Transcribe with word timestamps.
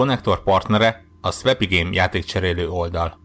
konnektor 0.00 0.42
partnere 0.42 1.04
a 1.20 1.30
Swapigame 1.30 1.90
játékcserélő 1.92 2.68
oldal. 2.68 3.18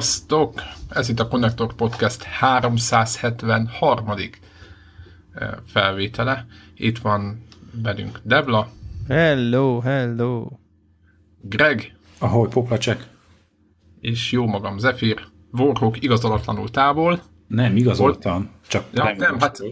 Sziasztok! 0.00 0.62
Ez 0.88 1.08
itt 1.08 1.20
a 1.20 1.28
Connector 1.28 1.74
Podcast 1.74 2.22
373. 2.22 4.06
felvétele. 5.66 6.46
Itt 6.74 6.98
van 6.98 7.46
velünk 7.82 8.20
Debla. 8.22 8.68
Hello, 9.08 9.80
hello. 9.80 10.48
Greg. 11.40 11.96
Ahogy 12.18 12.48
poplacsek. 12.48 13.06
És 14.00 14.32
jó 14.32 14.46
magam, 14.46 14.78
Zephyr. 14.78 15.26
Warhawk 15.52 16.02
igazolatlanul 16.02 16.70
távol. 16.70 17.22
Nem, 17.46 17.76
igazoltan. 17.76 18.50
Csak 18.68 18.84
ja, 18.92 19.04
nem, 19.04 19.16
nem 19.16 19.38
hát 19.38 19.62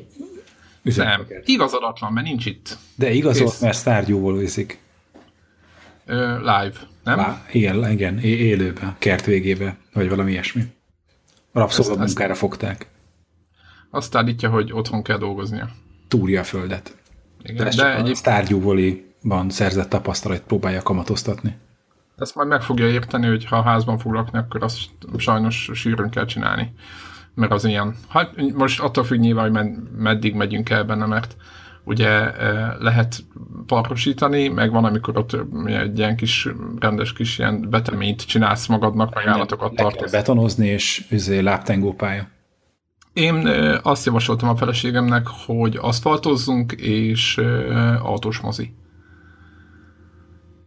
nem, 0.82 1.26
igazolatlan, 1.45 2.12
mert 2.12 2.26
nincs 2.26 2.46
itt. 2.46 2.79
De 2.95 3.10
igazolt, 3.10 3.60
mert 3.60 3.76
Stardew-ból 3.76 4.37
viszik. 4.37 4.79
live 6.38 6.74
nem? 7.09 7.18
Lá, 7.18 7.42
igen, 7.52 7.90
igen, 7.90 8.18
élőben, 8.18 8.96
kert 8.98 9.24
végébe, 9.24 9.76
vagy 9.92 10.09
valami 10.09 10.30
ilyesmi. 10.30 10.62
Rabszolgamunkára 11.52 12.34
fogták. 12.34 12.87
Azt 13.90 14.14
állítja, 14.14 14.51
hogy 14.51 14.73
otthon 14.73 15.02
kell 15.02 15.18
dolgoznia. 15.18 15.68
Túrja 16.09 16.40
a 16.40 16.45
földet. 16.45 16.96
Igen, 17.42 17.64
de, 17.64 17.70
de 17.76 17.96
egy 17.96 18.16
Stardew 18.16 18.96
szerzett 19.48 19.88
tapasztalat 19.88 20.40
próbálja 20.40 20.82
kamatoztatni. 20.82 21.56
Ezt 22.16 22.34
majd 22.34 22.48
meg 22.48 22.62
fogja 22.62 22.88
érteni, 22.88 23.26
hogy 23.26 23.45
ha 23.45 23.56
a 23.56 23.62
házban 23.62 23.98
fog 23.98 24.12
lakni, 24.12 24.38
akkor 24.38 24.62
azt 24.62 24.79
sajnos 25.16 25.70
sűrűn 25.74 26.10
kell 26.10 26.24
csinálni. 26.24 26.73
Mert 27.34 27.52
az 27.52 27.64
ilyen, 27.64 27.96
hát 28.09 28.52
most 28.54 28.80
attól 28.80 29.04
függ 29.04 29.18
nyilván, 29.18 29.56
hogy 29.56 29.70
meddig 29.96 30.34
megyünk 30.34 30.70
el 30.70 30.84
benne, 30.84 31.06
mert 31.06 31.36
ugye 31.89 32.33
lehet 32.79 33.25
parosítani, 33.67 34.49
meg 34.49 34.71
van, 34.71 34.85
amikor 34.85 35.17
ott 35.17 35.37
egy 35.67 35.99
ilyen 35.99 36.17
kis 36.17 36.49
rendes 36.79 37.13
kis 37.13 37.39
ilyen 37.39 37.71
beteményt 37.71 38.27
csinálsz 38.27 38.67
magadnak, 38.67 39.15
meg 39.15 39.27
állatokat 39.27 39.75
tartasz. 39.75 40.11
betonozni, 40.11 40.66
és 40.66 41.07
üzé 41.11 41.39
láptengó 41.39 41.93
pálya. 41.93 42.29
Én 43.13 43.49
azt 43.83 44.07
javasoltam 44.07 44.49
a 44.49 44.57
feleségemnek, 44.57 45.27
hogy 45.47 45.79
aszfaltozzunk, 45.81 46.73
és 46.73 47.41
autós 48.03 48.41
mozi. 48.41 48.75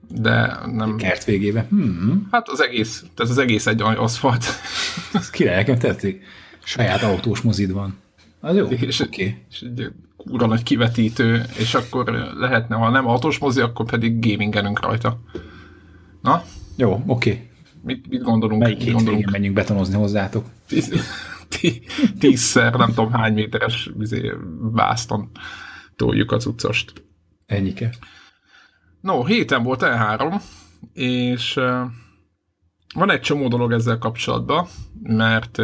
De 0.09 0.59
nem... 0.65 0.95
Kert 0.95 1.23
végébe. 1.23 1.65
Hmm. 1.69 2.27
Hát 2.31 2.49
az 2.49 2.61
egész, 2.61 3.03
ez 3.17 3.29
az 3.29 3.37
egész 3.37 3.67
egy 3.67 3.81
aszfalt. 3.81 4.45
Ez 5.13 5.29
király, 5.29 5.55
nekem 5.55 5.77
tetszik. 5.77 6.23
Saját 6.63 7.03
autós 7.03 7.41
mozid 7.41 7.71
van. 7.71 8.00
Az 8.41 8.55
jó, 8.55 8.65
és, 8.65 8.99
okay. 8.99 9.37
és 9.49 9.61
egy 9.61 9.91
kurva 10.17 10.45
nagy 10.45 10.63
kivetítő, 10.63 11.43
és 11.57 11.73
akkor 11.73 12.09
lehetne, 12.37 12.75
ha 12.75 12.89
nem 12.89 13.07
autós 13.07 13.37
mozi, 13.37 13.61
akkor 13.61 13.85
pedig 13.85 14.19
gamingenünk 14.27 14.81
rajta. 14.81 15.21
Na? 16.21 16.43
Jó, 16.75 17.03
oké. 17.07 17.31
Okay. 17.31 17.49
Mit, 17.83 18.09
mit 18.09 18.21
gondolunk? 18.21 18.61
Melyik 18.61 18.77
mit 18.77 18.93
gondolunk? 18.93 19.31
menjünk 19.31 19.55
betonozni 19.55 19.95
hozzátok? 19.95 20.45
Tíz, 20.67 20.91
tízszer, 22.19 22.73
nem 22.73 22.89
tudom 22.89 23.11
hány 23.11 23.33
méteres 23.33 23.89
vizé, 23.97 24.33
vászton 24.59 25.29
toljuk 25.95 26.31
az 26.31 26.45
utcost. 26.45 26.93
Ennyike. 27.45 27.93
No, 29.01 29.25
héten 29.25 29.63
volt 29.63 29.81
E3, 29.83 30.41
és 30.93 31.53
van 32.93 33.11
egy 33.11 33.19
csomó 33.19 33.47
dolog 33.47 33.71
ezzel 33.71 33.97
kapcsolatban, 33.97 34.67
mert 35.01 35.57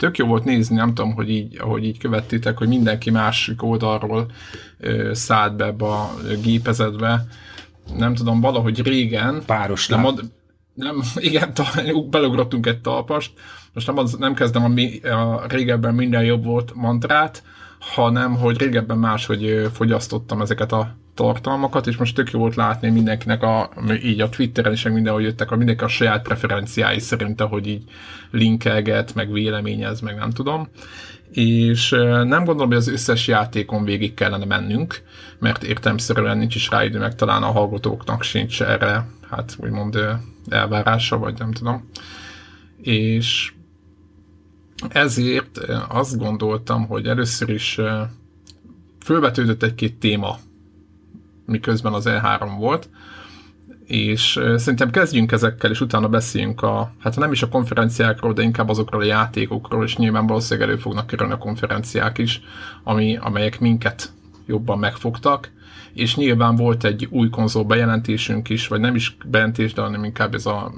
tök 0.00 0.18
jó 0.18 0.26
volt 0.26 0.44
nézni, 0.44 0.76
nem 0.76 0.94
tudom, 0.94 1.14
hogy 1.14 1.30
így, 1.30 1.58
ahogy 1.60 1.84
így 1.84 1.98
követtétek, 1.98 2.58
hogy 2.58 2.68
mindenki 2.68 3.10
másik 3.10 3.62
oldalról 3.62 4.26
szállt 5.12 5.56
be 5.56 5.64
ebbe 5.64 5.84
a 5.84 6.10
gépezetbe. 6.42 7.26
Nem 7.96 8.14
tudom, 8.14 8.40
valahogy 8.40 8.82
régen... 8.82 9.42
Páros 9.46 9.88
nem, 9.88 10.06
ad, 10.06 10.20
nem, 10.74 11.02
igen, 11.30 11.52
belugrottunk 12.10 12.66
egy 12.66 12.80
talpast. 12.80 13.32
Most 13.72 13.86
nem, 13.86 13.98
az, 13.98 14.14
nem 14.14 14.34
kezdem 14.34 14.64
a, 14.64 15.08
a 15.08 15.44
régebben 15.48 15.94
minden 15.94 16.24
jobb 16.24 16.44
volt 16.44 16.74
mantrát, 16.74 17.42
hanem 17.78 18.36
hogy 18.36 18.58
régebben 18.58 18.98
máshogy 18.98 19.68
fogyasztottam 19.72 20.40
ezeket 20.40 20.72
a 20.72 20.96
tartalmakat, 21.20 21.86
és 21.86 21.96
most 21.96 22.14
tök 22.14 22.30
jó 22.30 22.38
volt 22.38 22.54
látni 22.54 22.90
mindenkinek 22.90 23.42
a, 23.42 23.70
így 24.04 24.20
a 24.20 24.28
Twitteren 24.28 24.72
is, 24.72 24.82
mindenhol 24.82 25.22
jöttek, 25.22 25.50
a 25.50 25.56
mindenki 25.56 25.84
a 25.84 25.88
saját 25.88 26.22
preferenciái 26.22 26.98
szerint, 26.98 27.40
ahogy 27.40 27.66
így 27.66 27.82
linkelget, 28.30 29.14
meg 29.14 29.32
véleményez, 29.32 30.00
meg 30.00 30.16
nem 30.16 30.30
tudom. 30.30 30.68
És 31.32 31.90
nem 32.24 32.44
gondolom, 32.44 32.68
hogy 32.68 32.76
az 32.76 32.88
összes 32.88 33.26
játékon 33.26 33.84
végig 33.84 34.14
kellene 34.14 34.44
mennünk, 34.44 35.02
mert 35.38 35.62
értelmszerűen 35.62 36.38
nincs 36.38 36.54
is 36.54 36.70
rá 36.70 36.84
idő, 36.84 36.98
meg 36.98 37.14
talán 37.14 37.42
a 37.42 37.50
hallgatóknak 37.50 38.22
sincs 38.22 38.62
erre, 38.62 39.06
hát 39.30 39.56
úgymond 39.58 39.98
elvárása, 40.48 41.18
vagy 41.18 41.34
nem 41.38 41.52
tudom. 41.52 41.88
És 42.82 43.52
ezért 44.88 45.58
azt 45.88 46.18
gondoltam, 46.18 46.86
hogy 46.86 47.06
először 47.06 47.48
is 47.48 47.80
fölvetődött 49.04 49.62
egy-két 49.62 49.98
téma 49.98 50.38
miközben 51.50 51.92
az 51.92 52.04
E3 52.08 52.50
volt, 52.58 52.88
és 53.84 54.40
szerintem 54.56 54.90
kezdjünk 54.90 55.32
ezekkel, 55.32 55.70
és 55.70 55.80
utána 55.80 56.08
beszéljünk 56.08 56.62
a, 56.62 56.92
hát 56.98 57.16
nem 57.16 57.32
is 57.32 57.42
a 57.42 57.48
konferenciákról, 57.48 58.32
de 58.32 58.42
inkább 58.42 58.68
azokról 58.68 59.00
a 59.00 59.04
játékokról, 59.04 59.84
és 59.84 59.96
nyilván 59.96 60.26
valószínűleg 60.26 60.68
elő 60.68 60.78
fognak 60.78 61.06
kerülni 61.06 61.32
a 61.32 61.38
konferenciák 61.38 62.18
is, 62.18 62.40
ami, 62.82 63.16
amelyek 63.16 63.60
minket 63.60 64.12
jobban 64.46 64.78
megfogtak, 64.78 65.50
és 65.92 66.16
nyilván 66.16 66.56
volt 66.56 66.84
egy 66.84 67.08
új 67.10 67.28
konzol 67.30 67.64
bejelentésünk 67.64 68.48
is, 68.48 68.68
vagy 68.68 68.80
nem 68.80 68.94
is 68.94 69.16
bejelentés, 69.26 69.72
de 69.72 69.82
hanem 69.82 70.04
inkább 70.04 70.34
ez 70.34 70.46
a 70.46 70.72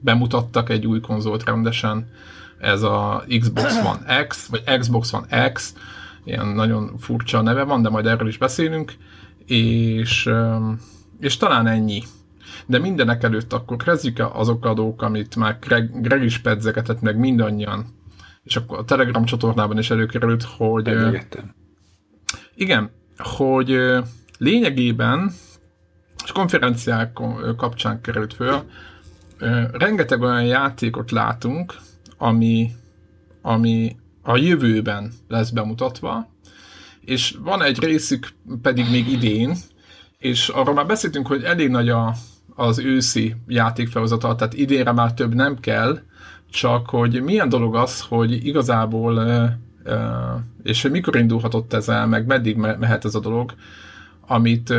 bemutattak 0.00 0.68
egy 0.68 0.86
új 0.86 1.00
konzolt 1.00 1.44
rendesen, 1.44 2.10
ez 2.58 2.82
a 2.82 3.24
Xbox 3.40 3.76
One 3.76 4.26
X, 4.26 4.46
vagy 4.46 4.78
Xbox 4.78 5.12
One 5.12 5.52
X, 5.52 5.74
ilyen 6.24 6.46
nagyon 6.46 6.98
furcsa 6.98 7.40
neve 7.40 7.62
van, 7.62 7.82
de 7.82 7.88
majd 7.88 8.06
erről 8.06 8.28
is 8.28 8.38
beszélünk, 8.38 8.92
és, 9.50 10.30
és 11.20 11.36
talán 11.36 11.66
ennyi. 11.66 12.02
De 12.66 12.78
mindenek 12.78 13.22
előtt 13.22 13.52
akkor 13.52 13.76
kezdjük 13.76 14.18
azok 14.32 14.64
a 14.64 14.74
dolgok, 14.74 15.02
amit 15.02 15.36
már 15.36 15.58
Greg, 15.60 16.00
Greg 16.00 16.22
is 16.22 16.38
pedzegetett 16.38 17.00
meg 17.00 17.18
mindannyian, 17.18 17.86
és 18.42 18.56
akkor 18.56 18.78
a 18.78 18.84
Telegram 18.84 19.24
csatornában 19.24 19.78
is 19.78 19.90
előkerült, 19.90 20.42
hogy... 20.42 20.82
Pedzegettem. 20.82 21.54
Igen, 22.54 22.90
hogy 23.16 23.78
lényegében, 24.38 25.32
és 26.24 26.32
konferenciák 26.32 27.18
kapcsán 27.56 28.00
került 28.00 28.34
föl, 28.34 28.62
rengeteg 29.72 30.20
olyan 30.20 30.44
játékot 30.44 31.10
látunk, 31.10 31.74
ami, 32.18 32.70
ami 33.42 33.96
a 34.22 34.36
jövőben 34.36 35.12
lesz 35.28 35.50
bemutatva, 35.50 36.28
és 37.04 37.36
van 37.42 37.62
egy 37.62 37.78
részük 37.78 38.28
pedig 38.62 38.90
még 38.90 39.08
idén, 39.08 39.56
és 40.18 40.48
arról 40.48 40.74
már 40.74 40.86
beszéltünk, 40.86 41.26
hogy 41.26 41.42
elég 41.42 41.68
nagy 41.68 41.88
a, 41.88 42.14
az 42.54 42.78
őszi 42.78 43.34
játékfelhozatal, 43.46 44.34
tehát 44.34 44.54
idénre 44.54 44.92
már 44.92 45.14
több 45.14 45.34
nem 45.34 45.58
kell, 45.60 45.98
csak 46.50 46.88
hogy 46.88 47.22
milyen 47.22 47.48
dolog 47.48 47.76
az, 47.76 48.00
hogy 48.00 48.46
igazából, 48.46 49.24
és 50.62 50.82
hogy 50.82 50.90
mikor 50.90 51.16
indulhatott 51.16 51.72
ez 51.72 51.88
el, 51.88 52.06
meg 52.06 52.26
meddig 52.26 52.56
mehet 52.56 53.04
ez 53.04 53.14
a 53.14 53.20
dolog, 53.20 53.54
amit 54.26 54.74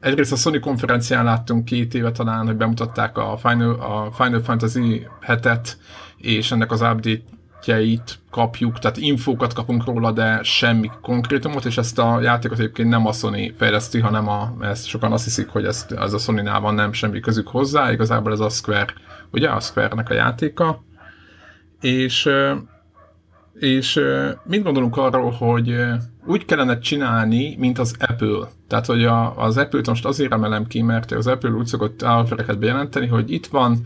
egyrészt 0.00 0.32
a 0.32 0.36
Sony 0.36 0.60
konferencián 0.60 1.24
láttunk 1.24 1.64
két 1.64 1.94
éve 1.94 2.10
talán, 2.10 2.46
hogy 2.46 2.56
bemutatták 2.56 3.18
a 3.18 3.36
Final, 3.36 3.70
a 3.70 4.10
Final 4.22 4.42
Fantasy 4.42 5.06
hetet, 5.20 5.78
és 6.16 6.52
ennek 6.52 6.72
az 6.72 6.80
update 6.80 7.22
cikkeit 7.66 8.18
kapjuk, 8.30 8.78
tehát 8.78 8.96
infókat 8.96 9.52
kapunk 9.52 9.84
róla, 9.84 10.12
de 10.12 10.42
semmi 10.42 10.90
konkrétumot, 11.02 11.64
és 11.64 11.78
ezt 11.78 11.98
a 11.98 12.20
játékot 12.20 12.58
egyébként 12.58 12.88
nem 12.88 13.06
a 13.06 13.12
Sony 13.12 13.54
fejleszti, 13.58 14.00
hanem 14.00 14.28
a, 14.28 14.52
ezt 14.60 14.86
sokan 14.86 15.12
azt 15.12 15.24
hiszik, 15.24 15.48
hogy 15.48 15.64
ez, 15.64 15.86
ez 15.96 16.12
a 16.12 16.18
Sony-nál 16.18 16.60
van, 16.60 16.74
nem 16.74 16.92
semmi 16.92 17.20
közük 17.20 17.48
hozzá, 17.48 17.92
igazából 17.92 18.32
ez 18.32 18.40
a 18.40 18.48
Square, 18.48 18.94
ugye 19.30 19.48
a 19.48 19.60
Square-nek 19.60 20.10
a 20.10 20.14
játéka, 20.14 20.84
és 21.80 22.28
És 23.58 24.00
mit 24.44 24.62
gondolunk 24.62 24.96
arról, 24.96 25.30
hogy 25.30 25.76
úgy 26.26 26.44
kellene 26.44 26.78
csinálni, 26.78 27.56
mint 27.58 27.78
az 27.78 27.94
Apple. 27.98 28.48
Tehát, 28.68 28.86
hogy 28.86 29.04
a, 29.04 29.38
az 29.38 29.56
Apple-t 29.56 29.86
most 29.86 30.04
azért 30.04 30.32
emelem 30.32 30.66
ki, 30.66 30.82
mert 30.82 31.12
az 31.12 31.26
Apple 31.26 31.50
úgy 31.50 31.66
szokott 31.66 32.02
hardvereket 32.02 32.58
bejelenteni, 32.58 33.06
hogy 33.06 33.30
itt 33.30 33.46
van 33.46 33.80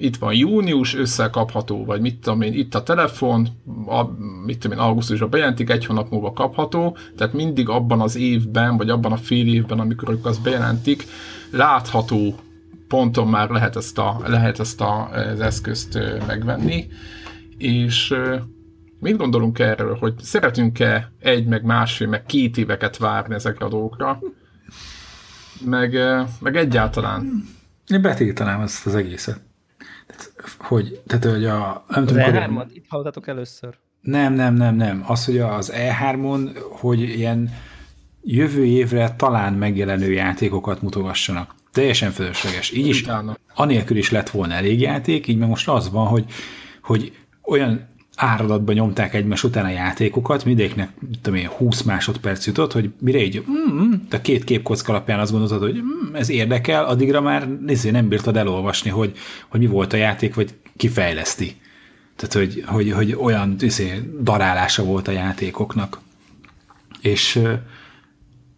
itt 0.00 0.16
van 0.16 0.34
június, 0.34 0.94
összekapható, 0.94 1.84
vagy 1.84 2.00
mit 2.00 2.20
tudom 2.20 2.42
én, 2.42 2.52
itt 2.52 2.74
a 2.74 2.82
telefon, 2.82 3.48
a, 3.86 4.04
mit 4.44 4.58
tudom 4.58 4.78
én, 4.78 4.84
augusztusban 4.84 5.30
bejelentik, 5.30 5.70
egy 5.70 5.86
hónap 5.86 6.10
múlva 6.10 6.32
kapható, 6.32 6.96
tehát 7.16 7.32
mindig 7.32 7.68
abban 7.68 8.00
az 8.00 8.16
évben, 8.16 8.76
vagy 8.76 8.90
abban 8.90 9.12
a 9.12 9.16
fél 9.16 9.54
évben, 9.54 9.80
amikor 9.80 10.10
ők 10.10 10.26
azt 10.26 10.42
bejelentik, 10.42 11.04
látható 11.50 12.34
ponton 12.88 13.28
már 13.28 13.50
lehet 13.50 13.76
ezt, 13.76 13.98
a, 13.98 14.20
lehet 14.26 14.58
ezt 14.58 14.80
a, 14.80 15.08
az 15.08 15.40
eszközt 15.40 15.98
megvenni, 16.26 16.86
és 17.58 18.14
mit 19.00 19.16
gondolunk 19.16 19.58
erről, 19.58 19.96
hogy 19.96 20.14
szeretünk-e 20.18 21.12
egy, 21.20 21.46
meg 21.46 21.64
másfél, 21.64 22.08
meg 22.08 22.26
két 22.26 22.56
éveket 22.56 22.96
várni 22.96 23.34
ezekre 23.34 23.64
a 23.64 23.68
dolgokra, 23.68 24.18
meg, 25.64 25.98
meg 26.40 26.56
egyáltalán. 26.56 27.44
Én 27.86 28.02
betiltanám 28.02 28.60
ezt 28.60 28.86
az 28.86 28.94
egészet. 28.94 29.49
Hogy, 30.58 31.00
tehát, 31.06 31.24
hogy 31.24 31.44
a... 31.44 31.84
Nem 31.88 32.02
az 32.02 32.08
tudom, 32.08 32.24
E3-on, 32.26 32.66
itt 32.72 32.84
hallottatok 32.88 33.26
először. 33.26 33.74
Nem, 34.00 34.32
nem, 34.32 34.54
nem, 34.54 34.74
nem. 34.74 35.04
Az, 35.06 35.24
hogy 35.24 35.38
az 35.38 35.72
E3-on, 35.74 36.62
hogy 36.70 37.00
ilyen 37.00 37.50
jövő 38.22 38.64
évre 38.64 39.14
talán 39.16 39.52
megjelenő 39.52 40.12
játékokat 40.12 40.82
mutogassanak. 40.82 41.54
Teljesen 41.72 42.10
fölösleges. 42.10 42.70
Így 42.70 42.86
is, 42.86 43.04
anélkül 43.54 43.96
is 43.96 44.10
lett 44.10 44.30
volna 44.30 44.54
elég 44.54 44.80
játék, 44.80 45.26
így 45.26 45.38
meg 45.38 45.48
most 45.48 45.68
az 45.68 45.90
van, 45.90 46.06
hogy, 46.06 46.24
hogy 46.82 47.12
olyan 47.42 47.88
áradatban 48.20 48.74
nyomták 48.74 49.14
egymás 49.14 49.44
után 49.44 49.64
a 49.64 49.70
játékokat, 49.70 50.44
mindegyiknek 50.44 50.92
tudom 51.22 51.38
én, 51.38 51.46
20 51.46 51.82
másodperc 51.82 52.46
jutott, 52.46 52.72
hogy 52.72 52.90
mire 53.00 53.18
így, 53.18 53.44
mm, 53.50 53.92
a 54.10 54.20
két 54.20 54.44
képkocka 54.44 54.92
alapján 54.92 55.20
azt 55.20 55.30
gondoltad, 55.30 55.60
hogy 55.60 55.82
mm, 55.82 56.14
ez 56.14 56.30
érdekel, 56.30 56.84
addigra 56.84 57.20
már 57.20 57.48
nézzé, 57.48 57.90
nem 57.90 58.08
bírtad 58.08 58.36
elolvasni, 58.36 58.90
hogy, 58.90 59.12
hogy 59.48 59.60
mi 59.60 59.66
volt 59.66 59.92
a 59.92 59.96
játék, 59.96 60.34
vagy 60.34 60.54
kifejleszti. 60.76 61.56
Tehát, 62.16 62.34
hogy, 62.34 62.64
hogy, 62.66 62.92
hogy 62.92 63.16
olyan 63.20 63.56
izé, 63.60 64.00
darálása 64.22 64.84
volt 64.84 65.08
a 65.08 65.12
játékoknak. 65.12 66.00
És, 67.00 67.40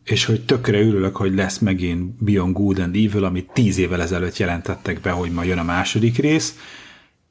és 0.05 0.25
hogy 0.25 0.44
tökre 0.44 0.81
örülök, 0.81 1.17
hogy 1.17 1.35
lesz 1.35 1.58
megint 1.58 2.25
Beyond 2.25 2.55
Good 2.55 2.79
and 2.79 2.97
Evil, 2.97 3.25
amit 3.25 3.50
tíz 3.53 3.79
évvel 3.79 4.03
ezelőtt 4.03 4.37
jelentettek 4.37 5.00
be, 5.00 5.11
hogy 5.11 5.31
ma 5.31 5.43
jön 5.43 5.58
a 5.58 5.62
második 5.62 6.17
rész, 6.17 6.56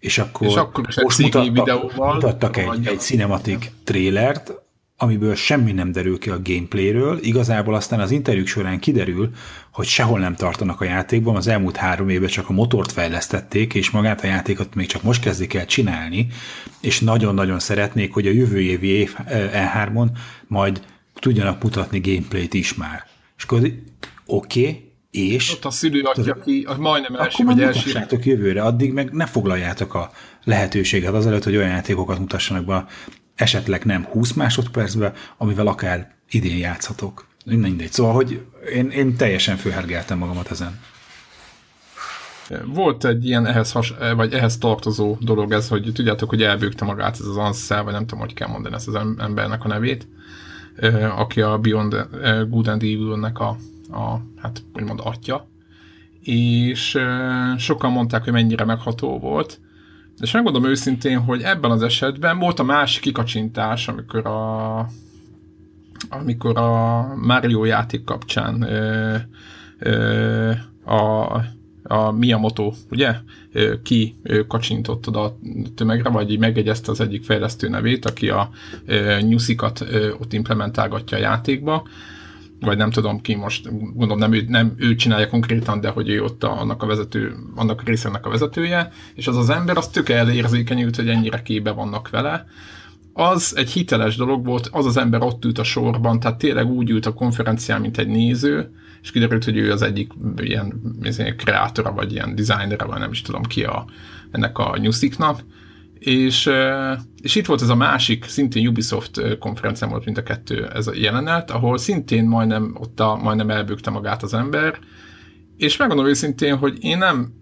és 0.02 0.18
akkor, 0.18 0.48
és 0.48 0.56
akkor 0.56 0.88
most 1.02 1.20
mutattak, 1.20 1.54
videóval 1.54 2.14
mutattak 2.14 2.58
egy, 2.58 2.88
egy 2.88 3.00
cinematic 3.00 3.72
trélert, 3.84 4.54
amiből 4.98 5.36
semmi 5.36 5.72
nem 5.72 5.92
derül 5.92 6.20
ki 6.20 6.30
a 6.30 6.42
gameplayről, 6.44 7.20
igazából 7.22 7.76
aztán 7.76 8.00
az 8.00 8.12
interjúk 8.12 8.48
során 8.48 8.80
kiderül, 8.80 9.30
hogy 9.72 9.86
sehol 9.86 10.20
nem 10.20 10.36
tartanak 10.36 10.82
a 10.82 10.86
játékban, 10.86 11.36
az 11.36 11.48
elmúlt 11.48 11.76
három 11.76 12.10
évben 12.10 12.30
csak 12.30 12.50
a 12.50 12.54
motort 12.54 12.92
fejlesztették, 12.92 13.74
és 13.74 13.90
magát 13.90 14.24
a 14.24 14.28
játékot 14.28 14.76
még 14.76 14.88
csak 14.88 15.04
most 15.04 15.22
kezdik 15.22 15.54
el 15.54 15.66
csinálni, 15.66 16.28
és 16.80 17.00
nagyon-nagyon 17.00 17.60
szeretnék, 17.60 18.14
hogy 18.14 18.28
a 18.28 18.32
jövő 18.32 18.62
évi 18.62 18.88
év 18.88 19.16
E3-on 19.30 20.08
majd 20.48 20.82
tudjanak 21.14 21.64
mutatni 21.64 22.00
gameplayt 22.00 22.54
is 22.54 22.74
már. 22.74 23.06
És 23.38 23.44
akkor 23.44 23.60
oké, 24.26 24.60
okay, 24.68 24.91
és... 25.12 25.54
Ott 25.54 25.66
a 25.66 25.72
szülő 25.72 26.02
adja 26.02 26.34
ki, 26.34 26.66
az 26.68 26.78
majdnem 26.78 27.16
első 27.16 27.44
vagy 27.44 27.62
első. 27.62 28.06
jövőre, 28.24 28.62
addig 28.62 28.94
meg 28.94 29.12
ne 29.12 29.26
foglaljátok 29.26 29.94
a 29.94 30.12
lehetőséget 30.44 31.14
azelőtt, 31.14 31.44
hogy 31.44 31.56
olyan 31.56 31.70
játékokat 31.70 32.20
mutassanak 32.20 32.66
be, 32.66 32.86
esetleg 33.36 33.86
nem 33.86 34.04
20 34.04 34.34
másodpercbe, 34.34 35.14
amivel 35.38 35.68
akár 35.68 36.16
idén 36.30 36.58
játszhatok. 36.58 37.26
Mindegy. 37.46 37.92
Szóval, 37.92 38.14
hogy 38.14 38.42
én, 38.74 38.90
én 38.90 39.16
teljesen 39.16 39.58
főhergeltem 39.58 40.18
magamat 40.18 40.52
ezen. 40.52 40.80
Volt 42.66 43.06
egy 43.06 43.26
ilyen 43.26 43.46
ehhez, 43.46 43.72
has, 43.72 43.94
vagy 44.16 44.34
ehhez 44.34 44.58
tartozó 44.58 45.18
dolog 45.20 45.52
ez, 45.52 45.68
hogy 45.68 45.92
tudjátok, 45.94 46.30
hogy 46.30 46.44
elbőgte 46.44 46.86
magát 46.86 47.20
ez 47.20 47.26
az 47.26 47.38
Ansel, 47.38 47.84
vagy 47.84 47.94
nem 47.94 48.06
tudom, 48.06 48.20
hogy 48.20 48.34
kell 48.34 48.48
mondani 48.48 48.76
ezt 48.76 48.88
az 48.88 48.96
embernek 49.18 49.64
a 49.64 49.68
nevét, 49.68 50.08
aki 51.18 51.42
a 51.42 51.58
Beyond 51.58 52.08
Good 52.50 52.68
and 52.68 52.84
Evil-nek 52.84 53.40
a 53.40 53.58
a, 53.92 54.22
hát 54.42 54.64
úgymond 54.74 55.00
atya, 55.04 55.48
és 56.22 56.98
sokan 57.58 57.92
mondták, 57.92 58.24
hogy 58.24 58.34
mennyire 58.34 58.66
megható 58.66 59.20
volt, 59.20 59.60
és 60.22 60.32
megmondom 60.32 60.66
őszintén, 60.66 61.20
hogy 61.20 61.42
ebben 61.42 61.72
az 61.72 61.84
esetben 61.84 62.40
volt 62.40 62.60
a 62.60 62.64
másik 62.64 63.02
kikacsintás, 63.02 63.88
amikor 63.88 64.26
a 64.26 64.88
amikor 66.10 66.58
a 66.58 67.02
Mario 67.16 67.66
játék 67.66 68.04
kapcsán 68.04 68.62
ö, 68.62 69.16
ö, 69.80 70.52
a, 70.86 71.36
a 71.84 72.12
Miyamoto, 72.12 72.74
ugye, 72.90 73.16
ki 73.84 74.16
kacsintott 74.48 75.08
oda 75.08 75.24
a 75.24 75.38
tömegre, 75.76 76.10
vagy 76.10 76.32
így 76.32 76.40
megegyezte 76.40 76.92
az 76.92 77.00
egyik 77.00 77.24
fejlesztő 77.24 77.70
nevét, 77.70 78.06
aki 78.06 78.30
a 78.30 78.50
nyuszikat 79.22 79.86
ott 80.20 80.34
implementálgatja 80.34 81.18
a 81.18 81.22
játékba, 81.22 81.88
vagy 82.62 82.78
nem 82.78 82.92
tudom 82.92 83.22
ki 83.22 83.36
most, 83.36 83.70
gondolom 83.72 84.18
nem 84.18 84.34
ő, 84.34 84.46
nem 84.48 84.74
ő 84.78 84.96
csinálja 84.96 85.28
konkrétan, 85.28 85.82
de 85.82 85.90
hogy 85.90 86.10
ő 86.10 86.24
ott 86.24 86.44
a, 86.44 86.60
annak 86.60 86.84
a 86.84 86.86
vezető, 86.86 87.36
annak 87.56 87.82
a 87.82 87.84
részének 87.86 88.26
a 88.26 88.30
vezetője, 88.30 88.92
és 89.16 89.28
az 89.28 89.38
az 89.38 89.50
ember 89.50 89.78
az 89.78 89.88
tök 89.88 90.10
elérzékenyült, 90.10 90.96
hogy 90.96 91.10
ennyire 91.10 91.42
kébe 91.42 91.72
vannak 91.72 92.10
vele. 92.10 92.46
Az 93.14 93.54
egy 93.58 93.72
hiteles 93.72 94.16
dolog 94.16 94.46
volt, 94.46 94.70
az 94.72 94.86
az 94.86 94.98
ember 94.98 95.22
ott 95.22 95.46
ült 95.46 95.60
a 95.60 95.64
sorban, 95.64 96.20
tehát 96.20 96.38
tényleg 96.38 96.68
úgy 96.68 96.90
ült 96.90 97.06
a 97.06 97.14
konferencián, 97.14 97.82
mint 97.82 97.98
egy 97.98 98.08
néző, 98.08 98.72
és 99.02 99.12
kiderült, 99.12 99.44
hogy 99.44 99.58
ő 99.58 99.72
az 99.72 99.82
egyik 99.82 100.12
ilyen, 100.38 100.82
ilyen 101.02 101.38
kreátora, 101.38 101.92
vagy 101.92 102.12
ilyen 102.12 102.36
designere, 102.36 102.86
vagy 102.86 103.00
nem 103.00 103.12
is 103.12 103.22
tudom 103.22 103.44
ki 103.44 103.64
a, 103.64 103.86
ennek 104.32 104.58
a 104.58 104.78
nyusziknak, 104.78 105.44
és, 106.02 106.50
és 107.22 107.36
itt 107.36 107.46
volt 107.46 107.62
ez 107.62 107.70
a 107.70 107.76
másik, 107.76 108.26
szintén 108.26 108.68
Ubisoft 108.68 109.38
konferencia 109.40 109.88
volt 109.88 110.06
mint 110.06 110.18
a 110.18 110.24
kettő 110.24 110.68
ez 110.68 110.88
a 110.88 110.96
jelenet, 110.96 111.52
ahol 111.52 111.78
szintén 111.78 112.26
majdnem, 112.26 112.76
ott 112.80 113.00
a, 113.00 113.16
majdnem 113.16 113.50
elbőgte 113.50 113.90
magát 113.90 114.24
az 114.24 114.34
ember, 114.34 114.80
és 115.58 115.78
megmondom 115.78 116.08
őszintén, 116.08 116.58
hogy 116.58 116.78
én 116.80 116.98
nem, 116.98 117.34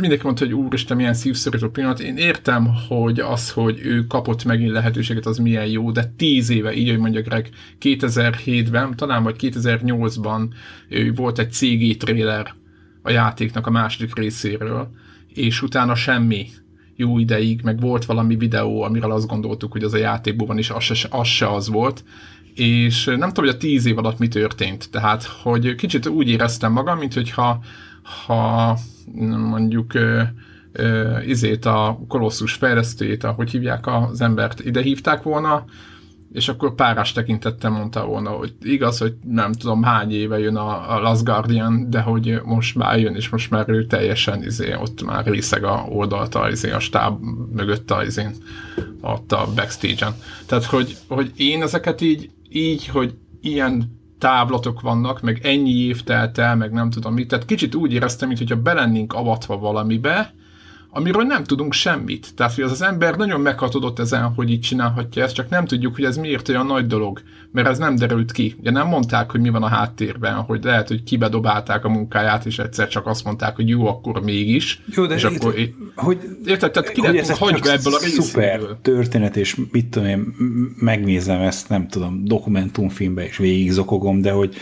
mindenki 0.00 0.24
mondta, 0.24 0.44
hogy 0.44 0.54
úristen, 0.54 0.96
milyen 0.96 1.14
szívszorító 1.14 1.68
pillanat. 1.68 2.00
Én 2.00 2.16
értem, 2.16 2.68
hogy 2.88 3.20
az, 3.20 3.50
hogy 3.50 3.80
ő 3.82 4.06
kapott 4.06 4.44
megint 4.44 4.70
lehetőséget, 4.70 5.26
az 5.26 5.38
milyen 5.38 5.66
jó, 5.66 5.90
de 5.90 6.12
tíz 6.16 6.50
éve, 6.50 6.74
így, 6.74 6.88
hogy 6.88 6.98
mondja 6.98 7.22
Greg, 7.22 7.48
2007-ben, 7.80 8.96
talán 8.96 9.22
vagy 9.22 9.36
2008-ban 9.38 10.48
volt 11.14 11.38
egy 11.38 11.52
CG 11.52 11.96
trailer 11.96 12.54
a 13.02 13.10
játéknak 13.10 13.66
a 13.66 13.70
második 13.70 14.14
részéről, 14.14 14.90
és 15.28 15.62
utána 15.62 15.94
semmi 15.94 16.46
jó 16.96 17.18
ideig, 17.18 17.60
meg 17.62 17.80
volt 17.80 18.04
valami 18.04 18.36
videó, 18.36 18.82
amiről 18.82 19.12
azt 19.12 19.26
gondoltuk, 19.26 19.72
hogy 19.72 19.82
az 19.82 19.94
a 19.94 19.98
játékban 19.98 20.46
van, 20.46 20.58
és 20.58 20.70
az 20.70 20.82
se 20.82 21.08
az, 21.10 21.26
se 21.26 21.48
az 21.48 21.68
volt, 21.68 22.04
és 22.54 23.04
nem 23.04 23.28
tudom, 23.28 23.44
hogy 23.44 23.54
a 23.54 23.56
tíz 23.56 23.86
év 23.86 23.98
alatt 23.98 24.18
mi 24.18 24.28
történt. 24.28 24.90
Tehát, 24.90 25.24
hogy 25.24 25.74
kicsit 25.74 26.06
úgy 26.06 26.28
éreztem 26.28 26.72
magam, 26.72 26.98
mint 26.98 27.14
hogyha 27.14 27.60
ha 28.26 28.76
mondjuk 29.50 29.94
ö, 29.94 30.22
izét 31.26 31.64
a 31.64 31.98
kolosszus 32.08 32.52
fejlesztőjét, 32.52 33.24
ahogy 33.24 33.50
hívják 33.50 33.86
az 33.86 34.20
embert, 34.20 34.60
ide 34.60 34.82
hívták 34.82 35.22
volna, 35.22 35.64
és 36.34 36.48
akkor 36.48 36.74
párás 36.74 37.12
tekintettem 37.12 37.72
mondta 37.72 38.06
volna, 38.06 38.30
hogy 38.30 38.54
igaz, 38.62 38.98
hogy 38.98 39.14
nem 39.24 39.52
tudom 39.52 39.82
hány 39.82 40.12
éve 40.12 40.38
jön 40.38 40.56
a, 40.56 40.94
a 40.94 41.00
Last 41.00 41.24
Guardian, 41.24 41.90
de 41.90 42.00
hogy 42.00 42.40
most 42.44 42.74
már 42.74 42.98
jön, 42.98 43.14
és 43.14 43.28
most 43.28 43.50
már 43.50 43.68
ő 43.68 43.86
teljesen 43.86 44.42
izé, 44.42 44.74
ott 44.74 45.04
már 45.04 45.26
részeg 45.26 45.64
a 45.64 45.86
oldalta 45.88 46.50
izé, 46.50 46.70
a 46.70 46.78
stáb 46.78 47.20
mögött 47.52 47.90
a, 47.90 48.04
izé, 48.04 48.26
ott 49.00 49.32
a 49.32 49.46
backstage-en. 49.54 50.14
Tehát, 50.46 50.64
hogy, 50.64 50.96
hogy 51.08 51.32
én 51.36 51.62
ezeket 51.62 52.00
így, 52.00 52.30
így, 52.48 52.86
hogy 52.86 53.14
ilyen 53.40 54.00
távlatok 54.18 54.80
vannak, 54.80 55.20
meg 55.20 55.40
ennyi 55.42 55.74
év 55.74 56.02
telt 56.02 56.38
el, 56.38 56.56
meg 56.56 56.72
nem 56.72 56.90
tudom 56.90 57.14
mit. 57.14 57.28
Tehát 57.28 57.44
kicsit 57.44 57.74
úgy 57.74 57.92
éreztem, 57.92 58.28
mintha 58.28 58.56
belennénk 58.56 59.12
avatva 59.12 59.58
valamibe, 59.58 60.34
amiről 60.94 61.22
nem 61.22 61.44
tudunk 61.44 61.72
semmit. 61.72 62.34
Tehát, 62.34 62.54
hogy 62.54 62.64
az 62.64 62.70
az 62.70 62.82
ember 62.82 63.16
nagyon 63.16 63.40
meghatodott 63.40 63.98
ezen, 63.98 64.22
hogy 64.22 64.50
így 64.50 64.60
csinálhatja 64.60 65.22
ezt, 65.22 65.34
csak 65.34 65.48
nem 65.48 65.64
tudjuk, 65.64 65.94
hogy 65.94 66.04
ez 66.04 66.16
miért 66.16 66.48
olyan 66.48 66.66
nagy 66.66 66.86
dolog, 66.86 67.22
mert 67.52 67.68
ez 67.68 67.78
nem 67.78 67.96
derült 67.96 68.32
ki. 68.32 68.54
Ugye 68.60 68.70
nem 68.70 68.86
mondták, 68.86 69.30
hogy 69.30 69.40
mi 69.40 69.48
van 69.48 69.62
a 69.62 69.68
háttérben, 69.68 70.34
hogy 70.34 70.64
lehet, 70.64 70.88
hogy 70.88 71.02
kibedobálták 71.02 71.84
a 71.84 71.88
munkáját, 71.88 72.46
és 72.46 72.58
egyszer 72.58 72.88
csak 72.88 73.06
azt 73.06 73.24
mondták, 73.24 73.56
hogy 73.56 73.68
jó, 73.68 73.86
akkor 73.86 74.22
mégis. 74.22 74.82
Jó, 74.86 75.06
de 75.06 75.14
és 75.14 75.22
itt, 75.22 75.36
akkor, 75.36 75.54
hogy, 75.94 76.18
érted, 76.44 76.70
tehát 76.70 76.92
ki 76.92 77.00
hogy 77.00 77.16
ez 77.16 77.38
hagyj 77.38 77.60
be 77.60 77.72
ebből 77.72 77.94
a 77.94 77.98
részéből. 77.98 78.24
Szuper 78.24 78.60
történet, 78.82 79.36
és 79.36 79.56
mit 79.70 79.86
tudom 79.86 80.08
én, 80.08 80.34
megnézem 80.78 81.40
ezt, 81.40 81.68
nem 81.68 81.88
tudom, 81.88 82.24
dokumentumfilmbe, 82.24 83.26
és 83.26 83.36
végig 83.36 83.70
zokogom, 83.70 84.20
de 84.20 84.30
hogy 84.30 84.56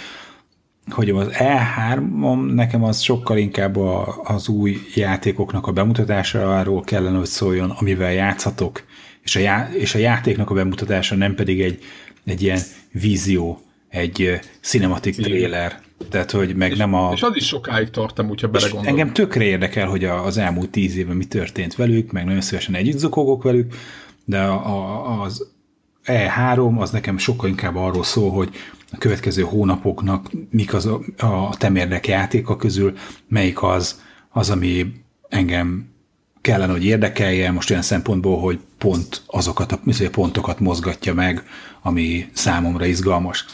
hogy 0.90 1.10
az 1.10 1.28
E3-om 1.30 2.54
nekem 2.54 2.84
az 2.84 3.00
sokkal 3.00 3.38
inkább 3.38 3.76
a, 3.76 4.20
az 4.24 4.48
új 4.48 4.76
játékoknak 4.94 5.66
a 5.66 5.72
bemutatásáról 5.72 6.82
kellene, 6.82 7.18
hogy 7.18 7.26
szóljon, 7.26 7.70
amivel 7.70 8.12
játszhatok, 8.12 8.84
és 9.22 9.36
a, 9.36 9.38
já, 9.38 9.68
és 9.72 9.94
a 9.94 9.98
játéknak 9.98 10.50
a 10.50 10.54
bemutatása 10.54 11.14
nem 11.14 11.34
pedig 11.34 11.60
egy, 11.60 11.78
egy 12.24 12.42
ilyen 12.42 12.60
vízió, 12.92 13.60
egy 13.88 14.40
cinematic 14.60 15.16
trailer, 15.16 15.80
tehát, 16.10 16.30
hogy 16.30 16.56
meg 16.56 16.70
és, 16.70 16.78
nem 16.78 16.94
a... 16.94 17.12
És 17.12 17.22
az 17.22 17.36
is 17.36 17.46
sokáig 17.46 17.90
tartom, 17.90 18.30
úgyha 18.30 18.48
belegondolom. 18.48 18.88
Engem 18.98 19.12
tökre 19.12 19.44
érdekel, 19.44 19.86
hogy 19.86 20.04
az 20.04 20.36
elmúlt 20.36 20.70
tíz 20.70 20.96
évben 20.96 21.16
mi 21.16 21.24
történt 21.24 21.74
velük, 21.74 22.12
meg 22.12 22.24
nagyon 22.24 22.40
szívesen 22.40 22.74
együtt 22.74 22.98
zokogok 22.98 23.42
velük, 23.42 23.74
de 24.24 24.40
a, 24.40 24.66
a, 24.66 25.20
az 25.22 25.46
E3 26.04 26.78
az 26.78 26.90
nekem 26.90 27.18
sokkal 27.18 27.48
inkább 27.48 27.76
arról 27.76 28.04
szól, 28.04 28.30
hogy 28.30 28.50
a 28.92 28.98
következő 28.98 29.42
hónapoknak 29.42 30.30
mik 30.50 30.74
az 30.74 30.86
a, 30.86 31.00
a 31.16 31.56
temérdek 31.56 32.06
játéka 32.06 32.56
közül, 32.56 32.96
melyik 33.28 33.62
az, 33.62 34.00
az, 34.28 34.50
ami 34.50 34.92
engem 35.28 35.90
kellene, 36.40 36.72
hogy 36.72 36.84
érdekelje, 36.84 37.50
most 37.50 37.70
olyan 37.70 37.82
szempontból, 37.82 38.40
hogy 38.40 38.58
pont 38.78 39.22
azokat 39.26 39.72
a 39.72 39.80
pontokat 40.10 40.60
mozgatja 40.60 41.14
meg, 41.14 41.44
ami 41.82 42.28
számomra 42.32 42.84
izgalmas. 42.84 43.44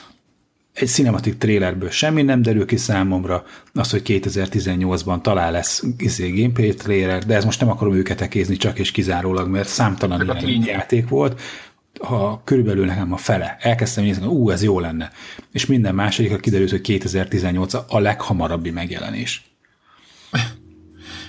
Egy 0.73 0.88
cinematic 0.88 1.38
trailerből 1.38 1.90
semmi 1.90 2.23
nem 2.23 2.42
derül 2.42 2.66
ki 2.66 2.76
számomra, 2.76 3.45
az, 3.75 3.90
hogy 3.90 4.02
2018-ban 4.04 5.21
talán 5.21 5.52
lesz 5.52 5.83
izé 5.99 6.30
gameplay 6.30 6.75
trailer, 6.75 7.25
de 7.25 7.35
ez 7.35 7.45
most 7.45 7.61
nem 7.61 7.71
akarom 7.71 7.95
őket 7.95 8.21
ekézni 8.21 8.57
csak 8.57 8.78
és 8.78 8.90
kizárólag, 8.90 9.49
mert 9.49 9.68
számtalan 9.68 10.37
ilyen 10.37 10.64
játék 10.64 11.09
volt, 11.09 11.40
ha 12.00 12.43
körülbelül 12.45 12.87
nekem 12.87 13.12
a 13.12 13.17
fele, 13.17 13.57
elkezdtem 13.61 14.05
nézni, 14.05 14.26
ú, 14.26 14.50
ez 14.50 14.62
jó 14.62 14.81
lenne. 14.81 15.11
És 15.52 15.67
minden 15.67 15.95
második, 15.95 16.40
kiderült, 16.40 16.71
hogy 16.71 16.81
2018 16.81 17.75
a 17.75 17.99
leghamarabbi 17.99 18.71
megjelenés. 18.71 19.43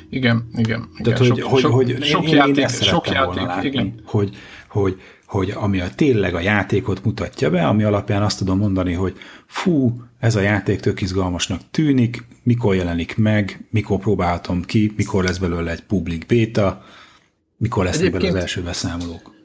Igen, 0.09 0.49
igen. 0.55 0.89
Tehát, 1.03 1.19
igen. 1.19 1.31
hogy, 1.31 1.39
sok, 1.39 1.49
hogy, 1.49 1.61
sok, 1.61 1.73
hogy 1.73 2.03
sok 2.03 2.27
én, 2.27 2.35
játék, 2.35 2.57
én 2.57 2.63
ezt 2.63 2.83
sok 2.83 3.07
játék, 3.07 3.43
látni, 3.43 3.67
igen. 3.67 4.01
Hogy, 4.05 4.38
hogy, 4.67 5.01
hogy 5.25 5.51
ami 5.55 5.79
a 5.79 5.89
tényleg 5.95 6.35
a 6.35 6.39
játékot 6.39 7.03
mutatja 7.03 7.49
be, 7.49 7.67
ami 7.67 7.83
alapján 7.83 8.23
azt 8.23 8.38
tudom 8.38 8.57
mondani, 8.57 8.93
hogy 8.93 9.17
fú, 9.45 10.01
ez 10.19 10.35
a 10.35 10.39
játék 10.41 10.79
tök 10.79 11.01
izgalmasnak 11.01 11.61
tűnik, 11.71 12.25
mikor 12.43 12.75
jelenik 12.75 13.17
meg, 13.17 13.67
mikor 13.69 13.99
próbálhatom 13.99 14.61
ki, 14.61 14.93
mikor 14.95 15.23
lesz 15.23 15.38
belőle 15.38 15.71
egy 15.71 15.83
public 15.83 16.25
beta, 16.25 16.83
mikor 17.57 17.83
lesznek 17.83 18.11
belőle 18.11 18.29
az 18.29 18.35
első 18.35 18.61
beszámolók. 18.61 19.38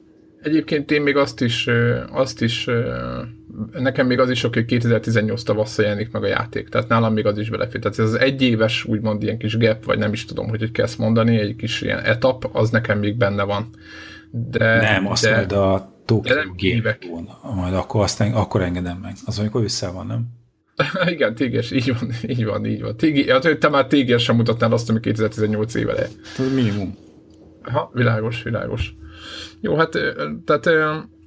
Egyébként 0.45 0.91
én 0.91 1.03
még 1.03 1.17
azt 1.17 1.41
is, 1.41 1.69
azt 2.11 2.43
is 2.43 2.69
nekem 3.73 4.07
még 4.07 4.19
az 4.19 4.31
is 4.31 4.45
oké, 4.45 4.59
hogy 4.59 4.69
2018 4.69 5.43
tavasszal 5.43 5.85
jelenik 5.85 6.11
meg 6.11 6.23
a 6.23 6.27
játék, 6.27 6.69
tehát 6.69 6.89
nálam 6.89 7.13
még 7.13 7.27
az 7.27 7.39
is 7.39 7.51
belefér. 7.51 7.81
Tehát 7.81 7.99
ez 7.99 8.05
az 8.05 8.19
egyéves, 8.19 8.85
úgymond 8.85 9.23
ilyen 9.23 9.39
kis 9.39 9.59
gap, 9.59 9.85
vagy 9.85 9.99
nem 9.99 10.13
is 10.13 10.25
tudom, 10.25 10.49
hogy 10.49 10.61
hogy 10.61 10.71
kell 10.71 10.85
ezt 10.85 10.99
mondani, 10.99 11.39
egy 11.39 11.57
kis 11.57 11.81
ilyen 11.81 11.99
etap, 11.99 12.49
az 12.53 12.71
nekem 12.71 12.99
még 12.99 13.17
benne 13.17 13.43
van. 13.43 13.69
De, 14.31 14.81
nem, 14.81 15.07
azt 15.07 15.25
de, 15.25 15.35
majd 15.37 15.53
a 15.53 15.93
Tokyo 16.05 16.35
Game 16.57 16.97
majd 17.55 17.75
akkor, 17.75 18.03
azt, 18.03 18.21
akkor 18.21 18.63
engedem 18.63 18.99
meg. 19.03 19.13
Az 19.25 19.39
amikor 19.39 19.63
össze 19.63 19.91
van, 19.91 20.07
nem? 20.07 20.27
Igen, 21.15 21.35
téges, 21.35 21.71
így 21.71 21.93
van, 21.99 22.11
így 22.27 22.45
van, 22.45 22.67
így 22.67 22.83
van. 22.83 22.97
Tégi, 22.97 23.31
hát, 23.31 23.59
te 23.59 23.69
már 23.69 23.87
téges 23.87 24.23
sem 24.23 24.37
mutatnál 24.37 24.73
azt, 24.73 24.91
ami 24.91 25.01
2018 25.01 25.75
éve 25.75 25.93
le. 25.93 26.07
Ez 26.39 26.55
minimum. 26.55 26.95
Ha, 27.63 27.91
világos, 27.95 28.43
világos. 28.43 28.95
Jó, 29.61 29.77
hát 29.77 29.99
tehát 30.45 30.69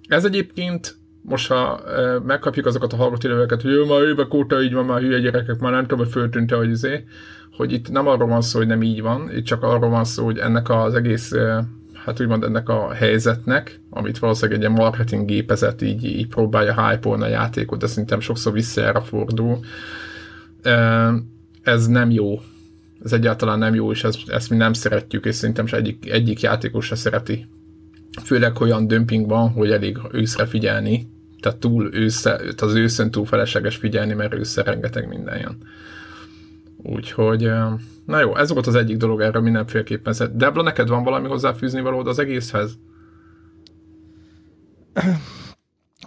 ez 0.07 0.25
egyébként 0.25 0.97
most 1.21 1.47
ha 1.47 1.81
megkapjuk 2.25 2.65
azokat 2.65 2.93
a 2.93 2.95
hallgatóleveket, 2.95 3.61
hogy 3.61 3.71
ő 3.71 3.85
már 3.85 4.01
évek 4.01 4.33
óta 4.33 4.61
így 4.61 4.73
van, 4.73 4.85
már 4.85 5.01
hülye 5.01 5.19
gyerekek, 5.19 5.59
már 5.59 5.71
nem 5.71 5.81
tudom, 5.81 5.97
hogy 5.97 6.13
föltűnte, 6.13 6.55
hogy 6.55 6.69
izé, 6.69 7.03
hogy 7.51 7.71
itt 7.71 7.89
nem 7.89 8.07
arról 8.07 8.27
van 8.27 8.41
szó, 8.41 8.57
hogy 8.57 8.67
nem 8.67 8.81
így 8.81 9.01
van, 9.01 9.31
itt 9.35 9.45
csak 9.45 9.63
arról 9.63 9.89
van 9.89 10.03
szó, 10.03 10.25
hogy 10.25 10.37
ennek 10.37 10.69
az 10.69 10.95
egész, 10.95 11.31
hát 11.93 12.21
úgymond 12.21 12.43
ennek 12.43 12.69
a 12.69 12.93
helyzetnek, 12.93 13.79
amit 13.89 14.19
valószínűleg 14.19 14.63
egy 14.63 14.69
marketing 14.69 15.25
gépezet 15.25 15.81
így, 15.81 16.03
így 16.03 16.27
próbálja 16.27 16.87
hype 16.87 17.09
a 17.09 17.27
játékot, 17.27 17.79
de 17.79 17.87
szerintem 17.87 18.19
sokszor 18.19 18.53
visszajára 18.53 19.01
fordul. 19.01 19.59
Ez 21.63 21.87
nem 21.87 22.11
jó. 22.11 22.39
Ez 23.03 23.13
egyáltalán 23.13 23.59
nem 23.59 23.73
jó, 23.73 23.91
és 23.91 24.03
ezt, 24.03 24.29
ezt 24.29 24.49
mi 24.49 24.55
nem 24.55 24.73
szeretjük, 24.73 25.25
és 25.25 25.35
szerintem 25.35 25.65
se 25.65 25.77
egyik, 25.77 26.11
egyik 26.11 26.41
játékos 26.41 26.85
se 26.85 26.95
szereti 26.95 27.47
főleg 28.23 28.61
olyan 28.61 28.87
dömping 28.87 29.27
van, 29.27 29.49
hogy 29.49 29.71
elég 29.71 29.97
őszre 30.11 30.45
figyelni, 30.45 31.07
tehát 31.39 31.57
túl 31.57 31.89
ősze, 31.93 32.41
az 32.57 32.73
őszön 32.73 33.11
túl 33.11 33.25
felesleges 33.25 33.75
figyelni, 33.75 34.13
mert 34.13 34.33
ősze 34.33 34.63
rengeteg 34.63 35.07
minden 35.07 35.37
jön. 35.37 35.57
Úgyhogy, 36.77 37.51
na 38.05 38.19
jó, 38.19 38.35
ez 38.35 38.51
volt 38.51 38.67
az 38.67 38.75
egyik 38.75 38.97
dolog, 38.97 39.21
erről 39.21 39.41
mindenféleképpen. 39.41 40.13
Debla, 40.33 40.61
neked 40.61 40.87
van 40.87 41.03
valami 41.03 41.27
hozzáfűzni 41.27 41.81
valód 41.81 42.07
az 42.07 42.19
egészhez? 42.19 42.77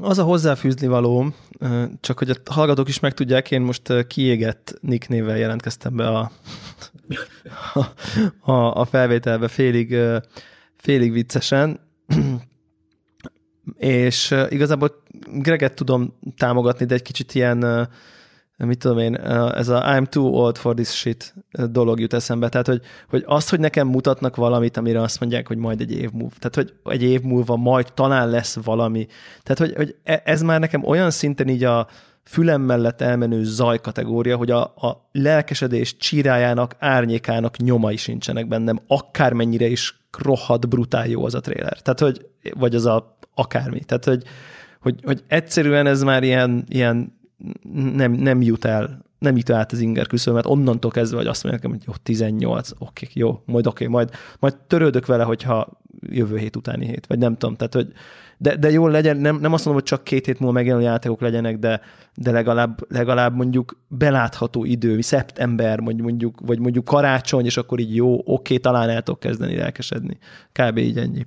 Az 0.01 0.19
a 0.19 0.23
hozzáfűzni 0.23 0.87
való, 0.87 1.35
csak 2.01 2.19
hogy 2.19 2.31
a 2.31 2.53
hallgatók 2.53 2.89
is 2.89 3.01
megtudják, 3.01 3.51
én 3.51 3.61
most 3.61 4.07
kiégett 4.07 4.79
Nick 4.81 5.09
névvel 5.09 5.39
jelentkeztem 5.39 5.97
be 5.97 6.09
a, 6.09 6.31
a, 8.53 8.81
a 8.81 8.85
felvételbe 8.85 9.49
félig, 9.49 9.97
félig 10.77 11.13
viccesen, 11.13 11.81
és 13.77 14.35
igazából 14.49 15.03
Greget 15.33 15.75
tudom 15.75 16.19
támogatni, 16.37 16.87
de 16.87 16.95
egy 16.95 17.03
kicsit 17.03 17.35
ilyen, 17.35 17.89
mit 18.57 18.79
tudom 18.79 18.99
én, 18.99 19.17
ez 19.55 19.69
a 19.69 19.83
I'm 19.85 20.07
too 20.07 20.25
old 20.25 20.57
for 20.57 20.75
this 20.75 20.89
shit 20.89 21.35
dolog 21.71 22.01
jut 22.01 22.13
eszembe. 22.13 22.49
Tehát, 22.49 22.67
hogy, 22.67 22.81
hogy 23.09 23.25
azt, 23.27 23.51
hogy 23.51 23.61
nekem 23.61 23.89
mutatnak 23.89 24.37
valamit, 24.37 24.77
amire 24.77 25.01
azt 25.01 25.21
mondják, 25.21 25.47
hogy 25.47 25.57
majd 25.57 25.81
egy 25.81 25.93
év 25.93 26.11
múlva. 26.11 26.35
Tehát, 26.39 26.55
hogy 26.55 26.93
egy 26.95 27.03
év 27.03 27.21
múlva 27.21 27.57
majd 27.57 27.93
talán 27.95 28.29
lesz 28.29 28.59
valami. 28.63 29.07
Tehát, 29.43 29.59
hogy, 29.59 29.75
hogy 29.77 29.97
e, 30.03 30.23
ez 30.25 30.43
már 30.43 30.61
nekem 30.61 30.85
olyan 30.85 31.11
szinten 31.11 31.49
így 31.49 31.65
a 31.65 31.87
fülem 32.31 32.61
mellett 32.61 33.01
elmenő 33.01 33.45
zaj 33.45 33.81
kategória, 33.81 34.37
hogy 34.37 34.51
a, 34.51 34.63
a 34.63 35.09
lelkesedés 35.13 35.97
csírájának, 35.97 36.75
árnyékának 36.79 37.57
nyomai 37.57 37.97
sincsenek 37.97 38.49
bennem, 38.49 38.81
akármennyire 38.87 39.67
is 39.67 40.01
rohadt 40.19 40.69
brutál 40.69 41.09
jó 41.09 41.25
az 41.25 41.35
a 41.35 41.41
trailer. 41.41 41.81
Tehát, 41.83 42.01
hogy, 42.01 42.27
vagy 42.59 42.75
az 42.75 42.87
a 42.87 43.19
akármi. 43.35 43.81
Tehát, 43.85 44.05
hogy, 44.05 44.23
hogy, 44.81 45.01
hogy 45.03 45.23
egyszerűen 45.27 45.87
ez 45.87 46.03
már 46.03 46.23
ilyen, 46.23 46.65
ilyen 46.69 47.19
nem, 47.73 48.13
nem 48.13 48.43
jut 48.43 48.65
el, 48.65 49.05
nem 49.19 49.37
jut 49.37 49.51
át 49.51 49.73
az 49.73 49.81
inger 49.81 50.07
küszöbömet, 50.07 50.47
onnantól 50.47 50.91
kezdve, 50.91 51.17
hogy 51.17 51.27
azt 51.27 51.45
mondják, 51.45 51.73
hogy 51.73 51.83
jó, 51.87 51.93
18, 52.03 52.71
oké, 52.79 53.07
jó, 53.13 53.43
majd 53.45 53.67
oké, 53.67 53.87
majd, 53.87 54.11
majd 54.39 54.57
törődök 54.67 55.07
vele, 55.07 55.25
hogyha 55.25 55.81
jövő 56.01 56.37
hét 56.37 56.57
utáni 56.57 56.87
hét, 56.87 57.07
vagy 57.07 57.19
nem 57.19 57.37
tudom, 57.37 57.57
tehát, 57.57 57.75
hogy 57.75 57.93
de, 58.43 58.57
de 58.57 58.71
jól 58.71 58.91
legyen, 58.91 59.17
nem, 59.17 59.37
nem 59.37 59.53
azt 59.53 59.65
mondom, 59.65 59.83
hogy 59.83 59.93
csak 59.93 60.05
két 60.05 60.27
hét 60.27 60.39
múlva 60.39 60.55
megjelenő 60.55 60.85
játékok 60.85 61.21
legyenek, 61.21 61.59
de, 61.59 61.81
de 62.15 62.31
legalább, 62.31 62.93
legalább 62.93 63.35
mondjuk 63.35 63.85
belátható 63.89 64.65
idő, 64.65 65.01
szeptember, 65.01 65.81
mondjuk, 65.81 66.07
mondjuk, 66.07 66.41
vagy 66.41 66.59
mondjuk 66.59 66.85
karácsony, 66.85 67.45
és 67.45 67.57
akkor 67.57 67.79
így 67.79 67.95
jó, 67.95 68.21
oké, 68.25 68.57
talán 68.57 68.89
el 68.89 69.03
tudok 69.03 69.21
kezdeni 69.21 69.57
lelkesedni. 69.57 70.19
Kb. 70.53 70.79
így 70.79 70.99
ennyi. 70.99 71.27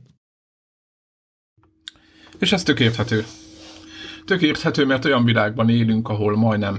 És 2.40 2.52
ez 2.52 2.64
tök 2.64 2.80
érthető. 2.80 3.26
Tök 4.26 4.42
érthető, 4.42 4.86
mert 4.86 5.06
olyan 5.06 5.24
világban 5.24 5.70
élünk, 5.70 6.10
ahol 6.10 6.36
majdnem, 6.36 6.78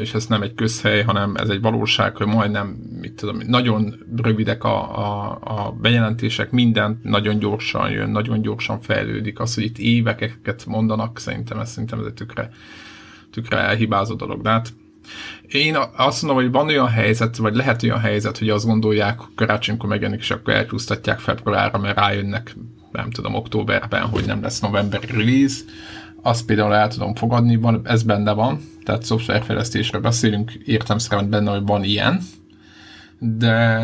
és 0.00 0.14
ez 0.14 0.26
nem 0.26 0.42
egy 0.42 0.54
közhely, 0.54 1.02
hanem 1.02 1.34
ez 1.36 1.48
egy 1.48 1.60
valóság, 1.60 2.16
hogy 2.16 2.26
majdnem, 2.26 2.66
mit 3.00 3.12
tudom, 3.12 3.38
nagyon 3.46 3.94
rövidek 4.16 4.64
a, 4.64 4.98
a, 4.98 5.38
a 5.40 5.70
bejelentések, 5.80 6.50
minden 6.50 7.00
nagyon 7.02 7.38
gyorsan 7.38 7.90
jön, 7.90 8.10
nagyon 8.10 8.42
gyorsan 8.42 8.80
fejlődik. 8.80 9.40
Az, 9.40 9.54
hogy 9.54 9.64
itt 9.64 9.78
éveket 9.78 10.66
mondanak, 10.66 11.18
szerintem 11.18 11.58
ez, 11.58 11.70
szerintem 11.70 11.98
ez 11.98 12.06
egy 12.06 12.14
tökre, 12.14 12.50
tökre 13.30 13.56
elhibázó 13.56 14.14
dolog. 14.14 14.42
De 14.42 14.50
hát 14.50 14.72
én 15.48 15.76
azt 15.96 16.22
mondom, 16.22 16.42
hogy 16.42 16.52
van 16.52 16.66
olyan 16.66 16.88
helyzet, 16.88 17.36
vagy 17.36 17.54
lehet 17.54 17.82
olyan 17.82 18.00
helyzet, 18.00 18.38
hogy 18.38 18.48
azt 18.48 18.66
gondolják, 18.66 19.20
karácsonykor 19.34 19.88
megjelenik, 19.88 20.20
és 20.20 20.30
akkor 20.30 20.54
elcsúsztatják 20.54 21.18
februárra, 21.18 21.78
mert 21.78 21.98
rájönnek, 21.98 22.56
nem 22.92 23.10
tudom, 23.10 23.34
októberben, 23.34 24.02
hogy 24.02 24.24
nem 24.26 24.42
lesz 24.42 24.60
november 24.60 25.00
release, 25.02 25.60
azt 26.26 26.44
például 26.44 26.74
el 26.74 26.88
tudom 26.88 27.14
fogadni, 27.14 27.56
van, 27.56 27.80
ez 27.84 28.02
benne 28.02 28.32
van, 28.32 28.60
tehát 28.84 29.02
szoftverfejlesztésről 29.02 30.00
beszélünk, 30.00 30.52
értem 30.52 30.98
szerint 30.98 31.28
benne, 31.28 31.50
hogy 31.50 31.66
van 31.66 31.84
ilyen, 31.84 32.20
de, 33.18 33.80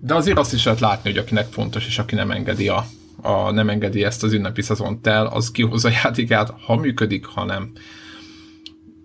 de 0.00 0.14
azért 0.14 0.38
azt 0.38 0.52
is 0.52 0.64
lehet 0.64 0.80
látni, 0.80 1.10
hogy 1.10 1.18
akinek 1.18 1.46
fontos, 1.46 1.86
és 1.86 1.98
aki 1.98 2.14
nem 2.14 2.30
engedi 2.30 2.68
a, 2.68 2.84
a 3.22 3.50
nem 3.50 3.68
engedi 3.68 4.04
ezt 4.04 4.22
az 4.22 4.32
ünnepi 4.32 4.62
szezont 4.62 5.06
el, 5.06 5.26
az 5.26 5.50
kihozza 5.50 5.88
a 5.88 5.92
játékát, 6.04 6.54
ha 6.66 6.76
működik, 6.76 7.26
ha 7.26 7.44
nem. 7.44 7.72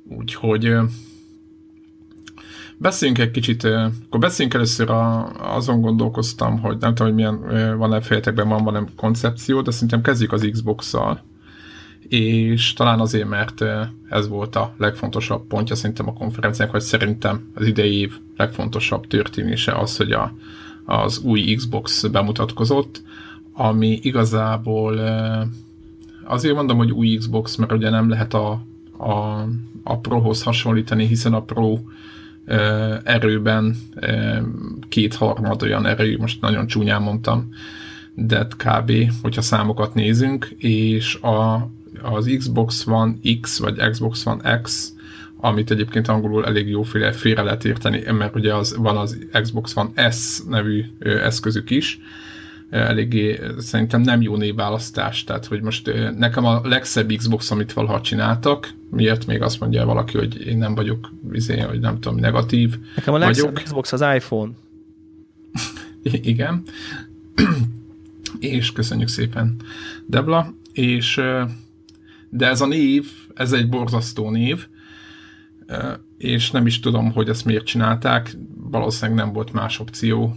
Úgyhogy 0.10 0.76
beszéljünk 2.78 3.20
egy 3.20 3.32
kicsit, 3.32 3.64
akkor 3.64 4.20
beszéljünk 4.20 4.56
először 4.56 4.90
a, 4.90 5.32
azon 5.56 5.82
gondolkoztam, 5.82 6.60
hogy 6.60 6.78
nem 6.78 6.96
tudom, 6.96 7.14
hogy 7.14 7.24
milyen 7.24 7.78
van-e 7.78 8.02
fejetekben 8.02 8.48
van 8.48 8.64
valami 8.64 8.88
koncepció, 8.96 9.62
de 9.62 9.72
szerintem 9.72 10.02
kezdjük 10.02 10.32
az 10.32 10.48
Xbox-szal 10.52 11.34
és 12.08 12.74
talán 12.74 13.00
azért, 13.00 13.28
mert 13.28 13.64
ez 14.10 14.28
volt 14.28 14.56
a 14.56 14.74
legfontosabb 14.78 15.48
pontja 15.48 15.76
szerintem 15.76 16.08
a 16.08 16.14
konferenciának, 16.14 16.74
hogy 16.74 16.84
szerintem 16.84 17.52
az 17.56 17.68
idei 17.68 18.00
év 18.00 18.14
legfontosabb 18.38 19.08
történése 19.08 19.72
az, 19.72 19.98
hogy 19.98 20.12
a, 20.12 20.34
az 20.86 21.20
új 21.20 21.54
Xbox 21.56 22.08
bemutatkozott, 22.08 23.02
ami 23.54 24.00
igazából 24.02 25.00
azért 26.24 26.56
mondom, 26.56 26.78
hogy 26.78 26.92
új 26.92 27.16
Xbox, 27.16 27.56
mert 27.56 27.72
ugye 27.72 27.90
nem 27.90 28.10
lehet 28.10 28.34
a, 28.34 28.52
a, 28.98 29.46
a 29.84 30.00
Prohoz 30.00 30.44
hasonlítani, 30.44 31.06
hiszen 31.06 31.34
a 31.34 31.42
Pro 31.42 31.78
erőben 33.04 33.76
kétharmad 34.90 35.64
olyan 35.64 35.86
erő, 35.86 36.18
most 36.18 36.42
nagyon 36.42 36.68
csúnyán 36.68 37.02
mondtam, 37.02 37.50
de 38.14 38.48
kb. 38.58 38.92
hogyha 39.22 39.42
számokat 39.42 39.94
nézünk, 39.94 40.46
és 40.58 41.16
a, 41.16 41.70
az 42.06 42.36
Xbox 42.38 42.88
One 42.88 43.14
X, 43.42 43.60
vagy 43.60 43.90
Xbox 43.90 44.26
One 44.26 44.62
X, 44.62 44.94
amit 45.38 45.72
egyébként 45.72 46.08
angolul 46.08 46.46
elég 46.46 46.70
jóféle 46.70 47.12
félre 47.12 47.42
lehet 47.42 47.66
érteni, 47.66 48.12
mert 48.12 48.36
ugye 48.36 48.56
az, 48.56 48.76
van 48.78 48.98
az 48.98 49.18
Xbox 49.42 49.76
One 49.76 50.12
S 50.12 50.42
nevű 50.50 50.84
eszközük 51.00 51.70
is, 51.70 52.00
eléggé 52.70 53.40
szerintem 53.58 54.02
nem 54.02 54.22
jó 54.22 54.36
névválasztás, 54.36 55.24
tehát 55.24 55.46
hogy 55.46 55.62
most 55.62 55.92
nekem 56.18 56.46
a 56.46 56.62
legszebb 56.64 57.12
Xbox, 57.12 57.52
amit 57.52 57.74
valaha 57.74 58.02
csináltak, 58.02 58.74
miért 58.92 59.26
még 59.26 59.42
azt 59.42 59.60
mondja 59.60 59.86
valaki, 59.86 60.18
hogy 60.18 60.48
én 60.48 60.58
nem 60.58 60.76
vagyok, 60.76 61.12
izé, 61.32 61.60
hogy 61.60 61.80
nem 61.80 62.00
tudom, 62.00 62.20
negatív 62.20 62.78
Nekem 62.96 63.14
a 63.14 63.18
legszebb 63.18 63.44
vagyok. 63.44 63.64
Xbox 63.64 63.92
az 63.92 64.02
iPhone. 64.16 64.52
Igen. 66.22 66.64
és 68.40 68.72
köszönjük 68.72 69.08
szépen, 69.08 69.56
Debla, 70.06 70.54
és 70.74 71.22
de 72.36 72.48
ez 72.48 72.62
a 72.62 72.68
név, 72.68 73.12
ez 73.34 73.52
egy 73.52 73.70
borzasztó 73.70 74.30
név, 74.30 74.68
és 76.18 76.52
nem 76.52 76.66
is 76.66 76.80
tudom, 76.80 77.12
hogy 77.12 77.30
ezt 77.30 77.46
miért 77.46 77.66
csinálták, 77.66 78.38
valószínűleg 78.56 79.26
nem 79.26 79.34
volt 79.34 79.54
más 79.54 79.80
opció, 79.80 80.36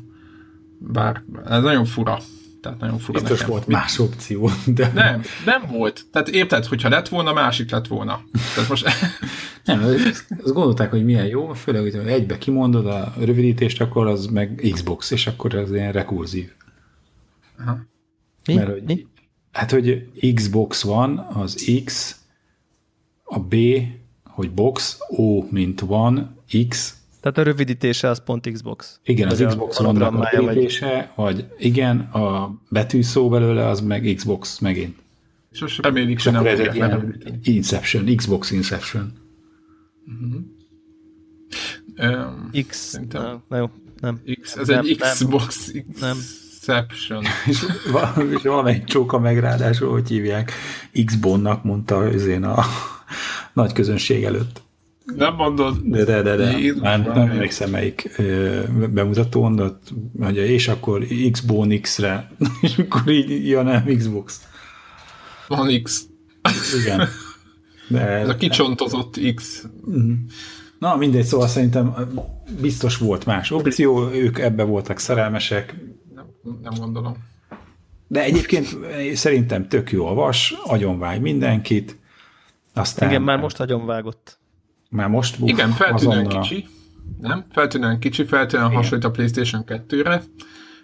bár 0.78 1.22
ez 1.46 1.62
nagyon 1.62 1.84
fura. 1.84 2.18
Tehát 2.60 2.80
nagyon 2.80 2.98
fura 2.98 3.20
Biztos 3.20 3.38
nekem. 3.38 3.52
volt 3.52 3.66
más 3.66 3.98
opció. 3.98 4.50
De... 4.66 4.90
Nem, 4.94 5.22
nem 5.44 5.62
volt. 5.70 6.04
Tehát 6.12 6.28
érted, 6.28 6.64
hogyha 6.64 6.88
lett 6.88 7.08
volna, 7.08 7.32
másik 7.32 7.70
lett 7.70 7.86
volna. 7.86 8.20
Tehát 8.54 8.68
most... 8.68 8.88
nem, 9.64 9.82
azt 10.42 10.52
gondolták, 10.52 10.90
hogy 10.90 11.04
milyen 11.04 11.26
jó, 11.26 11.52
főleg, 11.52 11.80
hogy 11.80 11.94
egybe 11.94 12.38
kimondod 12.38 12.86
a 12.86 13.14
rövidítést, 13.18 13.80
akkor 13.80 14.06
az 14.06 14.26
meg 14.26 14.68
Xbox, 14.72 15.10
és 15.10 15.26
akkor 15.26 15.54
ez 15.54 15.72
ilyen 15.72 15.92
rekurzív. 15.92 16.50
Aha. 17.58 17.78
Mi? 18.46 18.54
Mert, 18.54 18.70
hogy, 18.70 18.82
Mi? 18.82 19.06
Hát, 19.52 19.70
hogy 19.70 20.08
Xbox 20.34 20.82
van, 20.82 21.18
az 21.18 21.82
X, 21.84 22.16
a 23.24 23.40
B, 23.40 23.54
hogy 24.24 24.50
box, 24.50 24.98
O, 25.08 25.42
mint 25.50 25.80
van, 25.80 26.36
X, 26.68 26.98
tehát 27.20 27.38
a 27.38 27.42
rövidítése 27.42 28.08
az 28.08 28.22
pont 28.24 28.50
Xbox. 28.52 29.00
Igen, 29.04 29.28
az 29.28 29.44
Xbox 29.46 29.78
van 29.78 30.02
a 30.02 30.28
rövidítése, 30.30 31.12
vagy... 31.14 31.36
vagy 31.36 31.46
igen, 31.58 31.98
a 31.98 32.54
betűszó 32.68 33.28
belőle 33.28 33.66
az 33.66 33.80
meg 33.80 34.12
Xbox 34.16 34.58
megint. 34.58 34.96
És 35.50 35.60
most 35.60 35.82
remélik, 35.82 36.22
hogy 36.22 36.32
nem 36.32 36.46
ez 36.46 36.58
egy 36.58 36.74
ilyen 36.74 37.22
Inception, 37.42 38.16
Xbox 38.16 38.50
Inception. 38.50 39.12
Uh-huh. 40.06 40.40
Um, 41.98 42.50
X, 42.68 42.98
nem, 43.10 43.42
jó, 43.50 43.70
nem. 44.00 44.20
X, 44.40 44.56
ez 44.56 44.68
nem, 44.68 44.78
egy 44.78 44.96
Xbox 44.96 45.72
nem. 46.00 46.16
Inception. 46.68 47.24
és, 47.50 47.66
és 48.30 48.42
valamelyik 48.42 48.84
csóka 48.84 49.18
meg 49.18 49.38
ráadásul, 49.38 49.90
hogy 49.90 50.08
hívják, 50.08 50.52
X-bonnak 51.04 51.64
mondta 51.64 52.08
én 52.10 52.44
a 52.44 52.64
nagy 53.52 53.72
közönség 53.72 54.24
előtt. 54.24 54.62
Nem 55.16 55.34
mondod. 55.34 55.76
De, 55.82 56.04
de, 56.04 56.22
de, 56.22 56.36
de. 56.36 56.58
Már 56.80 57.00
nem 57.00 57.16
emlékszem 57.16 57.70
melyik 57.70 58.10
bemutatón, 58.92 59.56
de 59.56 59.64
mondja, 60.12 60.44
és 60.44 60.68
akkor 60.68 61.06
X-Bone 61.30 61.80
X-re, 61.80 62.30
és 62.60 62.78
akkor 62.78 63.08
így 63.10 63.48
jön 63.48 63.68
el 63.68 63.84
Xbox. 63.96 64.40
Van 65.46 65.82
X. 65.82 66.02
Igen. 66.82 67.08
De, 67.88 68.00
Ez 68.00 68.28
a 68.28 68.36
kicsontozott 68.36 69.20
X. 69.34 69.66
Mhm. 69.84 70.12
Na, 70.78 70.96
mindegy, 70.96 71.24
szóval 71.24 71.48
szerintem 71.48 71.94
biztos 72.60 72.96
volt 72.96 73.26
más 73.26 73.50
opció, 73.50 74.10
ők 74.10 74.38
ebbe 74.38 74.62
voltak 74.62 74.98
szerelmesek. 74.98 75.74
Nem, 76.62 76.72
gondolom. 76.78 77.16
De 78.06 78.22
egyébként 78.22 78.76
szerintem 79.14 79.68
tök 79.68 79.90
jó 79.90 80.06
a 80.06 80.14
vas, 80.14 80.54
agyonvág 80.64 81.20
mindenkit. 81.20 81.96
Aztán... 82.74 83.08
Igen, 83.08 83.22
már 83.22 83.38
most 83.38 83.60
agyonvágott. 83.60 84.38
Már 84.90 85.08
most 85.08 85.38
buk, 85.38 85.48
Igen, 85.48 85.70
feltűnően 85.70 86.26
azonnal... 86.26 86.42
kicsi. 86.42 86.66
Nem? 87.20 87.44
Feltűnően 87.52 87.98
kicsi, 87.98 88.24
feltűnően 88.24 88.68
Igen. 88.68 88.82
hasonlít 88.82 89.06
a 89.06 89.10
PlayStation 89.10 89.64
2-re, 89.66 90.22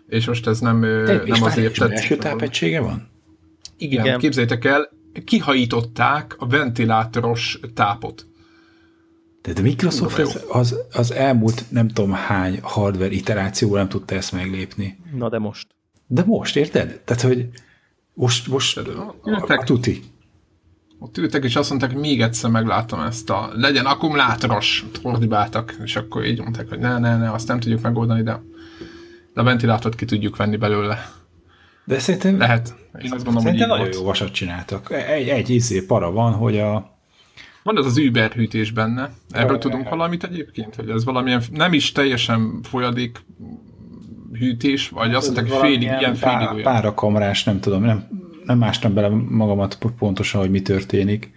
és 0.08 0.26
most 0.26 0.46
ez 0.46 0.60
nem, 0.60 0.80
Te, 0.80 1.22
nem 1.26 1.42
azért 1.42 1.78
tetszik. 1.78 1.96
Első 1.96 2.16
tápegysége 2.16 2.80
van? 2.80 3.08
Igen, 3.76 4.04
Igen, 4.04 4.18
képzeljétek 4.18 4.64
el, 4.64 4.90
kihajították 5.24 6.36
a 6.38 6.46
ventilátoros 6.46 7.60
tápot. 7.74 8.26
De 9.52 9.52
a 9.56 9.62
Microsoft 9.62 10.18
az, 10.18 10.44
az, 10.48 10.76
az 10.92 11.12
elmúlt 11.12 11.64
nem 11.68 11.88
tudom 11.88 12.12
hány 12.12 12.58
hardware 12.62 13.10
iterációval 13.10 13.78
nem 13.78 13.88
tudta 13.88 14.14
ezt 14.14 14.32
meglépni. 14.32 14.98
Na 15.14 15.28
de 15.28 15.38
most. 15.38 15.66
De 16.06 16.22
most, 16.26 16.56
érted? 16.56 17.00
Tehát, 17.04 17.22
hogy 17.22 17.48
most, 18.14 18.48
most 18.48 18.80
ültek, 19.24 19.60
a, 19.60 19.64
tuti. 19.64 20.02
Ott 20.98 21.18
ültek, 21.18 21.44
és 21.44 21.56
azt 21.56 21.68
mondták, 21.68 21.90
hogy 21.90 22.00
még 22.00 22.22
egyszer 22.22 22.50
meglátom 22.50 23.00
ezt 23.00 23.30
a 23.30 23.50
legyen 23.54 23.86
akkumulátoros, 23.86 24.84
ordibáltak, 25.02 25.76
és 25.84 25.96
akkor 25.96 26.24
így 26.24 26.40
mondták, 26.40 26.68
hogy 26.68 26.78
ne, 26.78 26.98
ne, 26.98 27.16
ne, 27.16 27.32
azt 27.32 27.48
nem 27.48 27.60
tudjuk 27.60 27.80
megoldani, 27.80 28.22
de, 28.22 28.42
de 29.34 29.40
a 29.40 29.44
ventilátort 29.44 29.94
ki 29.94 30.04
tudjuk 30.04 30.36
venni 30.36 30.56
belőle. 30.56 31.10
De 31.84 31.98
szerintem... 31.98 32.38
Lehet. 32.38 32.74
Én 33.02 33.12
azt 33.12 33.24
gondolom, 33.24 33.40
szerintem 33.40 33.68
hogy 33.68 33.78
nagyon 33.78 33.78
volt. 33.78 33.94
jó 33.94 34.02
vasat 34.02 34.32
csináltak. 34.32 34.92
Egy, 34.92 35.28
egy 35.28 35.50
izé 35.50 35.80
para 35.80 36.10
van, 36.10 36.32
hogy 36.32 36.58
a 36.58 36.93
van 37.64 37.76
az 37.76 37.86
az 37.86 37.98
Uber 37.98 38.32
hűtés 38.32 38.70
benne. 38.70 39.10
Erről 39.30 39.58
tudunk 39.58 39.88
valamit 39.88 40.24
egyébként? 40.24 40.74
Hogy 40.74 40.90
ez 40.90 41.04
valamilyen 41.04 41.42
nem 41.50 41.72
is 41.72 41.92
teljesen 41.92 42.60
folyadék 42.62 43.24
hűtés, 44.32 44.88
vagy 44.88 45.14
azt 45.14 45.34
mondták, 45.34 45.60
félig, 45.60 45.82
ilyen 45.82 46.14
félig 46.14 46.18
pár, 46.20 46.52
olyan. 46.52 46.62
Párakamrás, 46.62 47.44
nem 47.44 47.60
tudom, 47.60 47.82
nem, 47.82 48.08
nem 48.44 48.58
mástam 48.58 48.94
bele 48.94 49.08
magamat 49.28 49.78
pontosan, 49.98 50.40
hogy 50.40 50.50
mi 50.50 50.62
történik, 50.62 51.32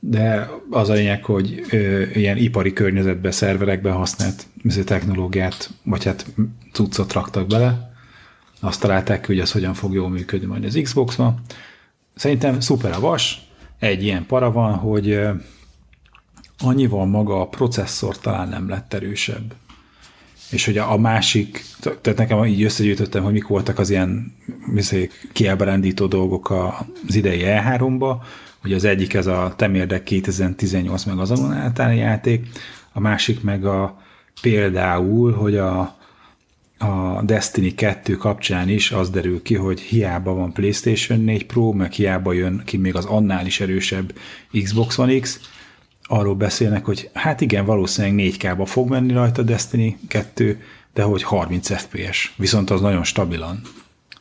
de 0.00 0.50
az 0.70 0.88
a 0.88 0.92
lényeg, 0.92 1.24
hogy 1.24 1.64
ö, 1.70 2.02
ilyen 2.14 2.36
ipari 2.36 2.72
környezetben, 2.72 3.32
szerverekben 3.32 3.92
használt 3.92 4.46
technológiát, 4.84 5.70
vagy 5.84 6.04
hát 6.04 6.26
cuccot 6.72 7.12
raktak 7.12 7.46
bele, 7.46 7.92
azt 8.60 8.80
találták 8.80 9.26
hogy 9.26 9.40
az 9.40 9.52
hogyan 9.52 9.74
fog 9.74 9.94
jól 9.94 10.08
működni 10.08 10.46
majd 10.46 10.64
az 10.64 10.78
Xbox-ban. 10.82 11.40
Szerintem 12.14 12.60
szuper 12.60 12.92
a 12.92 13.00
vas, 13.00 13.49
egy 13.80 14.04
ilyen 14.04 14.26
para 14.26 14.52
van, 14.52 14.74
hogy 14.74 15.20
annyival 16.58 17.06
maga 17.06 17.40
a 17.40 17.48
processzor 17.48 18.18
talán 18.18 18.48
nem 18.48 18.68
lett 18.68 18.94
erősebb. 18.94 19.54
És 20.50 20.64
hogy 20.64 20.78
a, 20.78 20.98
másik, 20.98 21.64
tehát 21.80 22.18
nekem 22.18 22.44
így 22.44 22.62
összegyűjtöttem, 22.62 23.22
hogy 23.22 23.32
mik 23.32 23.46
voltak 23.46 23.78
az 23.78 23.90
ilyen 23.90 24.36
kiábrándító 25.32 26.06
dolgok 26.06 26.50
az 27.06 27.14
idei 27.14 27.40
E3-ba, 27.44 28.16
hogy 28.60 28.72
az 28.72 28.84
egyik 28.84 29.14
ez 29.14 29.26
a 29.26 29.52
Temérdek 29.56 30.02
2018 30.02 31.04
meg 31.04 31.18
az 31.18 31.40
általány 31.40 31.96
játék, 31.96 32.48
a 32.92 33.00
másik 33.00 33.42
meg 33.42 33.64
a 33.64 33.98
például, 34.40 35.32
hogy 35.32 35.56
a, 35.56 35.99
a 36.82 37.22
Destiny 37.22 37.74
2 37.74 38.16
kapcsán 38.16 38.68
is 38.68 38.90
az 38.90 39.10
derül 39.10 39.42
ki, 39.42 39.54
hogy 39.54 39.80
hiába 39.80 40.34
van 40.34 40.52
PlayStation 40.52 41.20
4 41.20 41.46
Pro, 41.46 41.72
meg 41.72 41.92
hiába 41.92 42.32
jön 42.32 42.62
ki 42.64 42.76
még 42.76 42.94
az 42.94 43.04
annál 43.04 43.46
is 43.46 43.60
erősebb 43.60 44.12
Xbox 44.62 44.98
One 44.98 45.18
X, 45.18 45.40
arról 46.02 46.34
beszélnek, 46.34 46.84
hogy 46.84 47.10
hát 47.14 47.40
igen, 47.40 47.64
valószínűleg 47.64 48.32
4K-ba 48.34 48.66
fog 48.66 48.88
menni 48.88 49.12
rajta 49.12 49.42
Destiny 49.42 49.98
2, 50.08 50.60
de 50.94 51.02
hogy 51.02 51.22
30 51.22 51.76
FPS, 51.76 52.34
viszont 52.36 52.70
az 52.70 52.80
nagyon 52.80 53.04
stabilan. 53.04 53.60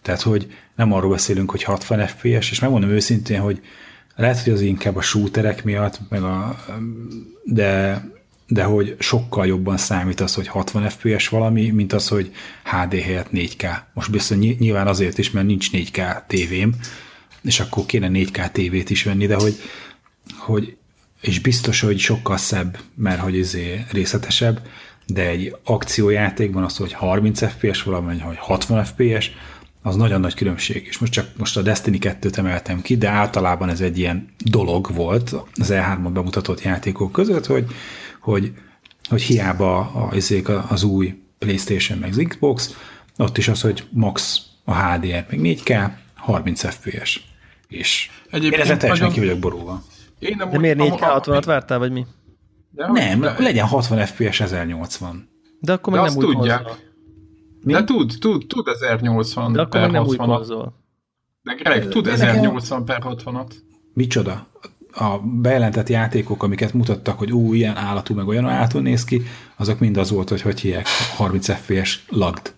Tehát, 0.02 0.22
hogy 0.22 0.48
nem 0.76 0.93
arról 0.93 1.12
beszélünk, 1.12 1.52
hogy 1.52 1.63
60 1.63 2.08
FPS, 2.08 2.52
és 2.52 2.60
megmondom 2.60 2.89
őszintén, 2.89 3.39
hogy 3.39 3.62
lehet, 4.15 4.43
hogy 4.43 4.54
az 4.54 4.62
inkább 4.62 4.95
a 4.95 5.02
shooterek 5.02 5.63
miatt, 5.63 6.00
meg 6.10 6.24
a, 6.24 6.56
de, 7.43 8.02
de 8.52 8.64
hogy 8.64 8.96
sokkal 9.00 9.48
jobban 9.48 9.78
számít 9.78 10.20
az, 10.20 10.34
hogy 10.34 10.48
60 10.48 10.90
FPS 10.90 11.28
valami, 11.28 11.70
mint 11.70 11.94
az, 11.94 12.08
hogy 12.08 12.32
HD 12.64 12.94
helyett 12.94 13.30
4K. 13.34 13.80
Most 13.94 14.12
biztos 14.12 14.38
nyilván 14.38 14.88
azért 14.88 15.18
is, 15.18 15.32
mert 15.32 15.46
nincs 15.46 15.70
4K 15.72 16.26
tévém, 16.28 16.76
és 17.42 17.60
akkor 17.60 17.86
kéne 17.86 18.10
4K 18.12 18.52
tévét 18.52 18.90
is 18.90 19.04
venni, 19.04 19.26
de 19.26 19.36
hogy, 19.36 19.56
hogy 20.38 20.78
és 21.22 21.40
biztos, 21.40 21.80
hogy 21.80 22.00
sokkal 22.00 22.38
szebb, 22.38 22.78
mert 22.96 23.20
hogy 23.20 23.36
izé 23.36 23.86
részletesebb, 23.92 24.62
de 25.06 25.28
egy 25.28 25.56
akciójátékban 25.64 26.64
az, 26.64 26.78
hogy 26.78 26.94
30 26.94 27.48
FPS 27.48 27.84
valami, 27.84 28.20
hogy 28.20 28.38
60 28.38 28.86
FPS, 28.86 29.32
az 29.82 29.96
nagyon 29.96 30.20
nagy 30.20 30.34
különbség. 30.34 30.86
És 30.88 30.98
most 30.98 31.12
csak 31.12 31.28
most 31.38 31.58
a 31.58 31.62
Destiny 31.62 31.98
2-t 32.02 32.38
emeltem 32.38 32.82
ki, 32.82 32.98
de 32.98 33.10
általában 33.10 33.70
ez 33.70 33.82
egy 33.82 33.98
ilyen 33.98 34.30
dolog 34.38 34.94
volt 34.94 35.36
az 35.54 35.70
E3-on 35.72 36.10
bemutatott 36.14 36.62
játékok 36.62 37.12
között, 37.12 37.46
hogy, 37.46 37.66
hogy, 38.20 38.54
hogy 39.10 39.22
hiába 39.22 39.92
az, 39.92 40.34
az 40.70 40.84
új 40.84 41.22
PlayStation 41.38 41.98
meg 41.98 42.10
az 42.10 42.26
Xbox, 42.28 42.78
ott 43.18 43.38
is 43.38 43.48
az, 43.48 43.62
hogy 43.62 43.88
max 43.90 44.42
a 44.66 44.76
HDR 44.76 45.26
meg 45.30 45.40
4K, 45.42 45.92
30 46.16 46.74
FPS. 46.74 47.24
És 47.68 48.10
Egyébként 48.30 48.54
én 48.54 48.60
ezen 48.60 48.78
teljesen 48.78 49.08
nagyon... 49.08 49.22
ki 49.22 49.28
vagyok 49.28 49.40
borulva. 49.40 49.84
Én 50.20 50.36
nem 50.38 50.50
de 50.50 50.60
miért 50.60 50.80
4K60-at 50.82 51.44
vártál, 51.46 51.80
vagy 51.80 51.92
mi? 51.92 52.06
De 52.72 52.88
nem, 52.88 53.20
de... 53.20 53.30
akkor 53.30 53.44
legyen 53.44 53.68
60 53.68 54.06
FPS 54.06 54.40
1080. 54.40 55.30
De 55.60 55.74
akkor 55.74 55.94
meg 55.94 56.02
de 56.02 56.10
nem 56.10 56.18
úgy 56.18 56.26
tudják. 56.26 56.64
Konzol. 56.64 56.78
Mi? 57.64 57.74
De 57.74 57.84
tud, 57.84 58.14
tud, 58.20 58.46
tud 58.48 58.68
1080 58.68 59.54
De 59.54 59.62
akkor 59.62 59.72
per 59.72 59.82
meg 59.82 59.92
nem 59.92 60.04
60 60.04 60.30
új 60.30 60.36
konzol. 60.36 60.74
De 61.42 61.54
Greg, 61.54 61.88
tud 61.88 62.08
1080 62.08 62.86
per 62.86 63.02
60-at. 63.06 63.52
Micsoda? 63.94 64.48
A 64.91 65.17
bejelentett 65.19 65.89
játékok, 65.89 66.43
amiket 66.43 66.73
mutattak, 66.73 67.17
hogy 67.17 67.32
ú, 67.32 67.54
ilyen 67.54 67.75
állatú, 67.75 68.13
meg 68.13 68.28
olyan 68.28 68.47
állatú 68.47 68.80
néz 68.80 69.04
ki, 69.04 69.21
azok 69.56 69.80
mind 69.80 69.97
az 69.97 70.12
volt, 70.12 70.30
hogy 70.30 70.41
hogy 70.41 70.60
hívják, 70.60 70.88
30 71.15 71.54
FPS 71.54 72.06
lagd. 72.10 72.54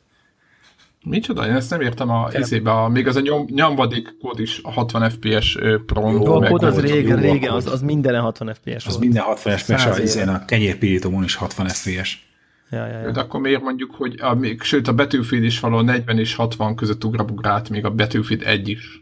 Micsoda? 1.03 1.47
Én 1.47 1.55
ezt 1.55 1.69
nem 1.69 1.81
értem 1.81 2.09
a 2.09 2.29
izébe, 2.33 2.71
a, 2.71 2.87
még 2.87 3.07
az 3.07 3.15
a 3.15 3.19
nyom, 3.19 3.45
nyomvadék 3.49 4.17
kód 4.21 4.39
is 4.39 4.59
a 4.63 4.71
60 4.71 5.09
FPS 5.09 5.57
pro 5.85 6.11
Jó, 6.11 6.33
a 6.33 6.47
kód 6.47 6.63
az 6.63 6.79
régen, 6.79 7.19
régen, 7.19 7.51
az, 7.51 7.67
az 7.67 7.81
minden 7.81 8.21
60 8.21 8.53
FPS 8.53 8.85
Az 8.85 8.85
volt. 8.85 8.99
minden 8.99 9.23
60 9.23 9.57
FPS, 9.57 9.85
a, 9.85 10.01
izén 10.01 10.27
a 10.27 10.45
kenyérpirítomon 10.45 11.23
is 11.23 11.35
60 11.35 11.67
FPS. 11.67 12.29
Ja, 12.71 12.87
ja, 12.87 12.99
ja. 12.99 13.11
De 13.11 13.19
akkor 13.19 13.39
miért 13.39 13.61
mondjuk, 13.61 13.91
hogy 13.95 14.19
a, 14.21 14.33
még, 14.33 14.61
sőt 14.61 14.87
a 14.87 14.93
Battlefield 14.93 15.43
is 15.43 15.59
való 15.59 15.81
40 15.81 16.19
és 16.19 16.35
60 16.35 16.75
között 16.75 17.03
ugrabugrált, 17.03 17.69
még 17.69 17.85
a 17.85 17.91
Battlefield 17.91 18.43
1 18.45 18.69
is 18.69 19.00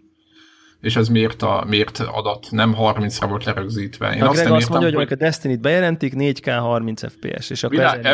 és 0.81 0.95
ez 0.95 1.07
miért, 1.07 1.41
a, 1.41 1.63
miért 1.67 1.99
adat, 1.99 2.47
nem 2.51 2.75
30-ra 2.79 3.25
volt 3.29 3.43
lerögzítve. 3.43 4.15
Én 4.15 4.21
a 4.21 4.29
azt, 4.29 4.41
Greg 4.41 4.51
azt 4.51 4.69
mondja, 4.69 4.87
hogy, 4.87 4.97
hogy 4.97 5.11
a 5.11 5.15
Destiny-t 5.15 5.61
bejelentik, 5.61 6.13
4K 6.17 6.57
30 6.59 7.01
FPS, 7.11 7.49
és 7.49 7.63
akkor 7.63 7.77
Világ, 7.77 8.05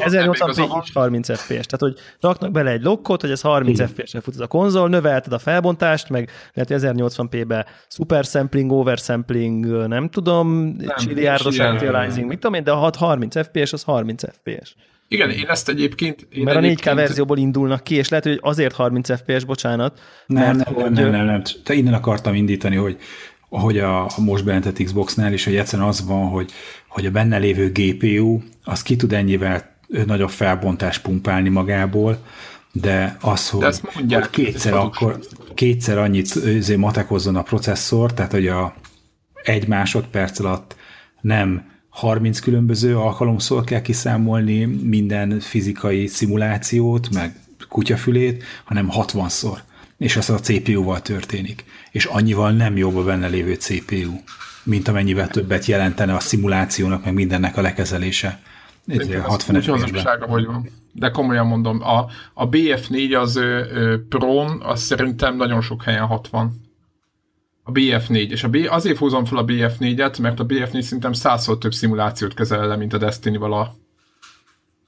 1080, 0.00 0.68
p 0.68 0.92
30 0.92 1.38
FPS, 1.38 1.46
tehát 1.46 1.78
hogy 1.78 1.98
raknak 2.20 2.50
bele 2.50 2.70
egy 2.70 2.82
lokkot, 2.82 3.20
hogy 3.20 3.30
ez 3.30 3.40
30 3.40 3.90
FPS-re 3.90 4.20
fut 4.20 4.40
a 4.40 4.46
konzol, 4.46 4.88
növelted 4.88 5.32
a 5.32 5.38
felbontást, 5.38 6.08
meg 6.08 6.30
lehet, 6.52 6.70
hogy 6.70 6.92
1080p-be 6.96 7.66
super 7.88 8.24
sampling, 8.24 8.72
oversampling, 8.72 9.66
nem 9.66 10.08
tudom, 10.08 10.76
csiliárdos 10.96 11.58
anti-aliasing, 11.58 12.26
mit 12.26 12.38
tudom 12.38 12.54
én, 12.54 12.64
de 12.64 12.72
a 12.72 12.90
30 12.98 13.46
FPS 13.46 13.72
az 13.72 13.82
30 13.82 14.22
FPS. 14.22 14.74
Igen, 15.14 15.30
én 15.30 15.46
ezt 15.48 15.68
egyébként... 15.68 16.26
Én 16.30 16.42
mert 16.42 16.56
egyébként... 16.56 16.86
a 16.86 16.90
4K 16.90 16.94
verzióból 16.94 17.38
indulnak 17.38 17.84
ki, 17.84 17.94
és 17.94 18.08
lehet, 18.08 18.24
hogy 18.24 18.38
azért 18.42 18.74
30 18.74 19.16
FPS, 19.16 19.44
bocsánat. 19.44 20.00
Nem, 20.26 20.56
mert, 20.56 20.64
nem, 20.64 20.74
hogy... 20.74 20.90
nem, 20.90 21.10
nem, 21.10 21.24
nem, 21.24 21.42
Te 21.64 21.74
innen 21.74 21.94
akartam 21.94 22.34
indítani, 22.34 22.76
hogy 22.76 22.98
hogy 23.48 23.78
a, 23.78 24.04
a 24.04 24.20
most 24.20 24.44
bejelentett 24.44 24.82
Xboxnál 24.84 25.32
is, 25.32 25.44
hogy 25.44 25.56
egyszerűen 25.56 25.88
az 25.88 26.06
van, 26.06 26.28
hogy, 26.28 26.52
hogy 26.88 27.06
a 27.06 27.10
benne 27.10 27.38
lévő 27.38 27.72
GPU, 27.72 28.40
az 28.64 28.82
ki 28.82 28.96
tud 28.96 29.12
ennyivel 29.12 29.76
nagyobb 30.06 30.30
felbontást 30.30 31.02
pumpálni 31.02 31.48
magából, 31.48 32.18
de 32.72 33.16
az, 33.20 33.50
hogy, 33.50 33.60
de 33.60 33.72
mondják, 33.94 34.20
hogy 34.20 34.30
kétszer, 34.30 34.72
akkor, 34.72 35.18
kétszer 35.54 35.98
annyit 35.98 36.76
matekozzon 36.76 37.36
a 37.36 37.42
processzor, 37.42 38.14
tehát 38.14 38.32
hogy 38.32 38.46
a 38.46 38.74
egy 39.42 39.68
másodperc 39.68 40.38
alatt 40.38 40.76
nem 41.20 41.72
30 41.94 42.38
különböző 42.40 42.96
alkalomszor 42.96 43.64
kell 43.64 43.80
kiszámolni 43.80 44.64
minden 44.64 45.40
fizikai 45.40 46.06
szimulációt, 46.06 47.10
meg 47.10 47.36
kutyafülét, 47.68 48.44
hanem 48.64 48.88
60-szor. 48.92 49.58
És 49.98 50.16
az 50.16 50.30
a 50.30 50.38
CPU-val 50.38 51.00
történik. 51.00 51.64
És 51.90 52.04
annyival 52.04 52.52
nem 52.52 52.76
jobb 52.76 52.96
a 52.96 53.04
benne 53.04 53.26
lévő 53.26 53.54
CPU, 53.54 54.12
mint 54.62 54.88
amennyivel 54.88 55.28
többet 55.28 55.64
jelentene 55.64 56.14
a 56.14 56.20
szimulációnak, 56.20 57.04
meg 57.04 57.14
mindennek 57.14 57.56
a 57.56 57.60
lekezelése. 57.60 58.40
Egy 58.86 59.20
60 59.22 59.62
hogy 60.28 60.46
van. 60.46 60.68
De 60.92 61.10
komolyan 61.10 61.46
mondom, 61.46 61.82
a, 61.82 62.06
a 62.34 62.48
BF4 62.48 63.20
az 63.20 63.36
ö, 63.36 63.96
Pro, 64.08 64.44
az 64.60 64.80
szerintem 64.80 65.36
nagyon 65.36 65.60
sok 65.60 65.82
helyen 65.82 66.06
60. 66.06 66.63
A 67.66 67.72
BF4, 67.72 68.30
és 68.30 68.44
a 68.44 68.48
B, 68.48 68.56
azért 68.68 68.98
húzom 68.98 69.24
fel 69.24 69.38
a 69.38 69.44
BF4-et, 69.44 70.20
mert 70.20 70.40
a 70.40 70.46
BF4 70.46 70.80
szerintem 70.80 71.12
százszor 71.12 71.58
több 71.58 71.74
szimulációt 71.74 72.34
kezel 72.34 72.66
le, 72.66 72.76
mint 72.76 72.92
a 72.92 72.98
Destiny-val 72.98 73.52
a 73.52 73.74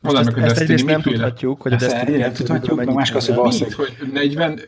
Mondd 0.01 0.25
meg, 0.25 0.37
a 0.37 0.41
Destiny 0.41 0.85
nem 0.85 1.01
tudhatjuk, 1.01 1.63
hogy 1.63 1.73
a 1.73 1.77
Destiny 1.77 2.19
nem 2.19 2.33
tudhatjuk, 2.33 2.77
meg 2.77 2.95
más 2.95 3.11
az, 3.11 3.29
hogy, 3.29 3.75
hogy 3.75 3.97
40 4.13 4.61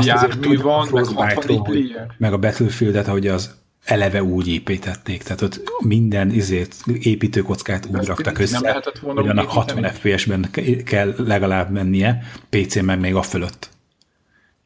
jármű 0.00 0.56
van, 0.56 0.88
meg 0.92 1.04
60 1.04 1.62
player. 1.62 2.14
Meg 2.18 2.32
a 2.32 2.38
Battlefield-et, 2.38 3.08
ahogy 3.08 3.26
az 3.26 3.54
eleve 3.84 4.22
úgy 4.22 4.48
építették, 4.48 5.22
tehát 5.22 5.42
ott 5.42 5.62
minden 5.78 6.30
izért, 6.30 6.74
építőkockát 7.00 7.86
úgy 7.86 8.06
raktak 8.06 8.38
össze, 8.38 8.82
hogy 9.00 9.28
annak 9.28 9.50
60 9.50 9.84
FPS-ben 9.84 10.50
kell 10.84 11.14
legalább 11.16 11.70
mennie, 11.70 12.22
PC-n 12.50 12.84
meg 12.84 13.00
még 13.00 13.14
a 13.14 13.22
fölött. 13.22 13.68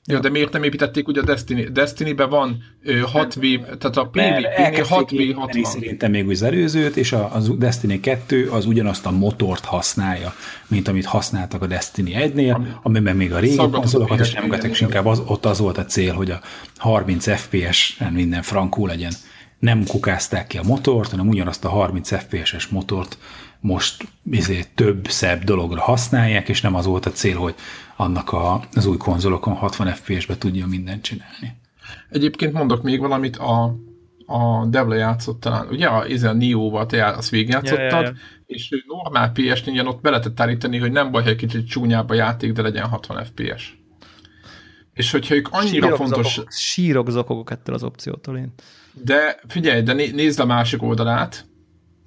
Ja, 0.06 0.20
de 0.20 0.28
miért 0.28 0.52
nem 0.52 0.62
építették 0.62 1.08
ugye 1.08 1.20
a 1.20 1.24
Destiny? 1.24 1.72
Destiny-ben 1.72 2.28
van 2.28 2.62
6V, 2.84 3.60
tehát 3.78 3.96
a 3.96 4.04
PvP-nél 4.04 5.36
6V60. 5.36 5.64
Szerintem 5.64 6.10
még 6.10 6.28
az 6.28 6.42
előzőt, 6.42 6.96
és 6.96 7.12
a, 7.12 7.34
a 7.34 7.38
Destiny 7.38 8.00
2 8.00 8.48
az 8.48 8.66
ugyanazt 8.66 9.06
a 9.06 9.10
motort 9.10 9.64
használja, 9.64 10.34
mint 10.68 10.88
amit 10.88 11.04
használtak 11.04 11.62
a 11.62 11.66
Destiny 11.66 12.12
1-nél, 12.14 12.54
ami, 12.54 12.68
amiben 12.82 13.16
még 13.16 13.32
a 13.32 13.38
régi 13.38 13.56
konzolokat 13.56 14.20
is 14.20 14.32
nem 14.32 14.52
és 14.70 14.80
inkább 14.80 15.06
az, 15.06 15.22
ott 15.26 15.44
az 15.44 15.58
volt 15.58 15.78
a 15.78 15.84
cél, 15.84 16.14
hogy 16.14 16.30
a 16.30 16.40
30 16.76 17.36
FPS-en 17.36 18.12
minden 18.12 18.42
frankó 18.42 18.86
legyen. 18.86 19.12
Nem 19.58 19.84
kukázták 19.86 20.46
ki 20.46 20.58
a 20.58 20.62
motort, 20.62 21.10
hanem 21.10 21.28
ugyanazt 21.28 21.64
a 21.64 21.68
30 21.68 22.18
FPS-es 22.18 22.66
motort 22.66 23.18
most 23.60 24.04
izé, 24.30 24.64
több 24.74 25.08
szebb 25.08 25.44
dologra 25.44 25.80
használják, 25.80 26.48
és 26.48 26.60
nem 26.60 26.74
az 26.74 26.84
volt 26.84 27.06
a 27.06 27.12
cél, 27.12 27.36
hogy 27.36 27.54
annak 28.00 28.32
a, 28.32 28.62
az 28.74 28.86
új 28.86 28.96
konzolokon 28.96 29.54
60 29.54 29.86
FPS-be 29.86 30.38
tudja 30.38 30.66
mindent 30.66 31.02
csinálni. 31.02 31.60
Egyébként 32.10 32.52
mondok 32.52 32.82
még 32.82 33.00
valamit, 33.00 33.36
a, 33.36 33.76
a 34.26 34.66
Devla 34.66 34.94
játszott 34.94 35.40
talán, 35.40 35.68
ugye 35.68 35.86
a, 35.86 36.06
a 36.22 36.32
Nio-val 36.32 36.86
te 36.86 37.06
azt 37.06 37.30
végigjátszottad, 37.30 37.90
ja, 37.90 38.00
ja, 38.00 38.06
ja. 38.06 38.12
és 38.46 38.84
normál 38.86 39.32
ps 39.32 39.62
nél 39.64 39.86
ott 39.86 40.00
be 40.00 40.10
lehetett 40.10 40.40
állítani, 40.40 40.78
hogy 40.78 40.92
nem 40.92 41.10
baj, 41.10 41.22
hogy 41.22 41.32
egy 41.32 41.38
kicsit 41.38 41.68
csúnyább 41.68 42.10
a 42.10 42.14
játék, 42.14 42.52
de 42.52 42.62
legyen 42.62 42.88
60 42.88 43.24
FPS. 43.24 43.78
És 44.94 45.10
hogyha 45.10 45.34
ők 45.34 45.48
annyira 45.50 45.68
sírok 45.68 45.96
fontos... 45.96 46.34
Zokogok, 46.34 46.52
sírok 46.52 47.10
zokogok 47.10 47.50
ettől 47.50 47.74
az 47.74 47.82
opciótól 47.82 48.36
én. 48.36 48.52
De 48.92 49.40
figyelj, 49.48 49.82
de 49.82 49.92
nézd 49.92 50.40
a 50.40 50.46
másik 50.46 50.82
oldalát, 50.82 51.46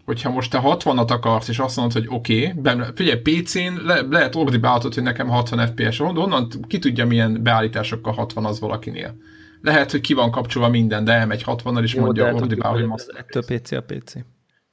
hogyha 0.06 0.30
most 0.30 0.52
te 0.52 0.62
60-at 0.64 1.10
akarsz, 1.10 1.48
és 1.48 1.60
azt 1.60 1.76
mondod, 1.76 1.94
hogy 1.94 2.08
oké, 2.18 2.54
okay, 2.56 2.86
figyelj, 2.96 3.20
PC-n 3.20 3.86
le, 3.86 4.02
lehet 4.10 4.36
ordibáltod, 4.36 4.94
hogy 4.94 5.04
nekem 5.04 5.28
60 5.28 5.68
FPS 5.68 5.98
van, 5.98 6.14
de 6.14 6.20
onnan 6.20 6.48
ki 6.68 6.80
tudja, 6.80 7.06
milyen 7.06 7.44
beállításokkal 7.44 8.14
60 8.14 8.46
az 8.46 8.60
valakinél. 8.60 9.16
Lehet, 9.62 9.92
hogy 9.92 10.02
ki 10.02 10.14
van 10.14 10.32
kapcsolva 10.32 10.70
minden, 10.70 11.04
de 11.04 11.12
elmegy 11.12 11.44
60-nal, 11.46 11.84
és 11.84 11.94
Jó, 11.94 12.04
mondja 12.04 12.34
ordibál, 12.34 12.72
hogy 12.72 12.86
most. 12.86 13.14
Ettől 13.18 13.44
PC 13.46 13.72
a 13.72 13.82
PC. 13.82 14.14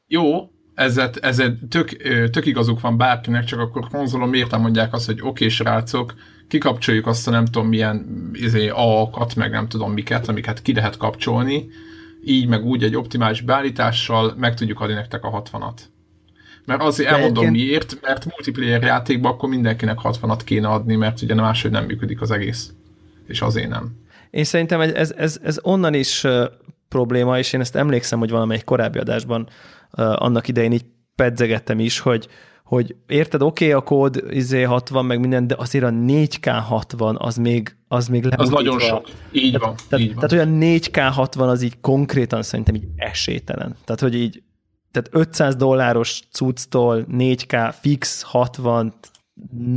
Jó, 0.06 0.50
ezzel, 0.74 1.10
ezzel 1.20 1.58
tök, 1.68 1.96
tök 2.30 2.46
igazuk 2.46 2.80
van 2.80 2.96
bárkinek, 2.96 3.44
csak 3.44 3.60
akkor 3.60 3.88
konzolon 3.88 4.28
miért 4.28 4.50
nem 4.50 4.60
mondják 4.60 4.92
azt, 4.92 5.06
hogy 5.06 5.18
oké, 5.20 5.28
okay, 5.28 5.48
srácok, 5.48 6.14
kikapcsoljuk 6.48 7.06
azt 7.06 7.28
a 7.28 7.30
nem 7.30 7.44
tudom 7.44 7.68
milyen 7.68 8.30
izé, 8.32 8.68
A-kat, 8.68 9.34
meg 9.34 9.50
nem 9.50 9.68
tudom 9.68 9.92
miket, 9.92 10.28
amiket 10.28 10.62
ki 10.62 10.74
lehet 10.74 10.96
kapcsolni, 10.96 11.68
így 12.24 12.48
meg 12.48 12.64
úgy 12.64 12.84
egy 12.84 12.96
optimális 12.96 13.40
beállítással 13.40 14.34
meg 14.36 14.54
tudjuk 14.54 14.80
adni 14.80 14.94
nektek 14.94 15.24
a 15.24 15.42
60-at. 15.42 15.78
Mert 16.64 16.82
azért 16.82 17.10
De 17.10 17.16
elmondom 17.16 17.44
egyébként... 17.44 17.66
miért, 17.66 17.98
mert 18.02 18.24
multiplayer 18.24 18.82
játékban 18.82 19.32
akkor 19.32 19.48
mindenkinek 19.48 19.98
60-at 20.02 20.40
kéne 20.44 20.68
adni, 20.68 20.96
mert 20.96 21.22
ugye 21.22 21.34
máshogy 21.34 21.70
nem 21.70 21.84
működik 21.84 22.20
az 22.20 22.30
egész. 22.30 22.72
És 23.26 23.40
azért 23.40 23.68
nem. 23.68 23.96
Én 24.30 24.44
szerintem 24.44 24.80
ez, 24.80 25.12
ez, 25.16 25.38
ez 25.42 25.58
onnan 25.62 25.94
is 25.94 26.26
probléma, 26.88 27.38
és 27.38 27.52
én 27.52 27.60
ezt 27.60 27.76
emlékszem, 27.76 28.18
hogy 28.18 28.30
valamelyik 28.30 28.64
korábbi 28.64 28.98
adásban 28.98 29.48
uh, 29.92 30.22
annak 30.22 30.48
idején 30.48 30.72
így 30.72 30.84
pedzegettem 31.14 31.78
is, 31.78 31.98
hogy, 31.98 32.28
hogy 32.70 32.96
érted, 33.06 33.42
oké, 33.42 33.64
okay, 33.64 33.78
a 33.78 33.82
kód 33.82 34.24
izé 34.30 34.62
60, 34.62 35.04
meg 35.04 35.20
minden, 35.20 35.46
de 35.46 35.54
azért 35.58 35.84
a 35.84 35.90
4K 35.90 36.58
60 36.66 37.16
az 37.18 37.36
még, 37.36 37.76
az 37.88 38.08
még. 38.08 38.26
Az 38.36 38.48
nagyon 38.48 38.78
sok. 38.78 39.08
Így 39.32 39.52
tehát, 39.52 39.66
van. 39.66 39.74
Tehát, 39.88 40.04
így 40.04 40.14
van. 40.14 40.28
tehát 40.28 40.32
olyan 40.32 40.58
4K 40.62 41.10
60 41.12 41.48
az 41.48 41.62
így 41.62 41.80
konkrétan 41.80 42.42
szerintem 42.42 42.74
így 42.74 42.84
esélytelen. 42.96 43.76
Tehát, 43.84 44.00
hogy 44.00 44.14
így 44.14 44.42
tehát 44.90 45.08
500 45.28 45.56
dolláros 45.56 46.22
cucctól 46.32 47.06
4K 47.12 47.74
fix 47.80 48.22
60, 48.22 48.94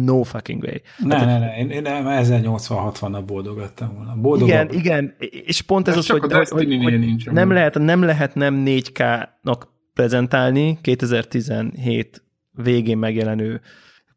no 0.05 0.23
fucking 0.23 0.63
way. 0.63 0.75
Ne, 0.97 1.17
hát, 1.17 1.25
ne, 1.25 1.39
ne, 1.39 1.57
én, 1.57 1.69
én 1.69 1.81
nem 1.81 2.05
1080-60-nal 2.07 3.23
boldog 3.25 3.57
lettem 3.57 3.93
volna. 3.95 4.15
Boldog 4.15 4.47
igen, 4.47 4.69
igen, 4.71 5.15
és 5.45 5.61
pont 5.61 5.87
ez, 5.87 5.93
ez 5.93 5.99
az, 5.99 6.09
hogy, 6.09 6.21
hogy, 6.21 6.49
hogy, 6.49 6.67
hogy 7.23 7.33
nem, 7.33 7.51
lehet, 7.51 7.77
nem 7.79 8.03
lehet 8.03 8.35
nem 8.35 8.63
4K-nak 8.65 9.61
prezentálni 9.93 10.77
2017 10.81 12.23
végén 12.53 12.97
megjelenő 12.97 13.61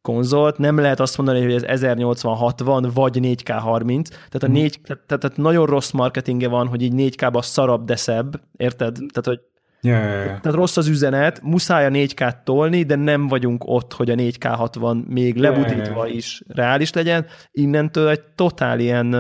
konzolt, 0.03 0.59
nem 0.59 0.79
lehet 0.79 1.01
azt 1.01 1.17
mondani, 1.17 1.43
hogy 1.43 1.65
ez 1.65 1.81
1080-60 1.83 2.91
vagy 2.95 3.19
4K30, 3.23 4.05
tehát, 4.05 4.43
a 4.43 4.47
4, 4.47 4.81
tehát, 4.85 5.05
tehát 5.07 5.37
nagyon 5.37 5.67
rossz 5.67 5.91
marketinge 5.91 6.49
van, 6.49 6.67
hogy 6.67 6.83
így 6.83 6.93
4K-ba 6.97 7.43
szarabb, 7.43 7.85
de 7.85 7.97
szebb, 7.97 8.41
érted? 8.57 8.95
Tehát, 8.95 9.25
hogy 9.25 9.41
Ja, 9.81 9.99
ja, 9.99 10.19
ja. 10.19 10.25
tehát 10.25 10.57
rossz 10.57 10.77
az 10.77 10.89
üzenet, 10.89 11.41
muszáj 11.43 11.87
a 11.87 11.89
4K-t 11.89 12.37
tolni, 12.45 12.83
de 12.83 12.95
nem 12.95 13.29
vagyunk 13.29 13.63
ott, 13.67 13.93
hogy 13.93 14.11
a 14.11 14.15
4K60 14.15 15.07
még 15.07 15.37
lebutítva 15.37 16.07
is 16.07 16.43
reális 16.49 16.93
legyen. 16.93 17.27
Innentől 17.53 18.09
egy 18.09 18.21
totál 18.35 18.79
ilyen, 18.79 19.15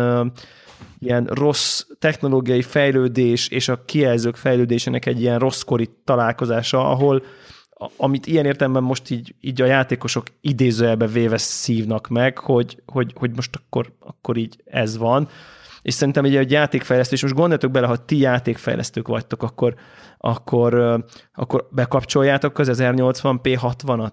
ilyen 0.98 1.24
rossz 1.24 1.85
technológiai 1.98 2.62
fejlődés 2.62 3.48
és 3.48 3.68
a 3.68 3.85
kijelzők 3.85 4.37
fejlődésének 4.37 5.07
egy 5.07 5.20
ilyen 5.20 5.38
rosszkori 5.38 5.88
találkozása, 6.05 6.90
ahol 6.90 7.22
amit 7.96 8.26
ilyen 8.26 8.44
értelemben 8.44 8.82
most 8.82 9.10
így, 9.10 9.34
így 9.40 9.62
a 9.62 9.66
játékosok 9.66 10.26
idézőjelbe 10.40 11.06
véve 11.06 11.36
szívnak 11.36 12.08
meg, 12.08 12.38
hogy, 12.38 12.82
hogy, 12.86 13.12
hogy 13.14 13.30
most 13.34 13.56
akkor, 13.56 13.92
akkor 14.00 14.36
így 14.36 14.62
ez 14.64 14.96
van. 14.96 15.28
És 15.82 15.94
szerintem 15.94 16.24
egy, 16.24 16.36
egy 16.36 16.50
játékfejlesztés, 16.50 17.22
most 17.22 17.34
gondoljatok 17.34 17.70
bele, 17.70 17.86
ha 17.86 18.04
ti 18.04 18.18
játékfejlesztők 18.18 19.08
vagytok, 19.08 19.42
akkor, 19.42 19.74
akkor, 20.18 21.00
akkor 21.34 21.68
bekapcsoljátok 21.70 22.58
az 22.58 22.70
1080p 22.72 23.58
60-at? 23.62 24.12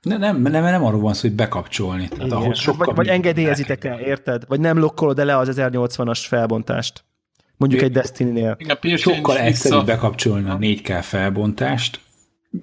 Ne, 0.00 0.16
nem, 0.16 0.42
nem, 0.42 0.62
nem 0.62 0.84
arról 0.84 1.00
van 1.00 1.14
szó, 1.14 1.20
hogy 1.20 1.36
bekapcsolni. 1.36 2.08
Tehát 2.08 2.26
Igen. 2.26 2.38
ahhoz 2.38 2.58
sokkal 2.58 2.86
vagy, 2.86 2.96
vagy 2.96 3.08
engedélyezitek 3.08 3.84
el, 3.84 3.98
érted? 3.98 4.44
Vagy 4.48 4.60
nem 4.60 4.78
lokkolod 4.78 5.24
le 5.24 5.36
az 5.36 5.56
1080-as 5.56 6.24
felbontást? 6.28 7.04
Mondjuk 7.56 7.82
egy 7.82 7.92
Destiny-nél. 7.92 8.56
Igen, 8.58 8.78
PS4 8.82 8.98
Sokkal 8.98 9.38
egyszerűbb 9.38 9.78
vissza- 9.80 9.92
bekapcsolni 9.92 10.50
a 10.50 10.56
4K 10.60 10.98
felbontást, 11.02 12.00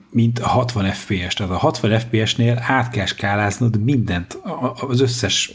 mint 0.09 0.39
a 0.39 0.47
60 0.47 0.85
FPS. 0.85 1.33
Tehát 1.33 1.51
a 1.51 1.57
60 1.57 1.99
FPS-nél 1.99 2.59
át 2.61 2.89
kell 2.89 3.05
skáláznod 3.05 3.83
mindent, 3.83 4.39
az 4.87 5.01
összes 5.01 5.53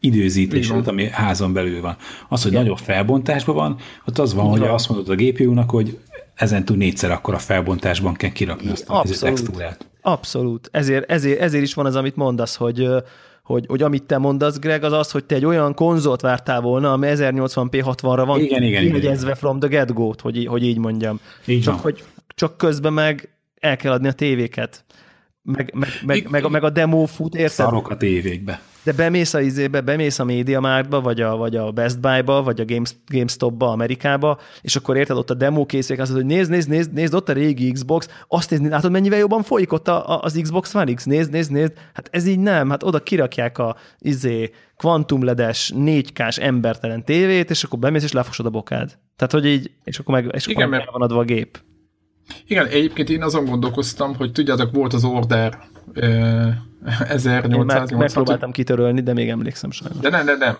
időzítésedet, 0.00 0.88
ami 0.88 1.08
házon 1.08 1.52
belül 1.52 1.80
van. 1.80 1.96
Az, 2.28 2.42
hogy 2.42 2.52
nagyobb 2.52 2.78
felbontásban 2.78 3.54
van, 3.54 3.76
ott 4.06 4.18
az 4.18 4.34
van, 4.34 4.46
hogy 4.46 4.60
van. 4.60 4.68
azt 4.68 4.88
mondod 4.88 5.08
a 5.08 5.14
GPU-nak, 5.14 5.70
hogy 5.70 5.98
ezen 6.34 6.64
túl 6.64 6.76
négyszer 6.76 7.10
akkor 7.10 7.34
a 7.34 7.38
felbontásban 7.38 8.14
kell 8.14 8.30
kirakni 8.30 8.70
azt 8.70 8.88
a 8.88 9.04
textúrát. 9.20 9.86
Abszolút. 10.00 10.68
Ezért, 10.72 11.10
ezért, 11.10 11.40
ezért 11.40 11.62
is 11.62 11.74
van 11.74 11.86
az, 11.86 11.96
amit 11.96 12.16
mondasz, 12.16 12.56
hogy, 12.56 12.88
hogy, 13.42 13.64
hogy 13.68 13.82
amit 13.82 14.02
te 14.02 14.18
mondasz, 14.18 14.58
Greg, 14.58 14.84
az 14.84 14.92
az, 14.92 15.10
hogy 15.10 15.24
te 15.24 15.34
egy 15.34 15.44
olyan 15.44 15.74
konzolt 15.74 16.20
vártál 16.20 16.60
volna, 16.60 16.92
ami 16.92 17.06
1080p 17.10 17.94
60-ra 17.96 18.22
van 18.26 18.40
Igen, 18.40 18.62
igen, 18.62 18.84
igen, 18.84 19.34
from 19.34 19.58
the 19.58 19.68
get-go-t, 19.68 20.20
hogy, 20.20 20.46
hogy 20.46 20.64
így 20.64 20.78
mondjam. 20.78 21.20
Így 21.46 21.62
csak, 21.62 21.72
van. 21.72 21.82
hogy, 21.82 22.02
csak 22.34 22.56
közben 22.56 22.92
meg 22.92 23.33
el 23.64 23.76
kell 23.76 23.92
adni 23.92 24.08
a 24.08 24.12
tévéket. 24.12 24.84
Meg, 25.42 25.74
meg, 25.74 25.88
meg, 26.06 26.26
meg, 26.30 26.50
meg 26.50 26.62
a 26.64 26.70
demo 26.70 27.06
fut, 27.06 27.34
érted? 27.34 27.50
Szarok 27.50 27.90
a 27.90 27.96
tévékbe. 27.96 28.60
De 28.82 28.92
bemész 28.92 29.34
a 29.34 29.40
izébe, 29.40 29.80
bemész 29.80 30.18
a 30.18 30.24
MediaMarktba, 30.24 31.00
vagy 31.00 31.20
a, 31.20 31.36
vagy 31.36 31.56
a 31.56 31.70
Best 31.70 32.00
Buy-ba, 32.00 32.42
vagy 32.42 32.60
a 32.60 32.64
Games, 32.64 32.90
GameStop-ba 33.06 33.70
Amerikába, 33.70 34.38
és 34.60 34.76
akkor 34.76 34.96
érted 34.96 35.16
ott 35.16 35.30
a 35.30 35.34
demo 35.34 35.66
készülék, 35.66 36.00
azt 36.00 36.10
mondod, 36.10 36.28
hogy 36.28 36.36
nézd, 36.38 36.50
nézd, 36.50 36.68
nézd, 36.68 36.92
nézd, 36.92 37.14
ott 37.14 37.28
a 37.28 37.32
régi 37.32 37.72
Xbox, 37.72 38.08
azt 38.28 38.50
nézni, 38.50 38.68
látod, 38.68 38.90
mennyivel 38.90 39.18
jobban 39.18 39.42
folyik 39.42 39.72
ott 39.72 39.88
a, 39.88 40.08
a, 40.08 40.22
az 40.22 40.38
Xbox 40.42 40.74
One 40.74 40.94
X, 40.94 41.04
nézd, 41.04 41.30
nézd, 41.30 41.50
nézd, 41.50 41.72
hát 41.94 42.08
ez 42.12 42.26
így 42.26 42.38
nem, 42.38 42.70
hát 42.70 42.82
oda 42.82 43.02
kirakják 43.02 43.58
a 43.58 43.76
izé, 43.98 44.50
kvantumledes, 44.76 45.72
4K-s 45.76 46.38
embertelen 46.38 47.04
tévét, 47.04 47.50
és 47.50 47.64
akkor 47.64 47.78
bemész, 47.78 48.04
és 48.04 48.12
lefosod 48.12 48.46
a 48.46 48.50
bokád. 48.50 48.98
Tehát, 49.16 49.32
hogy 49.32 49.46
így, 49.46 49.70
és 49.84 49.98
akkor 49.98 50.14
meg, 50.14 50.30
és 50.34 50.46
Igen, 50.46 50.62
akkor 50.62 50.78
mert- 50.78 50.90
van 50.90 51.02
adva 51.02 51.18
a 51.18 51.24
gép. 51.24 51.58
Igen, 52.46 52.66
egyébként 52.66 53.08
én 53.10 53.22
azon 53.22 53.44
gondolkoztam, 53.44 54.16
hogy 54.16 54.32
tudjátok, 54.32 54.72
volt 54.72 54.92
az 54.92 55.04
Order 55.04 55.58
ö, 55.92 56.48
Én 56.84 56.90
már 56.90 57.10
1880. 57.10 57.98
megpróbáltam 57.98 58.52
kitörölni, 58.52 59.00
de 59.00 59.12
még 59.12 59.28
emlékszem 59.28 59.70
sajnos. 59.70 59.98
De 59.98 60.08
nem, 60.08 60.24
nem, 60.24 60.38
nem. 60.38 60.56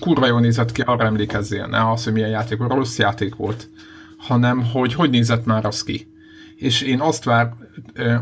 Kurva 0.00 0.26
jól 0.26 0.40
nézett 0.40 0.72
ki, 0.72 0.80
arra 0.80 1.04
emlékezzél. 1.04 1.66
Ne 1.66 1.90
az, 1.90 2.04
hogy 2.04 2.12
milyen 2.12 2.28
játék 2.28 2.58
volt, 2.58 2.72
rossz 2.72 2.98
játék 2.98 3.34
volt. 3.34 3.68
Hanem, 4.16 4.64
hogy 4.64 4.94
hogy 4.94 5.10
nézett 5.10 5.44
már 5.44 5.64
az 5.64 5.82
ki. 5.82 6.12
És 6.56 6.82
én 6.82 7.00
azt 7.00 7.24
vár, 7.24 7.52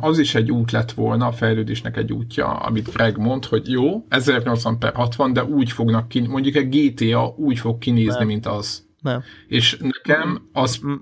az 0.01 0.19
is 0.19 0.35
egy 0.35 0.51
út 0.51 0.71
lett 0.71 0.93
volna, 0.93 1.27
a 1.27 1.33
fejlődésnek 1.33 1.97
egy 1.97 2.13
útja, 2.13 2.47
amit 2.47 2.93
Greg 2.93 3.17
mond, 3.17 3.45
hogy 3.45 3.71
jó, 3.71 4.07
1080 4.09 4.79
per 4.79 4.95
60, 4.95 5.33
de 5.33 5.45
úgy 5.45 5.73
fognak 5.73 6.09
ki, 6.09 6.21
mondjuk 6.21 6.57
egy 6.57 6.69
GTA 6.69 7.35
úgy 7.37 7.59
fog 7.59 7.79
kinézni, 7.79 8.19
Nem. 8.19 8.27
mint 8.27 8.47
az. 8.47 8.87
Nem. 9.01 9.23
És 9.47 9.79
nekem 9.81 10.49
az, 10.53 10.81
nek, 10.83 10.99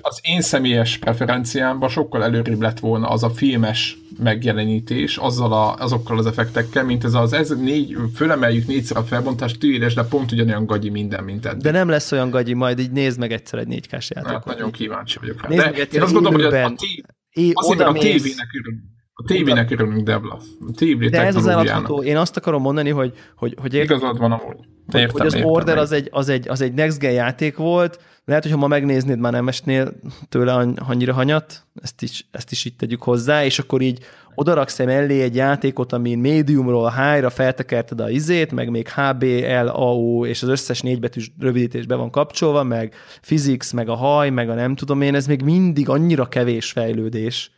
az 0.00 0.20
én 0.22 0.40
személyes 0.40 0.98
preferenciámban 0.98 1.88
sokkal 1.88 2.24
előrébb 2.24 2.60
lett 2.60 2.78
volna 2.78 3.08
az 3.08 3.22
a 3.22 3.30
filmes 3.30 3.96
megjelenítés 4.18 5.16
azzal 5.16 5.52
a, 5.52 5.74
azokkal 5.74 6.18
az 6.18 6.26
effektekkel, 6.26 6.84
mint 6.84 7.04
ez 7.04 7.14
az 7.14 7.32
ez 7.32 7.48
négy, 7.50 7.96
fölemeljük 8.14 8.66
négyszer 8.66 8.96
a 8.96 9.02
felbontást, 9.02 9.58
tűéles, 9.58 9.94
de 9.94 10.02
pont 10.02 10.32
ugyanolyan 10.32 10.66
gagyi 10.66 10.88
minden, 10.88 11.24
mint 11.24 11.46
eddig. 11.46 11.62
De 11.62 11.70
nem 11.70 11.88
lesz 11.88 12.12
olyan 12.12 12.30
gagyi, 12.30 12.54
majd 12.54 12.78
így 12.78 12.90
nézd 12.90 13.18
meg 13.18 13.32
egyszer 13.32 13.58
egy 13.58 13.66
4K-s 13.70 14.10
Hát 14.14 14.24
játékot. 14.24 14.44
nagyon 14.44 14.70
kíváncsi 14.70 15.18
vagyok 15.20 15.42
rá. 15.42 15.48
Nézd 15.48 15.60
De 15.62 15.70
meg 15.70 15.78
egyszer 15.78 15.96
én 15.96 16.02
azt 16.02 16.12
gondolom, 16.12 16.40
hogy 16.42 16.54
a, 16.54 16.72
té- 16.76 17.04
É, 17.30 17.50
azért, 17.54 17.80
a 17.80 17.92
tévének 17.92 18.48
örülünk. 18.60 18.82
A 19.14 19.24
tévének 19.24 19.70
örülünk, 19.70 20.06
Debla. 20.06 20.34
A 20.68 20.72
tévé 20.76 21.08
De 21.08 21.22
ez 21.22 21.36
az 21.36 21.46
eladható. 21.46 22.02
Én 22.02 22.16
azt 22.16 22.36
akarom 22.36 22.62
mondani, 22.62 22.90
hogy, 22.90 23.12
hogy, 23.36 23.54
hogy, 23.60 23.74
érted, 23.74 23.96
Igazad 23.96 24.18
van 24.18 24.32
amúgy. 24.32 24.56
Értem, 24.92 25.10
hogy 25.10 25.26
az 25.26 25.34
értem, 25.34 25.48
Order 25.50 25.78
az 25.78 25.92
egy, 25.92 26.08
az, 26.10 26.28
egy, 26.28 26.48
az 26.48 26.60
egy 26.60 26.72
next 26.72 26.98
gen 26.98 27.12
játék 27.12 27.56
volt, 27.56 28.00
lehet, 28.24 28.42
hogy 28.42 28.52
ha 28.52 28.58
ma 28.58 28.66
megnéznéd, 28.66 29.18
már 29.18 29.32
nem 29.32 29.48
esnél 29.48 29.92
tőle 30.28 30.52
annyira 30.76 31.12
hanyat, 31.12 31.66
ezt 31.82 32.02
is, 32.02 32.26
ezt 32.30 32.50
is 32.50 32.64
itt 32.64 32.78
tegyük 32.78 33.02
hozzá, 33.02 33.44
és 33.44 33.58
akkor 33.58 33.80
így 33.80 34.04
odaraksz 34.34 34.78
mellé 34.78 35.22
egy 35.22 35.34
játékot, 35.34 35.92
amin 35.92 36.18
médiumról 36.18 36.90
high-ra 36.90 37.30
feltekerted 37.30 38.00
a 38.00 38.10
izét, 38.10 38.52
meg 38.52 38.70
még 38.70 38.88
HB, 38.88 39.22
L, 39.64 39.68
AO, 39.68 40.26
és 40.26 40.42
az 40.42 40.48
összes 40.48 40.80
négybetűs 40.80 41.32
rövidítés 41.38 41.86
be 41.86 41.94
van 41.94 42.10
kapcsolva, 42.10 42.62
meg 42.62 42.94
physics, 43.20 43.72
meg 43.72 43.88
a 43.88 43.94
haj, 43.94 44.30
meg 44.30 44.50
a 44.50 44.54
nem 44.54 44.74
tudom 44.74 45.00
én, 45.00 45.14
ez 45.14 45.26
még 45.26 45.42
mindig 45.42 45.88
annyira 45.88 46.28
kevés 46.28 46.70
fejlődés 46.70 47.50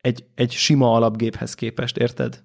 egy, 0.00 0.24
egy 0.34 0.50
sima 0.50 0.92
alapgéphez 0.92 1.54
képest, 1.54 1.96
érted? 1.96 2.42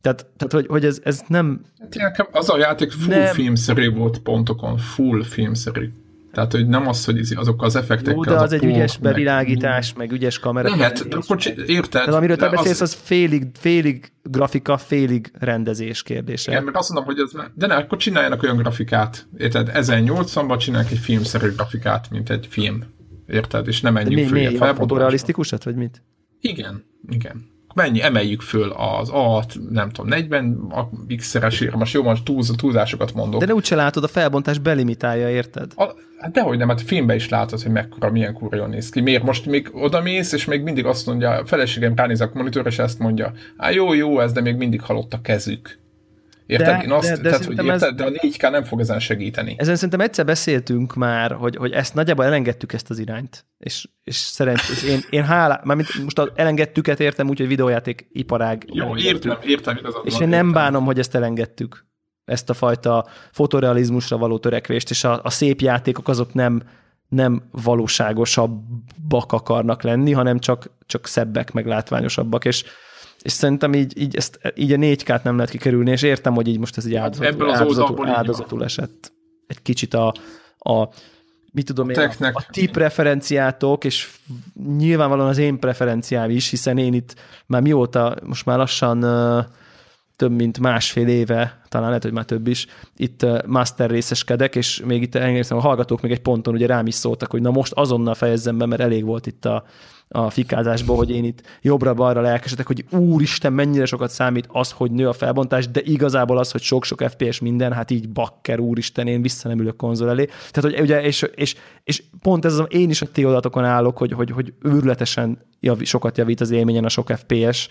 Tehát, 0.00 0.26
tehát 0.36 0.52
hogy, 0.52 0.66
hogy 0.66 0.84
ez, 0.84 1.00
ez 1.04 1.22
nem, 1.26 1.60
Hát 1.78 2.28
az 2.32 2.50
a 2.50 2.58
játék 2.58 2.90
full 2.90 3.16
Nem. 3.16 3.34
filmszerű 3.34 3.90
volt 3.90 4.18
pontokon, 4.18 4.76
full 4.76 5.22
filmszerű. 5.24 5.92
Tehát, 6.32 6.52
hogy 6.52 6.66
nem 6.68 6.88
az, 6.88 7.04
hogy 7.04 7.18
izé- 7.18 7.38
azok 7.38 7.62
az 7.62 7.76
effektekkel. 7.76 8.14
Jó, 8.14 8.22
de 8.24 8.34
az 8.34 8.52
a 8.52 8.54
egy 8.54 8.64
ügyes 8.64 8.98
meg- 8.98 9.12
bevilágítás, 9.12 9.92
meg 9.94 10.12
ügyes 10.12 10.38
kamera. 10.38 10.76
Lehet, 10.76 11.08
de 11.08 11.16
akkor 11.16 11.38
érted? 11.66 11.90
Tehát 11.90 12.14
amiről 12.14 12.36
te 12.36 12.48
de 12.48 12.56
beszélsz, 12.56 12.80
az 12.80 12.94
félig, 12.94 13.46
félig 13.58 14.12
grafika, 14.22 14.76
félig 14.76 15.30
rendezés 15.38 16.02
kérdése. 16.02 16.50
Igen, 16.50 16.64
mert 16.64 16.76
azt 16.76 16.90
mondom, 16.92 17.14
hogy 17.14 17.24
ez, 17.24 17.50
de 17.54 17.66
ne, 17.66 17.74
akkor 17.74 17.98
csináljanak 17.98 18.42
olyan 18.42 18.56
grafikát, 18.56 19.26
érted? 19.36 19.70
1080-ban 19.74 20.58
csinálják 20.58 20.90
egy 20.90 20.98
filmszerű 20.98 21.50
grafikát, 21.50 22.10
mint 22.10 22.30
egy 22.30 22.46
film. 22.50 22.84
Érted? 23.26 23.68
És 23.68 23.80
nem 23.80 23.94
De 23.94 24.00
menjünk 24.00 24.22
mi, 24.22 24.28
föl 24.28 24.48
mi, 24.48 24.54
ilyen 24.54 24.70
a 24.70 24.74
fotorealisztikusat, 24.74 25.64
vagy 25.64 25.74
mit? 25.74 26.02
Igen, 26.40 26.84
igen. 27.08 27.51
Mennyi, 27.74 28.02
emeljük 28.02 28.40
föl 28.40 28.70
az 28.70 29.10
a 29.10 29.44
nem 29.70 29.90
tudom, 29.90 30.08
40 30.10 30.66
a 30.70 31.14
x-szeresére, 31.16 31.76
most 31.76 31.94
jó, 31.94 32.02
most 32.02 32.24
túlz, 32.24 32.52
túlzásokat 32.56 33.14
mondok. 33.14 33.40
De 33.40 33.46
ne 33.46 33.54
úgyse 33.54 33.74
látod, 33.74 34.04
a 34.04 34.08
felbontás 34.08 34.58
belimitálja, 34.58 35.30
érted? 35.30 35.72
A, 35.76 35.84
hát 36.18 36.32
dehogy 36.32 36.58
nem, 36.58 36.68
hát 36.68 36.82
filmben 36.82 37.16
is 37.16 37.28
látod, 37.28 37.62
hogy 37.62 37.72
mekkora, 37.72 38.10
milyen 38.10 38.34
kurva 38.34 38.56
jól 38.56 38.66
néz 38.66 38.88
ki. 38.88 39.00
Miért 39.00 39.22
most 39.22 39.46
még 39.46 39.70
odamész, 39.72 40.32
és 40.32 40.44
még 40.44 40.62
mindig 40.62 40.86
azt 40.86 41.06
mondja, 41.06 41.30
a 41.30 41.46
feleségem 41.46 41.94
ránéz 41.94 42.20
a 42.20 42.30
monitor, 42.34 42.66
és 42.66 42.78
ezt 42.78 42.98
mondja, 42.98 43.32
á 43.56 43.70
jó, 43.70 43.94
jó 43.94 44.20
ez, 44.20 44.32
de 44.32 44.40
még 44.40 44.56
mindig 44.56 44.80
halott 44.80 45.12
a 45.12 45.20
kezük. 45.20 45.80
Érted? 46.46 46.76
De- 46.76 46.82
Én 46.84 46.90
azt, 46.90 47.08
de- 47.08 47.16
de 47.16 47.22
tehát, 47.22 47.36
hogy 47.36 47.56
szerintem 47.56 47.70
ez- 47.74 47.82
érted, 47.82 47.96
de 47.96 48.04
a 48.04 48.10
4K 48.10 48.50
nem 48.50 48.64
fog 48.64 48.80
ezen 48.80 48.98
segíteni. 49.00 49.54
Ezen 49.58 49.74
szerintem 49.74 50.00
egyszer 50.00 50.24
beszéltünk 50.24 50.94
már, 50.94 51.32
hogy, 51.32 51.56
hogy 51.56 51.72
ezt 51.72 51.94
nagyjából 51.94 52.24
elengedtük 52.24 52.72
ezt 52.72 52.90
az 52.90 52.98
irányt. 52.98 53.44
És, 53.58 53.88
és 54.04 54.16
szerencsés, 54.16 54.82
én, 54.82 55.00
én 55.10 55.24
hálá, 55.24 55.60
mármint 55.64 56.02
most 56.02 56.18
a 56.18 56.32
elengedtüket 56.34 57.00
értem 57.00 57.28
úgy, 57.28 57.38
hogy 57.38 57.48
videójáték 57.48 58.08
iparág. 58.12 58.64
Jó, 58.72 58.96
értem, 58.96 59.38
értem, 59.44 59.76
igazad 59.76 60.02
És 60.06 60.12
van, 60.12 60.22
én 60.22 60.28
nem 60.28 60.46
értem. 60.46 60.52
bánom, 60.62 60.84
hogy 60.84 60.98
ezt 60.98 61.14
elengedtük. 61.14 61.86
Ezt 62.24 62.50
a 62.50 62.54
fajta 62.54 63.06
fotorealizmusra 63.32 64.16
való 64.18 64.38
törekvést, 64.38 64.90
és 64.90 65.04
a, 65.04 65.20
a 65.22 65.30
szép 65.30 65.60
játékok 65.60 66.08
azok 66.08 66.34
nem, 66.34 66.62
nem 67.08 67.42
valóságosabbak 67.50 69.32
akarnak 69.32 69.82
lenni, 69.82 70.12
hanem 70.12 70.38
csak, 70.38 70.70
csak 70.86 71.06
szebbek, 71.06 71.52
meg 71.52 71.66
látványosabbak, 71.66 72.44
és, 72.44 72.64
és 73.22 73.32
szerintem 73.32 73.74
így, 73.74 74.00
így, 74.00 74.16
ezt, 74.16 74.52
így 74.54 74.72
a 74.72 74.76
4K-t 74.76 75.22
nem 75.22 75.34
lehet 75.34 75.50
kikerülni, 75.50 75.90
és 75.90 76.02
értem, 76.02 76.34
hogy 76.34 76.48
így 76.48 76.58
most 76.58 76.76
ez 76.76 76.84
egy 76.84 76.94
áldozatul, 76.94 77.32
ebből 77.32 77.48
az 77.48 77.58
áldozatul, 77.60 78.06
így 78.06 78.12
áldozatul 78.12 78.64
esett. 78.64 79.12
Egy 79.46 79.62
kicsit 79.62 79.94
a, 79.94 80.14
a 80.58 80.88
mit 81.52 81.66
tudom 81.66 81.90
én, 81.90 81.98
a, 81.98 82.26
a 82.32 82.44
ti 82.50 82.68
preferenciátok, 82.68 83.84
és 83.84 84.10
nyilvánvalóan 84.76 85.28
az 85.28 85.38
én 85.38 85.58
preferenciám 85.58 86.30
is, 86.30 86.50
hiszen 86.50 86.78
én 86.78 86.94
itt 86.94 87.14
már 87.46 87.62
mióta, 87.62 88.16
most 88.22 88.46
már 88.46 88.58
lassan 88.58 89.04
uh, 89.04 89.44
több 90.16 90.32
mint 90.32 90.58
másfél 90.58 91.08
éve, 91.08 91.60
talán 91.68 91.86
lehet, 91.86 92.02
hogy 92.02 92.12
már 92.12 92.24
több 92.24 92.46
is, 92.46 92.66
itt 92.96 93.26
master 93.46 93.90
részeskedek, 93.90 94.56
és 94.56 94.82
még 94.84 95.02
itt 95.02 95.14
elengedtem, 95.14 95.56
a 95.56 95.60
hallgatók 95.60 96.00
még 96.00 96.12
egy 96.12 96.20
ponton 96.20 96.54
ugye 96.54 96.66
rám 96.66 96.86
is 96.86 96.94
szóltak, 96.94 97.30
hogy 97.30 97.40
na 97.40 97.50
most 97.50 97.72
azonnal 97.72 98.14
fejezzem 98.14 98.58
be, 98.58 98.66
mert 98.66 98.82
elég 98.82 99.04
volt 99.04 99.26
itt 99.26 99.44
a, 99.44 99.64
a 100.12 100.30
fikázásból, 100.30 100.96
hogy 100.96 101.10
én 101.10 101.24
itt 101.24 101.42
jobbra-balra 101.60 102.20
lelkesedek, 102.20 102.66
hogy 102.66 102.84
úristen, 102.90 103.52
mennyire 103.52 103.84
sokat 103.84 104.10
számít 104.10 104.48
az, 104.48 104.70
hogy 104.70 104.90
nő 104.90 105.08
a 105.08 105.12
felbontás, 105.12 105.68
de 105.68 105.80
igazából 105.84 106.38
az, 106.38 106.50
hogy 106.50 106.60
sok-sok 106.60 107.02
FPS 107.08 107.40
minden, 107.40 107.72
hát 107.72 107.90
így 107.90 108.08
bakker, 108.08 108.60
úristen, 108.60 109.06
én 109.06 109.22
vissza 109.22 109.48
nem 109.48 109.60
ülök 109.60 109.76
konzol 109.76 110.08
elé. 110.08 110.24
Tehát, 110.50 110.70
hogy 110.70 110.80
ugye, 110.80 111.02
és, 111.02 111.26
és, 111.34 111.54
és 111.84 112.02
pont 112.22 112.44
ez 112.44 112.58
az, 112.58 112.66
én 112.68 112.90
is 112.90 113.02
a 113.02 113.06
ti 113.06 113.26
állok, 113.54 113.98
hogy, 113.98 114.12
hogy, 114.12 114.30
hogy 114.30 114.52
őrületesen 114.62 115.38
jav, 115.60 115.82
sokat 115.82 116.18
javít 116.18 116.40
az 116.40 116.50
élményen 116.50 116.84
a 116.84 116.88
sok 116.88 117.10
FPS, 117.16 117.68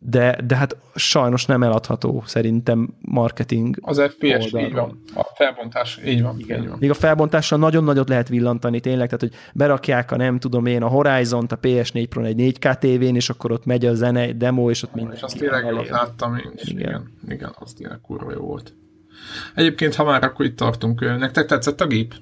de, 0.00 0.38
de 0.46 0.56
hát 0.56 0.76
sajnos 0.94 1.46
nem 1.46 1.62
eladható 1.62 2.22
szerintem 2.26 2.88
marketing 3.00 3.76
Az 3.80 4.00
FPS, 4.00 4.44
oldalra. 4.44 4.66
így 4.66 4.72
van. 4.72 5.02
A 5.14 5.22
felbontás, 5.34 6.00
így 6.06 6.22
van. 6.22 6.38
Igen. 6.38 6.62
Így 6.62 6.68
van. 6.68 6.76
Még 6.80 6.90
a 6.90 6.94
felbontással 6.94 7.58
nagyon 7.58 7.84
nagyot 7.84 8.08
lehet 8.08 8.28
villantani 8.28 8.80
tényleg, 8.80 9.06
tehát 9.06 9.20
hogy 9.20 9.32
berakják 9.54 10.10
a 10.10 10.16
nem 10.16 10.38
tudom 10.38 10.66
én 10.66 10.82
a 10.82 10.86
Horizon-t 10.88 11.52
a 11.52 11.58
PS4 11.58 12.06
Pro 12.08 12.22
egy 12.22 12.56
4K 12.58 12.78
tévén, 12.78 13.14
és 13.14 13.30
akkor 13.30 13.52
ott 13.52 13.64
megy 13.64 13.86
a 13.86 13.94
zene, 13.94 14.20
egy 14.20 14.36
demo, 14.36 14.70
és 14.70 14.82
ott 14.82 14.94
minden. 14.94 15.14
És 15.14 15.22
azt 15.22 15.38
tényleg 15.38 15.74
ott 15.74 15.88
láttam 15.88 16.36
én 16.36 16.52
is. 16.54 16.62
Igen. 16.68 16.80
igen. 16.80 17.10
Igen, 17.28 17.54
az 17.58 17.72
tényleg 17.72 18.00
kurva 18.00 18.32
jó 18.32 18.40
volt. 18.40 18.74
Egyébként, 19.54 19.94
ha 19.94 20.04
már 20.04 20.24
akkor 20.24 20.44
itt 20.44 20.56
tartunk, 20.56 21.00
nektek 21.18 21.46
tetszett 21.46 21.80
a 21.80 21.86
gép? 21.86 22.14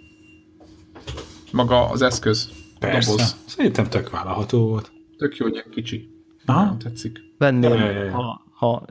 Maga 1.52 1.88
az 1.90 2.02
eszköz? 2.02 2.50
Persze. 2.78 3.10
Doboz. 3.10 3.36
Szerintem 3.46 3.88
tök 3.88 4.10
vállalható 4.10 4.68
volt. 4.68 4.92
Tök 5.18 5.36
jó, 5.36 5.46
hogy 5.46 5.64
kicsi. 5.70 6.15
Aha. 6.46 6.76
Tetszik. 6.82 7.20
Venném, 7.38 7.72
ja, 7.72 7.90
ja, 7.90 8.04
ja. 8.04 8.12
ha, 8.12 8.44
ha 8.50 8.84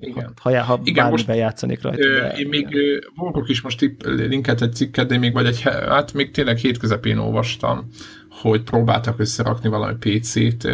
igen. 0.00 0.32
Ha, 0.40 0.62
ha 0.62 0.80
igen, 0.84 1.10
most 1.10 1.28
játszanék 1.28 1.82
rajta. 1.82 2.06
Ö, 2.06 2.20
de, 2.20 2.32
én 2.32 2.48
még 2.48 2.76
Volkok 3.14 3.48
is 3.48 3.60
most 3.60 3.78
tipp, 3.78 4.02
linket 4.04 4.62
egy 4.62 4.74
cikket, 4.74 5.06
de 5.06 5.18
még 5.18 5.32
vagy 5.32 5.46
egy, 5.46 5.60
hát 5.60 6.12
még 6.12 6.30
tényleg 6.30 6.56
hét 6.56 6.78
közepén 6.78 7.18
olvastam, 7.18 7.88
hogy 8.30 8.62
próbáltak 8.62 9.18
összerakni 9.18 9.68
valami 9.68 9.94
PC-t 9.98 10.64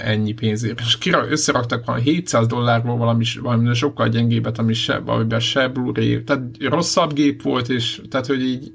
ennyi 0.00 0.32
pénzért. 0.32 0.80
És 0.80 0.98
kira, 0.98 1.28
összeraktak 1.28 1.84
valami 1.84 2.04
700 2.04 2.46
dollárból 2.46 2.96
valami, 2.96 3.24
valami 3.40 3.74
sokkal 3.74 4.08
gyengébet, 4.08 4.58
ami 4.58 4.72
se, 4.72 4.98
valamiben 4.98 5.40
se 5.40 5.68
Blu-ray, 5.68 6.22
tehát 6.24 6.42
rosszabb 6.60 7.12
gép 7.12 7.42
volt, 7.42 7.68
és 7.68 8.00
tehát, 8.10 8.26
hogy 8.26 8.42
így 8.42 8.72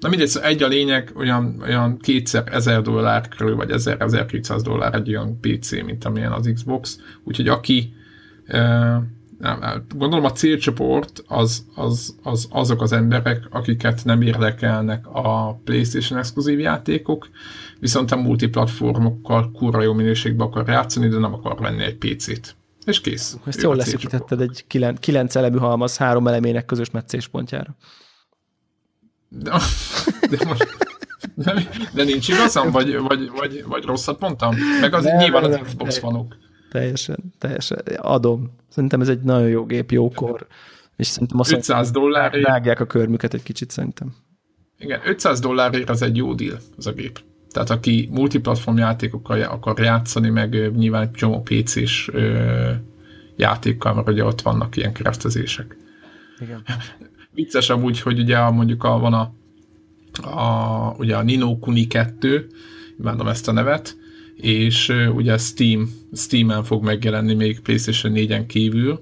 Na 0.00 0.08
mindegy, 0.08 0.28
szóval 0.28 0.48
egy 0.48 0.62
a 0.62 0.68
lényeg, 0.68 1.12
olyan, 1.16 1.62
olyan 1.62 1.98
kétszer 1.98 2.44
ezer 2.52 2.82
dollár 2.82 3.28
körül, 3.28 3.56
vagy 3.56 3.70
1000-1200 3.72 4.60
dollár 4.62 4.94
egy 4.94 5.08
olyan 5.08 5.40
PC, 5.40 5.70
mint 5.70 6.04
amilyen 6.04 6.32
az 6.32 6.50
Xbox. 6.54 6.98
Úgyhogy 7.24 7.48
aki 7.48 7.92
gondolom 9.96 10.24
a 10.24 10.32
célcsoport 10.32 11.24
az, 11.26 11.66
az, 11.74 12.16
az 12.22 12.48
azok 12.50 12.82
az 12.82 12.92
emberek, 12.92 13.46
akiket 13.50 14.04
nem 14.04 14.22
érdekelnek 14.22 15.06
a 15.12 15.54
PlayStation 15.64 16.18
exkluzív 16.18 16.58
játékok, 16.58 17.28
viszont 17.80 18.10
a 18.10 18.16
multiplatformokkal 18.16 19.50
kurva 19.52 19.82
jó 19.82 19.92
minőségben 19.92 20.46
akar 20.46 20.68
játszani, 20.68 21.08
de 21.08 21.18
nem 21.18 21.34
akar 21.34 21.58
venni 21.58 21.82
egy 21.82 21.96
PC-t. 21.96 22.56
És 22.86 23.00
kész. 23.00 23.36
Ezt 23.44 23.62
jól 23.62 23.76
leszűkítetted 23.76 24.40
egy 24.40 24.64
kilenc, 24.66 25.00
kilenc 25.00 25.36
elemű 25.36 25.56
halmaz 25.56 25.96
három 25.96 26.26
elemének 26.26 26.64
közös 26.64 26.90
meccéspontjára. 26.90 27.76
De, 29.28 29.50
de 30.30 30.44
most... 30.46 30.76
De, 31.34 31.68
de 31.94 32.04
nincs 32.04 32.28
igazam, 32.28 32.70
vagy, 32.70 32.98
vagy, 32.98 33.30
vagy, 33.30 33.64
vagy 33.66 33.84
rosszat 33.84 34.20
mondtam? 34.20 34.54
Meg 34.80 34.94
az 34.94 35.04
nem, 35.04 35.16
nyilván 35.16 35.44
az 35.44 35.58
Xbox 35.62 35.98
fanok. 35.98 36.36
Teljesen, 36.70 37.32
teljesen. 37.38 37.78
Adom. 37.96 38.56
Szerintem 38.68 39.00
ez 39.00 39.08
egy 39.08 39.20
nagyon 39.20 39.48
jó 39.48 39.64
gép, 39.64 39.90
jókor. 39.90 40.46
És 40.96 41.06
szerintem 41.06 41.38
azt 41.38 41.52
500 41.52 41.90
dollárért. 41.90 42.46
Vágják 42.46 42.80
a 42.80 42.86
körmüket 42.86 43.34
egy 43.34 43.42
kicsit 43.42 43.70
szerintem. 43.70 44.14
Igen, 44.78 45.00
500 45.04 45.40
dollárért 45.40 45.90
az 45.90 46.02
egy 46.02 46.16
jó 46.16 46.34
deal, 46.34 46.58
az 46.76 46.86
a 46.86 46.92
gép. 46.92 47.20
Tehát 47.50 47.70
aki 47.70 48.08
multiplatform 48.12 48.76
játékokkal 48.76 49.42
akar 49.42 49.78
játszani, 49.78 50.28
meg 50.28 50.76
nyilván 50.76 51.12
csomó 51.12 51.42
PC-s 51.42 52.10
játékkal, 53.36 53.94
mert 53.94 54.08
ugye 54.08 54.24
ott 54.24 54.40
vannak 54.40 54.76
ilyen 54.76 54.92
keresztezések. 54.92 55.76
Igen. 56.40 56.62
Vicces 57.34 57.70
amúgy, 57.70 58.00
hogy 58.00 58.18
ugye 58.18 58.50
mondjuk 58.50 58.84
a, 58.84 58.98
van 58.98 59.12
a, 59.12 59.32
a, 60.28 60.94
ugye 60.98 61.16
a 61.16 61.22
Nino 61.22 61.58
Kuni 61.58 61.86
2, 61.86 62.46
imádom 62.98 63.28
ezt 63.28 63.48
a 63.48 63.52
nevet, 63.52 63.96
és 64.36 64.92
ugye 65.14 65.38
Steam, 65.38 65.90
Steam-en 66.12 66.64
fog 66.64 66.84
megjelenni 66.84 67.34
még 67.34 67.60
PlayStation 67.60 68.12
4-en 68.16 68.44
kívül, 68.46 69.00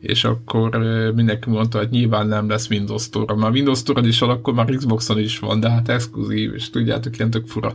és 0.00 0.24
akkor 0.24 0.76
mindenki 1.14 1.50
mondta, 1.50 1.78
hogy 1.78 1.90
nyilván 1.90 2.26
nem 2.26 2.48
lesz 2.48 2.70
Windows 2.70 3.02
Store. 3.02 3.34
Már 3.34 3.50
Windows 3.50 3.78
Store 3.78 4.06
is 4.06 4.22
akkor 4.22 4.54
már 4.54 4.74
Xboxon 4.74 5.18
is 5.18 5.38
van, 5.38 5.60
de 5.60 5.70
hát 5.70 5.88
exkluzív, 5.88 6.54
és 6.54 6.70
tudjátok, 6.70 7.18
ilyen 7.18 7.30
tök 7.30 7.46
fura. 7.46 7.74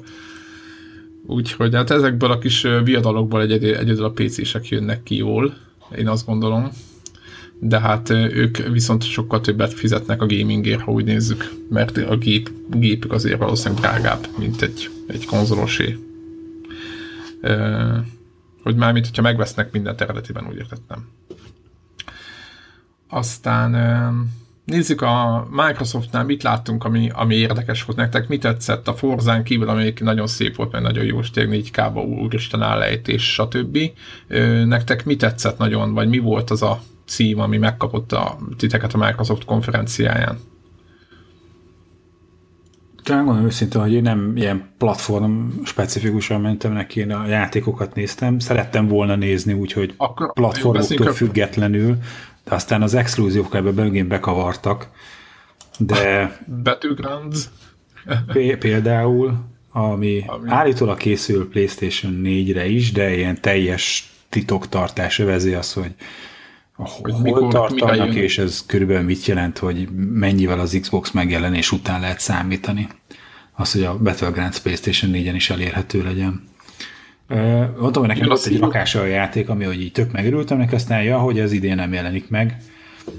Úgyhogy 1.25 1.75
hát 1.75 1.89
ezekből 1.89 2.31
a 2.31 2.37
kis 2.37 2.67
viadalokból 2.83 3.41
egyedül, 3.41 3.75
egyedül 3.75 4.03
a 4.03 4.11
PC-sek 4.11 4.67
jönnek 4.67 5.03
ki 5.03 5.15
jól, 5.15 5.57
én 5.97 6.07
azt 6.07 6.25
gondolom. 6.25 6.69
De 7.59 7.79
hát 7.79 8.09
ők 8.09 8.57
viszont 8.57 9.03
sokkal 9.03 9.41
többet 9.41 9.73
fizetnek 9.73 10.21
a 10.21 10.25
gamingért, 10.25 10.81
ha 10.81 10.91
úgy 10.91 11.05
nézzük, 11.05 11.53
mert 11.69 11.97
a 11.97 12.17
gép, 12.17 12.49
gépük 12.71 13.11
azért 13.11 13.39
valószínűleg 13.39 13.81
drágább, 13.81 14.27
mint 14.37 14.61
egy, 14.61 14.89
egy 15.07 15.25
konzolosé 15.25 15.97
hogy 18.63 18.75
mármint, 18.75 19.05
hogyha 19.05 19.21
megvesznek 19.21 19.71
mindent 19.71 20.01
eredetiben, 20.01 20.47
úgy 20.47 20.57
értettem. 20.57 21.07
Aztán 23.09 23.71
nézzük 24.65 25.01
a 25.01 25.47
Microsoftnál, 25.51 26.23
mit 26.23 26.43
láttunk, 26.43 26.83
ami, 26.83 27.09
ami 27.13 27.35
érdekes 27.35 27.83
volt 27.83 27.97
nektek, 27.97 28.27
mi 28.27 28.37
tetszett 28.37 28.87
a 28.87 28.93
Forzán 28.93 29.43
kívül, 29.43 29.69
ami 29.69 29.93
nagyon 29.99 30.27
szép 30.27 30.55
volt, 30.55 30.71
mert 30.71 30.83
nagyon 30.83 31.05
jó, 31.05 31.19
tényleg 31.21 31.63
4K-ba 31.63 32.05
úristen 32.05 32.61
állejtés, 32.61 33.33
stb. 33.33 33.77
Nektek 34.65 35.05
mi 35.05 35.15
tetszett 35.15 35.57
nagyon, 35.57 35.93
vagy 35.93 36.09
mi 36.09 36.17
volt 36.17 36.49
az 36.49 36.61
a 36.61 36.81
cím, 37.07 37.39
ami 37.39 37.57
megkapott 37.57 38.11
a 38.11 38.37
titeket 38.57 38.93
a 38.93 38.97
Microsoft 38.97 39.45
konferenciáján? 39.45 40.39
Talán 43.03 43.25
gondolom 43.25 43.47
őszintén, 43.47 43.81
hogy 43.81 43.93
én 43.93 44.01
nem 44.01 44.33
ilyen 44.35 44.69
platform 44.77 45.49
specifikusan 45.63 46.41
mentem 46.41 46.73
neki, 46.73 46.99
én 46.99 47.11
a 47.11 47.27
játékokat 47.27 47.95
néztem. 47.95 48.39
Szerettem 48.39 48.87
volna 48.87 49.15
nézni, 49.15 49.53
úgyhogy 49.53 49.93
Akkor 49.97 50.33
platformoktól 50.33 51.11
függetlenül, 51.13 51.97
de 52.43 52.55
aztán 52.55 52.81
az 52.81 52.93
exkluzívok 52.93 53.55
ebbe 53.55 53.71
bőgén 53.71 54.07
bekavartak. 54.07 54.87
De... 55.79 56.31
Battlegrounds? 56.63 57.49
például, 58.59 59.37
ami, 59.71 60.23
ami 60.27 60.49
állítólag 60.49 60.97
készül 60.97 61.49
PlayStation 61.49 62.21
4-re 62.23 62.67
is, 62.67 62.91
de 62.91 63.15
ilyen 63.15 63.41
teljes 63.41 64.11
titoktartás 64.29 65.19
övezi 65.19 65.53
az, 65.53 65.73
hogy 65.73 65.95
hogy 66.77 67.11
hol 67.11 67.21
mikor, 67.21 67.47
tartanak, 67.47 68.15
és 68.15 68.37
ez 68.37 68.63
körülbelül 68.65 69.03
mit 69.03 69.25
jelent, 69.25 69.57
hogy 69.57 69.89
mennyivel 70.11 70.59
az 70.59 70.77
Xbox 70.81 71.11
megjelenés 71.11 71.71
után 71.71 71.99
lehet 71.99 72.19
számítani. 72.19 72.87
Az, 73.55 73.71
hogy 73.71 73.83
a 73.83 73.97
Battlegrounds 73.97 74.59
PlayStation 74.59 75.11
4-en 75.13 75.33
is 75.35 75.49
elérhető 75.49 76.03
legyen. 76.03 76.43
Mondtam, 77.79 78.03
hogy 78.03 78.07
nekem 78.07 78.27
volt 78.27 78.45
egy 78.45 78.59
rakása 78.59 78.99
a 78.99 79.05
játék, 79.05 79.49
ami 79.49 79.63
hogy 79.63 79.81
így 79.81 79.91
tök 79.91 80.11
megörültem 80.11 80.57
neki, 80.57 80.75
aztán 80.75 81.03
ja, 81.03 81.17
hogy 81.17 81.39
ez 81.39 81.51
idén 81.51 81.75
nem 81.75 81.93
jelenik 81.93 82.29
meg. 82.29 82.57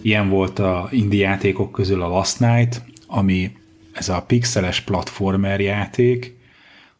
Ilyen 0.02 0.28
volt 0.28 0.58
a 0.58 0.88
indie 0.90 1.28
játékok 1.28 1.72
közül 1.72 2.02
a 2.02 2.08
Last 2.08 2.40
Night, 2.40 2.82
ami 3.06 3.52
ez 3.92 4.08
a 4.08 4.22
pixeles 4.22 4.80
platformer 4.80 5.60
játék, 5.60 6.36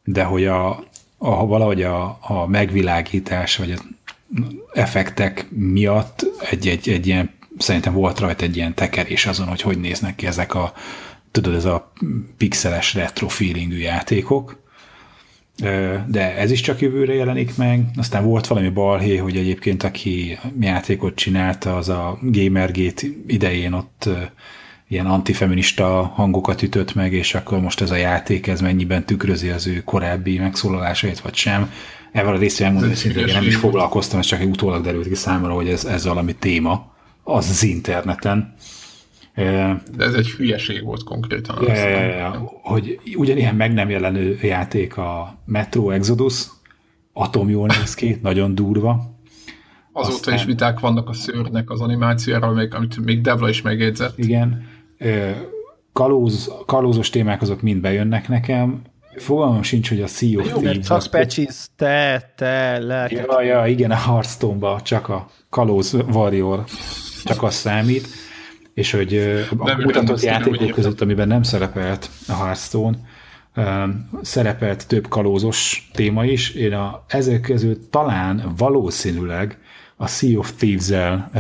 de 0.05 0.25
hogy 0.25 0.45
a, 0.45 0.69
a 1.19 1.47
valahogy 1.47 1.83
a, 1.83 2.19
a 2.21 2.47
megvilágítás, 2.47 3.57
vagy 3.57 3.75
effektek 4.73 5.47
miatt 5.51 6.27
egy, 6.51 6.69
egy, 6.69 6.89
egy 6.89 7.07
ilyen, 7.07 7.31
szerintem 7.59 7.93
volt 7.93 8.19
rajta 8.19 8.45
egy 8.45 8.57
ilyen 8.57 8.75
tekerés 8.75 9.27
azon, 9.27 9.47
hogy 9.47 9.61
hogy 9.61 9.81
néznek 9.81 10.15
ki 10.15 10.27
ezek 10.27 10.55
a, 10.55 10.73
tudod, 11.31 11.55
ez 11.55 11.65
a 11.65 11.93
pixeles 12.37 12.95
retro 12.95 13.29
feelingű 13.29 13.79
játékok, 13.79 14.67
de 16.07 16.37
ez 16.37 16.51
is 16.51 16.61
csak 16.61 16.81
jövőre 16.81 17.15
jelenik 17.15 17.57
meg. 17.57 17.85
Aztán 17.97 18.25
volt 18.25 18.47
valami 18.47 18.69
balhé, 18.69 19.17
hogy 19.17 19.37
egyébként 19.37 19.83
aki 19.83 20.39
játékot 20.61 21.15
csinálta, 21.15 21.77
az 21.77 21.89
a 21.89 22.19
Gamergate 22.23 23.07
idején 23.27 23.73
ott 23.73 24.09
ilyen 24.89 25.07
antifeminista 25.07 26.13
hangokat 26.15 26.63
ütött 26.63 26.95
meg, 26.95 27.13
és 27.13 27.35
akkor 27.35 27.61
most 27.61 27.81
ez 27.81 27.91
a 27.91 27.97
játék, 27.97 28.47
ez 28.47 28.61
mennyiben 28.61 29.05
tükrözi 29.05 29.49
az 29.49 29.67
ő 29.67 29.83
korábbi 29.85 30.39
megszólalásait, 30.39 31.21
vagy 31.21 31.35
sem. 31.35 31.73
Ezzel 32.13 32.35
a 32.35 32.39
részével 32.39 32.73
mondom 32.73 32.91
hogy 32.91 33.33
nem 33.33 33.43
is 33.43 33.57
foglalkoztam, 33.57 34.19
ez 34.19 34.27
csak 34.27 34.41
egy 34.41 34.49
utólag 34.49 34.83
derült 34.83 35.09
ki 35.09 35.15
számomra, 35.15 35.55
hogy 35.55 35.69
ez, 35.69 35.85
ez 35.85 36.05
valami 36.05 36.35
téma 36.35 36.93
az 37.23 37.49
az 37.51 37.63
interneten. 37.63 38.55
De 39.35 40.05
ez 40.05 40.15
egy 40.15 40.29
hülyeség 40.29 40.85
volt 40.85 41.05
konkrétan. 41.05 41.57
Ja, 41.63 41.75
ja, 41.75 41.89
ja, 41.89 42.17
ja. 42.17 42.53
Hogy 42.63 43.01
ugyanilyen 43.15 43.55
meg 43.55 43.73
nem 43.73 43.91
jelenő 43.91 44.39
játék 44.43 44.97
a 44.97 45.39
Metro 45.45 45.91
Exodus, 45.91 46.47
atom 47.13 47.49
jól 47.49 47.67
néz 47.67 47.95
ki, 47.95 48.19
nagyon 48.23 48.55
durva. 48.55 49.17
Azóta 49.93 50.15
Aztán... 50.15 50.35
is 50.35 50.45
viták 50.45 50.81
vannak 50.81 51.09
a 51.09 51.13
szőrnek 51.13 51.71
az 51.71 51.81
animációra, 51.81 52.47
amit 52.71 53.05
még 53.05 53.21
Devla 53.21 53.49
is 53.49 53.63
megjegyzett. 53.63 54.19
Igen. 54.19 54.67
Kalóz, 55.93 56.53
kalózos 56.67 57.11
témák 57.11 57.43
azok 57.43 57.63
mind 57.63 57.81
bejönnek 57.81 58.29
nekem, 58.29 58.83
Fogalmam 59.21 59.63
sincs, 59.63 59.89
hogy 59.89 60.03
a 60.03 60.07
Sea 60.07 60.41
of 60.41 60.53
Thieves... 60.53 60.87
csak 60.87 61.11
patches, 61.11 61.67
te, 61.77 62.33
te, 62.37 62.79
lelket. 62.79 63.27
Ja, 63.27 63.43
ja, 63.43 63.67
igen, 63.67 63.91
a 63.91 63.97
hearthstone 63.97 64.81
csak 64.83 65.09
a 65.09 65.31
Kalóz 65.51 65.97
Warrior 66.13 66.65
csak 67.25 67.43
az 67.43 67.55
számít, 67.55 68.09
és 68.75 68.91
hogy 68.91 69.17
a 69.59 69.65
Nem, 69.65 69.81
mutatott 69.81 70.21
játékok 70.21 70.71
között, 70.71 71.01
amiben 71.01 71.29
nem 71.29 71.43
szerepelt 71.43 72.11
a 72.29 72.33
Hearthstone, 72.33 72.97
szerepelt 74.23 74.87
több 74.87 75.09
kalózos 75.09 75.89
téma 75.93 76.25
is. 76.25 76.51
Én 76.51 76.73
a, 76.73 77.05
ezek 77.09 77.41
közül 77.41 77.89
talán 77.91 78.53
valószínűleg 78.57 79.59
a 79.97 80.07
Sea 80.07 80.39
of 80.39 80.53
Thieves-el 80.53 81.31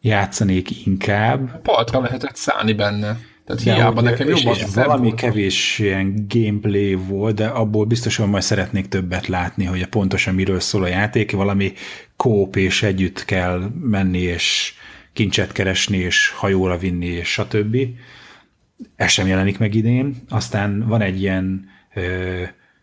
játszanék 0.00 0.86
inkább, 0.86 1.60
Paltra 1.62 2.00
lehetett 2.00 2.36
szállni 2.36 2.72
benne. 2.72 3.16
Tehát 3.48 3.64
de 3.64 3.72
hiába 3.74 3.94
hogy- 4.00 4.10
nekem 4.10 4.28
és 4.28 4.40
szebb 4.56 4.84
valami 4.86 5.06
volt. 5.08 5.20
kevés 5.20 5.78
ilyen 5.78 6.24
gameplay 6.28 6.94
volt, 6.94 7.34
de 7.34 7.46
abból 7.46 7.84
biztosan 7.84 8.28
majd 8.28 8.42
szeretnék 8.42 8.88
többet 8.88 9.26
látni, 9.26 9.64
hogy 9.64 9.86
pontosan 9.86 10.34
miről 10.34 10.60
szól 10.60 10.82
a 10.82 10.86
játék, 10.88 11.32
valami 11.32 11.72
kóp 12.16 12.56
és 12.56 12.82
együtt 12.82 13.24
kell 13.24 13.70
menni, 13.80 14.18
és 14.18 14.74
kincset 15.12 15.52
keresni, 15.52 15.96
és 15.96 16.28
hajóra 16.36 16.78
vinni, 16.78 17.06
és 17.06 17.28
stb. 17.28 17.76
Ez 18.96 19.10
sem 19.10 19.26
jelenik 19.26 19.58
meg 19.58 19.74
idén. 19.74 20.16
Aztán 20.28 20.84
van 20.88 21.00
egy 21.00 21.20
ilyen 21.20 21.68
ö, 21.94 22.42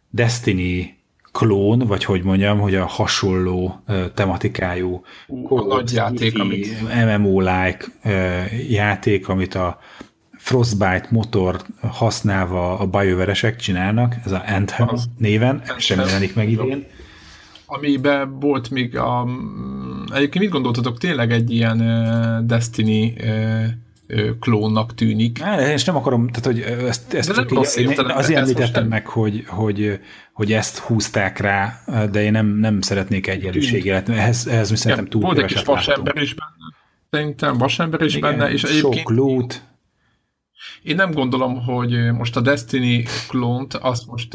Destiny 0.09 0.93
klón, 1.31 1.79
vagy 1.79 2.03
hogy 2.03 2.23
mondjam, 2.23 2.59
hogy 2.59 2.75
a 2.75 2.85
hasonló 2.85 3.83
ö, 3.87 4.05
tematikájú 4.13 5.03
a 5.49 5.63
nagy 5.65 5.91
játék, 5.93 6.39
amit- 6.39 6.81
MMO-like 7.05 7.85
ö, 8.03 8.41
játék, 8.69 9.27
amit 9.27 9.55
a 9.55 9.79
Frostbite 10.45 11.07
motor 11.09 11.61
használva 11.81 12.79
a 12.79 12.85
BioWare-esek 12.85 13.55
csinálnak, 13.55 14.15
ez 14.25 14.31
a 14.31 14.43
Anthem 14.47 14.87
Az. 14.89 15.09
néven, 15.17 15.61
sem 15.77 15.99
jelenik 15.99 16.35
meg 16.35 16.49
idén. 16.49 16.85
Amiben 17.65 18.39
volt 18.39 18.69
még 18.69 18.97
a... 18.97 19.27
Egyébként 20.13 20.43
mit 20.43 20.53
gondoltatok, 20.53 20.97
tényleg 20.97 21.31
egy 21.31 21.51
ilyen 21.51 21.77
Destiny 22.47 23.13
klónnak 24.39 24.95
tűnik? 24.95 25.41
Á, 25.41 25.71
és 25.71 25.83
nem 25.83 25.95
akarom, 25.95 26.29
tehát 26.29 26.45
hogy 26.45 26.59
ezt, 26.87 27.13
ezt 27.13 27.33
csak 27.33 27.51
így, 27.51 27.67
én 27.75 27.89
értelemben, 27.89 28.17
azért 28.17 28.39
említettem 28.39 28.87
meg, 28.87 29.07
hogy, 29.07 29.43
hogy, 29.47 29.99
hogy 30.33 30.53
ezt 30.53 30.77
húzták 30.77 31.39
rá, 31.39 31.79
de 32.11 32.23
én 32.23 32.31
nem, 32.31 32.47
nem 32.47 32.81
szeretnék 32.81 33.27
egyenlőségélet. 33.27 34.09
Ehhez, 34.09 34.47
ehhez 34.47 34.69
mi 34.69 34.75
szerintem 34.75 35.07
túl 35.07 35.21
volt 35.21 35.37
egy 35.37 35.45
kis 35.45 35.63
vasember 35.63 36.15
is 36.21 36.33
benne. 36.33 36.73
Szerintem 37.09 37.57
vasember 37.57 38.01
is 38.01 38.15
Igen, 38.15 38.37
benne, 38.37 38.51
és 38.51 38.63
egyébként 38.63 38.95
sok 38.95 39.09
loot, 39.09 39.61
Én 40.85 40.95
nem 40.95 41.11
gondolom, 41.11 41.63
hogy 41.63 42.11
most 42.11 42.35
a 42.35 42.41
Destiny 42.41 43.05
klónt, 43.27 43.73
azt 43.73 44.07
most 44.07 44.27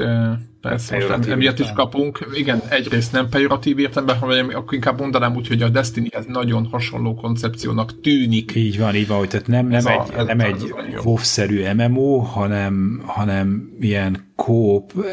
persze 0.60 0.94
most 0.94 1.06
Pejoratív 1.06 1.24
em- 1.30 1.32
emiatt 1.38 1.58
is 1.58 1.72
kapunk. 1.74 2.26
Igen, 2.34 2.62
egyrészt 2.68 3.12
nem 3.12 3.28
pejoratív 3.28 3.78
értelemben, 3.78 4.18
hanem 4.18 4.48
akkor 4.54 4.74
inkább 4.74 5.00
mondanám 5.00 5.36
úgy, 5.36 5.48
hogy 5.48 5.62
a 5.62 5.68
Destinyhez 5.68 6.26
nagyon 6.26 6.66
hasonló 6.70 7.14
koncepciónak 7.14 8.00
tűnik. 8.00 8.52
így 8.54 8.78
van, 8.78 8.94
így 8.94 9.06
van, 9.06 9.18
hogy 9.18 9.28
tehát 9.28 9.46
nem, 9.46 9.66
nem 9.66 9.76
Ez 9.76 9.84
a- 9.86 9.90
egy, 9.90 10.12
ez 10.16 10.26
nem 10.26 10.38
a- 10.38 10.44
egy 10.44 10.94
a. 10.96 11.00
WoW-szerű 11.04 11.72
MMO, 11.72 12.18
hanem, 12.18 13.02
hanem 13.06 13.70
ilyen 13.80 14.32
kóp, 14.36 14.92
eh, 14.96 15.04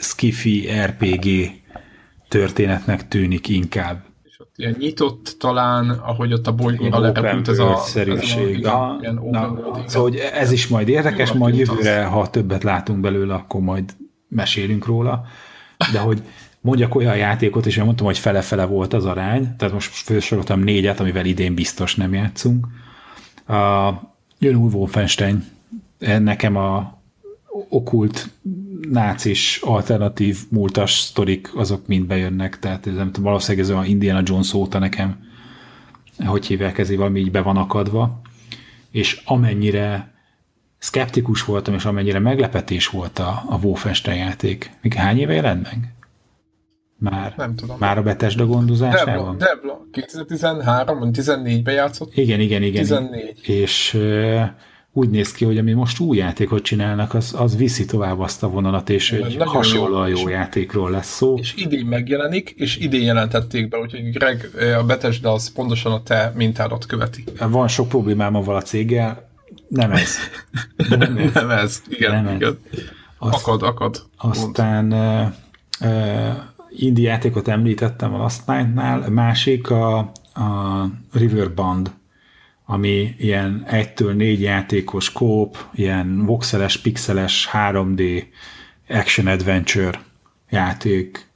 skifi 0.00 0.68
RPG 0.86 1.50
történetnek 2.28 3.08
tűnik 3.08 3.48
inkább. 3.48 4.02
Nyitott 4.78 5.36
talán, 5.38 5.88
ahogy 5.90 6.32
ott 6.32 6.46
a 6.46 6.52
bolygóra 6.54 6.96
open 6.98 7.00
lerepült 7.22 7.48
ez 7.48 7.58
a... 7.58 7.76
ez 8.08 8.18
a- 8.18 8.22
Aha, 8.64 8.96
igen, 9.00 9.14
na, 9.14 9.58
igen. 9.74 9.88
Szóval 9.88 10.10
hogy 10.10 10.18
ez 10.34 10.52
is 10.52 10.68
majd 10.68 10.88
érdekes, 10.88 11.32
majd 11.32 11.56
jövőre, 11.56 12.04
ha 12.04 12.30
többet 12.30 12.62
látunk 12.62 13.00
belőle, 13.00 13.34
akkor 13.34 13.60
majd 13.60 13.84
mesélünk 14.28 14.86
róla. 14.86 15.24
De 15.92 15.98
hogy 15.98 16.22
mondjak 16.60 16.94
olyan 16.94 17.16
játékot, 17.16 17.66
és 17.66 17.76
én 17.76 17.84
mondtam, 17.84 18.06
hogy 18.06 18.18
fele-fele 18.18 18.64
volt 18.64 18.92
az 18.92 19.04
arány, 19.04 19.56
tehát 19.56 19.74
most 19.74 19.90
felsoroltam 19.92 20.60
négyet, 20.60 21.00
amivel 21.00 21.24
idén 21.24 21.54
biztos 21.54 21.94
nem 21.96 22.14
játszunk. 22.14 22.66
A, 23.46 23.90
jön 24.38 24.54
új 24.56 24.72
Wolfenstein, 24.72 25.44
nekem 26.18 26.56
a 26.56 26.98
okult 27.68 28.28
nácis, 28.88 29.60
alternatív, 29.62 30.38
múltas 30.50 31.00
sztorik, 31.00 31.50
azok 31.54 31.86
mind 31.86 32.06
bejönnek, 32.06 32.58
tehát 32.58 32.86
ez 32.86 32.94
nem 32.94 33.06
tudom, 33.06 33.22
valószínűleg 33.22 33.66
ez 33.66 33.72
olyan 33.72 33.84
Indiana 33.84 34.22
Jones 34.24 34.52
óta 34.52 34.78
nekem, 34.78 35.28
hogy 36.26 36.46
hívják 36.46 36.78
ez, 36.78 36.94
valami 36.94 37.20
így 37.20 37.30
be 37.30 37.40
van 37.40 37.56
akadva, 37.56 38.20
és 38.90 39.22
amennyire 39.24 40.12
szkeptikus 40.78 41.44
voltam, 41.44 41.74
és 41.74 41.84
amennyire 41.84 42.18
meglepetés 42.18 42.86
volt 42.88 43.18
a, 43.18 43.42
a 43.48 43.58
Wolfenstein 43.62 44.18
játék. 44.18 44.70
Még 44.82 44.94
hány 44.94 45.18
éve 45.18 45.32
jelent 45.32 45.62
meg? 45.62 45.94
Már, 46.98 47.34
Nem 47.36 47.54
tudom. 47.54 47.76
már 47.78 47.98
a 47.98 48.02
Bethesda 48.02 48.42
Debla, 48.42 48.54
gondozásában? 48.54 49.38
Debla, 49.38 49.86
2013 49.92 50.98
vagy 50.98 51.08
14-ben 51.12 51.74
játszott? 51.74 52.16
Igen, 52.16 52.40
igen, 52.40 52.62
igen. 52.62 52.82
14. 52.82 53.48
És 53.48 53.98
úgy 54.92 55.10
néz 55.10 55.32
ki, 55.32 55.44
hogy 55.44 55.58
ami 55.58 55.72
most 55.72 56.00
új 56.00 56.16
játékot 56.16 56.62
csinálnak, 56.62 57.14
az, 57.14 57.34
az 57.38 57.56
viszi 57.56 57.84
tovább 57.84 58.20
azt 58.20 58.42
a 58.42 58.48
vonalat, 58.48 58.90
és 58.90 59.12
egy 59.12 59.20
nagyon 59.20 59.46
hasonlóan 59.46 60.08
jó. 60.08 60.18
jó 60.18 60.28
játékról 60.28 60.90
lesz 60.90 61.14
szó. 61.14 61.36
És 61.38 61.54
idén 61.56 61.86
megjelenik, 61.86 62.50
és 62.56 62.76
idén 62.76 63.02
jelentették 63.02 63.68
be, 63.68 63.78
úgyhogy 63.78 64.10
Greg, 64.10 64.50
eh, 64.58 64.78
a 64.78 64.84
Bethesda 64.84 65.32
az 65.32 65.52
pontosan 65.52 65.92
a 65.92 66.02
te 66.02 66.32
mintádat 66.36 66.86
követi. 66.86 67.24
Van 67.48 67.68
sok 67.68 67.88
problémám 67.88 68.34
avval 68.34 68.56
a 68.56 68.62
céggel, 68.62 69.28
nem 69.68 69.92
ez. 69.92 70.16
Nem 70.88 71.00
ez. 71.00 71.32
Nem 71.34 71.50
ez, 71.50 71.82
igen, 71.88 72.12
Nem 72.12 72.26
ez. 72.26 72.34
igen. 72.34 72.58
Azt, 73.18 73.34
Akad, 73.34 73.62
akad. 73.62 74.02
Aztán 74.16 74.92
uh, 74.92 75.88
uh, 75.90 76.36
indie 76.70 77.08
játékot 77.08 77.48
említettem 77.48 78.14
a 78.14 78.18
Last 78.18 78.46
Night-nál, 78.46 79.08
másik 79.08 79.70
a, 79.70 79.98
a 80.34 80.86
Riverband, 81.12 81.90
ami 82.70 83.14
ilyen 83.18 83.66
1-től 83.70 84.14
4 84.14 84.40
játékos 84.40 85.12
kóp, 85.12 85.56
ilyen 85.74 86.24
voxeles, 86.24 86.78
pixeles, 86.78 87.48
3D 87.52 88.24
action 88.88 89.26
adventure 89.26 90.00
játék. 90.50 91.26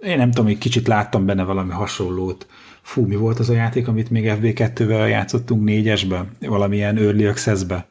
Én 0.00 0.16
nem 0.16 0.30
tudom, 0.30 0.50
egy 0.50 0.58
kicsit 0.58 0.86
láttam 0.86 1.26
benne 1.26 1.42
valami 1.42 1.72
hasonlót. 1.72 2.46
Fú, 2.82 3.06
mi 3.06 3.16
volt 3.16 3.38
az 3.38 3.50
a 3.50 3.54
játék, 3.54 3.88
amit 3.88 4.10
még 4.10 4.24
FB2-vel 4.26 5.08
játszottunk 5.08 5.64
négyesbe? 5.64 6.24
Valamilyen 6.40 6.96
early 6.96 7.26
access-be? 7.26 7.88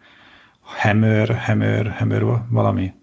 Hammer, 0.59 1.39
Hammer, 1.45 1.95
Hammer 1.97 2.23
valami? 2.49 2.93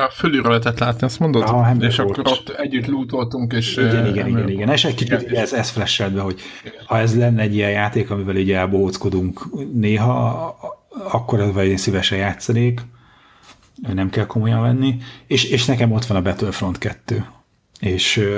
A 0.00 0.10
fölülről 0.10 0.48
lehetett 0.48 0.78
látni, 0.78 1.06
azt 1.06 1.18
mondod? 1.18 1.42
Hammer 1.42 1.88
és 1.88 1.96
volt. 1.96 2.18
akkor 2.18 2.32
ott 2.32 2.48
együtt 2.48 2.86
lootoltunk, 2.86 3.52
és... 3.52 3.76
Igen, 3.76 3.96
eh, 3.96 4.08
igen, 4.08 4.26
igen, 4.26 4.48
igen. 4.48 4.68
És 4.68 4.84
egy 4.84 4.94
kicsit 4.94 5.22
igen, 5.22 5.42
ez, 5.42 5.52
ez 5.52 5.70
flashelt 5.70 6.12
be, 6.12 6.20
hogy 6.20 6.40
ha 6.86 6.98
ez 6.98 7.16
lenne 7.16 7.42
egy 7.42 7.54
ilyen 7.54 7.70
játék, 7.70 8.10
amivel 8.10 8.36
így 8.36 8.52
elbohóckodunk 8.52 9.46
néha, 9.72 10.56
akkor 11.12 11.40
ezzel 11.40 11.64
én 11.64 11.76
szívesen 11.76 12.18
játszanék. 12.18 12.80
Nem 13.92 14.10
kell 14.10 14.26
komolyan 14.26 14.62
venni. 14.62 14.96
És, 15.26 15.44
és 15.44 15.64
nekem 15.64 15.92
ott 15.92 16.04
van 16.04 16.16
a 16.16 16.22
Battlefront 16.22 16.78
2. 16.78 17.24
És 17.80 18.28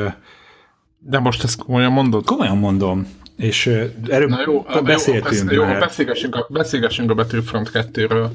De 0.99 1.19
most 1.19 1.45
ezt 1.45 1.63
komolyan 1.63 1.93
mondod? 1.93 2.25
komolyan 2.25 2.59
mondom, 2.59 3.07
és 3.37 3.67
erről 4.09 4.29
Na 4.29 4.43
jó, 4.47 4.67
beszéltünk 4.85 5.51
jó, 5.51 5.65
beszélgessünk, 5.65 6.35
a, 6.35 6.47
beszélgessünk 6.51 7.11
a 7.11 7.15
Battlefront 7.15 7.71
2-ről. 7.75 8.29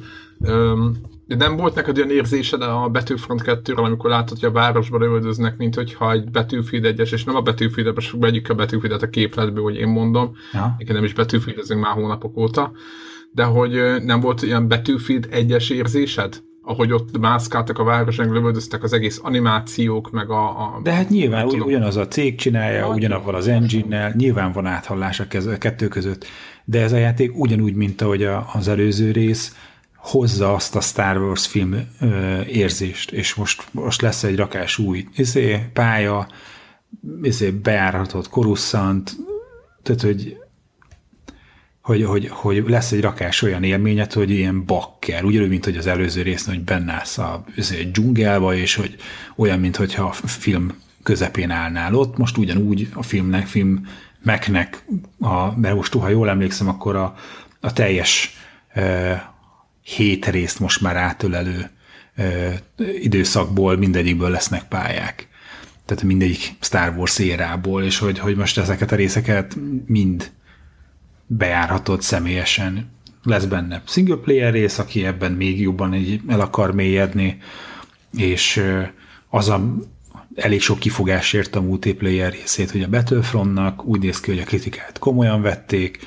Öm, 0.44 0.98
de 1.28 1.36
nem 1.36 1.56
volt 1.56 1.76
neked 1.76 1.98
olyan 1.98 2.12
érzésed 2.12 2.62
a 2.62 2.90
Battlefront 2.90 3.42
2-ről, 3.46 3.84
amikor 3.84 4.10
látod, 4.10 4.40
hogy 4.40 4.50
a 4.50 4.52
városban 4.52 5.02
lövöldöznek, 5.02 5.58
mint 5.58 5.76
hogyha 5.76 6.12
egy 6.12 6.32
Battlefield 6.32 6.96
1-es, 6.98 7.12
és 7.14 7.24
nem 7.24 7.36
a 7.36 7.42
Battlefield-et, 7.42 7.96
most 7.96 8.16
vegyük 8.20 8.50
a 8.50 8.56
Battlefield-et 8.56 9.02
a 9.02 9.10
képletből, 9.10 9.64
hogy 9.64 9.76
én 9.76 9.88
mondom, 9.88 10.36
Ja. 10.54 10.76
igen, 10.78 10.96
nem 10.96 11.04
is 11.04 11.14
Battlefield 11.14 11.76
már 11.80 11.94
hónapok 11.94 12.38
óta, 12.38 12.72
de 13.32 13.44
hogy 13.44 13.82
nem 14.04 14.20
volt 14.20 14.42
ilyen 14.42 14.68
Battlefield 14.68 15.28
1-es 15.32 15.72
érzésed? 15.72 16.42
Ahogy 16.62 16.92
ott 16.92 17.18
mászkáltak 17.20 17.80
a 17.80 17.84
városon, 17.84 18.34
lövöldöztek 18.34 18.84
az 18.84 18.94
egész 18.94 19.20
animációk, 19.24 20.12
meg 20.12 20.30
a... 20.30 20.48
a 20.50 20.80
De 20.84 20.92
hát 20.92 21.10
nyilván 21.10 21.44
ugy, 21.46 21.52
tudom. 21.52 21.68
ugyanaz 21.68 21.96
a 21.98 22.08
cég 22.08 22.36
csinálja, 22.36 22.88
ugyanavval 22.88 23.36
az 23.36 23.48
engine-nel, 23.48 24.14
nyilván 24.18 24.52
van 24.52 24.66
áthallás 24.66 25.20
a 25.20 25.28
kez- 25.28 25.48
a 25.48 25.58
kettő 25.58 25.88
között, 25.88 26.26
de 26.66 26.82
ez 26.82 26.92
a 26.92 26.98
játék 26.98 27.38
ugyanúgy, 27.38 27.74
mint 27.74 28.02
ahogy 28.02 28.24
a, 28.24 28.50
az 28.54 28.68
előző 28.68 29.12
rész, 29.12 29.56
hozza 30.08 30.54
azt 30.54 30.76
a 30.76 30.82
Star 30.82 31.18
Wars 31.18 31.48
film 31.48 31.76
ö, 32.00 32.42
érzést, 32.42 33.12
és 33.12 33.34
most, 33.34 33.68
most 33.72 34.02
lesz 34.02 34.24
egy 34.24 34.36
rakás 34.36 34.78
új 34.78 35.08
izé, 35.16 35.70
pálya, 35.74 36.28
izé, 37.22 37.50
bejáratott 37.50 38.30
korusszant, 38.30 39.16
tehát, 39.84 40.02
hogy 40.02 40.38
hogy, 41.82 42.04
hogy, 42.04 42.30
hogy 42.30 42.64
lesz 42.68 42.92
egy 42.92 43.02
rakás 43.02 43.42
olyan 43.42 43.64
élményed, 43.64 44.14
hogy 44.14 44.30
ilyen 44.30 44.66
bakker, 44.66 45.24
ugyanúgy, 45.24 45.50
mint 45.50 45.66
hogy 45.66 45.78
az 45.78 45.88
előző 45.88 46.22
részben, 46.22 46.56
hogy 46.56 46.64
benne 46.64 46.94
állsz 46.94 47.18
a 47.18 47.44
izé, 47.56 47.84
dzsungelba, 47.84 48.56
és 48.56 48.76
hogy 48.76 48.96
olyan, 49.36 49.60
mint 49.60 49.76
hogyha 49.76 50.04
a 50.04 50.28
film 50.28 50.78
közepén 51.04 51.50
állnál 51.50 51.94
ott, 51.94 52.18
most 52.18 52.38
ugyanúgy 52.38 52.90
a 52.94 53.04
filmnek, 53.04 53.48
filmeknek, 53.48 54.86
a, 55.20 55.60
mert 55.60 55.76
most 55.76 55.94
ha 55.94 56.10
jól 56.10 56.30
emlékszem, 56.30 56.68
akkor 56.68 56.96
a, 56.96 57.16
a 57.60 57.74
teljes 57.74 58.38
hét 59.88 60.26
részt 60.26 60.60
most 60.60 60.82
már 60.82 60.96
átölelő 60.96 61.70
időszakból 63.02 63.78
mindegyikből 63.78 64.30
lesznek 64.30 64.68
pályák. 64.68 65.28
Tehát 65.86 66.04
mindegyik 66.04 66.56
Star 66.60 66.94
Wars 66.98 67.20
érából, 67.20 67.84
és 67.84 67.98
hogy, 67.98 68.20
hogy 68.20 68.36
most 68.36 68.58
ezeket 68.58 68.92
a 68.92 68.96
részeket 68.96 69.58
mind 69.86 70.32
bejárhatod 71.26 72.02
személyesen. 72.02 72.92
Lesz 73.24 73.46
benne 73.46 73.84
single 73.86 74.16
player 74.16 74.54
rész, 74.54 74.78
aki 74.78 75.06
ebben 75.06 75.32
még 75.32 75.62
jobban 75.62 75.94
így 75.94 76.22
el 76.28 76.40
akar 76.40 76.74
mélyedni, 76.74 77.38
és 78.18 78.64
az 79.30 79.50
a 79.50 79.76
elég 80.36 80.62
sok 80.62 80.80
kifogás 80.80 81.34
ért 81.34 81.56
a 81.56 81.62
multiplayer 81.62 82.32
részét, 82.32 82.72
hogy 82.72 82.84
a 82.84 82.90
Battlefrontnak 82.90 83.86
úgy 83.86 84.00
néz 84.00 84.20
ki, 84.20 84.32
hogy 84.32 84.40
a 84.40 84.46
kritikát 84.46 85.00
komolyan 85.00 85.42
vették, 85.42 86.00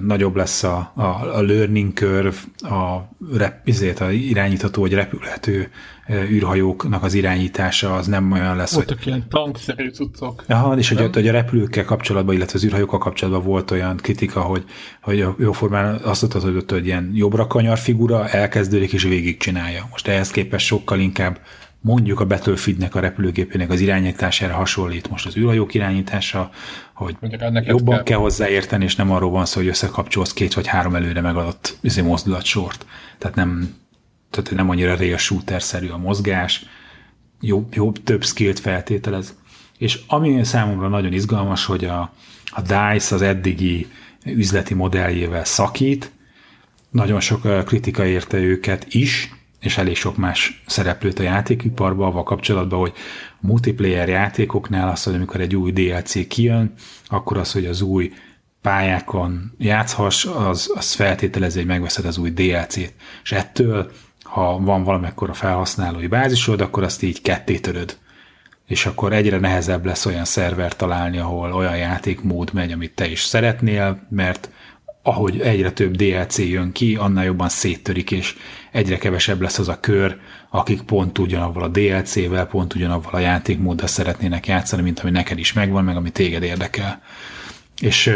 nagyobb 0.00 0.36
lesz 0.36 0.62
a, 0.62 0.92
a, 0.94 1.02
a 1.36 1.42
learning 1.42 1.92
curve, 1.92 2.36
a, 2.60 3.08
rep, 3.36 3.66
izét, 3.66 4.00
a 4.00 4.10
irányítható 4.10 4.80
vagy 4.80 4.92
repülhető 4.92 5.70
űrhajóknak 6.10 7.02
az 7.02 7.14
irányítása 7.14 7.94
az 7.94 8.06
nem 8.06 8.32
olyan 8.32 8.56
lesz. 8.56 8.74
Voltak 8.74 8.98
hogy... 8.98 9.06
ilyen 9.06 9.28
tankszerű 9.28 9.90
cuccok. 9.90 10.44
Aha, 10.48 10.76
és 10.76 10.88
hogy, 10.88 11.14
hogy 11.14 11.28
a 11.28 11.32
repülőkkel 11.32 11.84
kapcsolatban, 11.84 12.34
illetve 12.34 12.58
az 12.58 12.64
űrhajókkal 12.64 12.98
kapcsolatban 12.98 13.44
volt 13.44 13.70
olyan 13.70 13.96
kritika, 13.96 14.40
hogy, 14.40 14.64
hogy 15.02 15.24
jóformán 15.38 15.94
azt 15.94 16.20
mondtad, 16.20 16.42
hogy 16.42 16.56
ott 16.56 16.72
egy 16.72 16.86
ilyen 16.86 17.10
jobbra 17.14 17.46
kanyar 17.46 17.78
figura 17.78 18.28
elkezdődik 18.28 18.92
és 18.92 19.02
végigcsinálja. 19.02 19.86
Most 19.90 20.08
ehhez 20.08 20.30
képest 20.30 20.66
sokkal 20.66 20.98
inkább 20.98 21.38
mondjuk 21.86 22.20
a 22.20 22.26
Battlefieldnek 22.26 22.94
a 22.94 23.00
repülőgépének 23.00 23.70
az 23.70 23.80
irányítására 23.80 24.54
hasonlít 24.54 25.10
most 25.10 25.26
az 25.26 25.36
űrhajók 25.36 25.74
irányítása, 25.74 26.50
hogy 26.94 27.16
jobban 27.64 27.94
kell. 27.94 28.02
kell 28.02 28.18
hozzáérteni, 28.18 28.84
és 28.84 28.96
nem 28.96 29.10
arról 29.10 29.30
van 29.30 29.44
szó, 29.44 29.60
hogy 29.60 29.68
összekapcsolsz 29.68 30.32
két 30.32 30.54
vagy 30.54 30.66
három 30.66 30.94
előre 30.94 31.20
megadott 31.20 31.78
izé 31.80 32.00
mozdulatsort. 32.00 32.86
Tehát 33.18 33.36
nem, 33.36 33.74
tehát 34.30 34.50
nem 34.50 34.70
annyira 34.70 34.96
real 34.96 35.18
shooter-szerű 35.18 35.88
a 35.88 35.96
mozgás, 35.96 36.66
jobb, 37.40 37.74
jobb 37.74 38.02
több 38.02 38.24
skillt 38.24 38.60
feltételez. 38.60 39.34
És 39.78 40.00
ami 40.06 40.44
számomra 40.44 40.88
nagyon 40.88 41.12
izgalmas, 41.12 41.64
hogy 41.64 41.84
a, 41.84 42.12
a 42.46 42.60
DICE 42.60 43.14
az 43.14 43.22
eddigi 43.22 43.86
üzleti 44.24 44.74
modelljével 44.74 45.44
szakít, 45.44 46.10
nagyon 46.90 47.20
sok 47.20 47.64
kritika 47.64 48.06
érte 48.06 48.38
őket 48.38 48.86
is, 48.88 49.35
és 49.66 49.78
elég 49.78 49.96
sok 49.96 50.16
más 50.16 50.62
szereplőt 50.66 51.18
a 51.18 51.22
játékiparban, 51.22 52.06
avval 52.06 52.22
kapcsolatban, 52.22 52.78
hogy 52.78 52.92
a 53.30 53.46
multiplayer 53.46 54.08
játékoknál 54.08 54.88
az, 54.88 55.02
hogy 55.02 55.14
amikor 55.14 55.40
egy 55.40 55.56
új 55.56 55.72
DLC 55.72 56.26
kijön, 56.28 56.72
akkor 57.06 57.36
az, 57.36 57.52
hogy 57.52 57.66
az 57.66 57.80
új 57.80 58.12
pályákon 58.62 59.52
játszhass, 59.58 60.24
az, 60.24 60.72
az 60.74 60.92
feltételezi, 60.92 61.58
hogy 61.58 61.66
megveszed 61.66 62.04
az 62.04 62.18
új 62.18 62.30
DLC-t. 62.30 62.94
És 63.22 63.32
ettől, 63.32 63.90
ha 64.22 64.58
van 64.58 64.84
valamekkor 64.84 65.30
a 65.30 65.34
felhasználói 65.34 66.06
bázisod, 66.06 66.60
akkor 66.60 66.82
azt 66.82 67.02
így 67.02 67.22
ketté 67.22 67.58
töröd. 67.58 67.96
És 68.66 68.86
akkor 68.86 69.12
egyre 69.12 69.38
nehezebb 69.38 69.84
lesz 69.84 70.06
olyan 70.06 70.24
szerver 70.24 70.76
találni, 70.76 71.18
ahol 71.18 71.52
olyan 71.52 71.76
játékmód 71.76 72.52
megy, 72.52 72.72
amit 72.72 72.94
te 72.94 73.08
is 73.08 73.22
szeretnél, 73.22 74.06
mert 74.10 74.50
ahogy 75.06 75.40
egyre 75.40 75.72
több 75.72 75.96
DLC 75.96 76.38
jön 76.38 76.72
ki, 76.72 76.96
annál 76.96 77.24
jobban 77.24 77.48
széttörik, 77.48 78.10
és 78.10 78.36
egyre 78.72 78.98
kevesebb 78.98 79.40
lesz 79.40 79.58
az 79.58 79.68
a 79.68 79.80
kör, 79.80 80.16
akik 80.50 80.82
pont 80.82 81.18
ugyanavval 81.18 81.62
a 81.62 81.68
DLC-vel, 81.68 82.46
pont 82.46 82.74
ugyanavval 82.74 83.12
a 83.12 83.18
játékmóddal 83.18 83.86
szeretnének 83.86 84.46
játszani, 84.46 84.82
mint 84.82 85.00
ami 85.00 85.10
neked 85.10 85.38
is 85.38 85.52
megvan, 85.52 85.84
meg 85.84 85.96
ami 85.96 86.10
téged 86.10 86.42
érdekel. 86.42 87.02
És 87.80 88.06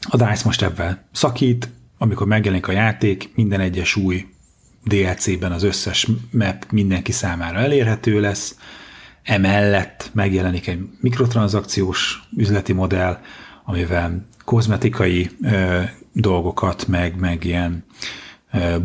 a 0.00 0.16
DICE 0.16 0.42
most 0.44 0.62
ebben 0.62 1.04
szakít, 1.12 1.68
amikor 1.98 2.26
megjelenik 2.26 2.68
a 2.68 2.72
játék, 2.72 3.30
minden 3.34 3.60
egyes 3.60 3.96
új 3.96 4.26
DLC-ben 4.84 5.52
az 5.52 5.62
összes 5.62 6.08
map 6.30 6.66
mindenki 6.70 7.12
számára 7.12 7.58
elérhető 7.58 8.20
lesz, 8.20 8.56
emellett 9.22 10.10
megjelenik 10.12 10.66
egy 10.66 10.80
mikrotranszakciós 11.00 12.22
üzleti 12.36 12.72
modell, 12.72 13.18
amivel 13.64 14.26
kozmetikai 14.48 15.30
dolgokat, 16.12 16.86
meg, 16.86 17.16
meg 17.16 17.44
ilyen 17.44 17.84
ö, 18.52 18.76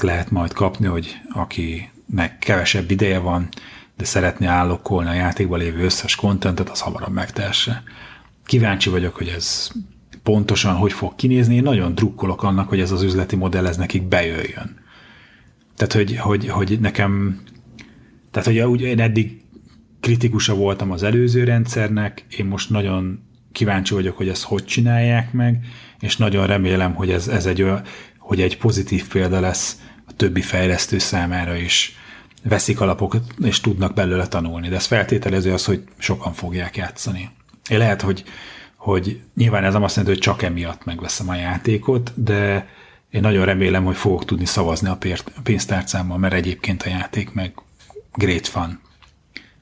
lehet 0.00 0.30
majd 0.30 0.52
kapni, 0.52 0.86
hogy 0.86 1.16
akinek 1.32 2.38
kevesebb 2.38 2.90
ideje 2.90 3.18
van, 3.18 3.48
de 3.96 4.04
szeretné 4.04 4.46
állokkolni 4.46 5.08
a 5.08 5.14
játékban 5.14 5.58
lévő 5.58 5.84
összes 5.84 6.14
kontentet, 6.14 6.68
az 6.70 6.80
hamarabb 6.80 7.12
megtehesse. 7.12 7.82
Kíváncsi 8.44 8.90
vagyok, 8.90 9.16
hogy 9.16 9.28
ez 9.28 9.70
pontosan 10.22 10.76
hogy 10.76 10.92
fog 10.92 11.14
kinézni. 11.14 11.54
Én 11.54 11.62
nagyon 11.62 11.94
drukkolok 11.94 12.42
annak, 12.42 12.68
hogy 12.68 12.80
ez 12.80 12.90
az 12.90 13.02
üzleti 13.02 13.36
modell 13.36 13.66
ez 13.66 13.76
nekik 13.76 14.02
bejöjjön. 14.02 14.76
Tehát, 15.76 15.92
hogy, 15.92 16.16
hogy, 16.16 16.48
hogy 16.48 16.78
nekem, 16.80 17.40
tehát, 18.30 18.48
hogy 18.48 18.58
úgy 18.58 18.80
én 18.80 19.00
eddig 19.00 19.42
kritikusa 20.00 20.54
voltam 20.54 20.90
az 20.90 21.02
előző 21.02 21.44
rendszernek, 21.44 22.24
én 22.36 22.46
most 22.46 22.70
nagyon 22.70 23.23
kíváncsi 23.54 23.94
vagyok, 23.94 24.16
hogy 24.16 24.28
ezt 24.28 24.42
hogy 24.42 24.64
csinálják 24.64 25.32
meg, 25.32 25.58
és 26.00 26.16
nagyon 26.16 26.46
remélem, 26.46 26.94
hogy 26.94 27.10
ez, 27.10 27.28
ez 27.28 27.46
egy, 27.46 27.62
olyan, 27.62 27.82
hogy 28.18 28.40
egy 28.40 28.58
pozitív 28.58 29.08
példa 29.08 29.40
lesz 29.40 29.78
a 30.06 30.12
többi 30.16 30.40
fejlesztő 30.40 30.98
számára 30.98 31.56
is. 31.56 31.96
Veszik 32.42 32.80
alapokat, 32.80 33.22
és 33.44 33.60
tudnak 33.60 33.94
belőle 33.94 34.26
tanulni. 34.26 34.68
De 34.68 34.76
ez 34.76 34.86
feltételező 34.86 35.52
az, 35.52 35.64
hogy 35.64 35.84
sokan 35.98 36.32
fogják 36.32 36.76
játszani. 36.76 37.30
Én 37.68 37.78
lehet, 37.78 38.02
hogy, 38.02 38.24
hogy 38.76 39.20
nyilván 39.36 39.64
ez 39.64 39.72
nem 39.72 39.82
azt 39.82 39.96
jelenti, 39.96 40.16
hogy 40.16 40.26
csak 40.26 40.42
emiatt 40.42 40.84
megveszem 40.84 41.28
a 41.28 41.34
játékot, 41.34 42.12
de 42.14 42.68
én 43.10 43.20
nagyon 43.20 43.44
remélem, 43.44 43.84
hogy 43.84 43.96
fogok 43.96 44.24
tudni 44.24 44.44
szavazni 44.44 44.88
a 44.88 44.98
pénztárcámmal, 45.42 46.18
mert 46.18 46.34
egyébként 46.34 46.82
a 46.82 46.88
játék 46.88 47.32
meg 47.32 47.52
great 48.14 48.46
fun 48.46 48.80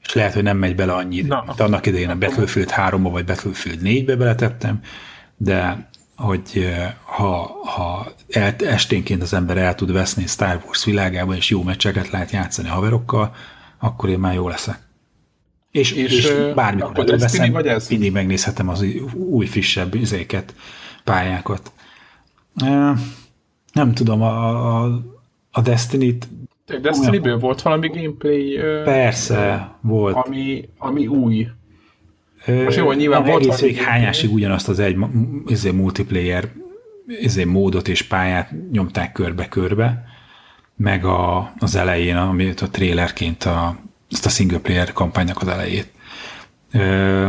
és 0.05 0.13
lehet, 0.13 0.33
hogy 0.33 0.43
nem 0.43 0.57
megy 0.57 0.75
bele 0.75 0.93
annyi, 0.93 1.21
Na, 1.21 1.43
mint 1.47 1.59
annak 1.59 1.85
idején 1.85 2.09
a 2.09 2.15
Battlefield 2.15 2.71
3-ba 2.75 3.09
vagy 3.11 3.25
Battlefield 3.25 3.79
4-be 3.83 4.15
beletettem, 4.15 4.79
de 5.37 5.89
hogy 6.15 6.69
ha, 7.03 7.59
ha 7.65 8.11
el, 8.29 8.55
esténként 8.59 9.21
az 9.21 9.33
ember 9.33 9.57
el 9.57 9.75
tud 9.75 9.91
veszni 9.91 10.27
Star 10.27 10.61
Wars 10.65 10.85
világában, 10.85 11.35
és 11.35 11.49
jó 11.49 11.63
meccseket 11.63 12.09
lehet 12.09 12.31
játszani 12.31 12.67
haverokkal, 12.67 13.35
akkor 13.79 14.09
én 14.09 14.19
már 14.19 14.33
jó 14.33 14.47
leszek. 14.47 14.79
És, 15.71 15.91
és, 15.91 16.11
és 16.11 16.33
bármikor 16.55 16.99
előveszem, 16.99 17.51
vagy 17.51 17.67
ez? 17.67 17.87
mindig 17.87 18.11
megnézhetem 18.11 18.69
az 18.69 18.85
új, 19.13 19.45
frissebb 19.45 19.95
izéket, 19.95 20.55
pályákat. 21.03 21.71
Nem 23.73 23.93
tudom, 23.93 24.21
a, 24.21 24.83
a, 24.83 25.01
a 25.51 25.61
Destiny-t 25.61 26.27
Destiny-ből 26.81 27.39
volt 27.39 27.61
valami 27.61 27.87
gameplay? 27.87 28.59
Persze, 28.83 29.71
volt. 29.81 30.15
Ami, 30.15 30.69
ami 30.77 31.07
új. 31.07 31.47
Most 32.45 32.77
jó, 32.77 32.91
nyilván 32.91 33.21
nem, 33.21 33.31
volt 33.31 33.43
egész 33.43 33.59
végig 33.59 33.81
hányásig 33.81 34.33
ugyanazt 34.33 34.69
az 34.69 34.79
egy 34.79 34.97
izé, 35.47 35.71
multiplayer 35.71 36.49
izé, 37.07 37.43
módot 37.43 37.87
és 37.87 38.01
pályát 38.01 38.53
nyomták 38.71 39.11
körbe-körbe, 39.11 40.05
meg 40.75 41.05
a, 41.05 41.53
az 41.59 41.75
elején, 41.75 42.15
amit 42.15 42.61
a 42.61 42.69
trailerként 42.69 43.43
a, 43.43 43.77
ezt 44.11 44.25
a 44.25 44.29
single 44.29 44.59
player 44.59 44.91
kampánynak 44.91 45.41
az 45.41 45.47
elejét. 45.47 45.91
Ö, 46.71 47.27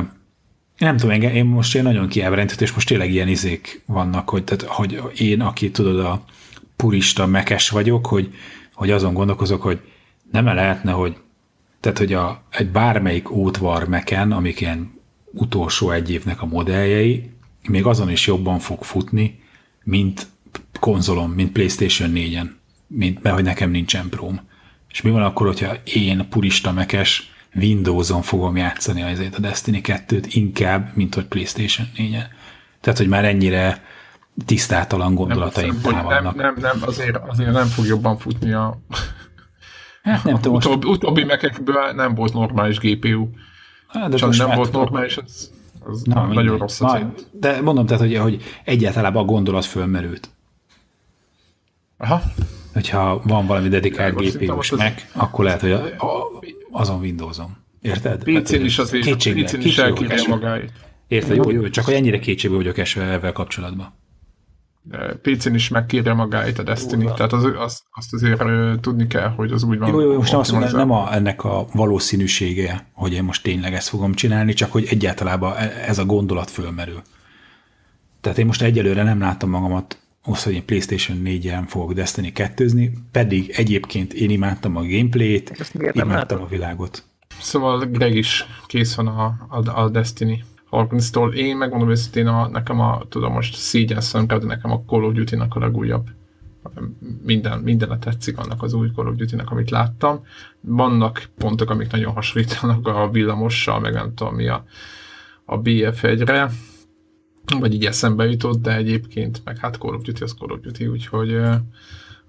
nem 0.78 0.96
tudom, 0.96 1.10
engem, 1.10 1.34
én 1.34 1.44
most 1.44 1.74
én 1.74 1.82
nagyon 1.82 2.08
kiábrándított, 2.08 2.60
és 2.60 2.72
most 2.72 2.88
tényleg 2.88 3.10
ilyen 3.10 3.28
izék 3.28 3.82
vannak, 3.86 4.28
hogy, 4.28 4.44
tehát, 4.44 4.62
hogy 4.62 5.00
én, 5.16 5.40
aki 5.40 5.70
tudod, 5.70 5.98
a 5.98 6.24
purista 6.76 7.26
mekes 7.26 7.70
vagyok, 7.70 8.06
hogy 8.06 8.34
hogy 8.74 8.90
azon 8.90 9.14
gondolkozok, 9.14 9.62
hogy 9.62 9.80
nem 10.32 10.48
-e 10.48 10.52
lehetne, 10.52 10.92
hogy 10.92 11.16
tehát, 11.80 11.98
hogy 11.98 12.12
a, 12.12 12.42
egy 12.50 12.68
bármelyik 12.68 13.30
útvar 13.30 13.88
meken, 13.88 14.32
amik 14.32 14.60
ilyen 14.60 15.00
utolsó 15.32 15.90
egy 15.90 16.10
évnek 16.10 16.42
a 16.42 16.46
modelljei, 16.46 17.30
még 17.68 17.84
azon 17.84 18.10
is 18.10 18.26
jobban 18.26 18.58
fog 18.58 18.82
futni, 18.82 19.42
mint 19.82 20.26
konzolom, 20.80 21.32
mint 21.32 21.52
PlayStation 21.52 22.10
4-en, 22.14 22.50
mint, 22.86 23.22
mert 23.22 23.34
hogy 23.34 23.44
nekem 23.44 23.70
nincsen 23.70 24.08
próm. 24.08 24.40
És 24.88 25.02
mi 25.02 25.10
van 25.10 25.22
akkor, 25.22 25.46
hogyha 25.46 25.74
én 25.84 26.26
purista 26.28 26.72
mekes 26.72 27.32
Windows-on 27.54 28.22
fogom 28.22 28.56
játszani 28.56 29.02
azért 29.02 29.34
a 29.34 29.40
Destiny 29.40 29.80
2-t 29.82 30.26
inkább, 30.28 30.90
mint 30.94 31.14
hogy 31.14 31.24
PlayStation 31.24 31.86
4-en. 31.96 32.24
Tehát, 32.80 32.98
hogy 32.98 33.08
már 33.08 33.24
ennyire 33.24 33.82
tisztátalan 34.46 35.14
gondolataim 35.14 35.78
nem, 35.82 35.92
támadnak. 35.92 36.34
Nem, 36.34 36.54
nem, 36.54 36.54
nem, 36.60 36.88
azért, 36.88 37.16
azért 37.28 37.52
nem 37.52 37.66
fog 37.66 37.86
jobban 37.86 38.18
futni 38.18 38.52
a... 38.52 38.78
Hát 40.02 40.24
nem 40.24 40.34
tudom. 40.34 40.54
Utóbbi, 40.56 40.88
utóbbi 40.88 41.24
mekekből 41.24 41.92
nem 41.92 42.14
volt 42.14 42.32
normális 42.32 42.78
GPU. 42.78 43.28
Hát, 43.88 44.10
de 44.10 44.16
Csak 44.16 44.36
nem 44.36 44.50
volt 44.56 44.72
normális, 44.72 45.16
az, 45.16 45.50
az 45.84 46.02
Na, 46.02 46.26
nagyon 46.26 46.58
rossz 46.58 46.80
az 46.80 47.00
De 47.32 47.60
mondom, 47.60 47.86
tehát, 47.86 48.02
hogy, 48.02 48.16
hogy 48.16 48.42
egyáltalán 48.64 49.16
a 49.16 49.24
gondolat 49.24 49.64
fölmerült. 49.64 50.28
Aha. 51.98 52.22
Hogyha 52.72 53.20
van 53.24 53.46
valami 53.46 53.68
dedikált 53.68 54.14
GPU-s 54.14 54.70
meg, 54.70 55.08
akkor 55.12 55.44
lehet, 55.44 55.60
hogy 55.60 55.72
a, 55.72 55.84
a, 55.84 56.40
azon 56.70 57.00
Windows-on. 57.00 57.56
Érted? 57.80 58.22
PC-n 58.24 58.64
is 58.64 58.78
azért, 58.78 59.16
PC-n 59.16 59.60
is 59.60 59.78
elkívja 59.78 60.28
magáit. 60.28 60.72
Érted? 61.08 61.36
Jó, 61.36 61.50
jó, 61.50 61.68
csak 61.68 61.84
hogy 61.84 61.94
ennyire 61.94 62.18
kétségbe 62.18 62.56
vagyok 62.56 62.78
esve 62.78 63.02
ezzel 63.02 63.32
kapcsolatban. 63.32 63.94
PC-n 65.22 65.54
is 65.54 65.68
megkírja 65.68 66.14
magáit 66.14 66.58
a 66.58 66.62
Destiny, 66.62 67.04
Ura. 67.04 67.14
tehát 67.14 67.32
az, 67.32 67.44
az, 67.44 67.82
azt 67.92 68.12
azért 68.12 68.42
tudni 68.80 69.06
kell, 69.06 69.28
hogy 69.28 69.52
az 69.52 69.62
úgy 69.62 69.78
van. 69.78 69.88
Jó, 69.88 70.00
jó, 70.00 70.14
most 70.16 70.30
nem 70.30 70.40
azt 70.40 70.52
mondom, 70.52 70.70
nem 70.70 70.90
a, 70.90 71.14
ennek 71.14 71.44
a 71.44 71.66
valószínűsége, 71.72 72.86
hogy 72.92 73.12
én 73.12 73.24
most 73.24 73.42
tényleg 73.42 73.74
ezt 73.74 73.88
fogom 73.88 74.14
csinálni, 74.14 74.52
csak 74.52 74.72
hogy 74.72 74.86
egyáltalában 74.90 75.56
e, 75.56 75.72
ez 75.86 75.98
a 75.98 76.04
gondolat 76.04 76.50
fölmerül. 76.50 77.02
Tehát 78.20 78.38
én 78.38 78.46
most 78.46 78.62
egyelőre 78.62 79.02
nem 79.02 79.20
látom 79.20 79.50
magamat 79.50 79.98
az, 80.22 80.44
hogy 80.44 80.52
én 80.52 80.64
PlayStation 80.64 81.22
4-en 81.24 81.64
fogok 81.66 81.92
Destiny 81.92 82.32
2 82.32 82.92
pedig 83.10 83.52
egyébként 83.56 84.12
én 84.12 84.30
imádtam 84.30 84.76
a 84.76 84.82
gameplayt, 84.82 85.72
imádtam 85.74 86.08
látom. 86.08 86.42
a 86.42 86.46
világot. 86.46 87.04
Szóval 87.40 87.78
Greg 87.78 88.14
is 88.14 88.44
kész 88.66 88.94
van 88.94 89.06
a, 89.06 89.34
a, 89.48 89.82
a 89.82 89.88
Destiny 89.88 90.44
Hawkins-tól. 90.76 91.34
Én 91.34 91.56
megmondom 91.56 91.90
őszintén, 91.90 92.26
a, 92.26 92.48
nekem 92.48 92.80
a, 92.80 93.02
tudom 93.08 93.32
most 93.32 93.54
szégyen 93.54 94.00
szemre, 94.00 94.38
de 94.38 94.46
nekem 94.46 94.70
a 94.70 94.82
Call 94.86 95.02
of 95.02 95.12
Duty-nak 95.12 95.54
a 95.54 95.58
legújabb 95.58 96.06
minden, 97.22 97.58
mindenet 97.58 98.00
tetszik 98.00 98.38
annak 98.38 98.62
az 98.62 98.72
új 98.72 98.90
Call 98.94 99.06
of 99.06 99.14
Duty-nak, 99.14 99.50
amit 99.50 99.70
láttam. 99.70 100.24
Vannak 100.60 101.28
pontok, 101.38 101.70
amik 101.70 101.90
nagyon 101.90 102.12
hasonlítanak 102.12 102.88
a 102.88 103.10
villamossal, 103.10 103.80
meg 103.80 103.92
nem 103.92 104.14
tudom 104.14 104.34
mi 104.34 104.48
a, 104.48 104.64
a 105.44 105.60
BF1-re, 105.60 106.50
vagy 107.58 107.74
így 107.74 107.86
eszembe 107.86 108.24
jutott, 108.24 108.62
de 108.62 108.76
egyébként 108.76 109.40
meg 109.44 109.58
hát 109.58 109.76
Call 109.76 109.94
of 109.94 110.02
Duty 110.02 110.22
az 110.22 110.34
Call 110.38 110.50
of 110.50 110.60
Duty, 110.60 110.86
úgyhogy 110.86 111.40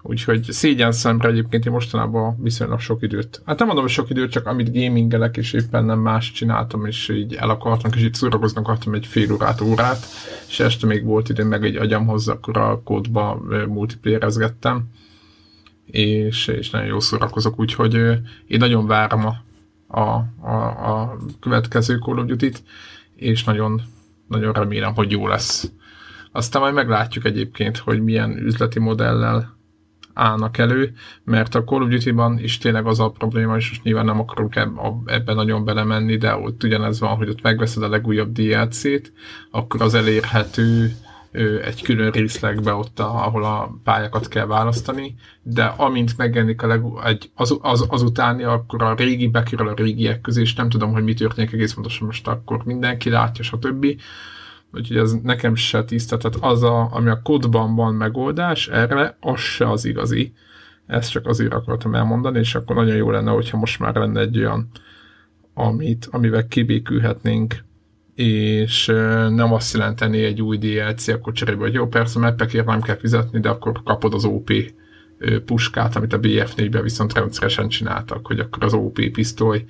Úgyhogy 0.08 0.42
szégyen 0.42 0.92
szemre 0.92 1.28
egyébként 1.28 1.66
én 1.66 1.72
mostanában 1.72 2.42
viszonylag 2.42 2.80
sok 2.80 3.02
időt. 3.02 3.42
Hát 3.44 3.58
nem 3.58 3.66
mondom, 3.66 3.84
hogy 3.84 3.94
sok 3.94 4.10
időt, 4.10 4.30
csak 4.30 4.46
amit 4.46 4.72
gamingelek, 4.72 5.36
és 5.36 5.52
éppen 5.52 5.84
nem 5.84 5.98
más 5.98 6.32
csináltam, 6.32 6.86
és 6.86 7.08
így 7.08 7.34
el 7.34 7.50
akartam, 7.50 7.90
és 7.94 8.02
így 8.02 8.14
szórakozni 8.14 8.60
akartam 8.60 8.94
egy 8.94 9.06
fél 9.06 9.32
órát, 9.32 9.60
órát, 9.60 10.06
és 10.48 10.60
este 10.60 10.86
még 10.86 11.04
volt 11.04 11.28
idő, 11.28 11.44
meg 11.44 11.64
egy 11.64 11.76
agyam 11.76 12.06
hozzá, 12.06 12.32
akkor 12.32 12.56
a 12.56 12.82
kódba 12.84 13.42
multiplayerezgettem, 13.68 14.84
és, 15.86 16.46
és 16.46 16.70
nagyon 16.70 16.88
jó 16.88 17.00
szórakozok, 17.00 17.58
úgyhogy 17.60 17.94
én 18.46 18.58
nagyon 18.58 18.86
várom 18.86 19.26
a, 19.26 19.34
a, 20.00 20.24
a, 20.40 20.90
a 20.90 21.16
következő 21.40 21.98
Call 21.98 22.18
of 22.18 22.24
Duty-t, 22.24 22.62
és 23.16 23.44
nagyon, 23.44 23.82
nagyon 24.28 24.52
remélem, 24.52 24.94
hogy 24.94 25.10
jó 25.10 25.28
lesz. 25.28 25.70
Aztán 26.32 26.62
majd 26.62 26.74
meglátjuk 26.74 27.24
egyébként, 27.24 27.76
hogy 27.76 28.02
milyen 28.02 28.38
üzleti 28.38 28.78
modellel 28.78 29.55
állnak 30.16 30.58
elő, 30.58 30.92
mert 31.24 31.54
a 31.54 31.64
Call 31.64 31.82
of 31.82 31.88
Duty-ban 31.88 32.38
is 32.38 32.58
tényleg 32.58 32.86
az 32.86 33.00
a 33.00 33.10
probléma, 33.10 33.56
és 33.56 33.68
most 33.68 33.82
nyilván 33.82 34.04
nem 34.04 34.20
akarunk 34.20 34.56
ebben 35.04 35.34
nagyon 35.34 35.64
belemenni, 35.64 36.16
de 36.16 36.36
ott 36.36 36.62
ugyanez 36.64 37.00
van, 37.00 37.16
hogy 37.16 37.28
ott 37.28 37.42
megveszed 37.42 37.82
a 37.82 37.88
legújabb 37.88 38.32
DLC-t, 38.32 39.12
akkor 39.50 39.82
az 39.82 39.94
elérhető 39.94 40.96
egy 41.64 41.82
külön 41.82 42.10
részlegbe 42.10 42.72
ott, 42.72 43.00
ahol 43.00 43.44
a 43.44 43.78
pályákat 43.84 44.28
kell 44.28 44.46
választani, 44.46 45.14
de 45.42 45.64
amint 45.64 46.16
megjelenik 46.16 46.62
a 46.62 46.66
leg, 46.66 46.82
egy, 47.04 47.30
az, 47.34 47.58
az, 47.60 47.86
azutáni, 47.88 48.42
akkor 48.42 48.82
a 48.82 48.94
régi 48.94 49.28
bekerül 49.28 49.68
a 49.68 49.74
régiek 49.74 50.20
közé, 50.20 50.40
és 50.40 50.54
nem 50.54 50.68
tudom, 50.68 50.92
hogy 50.92 51.04
mi 51.04 51.14
történik 51.14 51.52
egész 51.52 51.74
pontosan 51.74 52.06
most 52.06 52.28
akkor. 52.28 52.64
Mindenki 52.64 53.10
látja, 53.10 53.44
stb 53.44 53.86
úgyhogy 54.76 54.96
ez 54.96 55.12
nekem 55.12 55.54
se 55.54 55.84
tiszta, 55.84 56.16
tehát 56.16 56.38
az, 56.40 56.62
a, 56.62 56.88
ami 56.92 57.08
a 57.08 57.20
kodban 57.22 57.74
van 57.74 57.94
megoldás, 57.94 58.68
erre 58.68 59.16
az 59.20 59.40
se 59.40 59.70
az 59.70 59.84
igazi. 59.84 60.32
Ezt 60.86 61.10
csak 61.10 61.26
azért 61.26 61.52
akartam 61.52 61.94
elmondani, 61.94 62.38
és 62.38 62.54
akkor 62.54 62.76
nagyon 62.76 62.96
jó 62.96 63.10
lenne, 63.10 63.30
hogyha 63.30 63.58
most 63.58 63.78
már 63.78 63.94
lenne 63.94 64.20
egy 64.20 64.38
olyan, 64.38 64.68
amit, 65.54 66.08
amivel 66.10 66.46
kibékülhetnénk, 66.46 67.64
és 68.14 68.86
nem 69.28 69.52
azt 69.52 69.74
jelenteni 69.74 70.22
egy 70.22 70.42
új 70.42 70.58
DLC, 70.58 71.08
akkor 71.08 71.32
cserébe, 71.32 71.60
hogy 71.60 71.74
jó, 71.74 71.86
persze 71.86 72.18
meppekért 72.18 72.66
nem 72.66 72.80
kell 72.80 72.96
fizetni, 72.96 73.40
de 73.40 73.48
akkor 73.48 73.82
kapod 73.84 74.14
az 74.14 74.24
OP 74.24 74.50
puskát, 75.44 75.96
amit 75.96 76.12
a 76.12 76.20
BF4-ben 76.20 76.82
viszont 76.82 77.12
rendszeresen 77.12 77.68
csináltak, 77.68 78.26
hogy 78.26 78.38
akkor 78.38 78.64
az 78.64 78.74
OP 78.74 79.10
pisztoly 79.12 79.64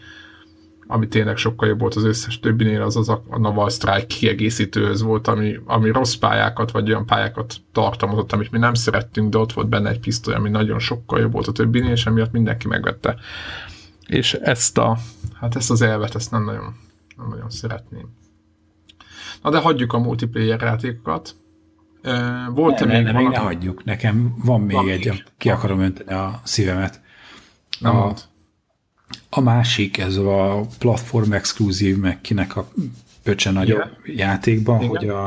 ami 0.87 1.09
tényleg 1.09 1.37
sokkal 1.37 1.69
jobb 1.69 1.81
volt 1.81 1.95
az 1.95 2.05
összes 2.05 2.41
többinél, 2.41 2.83
az 2.83 2.97
az 2.97 3.09
a, 3.09 3.23
a 3.29 3.39
Naval 3.39 3.71
Strike 3.71 4.07
kiegészítőhöz 4.07 5.03
volt, 5.03 5.27
ami, 5.27 5.61
ami 5.65 5.91
rossz 5.91 6.15
pályákat, 6.15 6.71
vagy 6.71 6.89
olyan 6.89 7.07
pályákat 7.07 7.55
tartalmazott, 7.73 8.33
amit 8.33 8.51
mi 8.51 8.59
nem 8.59 8.75
szerettünk, 8.75 9.31
de 9.31 9.39
ott 9.39 9.53
volt 9.53 9.69
benne 9.69 9.91
egy 9.91 10.01
pisztoly, 10.01 10.35
ami 10.35 10.49
nagyon 10.49 10.79
sokkal 10.79 11.21
jobb 11.21 11.33
volt 11.33 11.47
a 11.47 11.53
többinél, 11.53 11.91
és 11.91 12.07
emiatt 12.07 12.33
mindenki 12.33 12.69
megvette. 12.69 13.17
És 14.07 14.35
ezt 14.35 14.79
a, 14.79 14.97
hát 15.41 15.57
ezt 15.57 15.71
az 15.71 15.83
elvet, 15.83 16.15
ezt 16.15 16.31
nem 16.31 16.45
nagyon, 16.45 16.75
nem 17.17 17.29
nagyon 17.29 17.51
szeretném. 17.51 18.09
Na 19.43 19.51
de 19.51 19.59
hagyjuk 19.59 19.93
a 19.93 19.99
multiplayer 19.99 20.61
játékokat. 20.61 21.35
Volt-e 22.55 22.85
még 22.85 23.03
ne, 23.03 23.13
valami? 23.13 23.35
ne 23.35 23.39
hagyjuk. 23.39 23.85
Nekem 23.85 24.35
van 24.45 24.61
még 24.61 24.77
van 24.77 24.89
egy, 24.89 25.09
még. 25.09 25.25
ki 25.39 25.51
akarom 25.51 25.81
önteni 25.81 26.13
a 26.13 26.41
szívemet. 26.45 27.01
Nem 27.79 27.97
a, 27.97 28.13
a 29.37 29.41
másik, 29.41 29.99
ez 29.99 30.17
a 30.17 30.67
platform 30.79 31.33
exkluzív, 31.33 31.99
meg 31.99 32.21
kinek 32.21 32.57
a 32.57 32.69
pöcse 33.23 33.51
nagyobb 33.51 33.91
yeah. 34.05 34.19
játékban, 34.19 34.83
Igen. 34.83 34.89
hogy 34.89 35.09
a, 35.09 35.27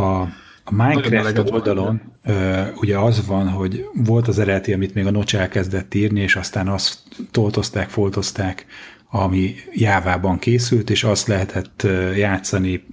a, 0.00 0.20
a 0.64 0.70
Minecraft 0.70 1.50
oldalon 1.50 2.00
ö, 2.24 2.62
ugye 2.80 2.98
az 2.98 3.26
van, 3.26 3.48
hogy 3.48 3.84
volt 4.04 4.28
az 4.28 4.38
eredeti, 4.38 4.72
amit 4.72 4.94
még 4.94 5.06
a 5.06 5.10
Notch 5.10 5.34
elkezdett 5.34 5.94
írni, 5.94 6.20
és 6.20 6.36
aztán 6.36 6.68
azt 6.68 6.98
toltozták, 7.30 7.88
foltozták, 7.88 8.66
ami 9.10 9.54
Jávában 9.72 10.38
készült, 10.38 10.90
és 10.90 11.04
azt 11.04 11.26
lehetett 11.26 11.86
játszani 12.16 12.86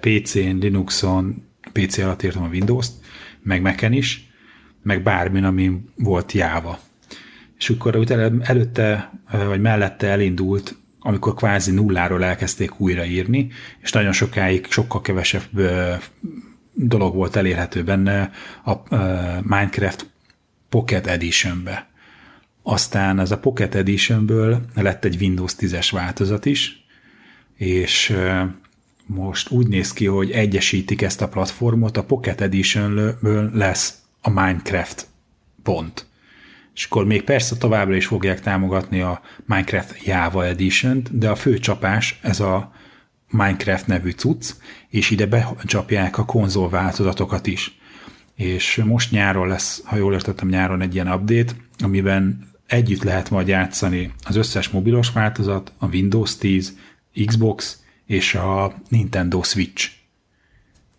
PC-n, 0.00 0.56
Linuxon, 0.60 1.42
PC 1.72 1.98
alatt 1.98 2.22
írtam 2.22 2.42
a 2.42 2.48
Windows-t, 2.48 2.92
meg 3.42 3.62
Mac-en 3.62 3.92
is, 3.92 4.30
meg 4.82 5.02
bármin, 5.02 5.44
ami 5.44 5.80
volt 5.96 6.32
Java 6.32 6.78
és 7.58 7.70
akkor 7.70 7.96
utána 7.96 8.44
előtte 8.44 9.12
vagy 9.46 9.60
mellette 9.60 10.06
elindult, 10.06 10.76
amikor 11.00 11.34
kvázi 11.34 11.70
nulláról 11.70 12.24
elkezdték 12.24 12.80
újraírni, 12.80 13.50
és 13.80 13.92
nagyon 13.92 14.12
sokáig 14.12 14.66
sokkal 14.70 15.00
kevesebb 15.00 15.60
dolog 16.72 17.14
volt 17.14 17.36
elérhető 17.36 17.84
benne 17.84 18.30
a 18.64 18.96
Minecraft 19.42 20.10
Pocket 20.68 21.06
Editionbe. 21.06 21.88
Aztán 22.62 23.18
ez 23.18 23.30
a 23.30 23.38
Pocket 23.38 23.74
Editionből 23.74 24.60
lett 24.74 25.04
egy 25.04 25.16
Windows 25.20 25.54
10-es 25.58 25.88
változat 25.92 26.44
is, 26.44 26.86
és 27.56 28.16
most 29.06 29.50
úgy 29.50 29.66
néz 29.66 29.92
ki, 29.92 30.06
hogy 30.06 30.30
egyesítik 30.30 31.02
ezt 31.02 31.22
a 31.22 31.28
platformot, 31.28 31.96
a 31.96 32.04
Pocket 32.04 32.40
Editionből 32.40 33.50
lesz 33.52 33.98
a 34.20 34.30
Minecraft 34.30 35.06
pont 35.62 36.07
és 36.78 36.84
akkor 36.84 37.04
még 37.06 37.22
persze 37.22 37.56
továbbra 37.56 37.96
is 37.96 38.06
fogják 38.06 38.40
támogatni 38.40 39.00
a 39.00 39.20
Minecraft 39.46 40.04
Java 40.04 40.46
Edition-t, 40.46 41.18
de 41.18 41.28
a 41.30 41.34
fő 41.34 41.58
csapás 41.58 42.18
ez 42.22 42.40
a 42.40 42.72
Minecraft 43.30 43.86
nevű 43.86 44.10
cucc, 44.10 44.52
és 44.88 45.10
ide 45.10 45.26
becsapják 45.26 46.18
a 46.18 46.24
konzol 46.24 46.68
változatokat 46.68 47.46
is. 47.46 47.78
És 48.34 48.82
most 48.84 49.10
nyáron 49.10 49.48
lesz, 49.48 49.82
ha 49.84 49.96
jól 49.96 50.12
értettem, 50.12 50.48
nyáron 50.48 50.80
egy 50.80 50.94
ilyen 50.94 51.12
update, 51.12 51.52
amiben 51.78 52.48
együtt 52.66 53.02
lehet 53.02 53.30
majd 53.30 53.48
játszani 53.48 54.12
az 54.24 54.36
összes 54.36 54.68
mobilos 54.68 55.10
változat, 55.10 55.72
a 55.78 55.86
Windows 55.86 56.36
10, 56.36 56.76
Xbox 57.26 57.82
és 58.06 58.34
a 58.34 58.74
Nintendo 58.88 59.42
Switch. 59.42 59.90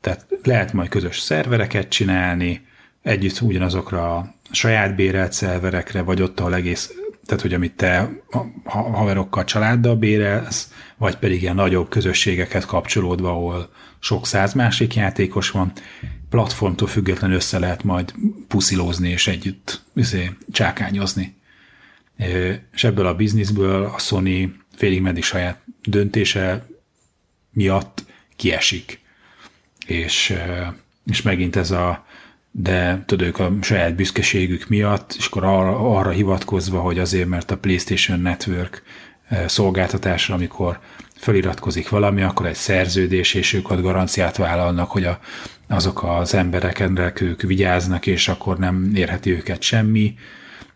Tehát 0.01 0.25
lehet 0.43 0.73
majd 0.73 0.89
közös 0.89 1.19
szervereket 1.19 1.89
csinálni, 1.89 2.67
együtt 3.01 3.41
ugyanazokra 3.41 4.15
a 4.15 4.35
saját 4.51 4.95
bérelt 4.95 5.33
szerverekre, 5.33 6.01
vagy 6.01 6.21
ott, 6.21 6.39
ahol 6.39 6.55
egész, 6.55 6.93
tehát 7.25 7.41
hogy 7.41 7.53
amit 7.53 7.75
te 7.75 8.09
haverokkal, 8.63 9.43
családdal 9.43 9.95
bérelsz, 9.95 10.73
vagy 10.97 11.15
pedig 11.15 11.41
ilyen 11.41 11.55
nagyobb 11.55 11.89
közösségeket 11.89 12.65
kapcsolódva, 12.65 13.29
ahol 13.29 13.69
sok 13.99 14.27
száz 14.27 14.53
másik 14.53 14.95
játékos 14.95 15.51
van, 15.51 15.71
platformtól 16.29 16.87
függetlenül 16.87 17.35
össze 17.35 17.59
lehet 17.59 17.83
majd 17.83 18.13
puszilózni 18.47 19.09
és 19.09 19.27
együtt 19.27 19.81
izé, 19.95 20.31
csákányozni. 20.51 21.37
És 22.73 22.83
ebből 22.83 23.05
a 23.05 23.15
bizniszből 23.15 23.83
a 23.83 23.97
Sony 23.97 24.55
félig 24.75 25.01
meddig 25.01 25.23
saját 25.23 25.61
döntése 25.83 26.65
miatt 27.51 28.03
kiesik. 28.35 28.99
És, 29.85 30.33
és 31.05 31.21
megint 31.21 31.55
ez 31.55 31.71
a 31.71 32.05
de 32.51 33.03
tudod, 33.05 33.27
ők 33.27 33.39
a 33.39 33.51
saját 33.61 33.95
büszkeségük 33.95 34.67
miatt, 34.67 35.13
és 35.17 35.25
akkor 35.25 35.43
arra, 35.43 35.97
arra 35.97 36.09
hivatkozva, 36.09 36.79
hogy 36.79 36.99
azért, 36.99 37.27
mert 37.27 37.51
a 37.51 37.57
PlayStation 37.57 38.19
Network 38.19 38.83
eh, 39.27 39.47
szolgáltatásra, 39.47 40.35
amikor 40.35 40.79
feliratkozik 41.15 41.89
valami, 41.89 42.21
akkor 42.21 42.45
egy 42.45 42.55
szerződés, 42.55 43.33
és 43.33 43.53
ők 43.53 43.69
ott 43.69 43.81
garanciát 43.81 44.37
vállalnak, 44.37 44.91
hogy 44.91 45.03
a, 45.03 45.19
azok 45.67 46.03
az 46.03 46.33
emberek, 46.33 47.21
ők 47.21 47.41
vigyáznak, 47.41 48.05
és 48.07 48.27
akkor 48.27 48.57
nem 48.57 48.91
érheti 48.95 49.31
őket 49.31 49.61
semmi. 49.61 50.15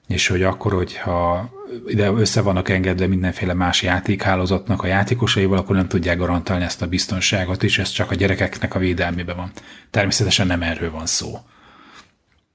és 0.08 0.28
hogy 0.28 0.44
akkor, 0.44 0.74
hogyha 0.74 1.50
ide 1.88 2.12
össze 2.12 2.42
vannak 2.42 2.70
engedve 2.70 3.08
mindenféle 3.08 3.54
más 3.54 3.82
játékhálózatnak 3.82 4.84
a 4.84 4.88
játékosaival, 4.88 5.58
akkor 5.58 5.76
nem 5.76 5.88
tudják 5.88 6.18
garantálni 6.18 6.64
ezt 6.64 6.82
a 6.82 6.88
biztonságot, 6.88 7.64
és 7.64 7.80
ez 7.80 7.90
csak 7.90 8.12
a 8.12 8.16
gyerekeknek 8.16 8.76
a 8.76 8.80
védelmében 8.80 9.36
van. 9.36 9.52
Természetesen 9.90 10.48
nem 10.48 10.62
erről 10.62 10.92
van 10.92 11.06
szó. 11.06 11.40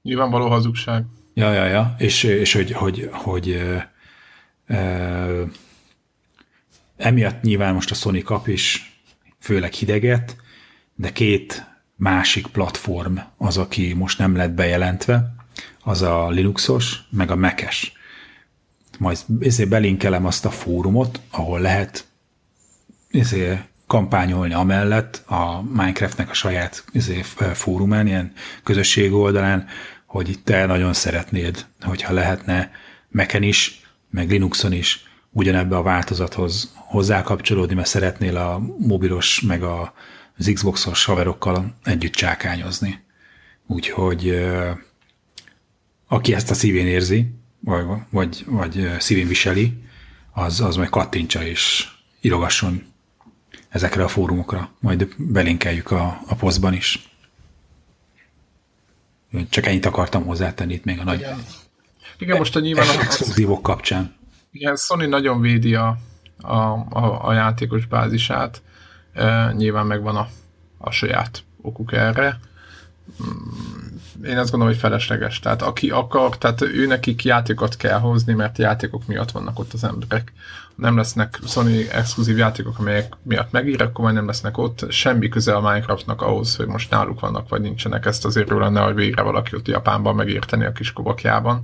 Nyilvánvaló 0.09 0.47
hazugság. 0.47 1.05
Ja, 1.33 1.53
ja, 1.53 1.65
ja, 1.65 1.95
és, 1.97 2.23
és 2.23 2.53
hogy, 2.53 2.71
hogy, 2.71 3.09
hogy 3.11 3.49
ö, 3.49 3.77
ö, 4.67 5.43
emiatt 6.97 7.41
nyilván 7.41 7.73
most 7.73 7.91
a 7.91 7.95
Sony 7.95 8.23
kap 8.23 8.47
is 8.47 8.93
főleg 9.39 9.71
hideget, 9.71 10.35
de 10.95 11.11
két 11.11 11.65
másik 11.95 12.47
platform 12.47 13.17
az, 13.37 13.57
aki 13.57 13.93
most 13.93 14.17
nem 14.17 14.35
lett 14.35 14.51
bejelentve, 14.51 15.35
az 15.83 16.01
a 16.01 16.29
Linuxos, 16.29 16.99
meg 17.09 17.31
a 17.31 17.35
Mac-es. 17.35 17.93
Majd 18.99 19.17
ezért 19.39 19.69
belinkelem 19.69 20.25
azt 20.25 20.45
a 20.45 20.49
fórumot, 20.51 21.21
ahol 21.31 21.59
lehet 21.59 22.05
ezért 23.11 23.67
kampányolni 23.87 24.53
amellett 24.53 25.23
a 25.27 25.61
Minecraftnek 25.61 26.29
a 26.29 26.33
saját 26.33 26.83
ezért 26.93 27.57
fórumán, 27.57 28.07
ilyen 28.07 28.33
közösség 28.63 29.13
oldalán, 29.13 29.67
hogy 30.09 30.29
itt 30.29 30.45
te 30.45 30.65
nagyon 30.65 30.93
szeretnéd, 30.93 31.65
hogyha 31.81 32.13
lehetne 32.13 32.71
Mac-en 33.09 33.43
is, 33.43 33.81
meg 34.09 34.29
Linuxon 34.29 34.73
is 34.73 35.03
ugyanebbe 35.31 35.77
a 35.77 35.81
változathoz 35.81 36.73
hozzákapcsolódni, 36.75 37.75
mert 37.75 37.87
szeretnél 37.87 38.37
a 38.37 38.61
mobilos, 38.77 39.41
meg 39.41 39.63
a, 39.63 39.93
az 40.37 40.51
Xbox-os 40.53 41.05
haverokkal 41.05 41.77
együtt 41.83 42.13
csákányozni. 42.13 43.03
Úgyhogy 43.67 44.47
aki 46.07 46.33
ezt 46.33 46.51
a 46.51 46.53
szívén 46.53 46.87
érzi, 46.87 47.33
vagy, 47.59 47.85
vagy, 48.09 48.43
vagy 48.45 48.91
szívén 48.99 49.27
viseli, 49.27 49.83
az, 50.31 50.61
az 50.61 50.75
majd 50.75 50.89
kattintsa 50.89 51.43
és 51.43 51.87
írogasson 52.21 52.83
ezekre 53.69 54.03
a 54.03 54.07
fórumokra. 54.07 54.71
Majd 54.79 55.07
belinkeljük 55.17 55.91
a, 55.91 56.21
a 56.27 56.35
posztban 56.35 56.73
is. 56.73 57.08
Csak 59.49 59.65
ennyit 59.65 59.85
akartam 59.85 60.25
hozzátenni 60.25 60.73
itt 60.73 60.83
még 60.83 60.99
a 60.99 61.03
nagy 61.03 61.19
Igen, 61.19 61.39
Igen 62.17 62.37
most 62.37 62.55
a 62.55 62.59
nyilván 62.59 62.99
exkluzívok 62.99 63.61
kapcsán. 63.63 64.15
Igen, 64.51 64.75
Sony 64.75 65.09
nagyon 65.09 65.41
védi 65.41 65.75
a, 65.75 65.97
a, 66.41 66.55
a, 66.89 67.27
a 67.27 67.33
játékos 67.33 67.85
bázisát. 67.85 68.61
E, 69.13 69.51
nyilván 69.57 69.85
megvan 69.85 70.15
a, 70.15 70.27
a 70.77 70.91
saját 70.91 71.43
okuk 71.61 71.93
erre 71.93 72.39
én 74.23 74.37
azt 74.37 74.51
gondolom, 74.51 74.73
hogy 74.73 74.81
felesleges. 74.81 75.39
Tehát 75.39 75.61
aki 75.61 75.89
akar, 75.89 76.37
tehát 76.37 76.61
ő 76.61 76.85
nekik 76.85 77.23
játékot 77.23 77.77
kell 77.77 77.99
hozni, 77.99 78.33
mert 78.33 78.57
játékok 78.57 79.07
miatt 79.07 79.31
vannak 79.31 79.59
ott 79.59 79.73
az 79.73 79.83
emberek. 79.83 80.33
Nem 80.75 80.97
lesznek 80.97 81.39
Sony 81.47 81.87
exkluzív 81.91 82.37
játékok, 82.37 82.79
amelyek 82.79 83.13
miatt 83.23 83.51
megír, 83.51 83.81
akkor 83.81 84.03
majd 84.03 84.15
nem 84.15 84.25
lesznek 84.25 84.57
ott. 84.57 84.91
Semmi 84.91 85.29
köze 85.29 85.55
a 85.55 85.61
Minecraftnak 85.61 86.21
ahhoz, 86.21 86.55
hogy 86.55 86.67
most 86.67 86.89
náluk 86.89 87.19
vannak, 87.19 87.49
vagy 87.49 87.61
nincsenek. 87.61 88.05
Ezt 88.05 88.25
azért 88.25 88.49
lenne, 88.49 88.81
hogy 88.81 88.95
végre 88.95 89.21
valaki 89.21 89.55
ott 89.55 89.67
Japánban 89.67 90.15
megérteni 90.15 90.65
a 90.65 90.71
kis 90.71 90.93
kobakjában. 90.93 91.61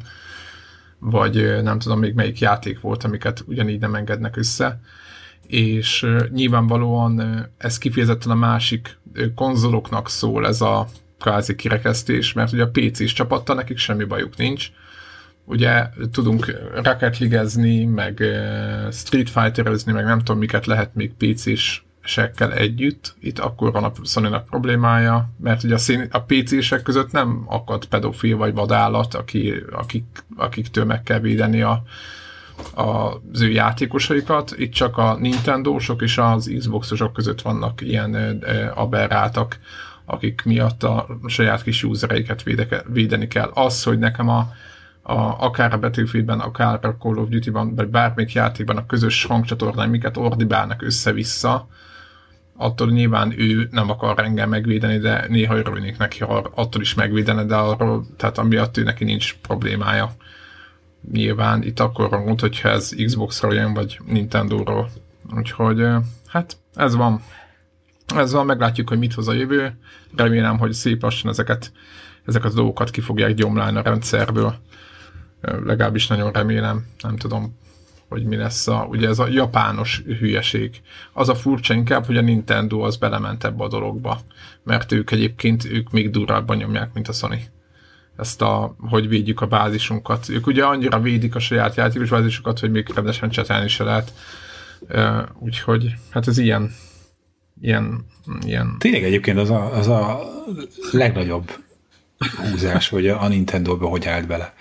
Vagy 0.99 1.63
nem 1.63 1.79
tudom 1.79 1.99
még 1.99 2.13
melyik 2.13 2.39
játék 2.39 2.79
volt, 2.79 3.03
amiket 3.03 3.43
ugyanígy 3.47 3.79
nem 3.79 3.95
engednek 3.95 4.37
össze 4.37 4.79
és 5.47 6.07
nyilvánvalóan 6.29 7.45
ez 7.57 7.77
kifejezetten 7.77 8.31
a 8.31 8.35
másik 8.35 8.97
konzoloknak 9.35 10.09
szól 10.09 10.47
ez 10.47 10.61
a 10.61 10.87
kvázi 11.19 11.55
kirekesztés, 11.55 12.33
mert 12.33 12.51
ugye 12.51 12.63
a 12.63 12.69
PC-s 12.71 13.13
csapattal 13.13 13.55
nekik 13.55 13.77
semmi 13.77 14.03
bajuk 14.03 14.37
nincs. 14.37 14.69
Ugye 15.45 15.89
tudunk 16.11 16.59
Rocket 16.83 17.17
ligezni, 17.17 17.85
meg 17.85 18.23
Street 18.91 19.29
Fighterezni, 19.29 19.91
meg 19.91 20.05
nem 20.05 20.17
tudom 20.17 20.37
miket 20.37 20.65
lehet 20.65 20.95
még 20.95 21.13
PC-s 21.13 21.83
sekkel 22.05 22.53
együtt, 22.53 23.15
itt 23.19 23.39
akkor 23.39 23.71
van 23.71 23.83
a 23.83 23.91
sony 24.03 24.35
problémája, 24.49 25.29
mert 25.39 25.63
ugye 25.63 25.73
a, 25.73 25.77
szín, 25.77 26.07
a 26.11 26.19
PC-sek 26.19 26.81
között 26.81 27.11
nem 27.11 27.43
akad 27.47 27.85
pedofil 27.85 28.37
vagy 28.37 28.53
vadállat, 28.53 29.13
aki, 29.13 29.53
akik, 29.71 30.25
akiktől 30.35 30.85
meg 30.85 31.03
kell 31.03 31.19
védeni 31.19 31.61
a, 31.61 31.83
a, 32.73 32.81
az 33.31 33.41
ő 33.41 33.49
játékosaikat, 33.49 34.53
itt 34.57 34.71
csak 34.71 34.97
a 34.97 35.17
Nintendo-sok 35.19 36.01
és 36.01 36.17
az 36.17 36.53
Xbox-osok 36.57 37.13
között 37.13 37.41
vannak 37.41 37.81
ilyen 37.81 38.43
aberráltak, 38.75 39.59
akik 40.05 40.41
miatt 40.45 40.83
a 40.83 41.07
saját 41.25 41.63
kis 41.63 41.83
usereiket 41.83 42.43
védeni 42.87 43.27
kell. 43.27 43.51
Az, 43.53 43.83
hogy 43.83 43.99
nekem 43.99 44.29
a, 44.29 44.49
a, 45.01 45.45
akár 45.45 45.73
a 45.73 45.79
Battlefieldben, 45.79 46.39
akár 46.39 46.85
a 46.85 46.95
Call 46.99 47.17
of 47.17 47.29
Duty-ban, 47.29 47.75
vagy 47.75 47.87
bármelyik 47.87 48.33
játékban 48.33 48.77
a 48.77 48.85
közös 48.85 49.25
hangcsatornán 49.25 49.89
miket 49.89 50.17
ordibálnak 50.17 50.81
össze-vissza, 50.81 51.67
attól 52.57 52.91
nyilván 52.91 53.39
ő 53.39 53.67
nem 53.71 53.89
akar 53.89 54.19
engem 54.19 54.49
megvédeni, 54.49 54.97
de 54.97 55.25
néha 55.29 55.55
örülnék 55.55 55.97
neki, 55.97 56.23
ha 56.23 56.51
attól 56.55 56.81
is 56.81 56.93
megvédene, 56.93 57.43
de 57.43 57.55
arról, 57.55 58.05
tehát 58.17 58.37
amiatt 58.37 58.77
ő 58.77 58.83
neki 58.83 59.03
nincs 59.03 59.35
problémája. 59.41 60.11
Nyilván 61.11 61.63
itt 61.63 61.79
akkor 61.79 62.09
van 62.09 62.35
hogyha 62.39 62.69
ez 62.69 62.95
Xbox-ról 63.05 63.53
jön, 63.53 63.73
vagy 63.73 63.99
Nintendo-ról. 64.05 64.89
Úgyhogy 65.35 65.85
hát 66.27 66.57
ez 66.73 66.95
van. 66.95 67.21
Ezzel 68.15 68.43
meglátjuk, 68.43 68.89
hogy 68.89 68.97
mit 68.97 69.13
hoz 69.13 69.27
a 69.27 69.33
jövő. 69.33 69.77
Remélem, 70.15 70.57
hogy 70.57 70.73
szép 70.73 71.01
lassan 71.01 71.31
ezeket, 71.31 71.71
ezeket 72.25 72.51
a 72.51 72.55
dolgokat 72.55 72.89
ki 72.89 73.01
fogják 73.01 73.33
gyomlálni 73.33 73.77
a 73.77 73.81
rendszerből. 73.81 74.55
Legalábbis 75.41 76.07
nagyon 76.07 76.31
remélem. 76.31 76.85
Nem 77.01 77.15
tudom, 77.15 77.57
hogy 78.09 78.23
mi 78.23 78.35
lesz 78.35 78.67
a, 78.67 78.87
ugye 78.89 79.07
ez 79.07 79.19
a 79.19 79.27
japános 79.27 80.03
hülyeség. 80.19 80.81
Az 81.13 81.29
a 81.29 81.35
furcsa 81.35 81.73
inkább, 81.73 82.05
hogy 82.05 82.17
a 82.17 82.21
Nintendo 82.21 82.79
az 82.79 82.97
belement 82.97 83.43
ebbe 83.43 83.63
a 83.63 83.67
dologba, 83.67 84.19
mert 84.63 84.91
ők 84.91 85.11
egyébként, 85.11 85.65
ők 85.65 85.91
még 85.91 86.09
durvábban 86.09 86.57
nyomják, 86.57 86.93
mint 86.93 87.07
a 87.07 87.11
Sony. 87.11 87.45
Ezt 88.17 88.41
a, 88.41 88.75
hogy 88.79 89.07
védjük 89.07 89.41
a 89.41 89.47
bázisunkat. 89.47 90.29
Ők 90.29 90.47
ugye 90.47 90.63
annyira 90.63 90.99
védik 90.99 91.35
a 91.35 91.39
saját 91.39 91.75
játékos 91.75 92.09
bázisukat, 92.09 92.59
hogy 92.59 92.71
még 92.71 92.91
rendesen 92.95 93.29
csetelni 93.29 93.67
se 93.67 93.83
lehet. 93.83 94.13
Úgyhogy, 95.39 95.93
hát 96.09 96.27
ez 96.27 96.37
ilyen 96.37 96.71
ilyen, 97.61 98.05
ilyen... 98.45 98.75
Tényleg 98.79 99.03
egyébként 99.03 99.37
az 99.37 99.49
a, 99.49 99.73
az 99.73 99.87
a 99.87 100.21
legnagyobb 100.91 101.51
húzás, 102.37 102.89
hogy 102.89 103.07
a 103.07 103.27
Nintendo-ba 103.27 103.87
hogy 103.87 104.07
állt 104.07 104.27
bele. 104.27 104.53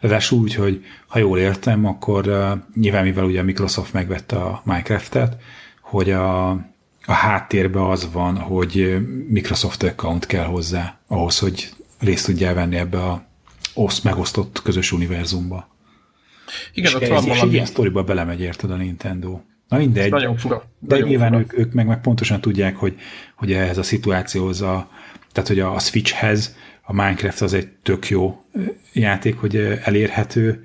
Ráadásul 0.00 0.38
úgy, 0.38 0.54
hogy 0.54 0.84
ha 1.06 1.18
jól 1.18 1.38
értem, 1.38 1.86
akkor 1.86 2.28
uh, 2.28 2.58
nyilván 2.74 3.04
mivel 3.04 3.24
ugye 3.24 3.40
a 3.40 3.44
Microsoft 3.44 3.92
megvette 3.92 4.36
a 4.36 4.62
Minecraft-et, 4.64 5.36
hogy 5.80 6.10
a, 6.10 6.50
a 7.04 7.12
háttérben 7.12 7.82
az 7.82 8.12
van, 8.12 8.38
hogy 8.38 8.96
Microsoft 9.28 9.82
account 9.82 10.26
kell 10.26 10.44
hozzá, 10.44 10.98
ahhoz, 11.06 11.38
hogy 11.38 11.70
részt 11.98 12.26
tudjál 12.26 12.54
venni 12.54 12.76
ebbe 12.76 13.02
a 13.04 13.24
osz, 13.74 14.00
megosztott 14.00 14.62
közös 14.62 14.92
univerzumba. 14.92 15.68
Igen, 16.72 16.90
és 16.90 16.94
ott 16.94 17.06
van 17.06 17.24
valami. 17.24 17.52
ilyen 17.52 17.66
sztoriba 17.66 18.02
belemegy, 18.02 18.40
érted 18.40 18.70
a 18.70 18.76
Nintendo. 18.76 19.40
Na 19.70 19.76
mindegy. 19.78 20.10
nagyon 20.10 20.36
fura. 20.36 20.64
De 20.78 20.94
nagyon 20.94 21.08
nyilván 21.08 21.30
fura. 21.30 21.40
Ők, 21.40 21.58
ők 21.58 21.72
meg, 21.72 21.86
meg 21.86 22.00
pontosan 22.00 22.40
tudják, 22.40 22.76
hogy, 22.76 22.94
hogy 23.34 23.52
ehhez 23.52 23.78
a 23.78 23.82
szituációhoz, 23.82 24.62
a, 24.62 24.90
tehát 25.32 25.48
hogy 25.48 25.60
a 25.60 25.78
Switchhez 25.78 26.56
a 26.82 26.92
Minecraft 26.92 27.40
az 27.40 27.54
egy 27.54 27.68
tök 27.82 28.08
jó 28.08 28.44
játék, 28.92 29.36
hogy 29.36 29.56
elérhető, 29.84 30.64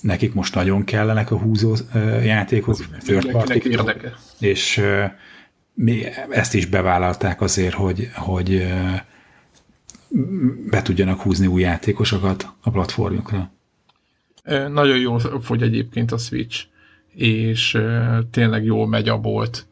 nekik 0.00 0.34
most 0.34 0.54
nagyon 0.54 0.84
kellenek 0.84 1.30
a 1.30 1.38
húzó 1.38 1.74
játékok, 2.22 2.76
third 2.98 3.30
party 3.30 3.68
és 4.38 4.82
mi 5.74 6.04
ezt 6.30 6.54
is 6.54 6.66
bevállalták 6.66 7.40
azért, 7.40 7.74
hogy, 7.74 8.10
hogy 8.14 8.66
be 10.70 10.82
tudjanak 10.82 11.20
húzni 11.20 11.46
új 11.46 11.62
játékosokat 11.62 12.52
a 12.60 12.70
platformjukra. 12.70 13.52
Nagyon 14.68 14.98
jól 14.98 15.40
fogy 15.42 15.62
egyébként 15.62 16.12
a 16.12 16.18
Switch 16.18 16.64
és 17.20 17.78
tényleg 18.30 18.64
jól 18.64 18.88
megy 18.88 19.08
a 19.08 19.18
bolt, 19.18 19.66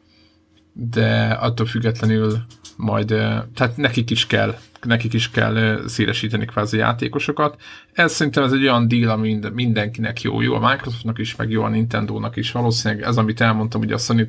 de 0.73 1.27
attól 1.41 1.67
függetlenül 1.67 2.39
majd, 2.77 3.07
tehát 3.55 3.77
nekik 3.77 4.11
is 4.11 4.27
kell, 4.27 4.59
nekik 4.83 5.13
is 5.13 5.31
kell 5.31 5.83
szélesíteni 5.87 6.45
kvázi 6.45 6.77
játékosokat. 6.77 7.61
Ez 7.93 8.13
szerintem 8.13 8.45
ez 8.45 8.53
egy 8.53 8.63
olyan 8.63 8.89
deal, 8.89 9.11
ami 9.11 9.39
mindenkinek 9.53 10.23
jó. 10.23 10.41
Jó 10.41 10.55
a 10.55 10.71
Microsoftnak 10.71 11.19
is, 11.19 11.37
meg 11.37 11.51
jó 11.51 11.63
a 11.63 11.69
Nintendo-nak 11.69 12.37
is. 12.37 12.53
Valószínűleg 12.53 13.05
ez, 13.05 13.17
amit 13.17 13.41
elmondtam, 13.41 13.81
hogy 13.81 13.93
a 13.93 13.99
sony 13.99 14.27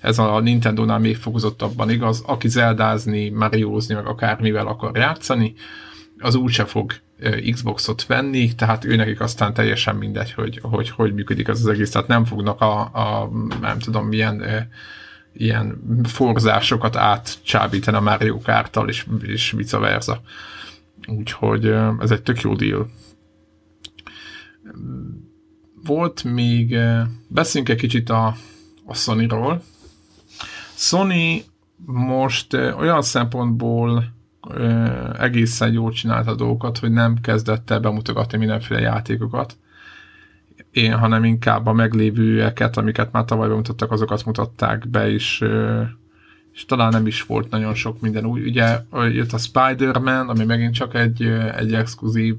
ez 0.00 0.18
a 0.18 0.40
Nintendo-nál 0.40 0.98
még 0.98 1.16
fokozottabban 1.16 1.90
igaz. 1.90 2.22
Aki 2.26 2.48
zeldázni, 2.48 3.28
Mariozni, 3.28 3.94
meg 3.94 4.06
akármivel 4.06 4.66
akar 4.66 4.96
játszani, 4.96 5.54
az 6.18 6.34
úgyse 6.34 6.64
fog 6.64 6.92
Xboxot 7.50 8.06
venni, 8.06 8.54
tehát 8.54 8.84
őnekik 8.84 9.20
aztán 9.20 9.54
teljesen 9.54 9.96
mindegy, 9.96 10.32
hogy 10.32 10.58
hogy, 10.62 10.90
hogy 10.90 11.14
működik 11.14 11.48
az, 11.48 11.60
az 11.60 11.66
egész, 11.66 11.90
tehát 11.90 12.08
nem 12.08 12.24
fognak 12.24 12.60
a, 12.60 12.80
a 12.80 13.30
nem 13.60 13.78
tudom 13.78 14.06
milyen 14.06 14.68
ilyen 15.32 15.80
forzásokat 16.04 16.96
átcsábítani 16.96 17.96
a 17.96 18.00
Mario 18.00 18.38
Kart-tal, 18.38 18.88
és, 18.88 19.06
és 19.22 19.50
vice 19.50 19.78
versa. 19.78 20.20
Úgyhogy 21.06 21.66
ez 22.00 22.10
egy 22.10 22.22
tök 22.22 22.40
jó 22.40 22.54
deal. 22.54 22.90
volt 25.84 26.24
még, 26.24 26.78
beszéljünk 27.28 27.72
egy 27.72 27.80
kicsit 27.80 28.10
a, 28.10 28.36
a 28.84 28.94
Sony-ról. 28.94 29.62
Sony 30.74 31.44
most 31.84 32.54
olyan 32.54 33.02
szempontból 33.02 34.15
egészen 35.18 35.72
jól 35.72 35.90
csinálta 35.90 36.30
a 36.30 36.34
dolgokat, 36.34 36.78
hogy 36.78 36.90
nem 36.90 37.20
kezdett 37.20 37.70
el 37.70 37.80
bemutogatni 37.80 38.38
mindenféle 38.38 38.80
játékokat, 38.80 39.56
én, 40.70 40.92
hanem 40.92 41.24
inkább 41.24 41.66
a 41.66 41.72
meglévőeket, 41.72 42.76
amiket 42.76 43.12
már 43.12 43.24
tavaly 43.24 43.48
bemutattak, 43.48 43.92
azokat 43.92 44.24
mutatták 44.24 44.88
be, 44.88 45.10
és, 45.10 45.44
és 46.52 46.64
talán 46.64 46.90
nem 46.92 47.06
is 47.06 47.22
volt 47.22 47.50
nagyon 47.50 47.74
sok 47.74 48.00
minden 48.00 48.24
új. 48.24 48.42
Ugye 48.42 48.78
jött 48.92 49.32
a 49.32 49.38
Spider-Man, 49.38 50.28
ami 50.28 50.44
megint 50.44 50.74
csak 50.74 50.94
egy, 50.94 51.22
egy 51.56 51.74
exkluzív 51.74 52.34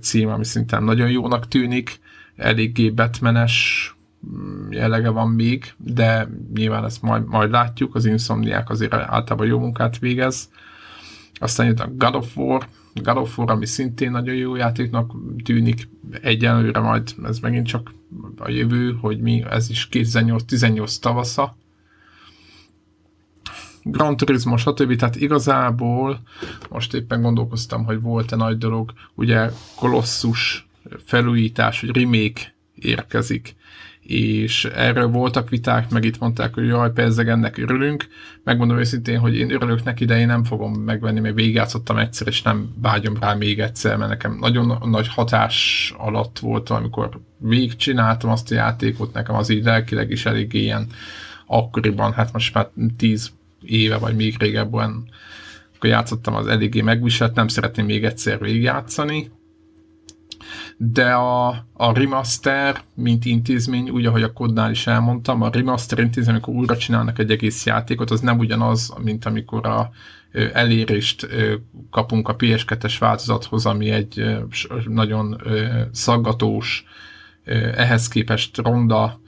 cím, 0.00 0.28
ami 0.28 0.44
szintén 0.44 0.82
nagyon 0.82 1.10
jónak 1.10 1.48
tűnik, 1.48 2.00
eléggé 2.36 2.90
Batmanes 2.90 3.96
mm, 4.26 4.70
jellege 4.70 5.08
van 5.08 5.28
még, 5.28 5.74
de 5.76 6.28
nyilván 6.54 6.84
ezt 6.84 7.02
majd, 7.02 7.26
majd 7.26 7.50
látjuk, 7.50 7.94
az 7.94 8.04
Insomniák 8.04 8.70
azért 8.70 8.94
általában 8.94 9.46
jó 9.46 9.58
munkát 9.58 9.98
végez. 9.98 10.50
Aztán 11.38 11.66
jött 11.66 11.80
a 11.80 11.90
God 11.94 12.14
of 12.14 12.36
War, 12.36 12.68
God 12.94 13.16
of 13.16 13.38
War, 13.38 13.50
ami 13.50 13.66
szintén 13.66 14.10
nagyon 14.10 14.34
jó 14.34 14.54
játéknak 14.54 15.12
tűnik, 15.44 15.88
egyenlőre 16.22 16.80
majd 16.80 17.14
ez 17.24 17.38
megint 17.38 17.66
csak 17.66 17.94
a 18.38 18.50
jövő, 18.50 18.98
hogy 19.00 19.20
mi, 19.20 19.44
ez 19.50 19.70
is 19.70 19.88
2018 19.88 20.96
tavasza. 20.96 21.56
Gran 23.82 24.16
Turismo, 24.16 24.56
stb. 24.56 24.96
Tehát 24.96 25.16
igazából 25.16 26.20
most 26.70 26.94
éppen 26.94 27.22
gondolkoztam, 27.22 27.84
hogy 27.84 28.00
volt-e 28.00 28.36
nagy 28.36 28.58
dolog, 28.58 28.92
ugye 29.14 29.50
Colossus 29.76 30.66
felújítás, 31.04 31.80
hogy 31.80 31.96
remake 31.96 32.54
érkezik, 32.74 33.56
és 34.06 34.64
erről 34.64 35.08
voltak 35.08 35.48
viták, 35.48 35.90
meg 35.90 36.04
itt 36.04 36.18
mondták, 36.18 36.54
hogy 36.54 36.66
jaj, 36.66 36.92
persze 36.92 37.24
ennek 37.24 37.58
örülünk. 37.58 38.06
Megmondom 38.44 38.78
őszintén, 38.78 39.18
hogy 39.18 39.36
én 39.36 39.50
örülök 39.50 39.84
neki, 39.84 40.04
de 40.04 40.18
én 40.18 40.26
nem 40.26 40.44
fogom 40.44 40.72
megvenni, 40.72 41.20
mert 41.20 41.34
végigjátszottam 41.34 41.96
egyszer, 41.96 42.26
és 42.26 42.42
nem 42.42 42.68
vágyom 42.82 43.16
rá 43.20 43.34
még 43.34 43.60
egyszer, 43.60 43.96
mert 43.96 44.10
nekem 44.10 44.38
nagyon 44.40 44.78
nagy 44.88 45.08
hatás 45.08 45.94
alatt 45.96 46.38
volt, 46.38 46.70
amikor 46.70 47.20
végigcsináltam 47.38 48.30
azt 48.30 48.50
a 48.50 48.54
játékot, 48.54 49.12
nekem 49.12 49.34
az 49.34 49.48
így 49.48 49.64
lelkileg 49.64 50.10
is 50.10 50.26
elég 50.26 50.52
ilyen 50.52 50.86
akkoriban, 51.46 52.12
hát 52.12 52.32
most 52.32 52.54
már 52.54 52.68
tíz 52.96 53.32
éve, 53.62 53.96
vagy 53.96 54.16
még 54.16 54.36
régebben, 54.38 55.04
akkor 55.76 55.88
játszottam, 55.88 56.34
az 56.34 56.46
eléggé 56.46 56.80
megviselt, 56.80 57.34
nem 57.34 57.48
szeretném 57.48 57.86
még 57.86 58.04
egyszer 58.04 58.38
végigjátszani, 58.38 59.30
de 60.76 61.12
a, 61.12 61.48
a 61.72 61.92
remaster, 61.92 62.82
mint 62.94 63.24
intézmény, 63.24 63.90
úgy, 63.90 64.06
ahogy 64.06 64.22
a 64.22 64.32
kodnál 64.32 64.70
is 64.70 64.86
elmondtam, 64.86 65.42
a 65.42 65.50
remaster 65.52 65.98
intézmény, 65.98 66.34
amikor 66.34 66.54
újra 66.54 66.76
csinálnak 66.76 67.18
egy 67.18 67.30
egész 67.30 67.66
játékot, 67.66 68.10
az 68.10 68.20
nem 68.20 68.38
ugyanaz, 68.38 68.94
mint 69.02 69.24
amikor 69.24 69.66
a 69.66 69.90
elérést 70.52 71.28
kapunk 71.90 72.28
a 72.28 72.36
PS2-es 72.36 72.96
változathoz, 72.98 73.66
ami 73.66 73.90
egy 73.90 74.38
nagyon 74.84 75.42
szaggatós, 75.92 76.84
ehhez 77.74 78.08
képest 78.08 78.56
ronda 78.56 79.20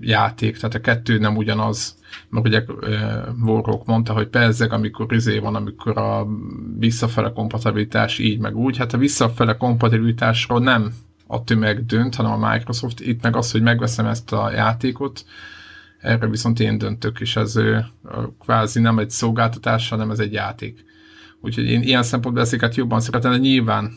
játék, 0.00 0.56
tehát 0.56 0.74
a 0.74 0.80
kettő 0.80 1.18
nem 1.18 1.36
ugyanaz, 1.36 1.98
mert 2.28 2.46
ugye 2.46 2.64
Warhawk 3.44 3.86
mondta, 3.86 4.12
hogy 4.12 4.28
persze, 4.28 4.64
amikor 4.64 5.12
izé 5.12 5.38
van, 5.38 5.54
amikor 5.54 5.98
a 5.98 6.26
visszafele 6.78 7.32
kompatibilitás 7.32 8.18
így 8.18 8.38
meg 8.38 8.56
úgy, 8.56 8.76
hát 8.76 8.92
a 8.92 8.98
visszafele 8.98 9.56
kompatibilitásról 9.56 10.60
nem 10.60 10.94
a 11.26 11.44
tömeg 11.44 11.86
dönt, 11.86 12.14
hanem 12.14 12.42
a 12.42 12.52
Microsoft, 12.52 13.00
itt 13.00 13.22
meg 13.22 13.36
az, 13.36 13.50
hogy 13.50 13.62
megveszem 13.62 14.06
ezt 14.06 14.32
a 14.32 14.50
játékot, 14.50 15.24
erre 16.00 16.28
viszont 16.28 16.60
én 16.60 16.78
döntök, 16.78 17.20
és 17.20 17.36
ez 17.36 17.54
kvázi 18.40 18.80
nem 18.80 18.98
egy 18.98 19.10
szolgáltatás, 19.10 19.88
hanem 19.88 20.10
ez 20.10 20.18
egy 20.18 20.32
játék. 20.32 20.84
Úgyhogy 21.40 21.64
én 21.64 21.82
ilyen 21.82 22.02
szempontból 22.02 22.44
ezeket 22.44 22.74
jobban 22.74 23.00
szeretem, 23.00 23.30
de 23.30 23.38
nyilván 23.38 23.92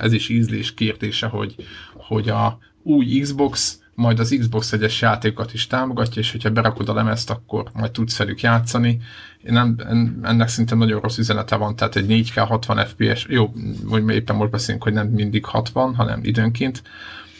ez 0.00 0.12
is 0.12 0.28
ízlés 0.28 0.74
kérdése, 0.74 1.26
hogy, 1.26 1.54
hogy 1.94 2.28
a 2.28 2.58
új 2.82 3.20
Xbox 3.20 3.81
majd 3.94 4.18
az 4.18 4.36
Xbox 4.38 4.72
egyes 4.72 5.00
játékokat 5.00 5.52
is 5.52 5.66
támogatja, 5.66 6.22
és 6.22 6.30
hogyha 6.30 6.50
berakod 6.50 6.88
a 6.88 6.94
lemezt, 6.94 7.30
akkor 7.30 7.64
majd 7.72 7.90
tudsz 7.90 8.16
velük 8.16 8.40
játszani. 8.40 8.98
Én 9.44 9.52
nem, 9.52 9.76
ennek 10.22 10.48
szinte 10.48 10.74
nagyon 10.74 11.00
rossz 11.00 11.18
üzenete 11.18 11.56
van, 11.56 11.76
tehát 11.76 11.96
egy 11.96 12.06
4K 12.08 12.44
60 12.48 12.86
FPS, 12.86 13.26
jó, 13.28 13.52
hogy 13.88 14.08
éppen 14.08 14.36
most 14.36 14.50
beszélünk, 14.50 14.82
hogy 14.82 14.92
nem 14.92 15.06
mindig 15.06 15.44
60, 15.44 15.94
hanem 15.94 16.20
időnként, 16.22 16.82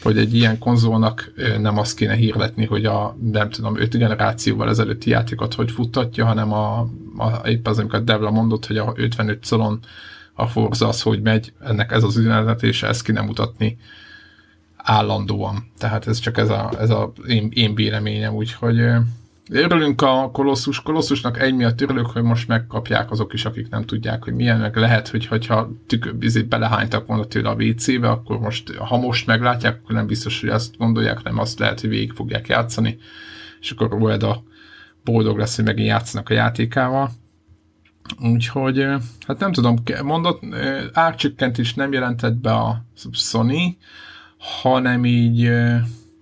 hogy 0.03 0.17
egy 0.17 0.35
ilyen 0.35 0.57
konzolnak 0.57 1.31
nem 1.59 1.77
azt 1.77 1.95
kéne 1.95 2.13
hírletni, 2.13 2.65
hogy 2.65 2.85
a, 2.85 3.17
nem 3.31 3.49
tudom, 3.49 3.79
5 3.79 3.97
generációval 3.97 4.69
ezelőtti 4.69 5.09
játékot 5.09 5.53
hogy 5.53 5.71
futtatja, 5.71 6.25
hanem 6.25 6.53
a, 6.53 6.79
a 7.17 7.47
épp 7.47 7.67
az, 7.67 7.79
amikor 7.79 8.03
Devla 8.03 8.31
mondott, 8.31 8.65
hogy 8.65 8.77
a 8.77 8.93
55 8.95 9.45
szolon 9.45 9.79
a 10.33 10.47
Forza 10.47 10.87
az, 10.87 11.01
hogy 11.01 11.21
megy, 11.21 11.53
ennek 11.63 11.91
ez 11.91 12.03
az 12.03 12.17
üzenet, 12.17 12.63
és 12.63 12.83
ezt 12.83 13.03
kéne 13.03 13.21
mutatni 13.21 13.77
állandóan. 14.83 15.71
Tehát 15.77 16.07
ez 16.07 16.19
csak 16.19 16.37
ez 16.37 16.49
a, 16.49 16.71
ez 16.79 16.89
a 16.89 17.11
én, 17.27 17.49
én 17.53 17.75
véleményem, 17.75 18.33
úgyhogy 18.33 18.81
örülünk 19.49 20.01
a 20.01 20.29
kolosszus. 20.31 20.81
Kolosszusnak 20.81 21.41
egy 21.41 21.55
miatt 21.55 21.81
örülök, 21.81 22.05
hogy 22.05 22.23
most 22.23 22.47
megkapják 22.47 23.11
azok 23.11 23.33
is, 23.33 23.45
akik 23.45 23.69
nem 23.69 23.85
tudják, 23.85 24.23
hogy 24.23 24.33
milyen, 24.33 24.59
meg 24.59 24.75
lehet, 24.75 25.07
hogy 25.07 25.25
hogyha 25.25 25.71
tükör, 25.87 26.45
belehánytak 26.45 27.07
volna 27.07 27.25
tőle 27.25 27.49
a 27.49 27.55
WC-be, 27.55 28.09
akkor 28.09 28.39
most, 28.39 28.75
ha 28.75 28.97
most 28.97 29.27
meglátják, 29.27 29.79
akkor 29.83 29.95
nem 29.95 30.07
biztos, 30.07 30.41
hogy 30.41 30.49
azt 30.49 30.77
gondolják, 30.77 31.23
nem 31.23 31.37
azt 31.39 31.59
lehet, 31.59 31.81
hogy 31.81 31.89
végig 31.89 32.11
fogják 32.11 32.47
játszani, 32.47 32.97
és 33.59 33.71
akkor 33.71 34.23
a 34.23 34.43
boldog 35.03 35.37
lesz, 35.37 35.55
hogy 35.55 35.65
megint 35.65 35.87
játszanak 35.87 36.29
a 36.29 36.33
játékával. 36.33 37.11
Úgyhogy, 38.21 38.85
hát 39.27 39.39
nem 39.39 39.51
tudom, 39.51 39.75
mondott, 40.03 40.41
árcsökkentés 40.93 41.73
nem 41.73 41.93
jelentett 41.93 42.35
be 42.35 42.51
a 42.51 42.85
Sony, 43.11 43.77
hanem 44.43 45.05
így 45.05 45.51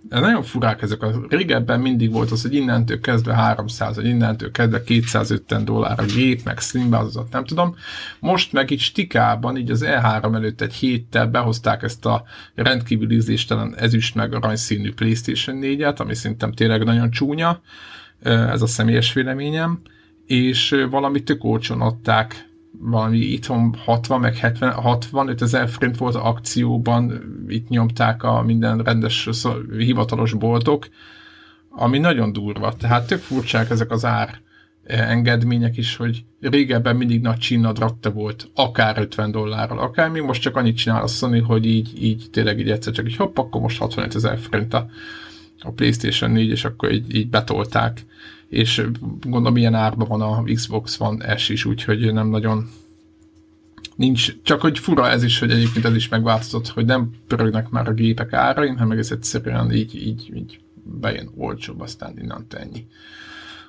nagyon 0.10 0.44
furák 0.44 0.82
ezek. 0.82 1.02
A 1.04 1.26
régebben 1.30 1.80
mindig 1.80 2.12
volt 2.12 2.32
az, 2.32 2.42
hogy 2.42 2.56
innentől 2.56 3.00
kezdve 3.00 3.34
300, 3.34 3.96
vagy 3.96 4.06
innentől 4.06 4.52
kezdve 4.52 4.84
250 4.84 5.66
dollár 5.66 6.00
a 6.00 6.06
gép, 6.06 6.44
meg 6.44 6.60
slimbázat, 6.60 7.32
nem 7.32 7.46
tudom. 7.46 7.76
Most 8.20 8.54
meg 8.54 8.72
így 8.72 8.80
stikában, 8.80 9.58
így 9.58 9.72
az 9.72 9.86
E3 9.88 10.36
előtt 10.36 10.62
egy 10.62 10.74
héttel 10.74 11.28
behozták 11.28 11.84
ezt 11.84 12.06
a 12.06 12.24
rendkívül 12.56 13.12
ízléstelen 13.12 13.76
ezüst 13.78 14.16
meg 14.16 14.34
aranyszínű 14.34 14.94
PlayStation 14.94 15.60
4-et, 15.62 15.98
ami 15.98 16.16
szerintem 16.16 16.52
tényleg 16.52 16.84
nagyon 16.84 17.12
csúnya, 17.12 17.62
ez 18.24 18.62
a 18.62 18.68
személyes 18.68 19.14
véleményem, 19.14 19.82
és 20.26 20.86
valami 20.90 21.24
tök 21.24 21.44
olcsón 21.44 21.82
adták 21.82 22.50
valami 22.82 23.18
itthon 23.18 23.76
60 23.86 24.20
meg 24.20 24.36
70, 24.36 24.72
65 24.72 25.42
ezer 25.42 25.70
forint 25.70 25.98
volt 25.98 26.16
akcióban, 26.16 27.22
itt 27.48 27.70
nyomták 27.70 28.24
a 28.24 28.42
minden 28.42 28.78
rendes 28.78 29.30
hivatalos 29.78 30.34
boltok, 30.34 30.88
ami 31.70 31.98
nagyon 31.98 32.34
durva. 32.34 32.74
Tehát 32.74 33.08
tök 33.08 33.20
furcsák 33.20 33.70
ezek 33.70 33.92
az 33.92 34.06
ár 34.06 34.42
engedmények 34.84 35.78
is, 35.78 35.96
hogy 35.96 36.24
régebben 36.40 36.96
mindig 36.96 37.22
nagy 37.22 37.38
csinnadratta 37.38 38.12
volt, 38.12 38.50
akár 38.56 38.98
50 38.98 39.32
dollárral, 39.32 39.80
akár 39.80 40.10
mi 40.10 40.20
most 40.20 40.42
csak 40.42 40.56
annyit 40.56 40.78
csinál 40.78 41.04
a 41.04 41.08
Sony, 41.08 41.42
hogy 41.42 41.66
így, 41.66 42.04
így 42.04 42.28
tényleg 42.32 42.60
így 42.60 42.72
egyszer 42.72 42.94
csak 42.94 43.08
így 43.08 43.16
hopp, 43.16 43.38
akkor 43.38 43.62
most 43.62 43.78
65 43.78 44.16
ezer 44.16 44.38
forint 44.40 44.74
a, 44.74 44.90
a 45.60 45.72
PlayStation 45.72 46.32
4, 46.32 46.50
és 46.50 46.66
akkor 46.66 46.92
így, 46.92 47.16
így 47.16 47.30
betolták 47.30 48.06
és 48.52 48.88
gondolom 49.22 49.58
ilyen 49.58 49.74
árban 49.74 50.08
van 50.08 50.22
a 50.22 50.44
Xbox 50.44 50.96
van 50.96 51.24
S 51.38 51.50
is, 51.50 51.66
úgyhogy 51.66 52.14
nem 52.14 52.28
nagyon 52.28 52.70
nincs, 53.96 54.42
csak 54.44 54.62
hogy 54.62 54.80
fura 54.80 55.10
ez 55.10 55.24
is, 55.24 55.40
hogy 55.40 55.52
egyébként 55.52 55.86
ez 55.86 55.96
is 55.96 56.10
megváltozott, 56.10 56.68
hogy 56.68 56.86
nem 56.86 57.10
pörögnek 57.28 57.70
már 57.70 57.88
a 57.88 57.94
gépek 57.94 58.34
árain, 58.34 58.74
hanem 58.74 58.92
egész 58.92 59.12
egyszerűen 59.12 59.72
így, 59.72 59.96
így, 59.96 60.32
így 60.36 60.60
bejön 60.84 61.30
olcsóbb, 61.36 61.82
aztán 61.82 62.14
innen 62.22 62.46
ennyi. 62.50 62.88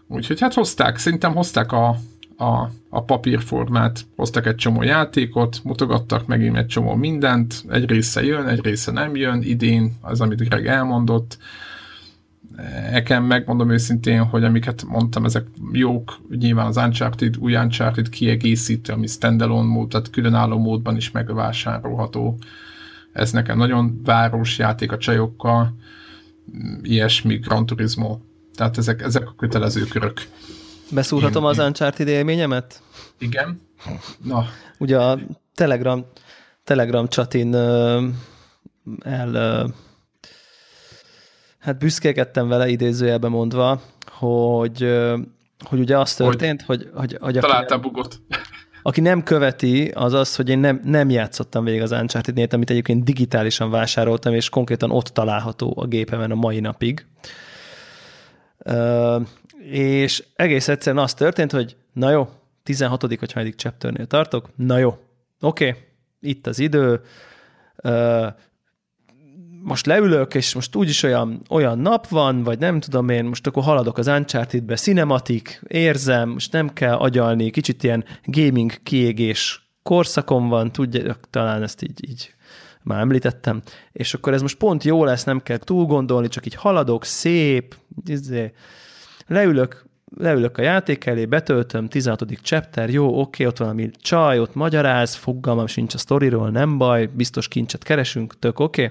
Úgyhogy 0.07 0.41
hát 0.41 0.55
hozták, 0.55 0.99
szerintem 0.99 1.35
hozták 1.35 1.73
a, 1.73 1.89
a, 2.37 2.71
a 2.89 3.03
papírformát, 3.03 4.07
hoztak 4.17 4.47
egy 4.47 4.55
csomó 4.55 4.83
játékot, 4.83 5.61
mutogattak 5.65 6.27
megint 6.27 6.57
egy 6.57 6.67
csomó 6.67 6.95
mindent, 6.95 7.65
egy 7.69 7.91
része 7.91 8.25
jön, 8.25 8.47
egy 8.47 8.61
része 8.65 8.93
nem 8.93 9.17
jön, 9.17 9.43
idén 9.43 9.93
az, 10.01 10.21
amit 10.21 10.49
Greg 10.49 10.67
elmondott, 10.67 11.39
Nekem 12.91 13.25
megmondom 13.25 13.71
őszintén, 13.71 14.25
hogy 14.25 14.45
amiket 14.45 14.85
mondtam, 14.85 15.25
ezek 15.25 15.47
jók, 15.73 16.19
nyilván 16.31 16.67
az 16.67 16.77
Uncharted, 16.77 17.37
új 17.37 17.57
Uncharted 17.57 18.09
kiegészítő, 18.09 18.93
ami 18.93 19.07
standalone 19.07 19.69
mód, 19.69 19.89
tehát 19.89 20.11
különálló 20.11 20.59
módban 20.59 20.97
is 20.97 21.11
megvásárolható. 21.11 22.39
Ez 23.13 23.31
nekem 23.31 23.59
nagyon 23.59 24.01
város 24.05 24.59
játék 24.59 24.93
a 24.93 24.99
csajokkal, 24.99 25.77
ilyesmi, 26.83 27.37
Gran 27.37 27.67
Turismo. 27.67 28.19
Tehát 28.55 28.79
ezek, 28.79 29.03
ezek 29.03 29.29
a 29.29 29.35
kötelező 29.37 29.85
körök. 29.85 30.21
Beszúrhatom 30.91 31.43
én, 31.43 31.49
az 31.49 31.59
Uncharted 31.59 32.09
élményemet? 32.09 32.83
Igen. 33.19 33.61
Na. 34.25 34.47
Ugye 34.79 34.99
a 34.99 35.19
Telegram, 35.55 36.05
Telegram 36.65 37.09
csatin 37.09 37.55
el 39.01 39.75
hát 41.63 41.79
büszkélkedtem 41.79 42.49
vele 42.49 42.69
idézőjelben 42.69 43.31
mondva, 43.31 43.81
hogy, 44.07 45.01
hogy 45.65 45.79
ugye 45.79 45.99
az 45.99 46.15
történt, 46.15 46.63
hogy... 46.63 46.91
hogy, 46.95 47.19
hogy, 47.21 47.35
hogy 47.35 47.39
Találtál 47.41 47.79
bugot. 47.79 48.21
Aki 48.83 49.01
nem 49.01 49.23
követi, 49.23 49.89
az 49.89 50.13
az, 50.13 50.37
hogy 50.37 50.49
én 50.49 50.59
nem, 50.59 50.81
nem 50.85 51.11
játszottam 51.11 51.65
végig 51.65 51.83
az 51.83 51.91
uncharted 51.91 52.53
amit 52.53 52.71
egyébként 52.71 53.05
digitálisan 53.05 53.71
vásároltam, 53.71 54.35
és 54.35 54.49
konkrétan 54.49 54.91
ott 54.91 55.07
található 55.07 55.75
a 55.77 55.87
gépemen 55.87 56.31
a 56.31 56.35
mai 56.35 56.61
napig. 56.61 57.07
Uh, 58.59 59.27
és 59.71 60.25
egész 60.37 60.69
egyszerűen 60.69 61.03
az 61.03 61.15
történt, 61.15 61.53
hogy 61.53 61.77
na 61.93 62.11
jó, 62.11 62.29
16. 62.63 63.03
vagy 63.03 63.33
hanyadik 63.33 63.55
chapternél 63.55 64.07
tartok, 64.07 64.49
na 64.57 64.79
jó, 64.79 64.99
oké, 65.41 65.69
okay, 65.69 65.81
itt 66.21 66.47
az 66.47 66.59
idő, 66.59 67.01
uh, 67.85 68.27
most 69.63 69.87
leülök, 69.87 70.35
és 70.35 70.55
most 70.55 70.77
úgyis 70.77 71.03
olyan, 71.03 71.43
olyan 71.51 71.79
nap 71.79 72.09
van, 72.09 72.43
vagy 72.43 72.59
nem 72.59 72.81
tudom 72.81 73.09
én, 73.09 73.25
most 73.25 73.47
akkor 73.47 73.63
haladok 73.63 73.99
az 73.99 74.07
Uncharted-be, 74.07 74.77
cinematik, 74.77 75.63
érzem, 75.67 76.29
most 76.29 76.53
nem 76.53 76.73
kell 76.73 76.95
agyalni, 76.95 77.51
kicsit 77.51 77.83
ilyen 77.83 78.05
gaming 78.25 78.83
kiégés 78.83 79.71
korszakom 79.83 80.49
van, 80.49 80.73
tudja, 80.73 81.17
talán 81.31 81.63
ezt 81.63 81.83
így, 81.83 82.09
így 82.09 82.35
már 82.83 83.01
említettem, 83.01 83.63
és 83.93 84.15
akkor 84.15 84.33
ez 84.33 84.43
most 84.43 84.59
pont 84.59 84.85
jó 84.85 85.05
lesz, 85.05 85.25
nem 85.25 85.43
kell 85.43 85.59
túl 85.59 85.85
gondolni, 85.87 86.29
csak 86.29 86.47
így 86.47 86.55
haladok, 86.55 87.05
szép, 87.05 87.77
izé, 88.05 88.53
leülök, 89.27 89.85
leülök 90.17 90.59
a 90.59 90.63
játék 90.63 91.07
elé, 91.07 91.27
betöltöm, 91.27 91.89
16. 91.89 92.25
chapter, 92.43 92.91
jó, 92.91 93.21
oké, 93.21 93.47
ott 93.47 93.57
valami 93.57 93.91
csaj, 94.01 94.41
ott 94.41 94.55
magyaráz, 94.55 95.15
fogalmam 95.15 95.67
sincs 95.67 95.95
a 95.95 95.99
sztoriról, 95.99 96.51
nem 96.51 96.79
baj, 96.79 97.07
biztos 97.07 97.49
kincset 97.49 97.83
keresünk, 97.83 98.39
tök 98.39 98.61
oké. 98.61 98.91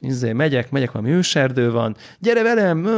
Izé, 0.00 0.32
megyek, 0.32 0.70
megyek, 0.70 0.92
valami 0.92 1.10
őserdő 1.10 1.70
van, 1.70 1.96
gyere 2.18 2.42
velem, 2.42 2.88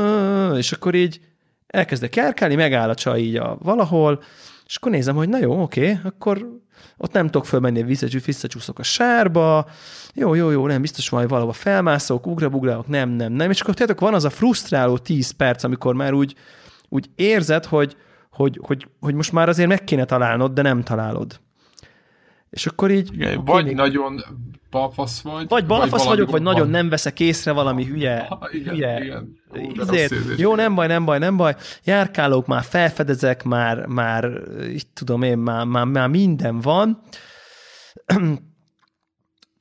és 0.57 0.73
akkor 0.73 0.95
így 0.95 1.21
elkezdek 1.67 2.17
járkálni, 2.17 2.55
megáll 2.55 2.89
a 2.89 2.95
csaj 2.95 3.21
így 3.21 3.37
a 3.37 3.59
valahol, 3.63 4.23
és 4.67 4.77
akkor 4.77 4.91
nézem, 4.91 5.17
hogy 5.17 5.29
na 5.29 5.39
jó, 5.39 5.63
oké, 5.63 5.99
akkor 6.05 6.47
ott 6.97 7.13
nem 7.13 7.27
tudok 7.27 7.47
fölmenni, 7.47 7.83
visszacsúszok 8.25 8.79
a 8.79 8.83
sárba, 8.83 9.67
jó, 10.15 10.35
jó, 10.35 10.51
jó, 10.51 10.67
nem, 10.67 10.81
biztos 10.81 11.11
majd 11.11 11.29
valahova 11.29 11.53
felmászok, 11.53 12.27
ugrabugrálok, 12.27 12.89
nem, 12.89 13.09
nem, 13.09 13.33
nem, 13.33 13.51
és 13.51 13.61
akkor 13.61 13.75
tudjátok, 13.75 14.01
van 14.01 14.15
az 14.15 14.25
a 14.25 14.31
frusztráló 14.31 14.99
10 14.99 15.31
perc, 15.31 15.65
amikor 15.65 15.95
már 15.95 16.13
úgy 16.13 16.35
úgy 16.95 17.11
érzed, 17.15 17.65
hogy, 17.65 17.97
hogy, 18.31 18.61
hogy, 18.63 18.89
hogy 19.01 19.15
most 19.15 19.33
már 19.33 19.49
azért 19.49 19.69
meg 19.69 19.85
kéne 19.85 20.05
találnod, 20.05 20.53
de 20.53 20.63
nem 20.63 20.83
találod. 20.83 21.41
És 22.51 22.67
akkor 22.67 22.91
így... 22.91 23.13
Igen, 23.13 23.45
vagy 23.45 23.65
még... 23.65 23.75
nagyon 23.75 24.25
balfasz 24.71 25.21
vagy. 25.21 25.49
Vagy 25.49 25.67
balfasz 25.67 26.05
vagy 26.05 26.09
vagyok, 26.09 26.31
vagy 26.31 26.43
van. 26.43 26.53
nagyon 26.53 26.71
nem 26.71 26.89
veszek 26.89 27.21
észre 27.21 27.53
valami 27.53 27.85
hülye, 27.85 28.27
ha, 28.29 28.49
igen, 28.53 28.75
hülye 28.75 29.05
igen. 29.05 29.41
Ó, 29.57 29.95
jó, 30.37 30.55
nem 30.55 30.75
baj, 30.75 30.87
nem 30.87 31.05
baj, 31.05 31.19
nem 31.19 31.37
baj. 31.37 31.55
Járkálok, 31.85 32.47
már 32.47 32.63
felfedezek, 32.63 33.43
már, 33.43 33.87
már 33.87 34.43
így 34.69 34.87
tudom 34.87 35.23
én, 35.23 35.39
már, 35.39 35.65
már, 35.65 35.85
már 35.85 36.09
minden 36.09 36.61
van. 36.61 37.03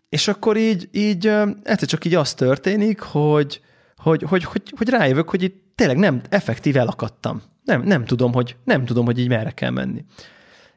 És 0.10 0.28
akkor 0.28 0.58
így, 0.58 0.90
így 0.92 1.28
egyszer 1.64 1.88
csak 1.88 2.06
így 2.06 2.16
az 2.16 2.34
történik, 2.34 3.00
hogy, 3.00 3.62
hogy, 4.04 4.24
hogy, 4.24 4.44
hogy, 4.44 4.62
hogy 4.78 4.90
rájövök, 4.90 5.30
hogy 5.30 5.44
itt 5.44 5.72
tényleg 5.76 5.98
nem, 5.98 6.22
effektív 6.30 6.78
elakadtam. 6.78 7.42
Nem, 7.64 7.82
nem 7.82 8.06
tudom, 8.06 8.34
hogy, 8.34 8.56
nem 8.64 8.86
tudom, 8.86 9.06
hogy 9.06 9.20
így 9.20 9.30
merre 9.30 9.52
kell 9.52 9.70
menni. 9.70 10.06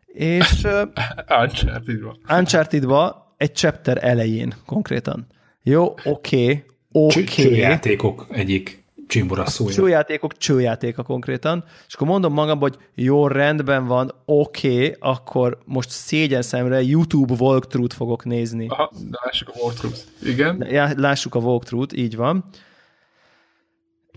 És 0.06 0.66
Uncharted-ba. 1.42 2.16
Uncharted-ba 2.28 3.34
egy 3.36 3.54
chapter 3.54 4.04
elején 4.04 4.54
konkrétan. 4.66 5.26
Jó, 5.62 5.84
oké, 5.84 6.04
okay, 6.04 6.64
oké. 6.92 7.20
Okay. 7.20 7.24
Csőjátékok 7.24 8.26
egyik 8.30 8.84
csimbora 9.06 9.46
szója. 9.46 9.74
Csőjátékok 9.74 10.36
csőjátéka 10.36 11.02
konkrétan, 11.02 11.64
és 11.86 11.94
akkor 11.94 12.06
mondom 12.06 12.32
magamban, 12.32 12.70
hogy 12.70 13.04
jó, 13.04 13.26
rendben 13.26 13.86
van, 13.86 14.14
oké, 14.24 14.74
okay, 14.74 14.94
akkor 14.98 15.58
most 15.64 15.90
szégyen 15.90 16.42
szemre 16.42 16.82
YouTube 16.82 17.34
walkthrough-t 17.38 17.94
fogok 17.94 18.24
nézni. 18.24 18.66
Aha, 18.68 18.92
de 19.10 19.18
lássuk 19.24 19.48
a 19.48 19.58
walkthrough-t. 19.58 20.06
Igen. 20.22 20.66
Ja, 20.70 20.90
lássuk 20.96 21.34
a 21.34 21.38
walkthrough-t, 21.38 21.96
így 21.96 22.16
van. 22.16 22.44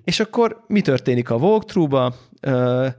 És 0.10 0.20
akkor 0.20 0.64
mi 0.68 0.82
történik 0.82 1.30
a 1.30 1.36
walkthrough-ba? 1.36 2.16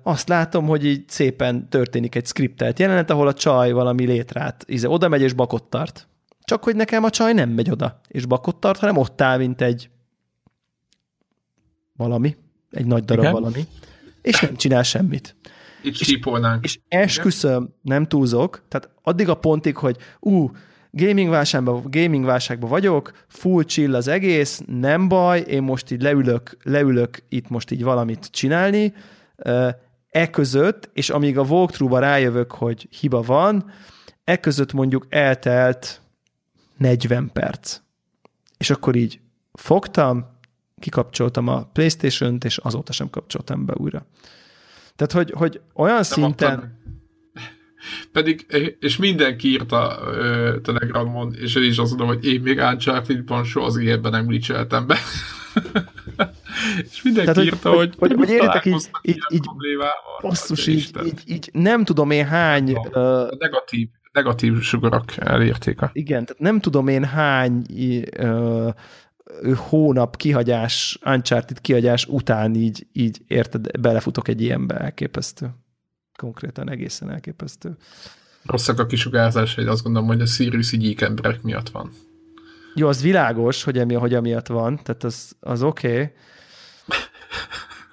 azt 0.02 0.28
látom, 0.28 0.66
hogy 0.66 0.86
így 0.86 1.08
szépen 1.08 1.68
történik 1.68 2.14
egy 2.14 2.26
skriptelt 2.26 2.78
jelenet, 2.78 3.10
ahol 3.10 3.26
a 3.26 3.32
csaj 3.32 3.72
valami 3.72 4.06
létrát, 4.06 4.64
íze, 4.68 4.88
oda 4.88 5.08
megy 5.08 5.20
és 5.20 5.32
bakott 5.32 5.70
tart. 5.70 6.08
Csak 6.44 6.64
hogy 6.64 6.76
nekem 6.76 7.04
a 7.04 7.10
csaj 7.10 7.32
nem 7.32 7.50
megy 7.50 7.70
oda, 7.70 8.00
és 8.08 8.26
bakott 8.26 8.60
tart, 8.60 8.78
hanem 8.78 8.96
ott 8.96 9.20
áll, 9.20 9.38
mint 9.38 9.60
egy 9.60 9.90
valami, 11.96 12.36
egy 12.70 12.86
nagy 12.86 13.04
darab 13.04 13.22
Igen? 13.22 13.34
valami, 13.34 13.66
és 14.22 14.40
nem 14.40 14.56
csinál 14.56 14.82
semmit. 14.82 15.36
Itt 15.82 15.94
sípolnánk. 15.94 16.64
És, 16.64 16.74
és 16.74 16.82
esküszöm, 16.88 17.74
nem 17.82 18.06
túlzok, 18.06 18.62
tehát 18.68 18.90
addig 19.02 19.28
a 19.28 19.34
pontig, 19.34 19.76
hogy 19.76 19.96
ú, 20.20 20.50
gaming 20.90 21.28
válságban, 21.30 21.82
gaming 21.90 22.24
válságban 22.24 22.70
vagyok, 22.70 23.12
full 23.28 23.62
chill 23.64 23.94
az 23.94 24.08
egész, 24.08 24.62
nem 24.66 25.08
baj, 25.08 25.40
én 25.40 25.62
most 25.62 25.90
így 25.90 26.02
leülök, 26.02 26.56
leülök 26.62 27.18
itt 27.28 27.48
most 27.48 27.70
így 27.70 27.82
valamit 27.82 28.28
csinálni, 28.30 28.94
e 30.10 30.30
között, 30.30 30.90
és 30.92 31.10
amíg 31.10 31.38
a 31.38 31.42
walkthrough-ba 31.42 31.98
rájövök, 31.98 32.52
hogy 32.52 32.88
hiba 32.90 33.22
van, 33.22 33.70
e 34.24 34.36
között 34.36 34.72
mondjuk 34.72 35.06
eltelt 35.08 36.00
40 36.76 37.30
perc. 37.32 37.80
És 38.58 38.70
akkor 38.70 38.94
így 38.96 39.20
fogtam, 39.52 40.38
kikapcsoltam 40.78 41.48
a 41.48 41.64
Playstation-t, 41.72 42.44
és 42.44 42.56
azóta 42.56 42.92
sem 42.92 43.10
kapcsoltam 43.10 43.64
be 43.64 43.74
újra. 43.76 44.06
Tehát, 44.96 45.12
hogy, 45.12 45.30
hogy 45.36 45.60
olyan 45.74 45.94
Nem 45.94 46.02
szinten... 46.02 46.52
Adtam 46.52 46.78
pedig, 48.12 48.46
és 48.80 48.96
mindenki 48.96 49.48
írta 49.48 49.98
uh, 50.02 50.60
Telegramon, 50.60 51.34
és 51.34 51.54
én 51.54 51.62
is 51.62 51.78
azt 51.78 51.90
mondom, 51.90 52.06
hogy 52.06 52.24
én 52.26 52.40
még 52.40 52.58
Uncharted-ban 52.58 53.44
soha 53.44 53.66
az 53.66 53.76
életben 53.76 54.10
nem 54.12 54.26
glitcheltem 54.26 54.86
be. 54.86 54.98
és 56.90 57.02
mindenki 57.02 57.32
Tehát, 57.32 57.44
írta, 57.44 57.70
hogy, 57.70 57.94
hogy, 57.98 58.10
hogy, 58.12 58.18
hogy 58.18 58.28
értek 58.30 58.64
így, 58.64 58.90
így, 59.02 59.18
így 59.28 59.46
basszus, 60.20 60.66
így, 60.66 60.90
így, 61.04 61.20
így, 61.26 61.50
nem 61.52 61.84
tudom 61.84 62.10
én 62.10 62.26
hány... 62.26 62.74
A, 62.74 62.98
uh, 62.98 63.38
negatív, 63.38 63.88
negatív 64.12 64.60
sugarak 64.60 65.16
elérték 65.16 65.80
a... 65.80 65.90
Igen, 65.92 66.24
tehát 66.24 66.42
nem 66.42 66.60
tudom 66.60 66.88
én 66.88 67.04
hány 67.04 67.62
uh, 68.18 68.72
hónap 69.56 70.16
kihagyás, 70.16 70.98
Uncharted 71.04 71.60
kihagyás 71.60 72.06
után 72.06 72.54
így, 72.54 72.86
így 72.92 73.18
érted, 73.26 73.80
belefutok 73.80 74.28
egy 74.28 74.42
ilyenbe 74.42 74.74
elképesztő 74.74 75.50
konkrétan 76.20 76.70
egészen 76.70 77.10
elképesztő. 77.10 77.76
Rosszak 78.44 78.78
a 78.78 78.86
kisugárzás, 78.86 79.54
hogy 79.54 79.66
azt 79.66 79.82
gondolom, 79.82 80.08
hogy 80.08 80.20
a 80.20 80.26
Sirius 80.26 80.72
így 80.72 81.02
emberek 81.02 81.42
miatt 81.42 81.68
van. 81.68 81.90
Jó, 82.74 82.88
az 82.88 83.02
világos, 83.02 83.62
hogy, 83.62 83.78
emi, 83.78 83.94
hogy 83.94 84.14
amiatt 84.14 84.46
van, 84.46 84.80
tehát 84.82 85.04
az, 85.04 85.36
az 85.40 85.62
oké. 85.62 85.88
Okay. 85.88 86.12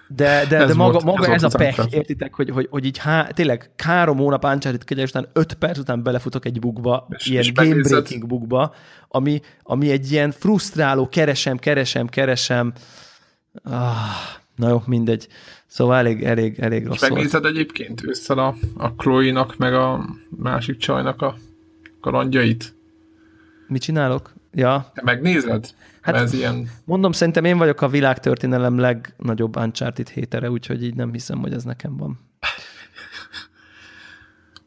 De, 0.07 0.45
de, 0.49 0.65
de 0.65 0.73
maga, 0.73 0.91
volt, 0.91 1.03
maga 1.03 1.33
ez, 1.33 1.43
ez 1.43 1.53
a 1.53 1.57
pech, 1.57 1.87
értitek, 1.89 2.33
hogy, 2.33 2.49
hogy, 2.49 2.67
hogy 2.69 2.85
így 2.85 2.97
há, 2.97 3.27
tényleg 3.27 3.71
három 3.77 4.17
hónap 4.17 4.43
Uncharted 4.43 4.83
kegyes 4.83 5.09
után 5.09 5.29
öt 5.33 5.53
perc 5.53 5.77
után 5.77 6.03
belefutok 6.03 6.45
egy 6.45 6.59
bugba, 6.59 7.07
és, 7.09 7.25
ilyen 7.25 7.45
game-breaking 7.53 8.27
bugba, 8.27 8.73
ami, 9.07 9.41
ami 9.63 9.89
egy 9.91 10.11
ilyen 10.11 10.31
frusztráló, 10.31 11.09
keresem, 11.09 11.57
keresem, 11.57 12.07
keresem. 12.07 12.73
Ah, 13.63 13.95
na 14.57 14.69
jó, 14.69 14.83
mindegy. 14.85 15.27
Szóval 15.67 15.95
elég, 15.97 16.23
elég, 16.23 16.59
elég 16.59 16.85
rossz 16.85 17.01
És 17.01 17.09
megnézed 17.09 17.41
volt. 17.41 17.55
egyébként 17.55 18.03
ősszel 18.03 18.37
a, 18.37 18.55
a 18.77 18.93
Chloe-nak, 18.93 19.57
meg 19.57 19.73
a 19.73 20.05
másik 20.29 20.77
csajnak 20.77 21.21
a 21.21 21.35
kalandjait? 22.01 22.75
Mit 23.67 23.81
csinálok? 23.81 24.33
Ja. 24.53 24.91
Te 24.93 25.01
megnézed? 25.03 25.69
Hát 26.01 26.15
ez 26.15 26.33
ilyen... 26.33 26.69
Mondom, 26.85 27.11
szerintem 27.11 27.45
én 27.45 27.57
vagyok 27.57 27.81
a 27.81 27.87
világtörténelem 27.87 28.77
legnagyobb 28.77 29.57
Uncharted 29.57 30.09
hétere, 30.09 30.51
úgyhogy 30.51 30.83
így 30.83 30.95
nem 30.95 31.11
hiszem, 31.11 31.39
hogy 31.39 31.53
ez 31.53 31.63
nekem 31.63 31.97
van. 31.97 32.19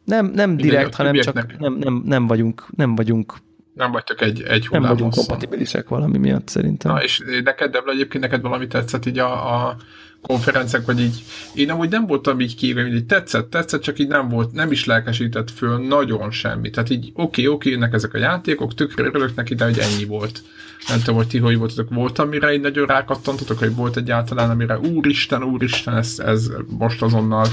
Nem, 0.04 0.26
nem 0.26 0.56
direkt, 0.56 0.94
hanem 0.94 1.14
csak 1.14 1.58
nem, 1.58 1.74
nem, 1.74 2.02
nem 2.04 2.26
vagyunk, 2.26 2.66
nem 2.76 2.94
vagyunk 2.94 3.34
nem 3.72 3.92
vagytok 3.92 4.20
egy, 4.20 4.42
egy 4.42 4.68
Nem 4.70 4.82
vagyunk 4.82 5.14
kompatibilisek 5.14 5.88
valami 5.88 6.18
miatt 6.18 6.48
szerintem. 6.48 6.92
Na, 6.92 7.02
és 7.02 7.22
neked, 7.44 7.70
de 7.70 7.82
egyébként 7.86 8.22
neked 8.22 8.40
valami 8.40 8.66
tetszett 8.66 9.06
így 9.06 9.18
a, 9.18 9.66
a 9.66 9.76
konferenciák, 10.22 10.84
vagy 10.84 11.00
így 11.00 11.22
én 11.54 11.70
amúgy 11.70 11.88
nem 11.88 12.06
voltam 12.06 12.40
így 12.40 12.56
kívül, 12.56 12.94
így 12.94 13.06
tetszett, 13.06 13.50
tetszett, 13.50 13.82
csak 13.82 13.98
így 13.98 14.08
nem 14.08 14.28
volt, 14.28 14.52
nem 14.52 14.70
is 14.70 14.84
lelkesített 14.84 15.50
föl 15.50 15.86
nagyon 15.86 16.30
semmi. 16.30 16.70
Tehát 16.70 16.90
így 16.90 17.10
oké, 17.14 17.46
okay, 17.46 17.46
oké, 17.46 17.74
okay, 17.74 17.88
ezek 17.92 18.14
a 18.14 18.18
játékok, 18.18 18.74
tökre 18.74 19.04
örülök 19.04 19.34
neki, 19.34 19.54
de 19.54 19.64
hogy 19.64 19.78
ennyi 19.78 20.04
volt. 20.04 20.42
Nem 20.88 20.98
tudom, 20.98 21.14
hogy 21.14 21.26
ti 21.26 21.38
hogy 21.38 21.58
voltatok. 21.58 21.94
Volt, 21.94 22.18
amire 22.18 22.52
így 22.52 22.60
nagyon 22.60 22.86
rákattantatok, 22.86 23.58
hogy 23.58 23.74
volt 23.74 23.96
egyáltalán, 23.96 24.50
amire 24.50 24.78
úristen, 24.78 25.42
úristen, 25.42 25.96
ez, 25.96 26.18
ez 26.18 26.50
most 26.78 27.02
azonnal 27.02 27.46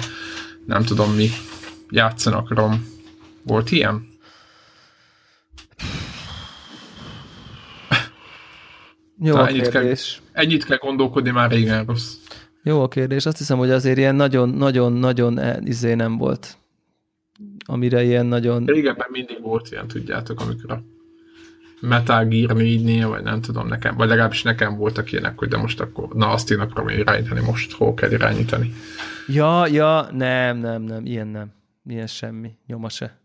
nem 0.66 0.84
tudom 0.84 1.14
mi 1.14 1.30
játszani 1.90 2.36
akarom. 2.36 2.88
Volt 3.44 3.72
ilyen? 3.72 4.08
Jó 9.20 9.36
a 9.36 9.46
kérdés. 9.46 10.22
Kell, 10.34 10.44
ennyit 10.44 10.66
kell 10.66 10.78
gondolkodni, 10.78 11.30
már 11.30 11.52
régen 11.52 11.86
rossz. 11.86 12.14
Jó 12.64 12.82
a 12.82 12.88
kérdés. 12.88 13.26
Azt 13.26 13.38
hiszem, 13.38 13.58
hogy 13.58 13.70
azért 13.70 13.98
ilyen 13.98 14.16
nagyon-nagyon-nagyon 14.16 15.40
e, 15.40 15.60
izé 15.64 15.94
nem 15.94 16.18
volt. 16.18 16.58
Amire 17.66 18.04
ilyen 18.04 18.26
nagyon... 18.26 18.66
Régebben 18.66 19.08
mindig 19.12 19.42
volt 19.42 19.72
ilyen, 19.72 19.88
tudjátok, 19.88 20.42
amikor 20.42 20.72
a 20.72 20.82
Metal 21.80 22.26
Gear 22.26 22.52
4-nél, 22.56 23.06
vagy 23.08 23.24
nem 23.24 23.42
tudom 23.42 23.68
nekem, 23.68 23.96
vagy 23.96 24.08
legalábbis 24.08 24.42
nekem 24.42 24.78
voltak 24.78 25.12
ilyenek, 25.12 25.38
hogy 25.38 25.48
de 25.48 25.58
most 25.58 25.80
akkor, 25.80 26.08
na 26.14 26.30
azt 26.30 26.52
én 26.52 26.60
akarom 26.60 26.90
irányítani, 26.90 27.42
most 27.42 27.72
hol 27.72 27.94
kell 27.94 28.12
irányítani. 28.12 28.74
Ja, 29.28 29.68
ja, 29.68 30.10
nem, 30.12 30.58
nem, 30.58 30.82
nem, 30.82 31.06
ilyen 31.06 31.28
nem. 31.28 31.52
Ilyen 31.86 32.08
semmi, 32.08 32.52
nyoma 32.66 32.90
se. 32.90 33.20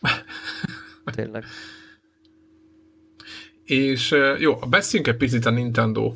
Tényleg. 1.04 1.44
És 3.68 4.14
jó, 4.38 4.54
beszéljünk 4.54 5.12
egy 5.12 5.18
picit 5.18 5.46
a 5.46 5.50
Nintendo 5.50 6.12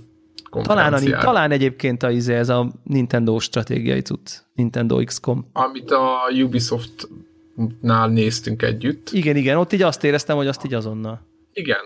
talán, 0.60 0.92
a, 0.92 1.18
talán 1.18 1.50
egyébként 1.50 2.02
a, 2.02 2.10
izé, 2.10 2.34
ez 2.34 2.48
a 2.48 2.72
Nintendo 2.82 3.38
stratégiai 3.38 4.00
cucc, 4.00 4.30
Nintendo 4.54 5.04
XCOM. 5.04 5.48
Amit 5.52 5.90
a 5.90 6.18
Ubisoft-nál 6.42 8.08
néztünk 8.08 8.62
együtt. 8.62 9.10
Igen, 9.12 9.36
igen, 9.36 9.56
ott 9.56 9.72
így 9.72 9.82
azt 9.82 10.04
éreztem, 10.04 10.36
hogy 10.36 10.46
azt 10.46 10.64
így 10.64 10.74
azonnal. 10.74 11.20
Igen, 11.52 11.80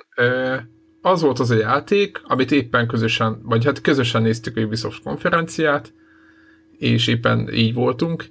az 1.03 1.23
volt 1.23 1.39
az 1.39 1.51
a 1.51 1.55
játék, 1.55 2.21
amit 2.25 2.53
éppen 2.53 2.87
közösen, 2.87 3.41
vagy 3.43 3.65
hát 3.65 3.81
közösen 3.81 4.23
néztük 4.23 4.57
a 4.57 4.61
Ubisoft 4.61 5.03
konferenciát, 5.03 5.93
és 6.79 7.07
éppen 7.07 7.49
így 7.53 7.75
voltunk, 7.75 8.29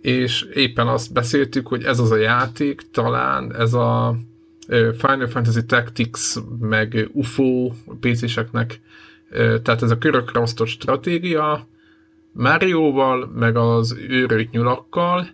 és 0.00 0.42
éppen 0.42 0.88
azt 0.88 1.12
beszéltük, 1.12 1.66
hogy 1.66 1.84
ez 1.84 1.98
az 1.98 2.10
a 2.10 2.16
játék, 2.16 2.90
talán 2.90 3.54
ez 3.56 3.74
a 3.74 4.16
Final 4.68 5.26
Fantasy 5.26 5.64
Tactics, 5.66 6.34
meg 6.60 7.08
UFO 7.12 7.72
PC-seknek, 8.00 8.80
tehát 9.32 9.82
ez 9.82 9.90
a 9.90 9.98
körökre 9.98 10.40
osztott 10.40 10.66
stratégia, 10.66 11.66
Mario-val, 12.32 13.30
meg 13.34 13.56
az 13.56 13.96
őrült 14.08 14.50
nyulakkal, 14.50 15.28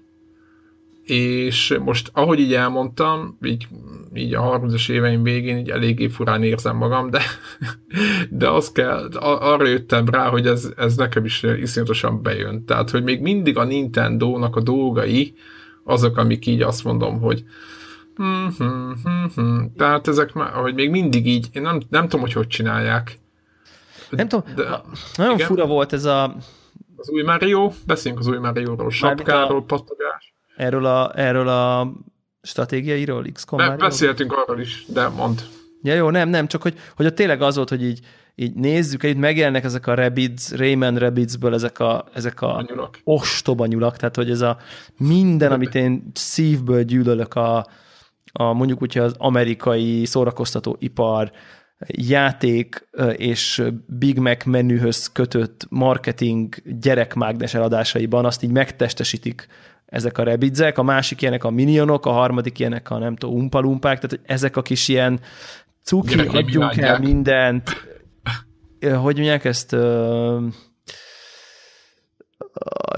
és 1.04 1.78
most, 1.84 2.10
ahogy 2.12 2.40
így 2.40 2.54
elmondtam, 2.54 3.38
így, 3.42 3.68
így 4.14 4.34
a 4.34 4.60
30-as 4.60 4.90
éveim 4.90 5.22
végén 5.22 5.58
így 5.58 5.70
eléggé 5.70 6.08
furán 6.08 6.42
érzem 6.42 6.76
magam, 6.76 7.10
de, 7.10 7.22
de 8.30 8.48
azt 8.48 8.72
kell, 8.72 9.08
arra 9.20 9.66
jöttem 9.66 10.08
rá, 10.08 10.28
hogy 10.28 10.46
ez, 10.46 10.72
ez 10.76 10.96
nekem 10.96 11.24
is 11.24 11.42
iszonyatosan 11.42 12.22
bejön. 12.22 12.64
Tehát, 12.64 12.90
hogy 12.90 13.02
még 13.02 13.20
mindig 13.20 13.56
a 13.56 13.64
Nintendo-nak 13.64 14.56
a 14.56 14.60
dolgai 14.60 15.34
azok, 15.84 16.16
amik 16.16 16.46
így 16.46 16.62
azt 16.62 16.84
mondom, 16.84 17.20
hogy 17.20 17.44
tehát 19.76 20.08
ezek 20.08 20.32
már, 20.32 20.52
hogy 20.52 20.74
még 20.74 20.90
mindig 20.90 21.26
így, 21.26 21.48
én 21.52 21.62
nem, 21.62 21.80
nem 21.88 22.02
tudom, 22.02 22.20
hogy 22.20 22.32
hogy 22.32 22.46
csinálják. 22.46 23.18
Nem 24.10 24.28
tudom, 24.28 24.54
de, 24.54 24.80
nagyon 25.16 25.34
igen? 25.34 25.46
fura 25.46 25.66
volt 25.66 25.92
ez 25.92 26.04
a... 26.04 26.36
Az 26.96 27.10
új 27.10 27.22
Mario, 27.22 27.72
beszéljünk 27.86 28.22
az 28.22 28.30
új 28.30 28.38
Mario-ról, 28.38 28.90
sapkáról, 28.90 29.64
pattogás. 29.64 30.34
Erről 30.56 30.86
a, 30.86 31.12
erről 31.14 31.48
a 31.48 31.92
stratégiairól, 32.42 33.24
XCOM 33.32 33.58
Be, 33.58 33.76
Beszéltünk 33.76 34.32
arról 34.32 34.60
is, 34.60 34.84
de 34.88 35.08
mond. 35.08 35.42
Ja 35.82 35.94
jó, 35.94 36.10
nem, 36.10 36.28
nem, 36.28 36.46
csak 36.46 36.62
hogy, 36.62 36.78
hogy 36.96 37.06
a 37.06 37.12
tényleg 37.12 37.42
az 37.42 37.56
volt, 37.56 37.68
hogy 37.68 37.84
így, 37.84 38.00
így 38.34 38.54
nézzük, 38.54 39.02
itt 39.02 39.16
megjelennek 39.16 39.64
ezek 39.64 39.86
a 39.86 39.94
Rabbids, 39.94 40.52
Rayman 40.52 40.96
Rabbidsből 40.96 41.54
ezek 41.54 41.78
a, 41.78 42.04
ezek 42.12 42.40
a, 42.40 42.56
a 42.56 42.64
nyulak. 42.68 43.00
ostoba 43.04 43.66
nyulak, 43.66 43.96
tehát 43.96 44.16
hogy 44.16 44.30
ez 44.30 44.40
a 44.40 44.58
minden, 44.98 45.52
amit 45.52 45.74
én 45.74 46.10
szívből 46.14 46.82
gyűlölök 46.82 47.34
a, 47.34 47.66
a 48.39 48.53
mondjuk 48.53 48.82
úgy, 48.82 48.99
az 48.99 49.14
amerikai 49.18 50.05
szórakoztató 50.05 50.76
ipar, 50.78 51.32
játék 51.86 52.89
és 53.16 53.62
Big 53.86 54.18
Mac 54.18 54.45
menühöz 54.45 55.12
kötött 55.12 55.66
marketing 55.68 56.55
gyerekmágnes 56.80 57.55
eladásaiban 57.55 58.24
azt 58.24 58.43
így 58.43 58.51
megtestesítik 58.51 59.47
ezek 59.86 60.18
a 60.18 60.22
rebidzek, 60.22 60.78
a 60.78 60.82
másik 60.82 61.22
ilyenek 61.22 61.45
a 61.45 61.51
minionok, 61.51 62.07
a 62.07 62.11
harmadik 62.11 62.59
ilyenek 62.59 62.91
a 62.91 62.99
nem 62.99 63.16
tudom, 63.16 63.36
umpalumpák, 63.36 63.99
tehát 63.99 64.26
ezek 64.26 64.57
a 64.57 64.62
kis 64.62 64.89
ilyen 64.89 65.20
cuki, 65.82 66.20
adjunk 66.20 66.76
el 66.76 66.99
mindent, 66.99 67.70
hogy 68.80 69.14
mondják 69.14 69.45
ezt, 69.45 69.76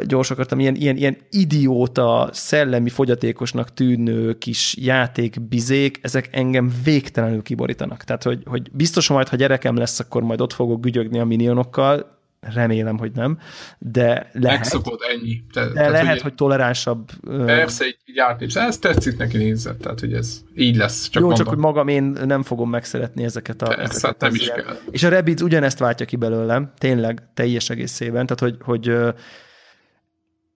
gyors 0.07 0.31
akartam, 0.31 0.61
ilyen, 0.61 0.75
ilyen, 0.75 0.97
ilyen 0.97 1.17
idióta, 1.31 2.29
szellemi 2.33 2.89
fogyatékosnak 2.89 3.75
tűnő 3.75 4.39
kis 4.39 4.77
játékbizék, 4.81 5.99
ezek 6.03 6.29
engem 6.33 6.73
végtelenül 6.85 7.43
kiborítanak. 7.43 8.05
Tehát, 8.05 8.23
hogy, 8.23 8.43
hogy 8.47 8.71
biztos, 8.73 9.09
majd, 9.09 9.29
ha 9.29 9.37
gyerekem 9.37 9.77
lesz, 9.77 10.01
akkor 10.01 10.23
majd 10.23 10.41
ott 10.41 10.53
fogok 10.53 10.81
gügyögni 10.81 11.19
a 11.19 11.25
minionokkal, 11.25 12.20
remélem, 12.41 12.99
hogy 12.99 13.13
nem, 13.13 13.39
de 13.79 14.31
lehet. 14.33 14.59
Megszokod 14.59 15.01
ennyi. 15.15 15.45
Te, 15.53 15.67
de 15.67 15.73
tehát, 15.73 15.91
lehet, 15.91 16.07
hogy, 16.07 16.21
hogy 16.23 16.35
toleránsabb. 16.35 17.11
Persze, 17.45 17.87
így, 17.87 17.99
így 18.05 18.19
átlépsz. 18.19 18.57
Ez 18.57 18.79
tetszik 18.79 19.17
neki 19.17 19.37
nézett, 19.37 19.81
tehát 19.81 20.01
hogy 20.01 20.13
ez 20.13 20.41
így 20.55 20.77
lesz. 20.77 21.03
Csak 21.09 21.23
Jó, 21.23 21.29
mondom. 21.29 21.45
csak 21.45 21.55
hogy 21.55 21.63
magam 21.63 21.89
én 21.89 22.03
nem 22.25 22.43
fogom 22.43 22.71
megszeretni 22.71 23.25
ezeket 23.25 23.63
a... 23.63 23.67
Persze, 23.67 23.83
ezeket 23.83 24.21
nem 24.21 24.35
is 24.35 24.41
ilyen. 24.41 24.65
kell. 24.65 24.77
És 24.91 25.03
a 25.03 25.09
Rabbids 25.09 25.43
ugyanezt 25.43 25.79
váltja 25.79 26.07
ki 26.07 26.17
belőlem, 26.17 26.73
tényleg 26.79 27.23
teljes 27.35 27.71
egészében, 27.71 28.27
tehát 28.27 28.41
hogy, 28.41 28.57
hogy 28.63 29.15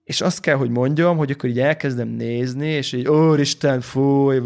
és 0.05 0.21
azt 0.21 0.39
kell, 0.39 0.55
hogy 0.55 0.69
mondjam, 0.69 1.17
hogy 1.17 1.31
akkor 1.31 1.49
így 1.49 1.59
elkezdem 1.59 2.07
nézni, 2.07 2.67
és 2.67 2.93
így, 2.93 3.07
úristen, 3.07 3.81
fúj, 3.81 4.41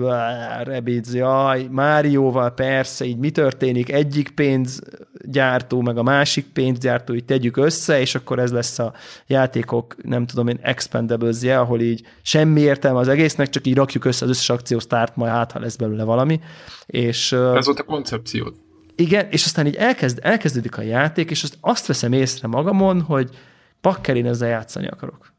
Rabbids, 0.64 1.14
jaj, 1.14 1.68
Márióval 1.72 2.54
persze, 2.54 3.06
így 3.06 3.18
mi 3.18 3.30
történik, 3.30 3.92
egyik 3.92 4.30
pénzgyártó, 4.30 5.82
meg 5.82 5.98
a 5.98 6.04
másik 6.04 6.46
pénzgyártó, 6.54 7.14
így 7.14 7.26
tegyük 7.26 7.58
össze, 7.58 8.00
és 8.00 8.16
akkor 8.16 8.40
ez 8.40 8.52
lesz 8.52 8.80
a 8.80 8.94
játékok, 9.28 9.96
nem 10.04 10.26
tudom 10.26 10.48
én, 10.48 10.60
expendables 10.62 11.44
ahol 11.44 11.82
így 11.82 12.02
semmi 12.22 12.62
értelme 12.62 13.00
az 13.00 13.08
egésznek, 13.08 13.50
csak 13.50 13.68
így 13.68 13.76
rakjuk 13.76 14.06
össze 14.06 14.26
az 14.26 14.32
összes 14.32 14.50
akciósztárt, 14.50 15.16
majd 15.16 15.32
hát, 15.32 15.52
ha 15.52 15.60
lesz 15.60 15.76
belőle 15.76 16.04
valami. 16.04 16.40
És, 16.86 17.32
ez 17.32 17.66
volt 17.66 17.80
a 17.80 17.84
koncepciód. 17.84 18.54
Igen, 18.96 19.28
és 19.30 19.46
aztán 19.46 19.68
így 19.68 19.76
elkezd, 19.76 20.20
elkezdődik 20.22 20.78
a 20.78 20.82
játék, 20.82 21.30
és 21.30 21.44
azt, 21.44 21.58
azt 21.62 21.86
veszem 21.86 22.14
észre 22.14 22.48
magamon, 22.48 23.02
hogy 23.02 23.30
pakkerin 23.82 24.26
ezzel 24.26 24.50
játszani 24.50 24.88
akarok 24.88 25.38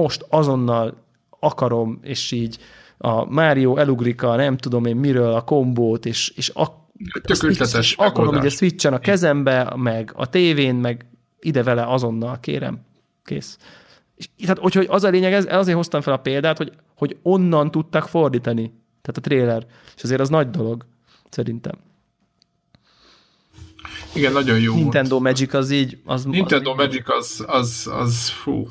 most 0.00 0.26
azonnal 0.28 0.96
akarom, 1.40 1.98
és 2.02 2.32
így 2.32 2.58
a 2.98 3.24
Mario 3.24 3.76
elugrik 3.76 4.22
a 4.22 4.36
nem 4.36 4.56
tudom 4.56 4.84
én 4.84 4.96
miről 4.96 5.32
a 5.32 5.40
kombót, 5.40 6.06
és, 6.06 6.32
és 6.36 6.50
a, 6.54 6.84
Tök 7.22 7.54
akarom 7.96 8.34
hogy 8.34 8.46
a 8.46 8.50
switchen 8.50 8.92
a 8.92 8.98
kezembe, 8.98 9.72
meg 9.76 10.12
a 10.14 10.28
tévén, 10.28 10.74
meg 10.74 11.06
ide 11.40 11.62
vele 11.62 11.82
azonnal 11.82 12.40
kérem. 12.40 12.80
Kész. 13.24 13.58
És, 14.16 14.28
tehát, 14.38 14.58
hogy 14.58 14.86
az 14.90 15.04
a 15.04 15.08
lényeg, 15.08 15.32
ez, 15.32 15.46
azért 15.50 15.76
hoztam 15.76 16.00
fel 16.00 16.12
a 16.12 16.16
példát, 16.16 16.56
hogy, 16.56 16.72
hogy 16.94 17.16
onnan 17.22 17.70
tudtak 17.70 18.08
fordítani. 18.08 18.72
Tehát 19.02 19.16
a 19.16 19.20
trailer. 19.20 19.66
És 19.96 20.02
azért 20.02 20.20
az 20.20 20.28
nagy 20.28 20.50
dolog, 20.50 20.84
szerintem. 21.30 21.74
Igen, 24.14 24.32
nagyon 24.32 24.60
jó 24.60 24.74
Nintendo 24.74 25.08
volt. 25.08 25.22
Magic 25.22 25.54
az 25.54 25.70
így... 25.70 25.98
Az, 26.04 26.24
Nintendo 26.24 26.70
az 26.70 26.76
Magic 26.76 27.10
az, 27.10 27.44
az, 27.46 27.90
az, 27.92 28.28
fú. 28.28 28.68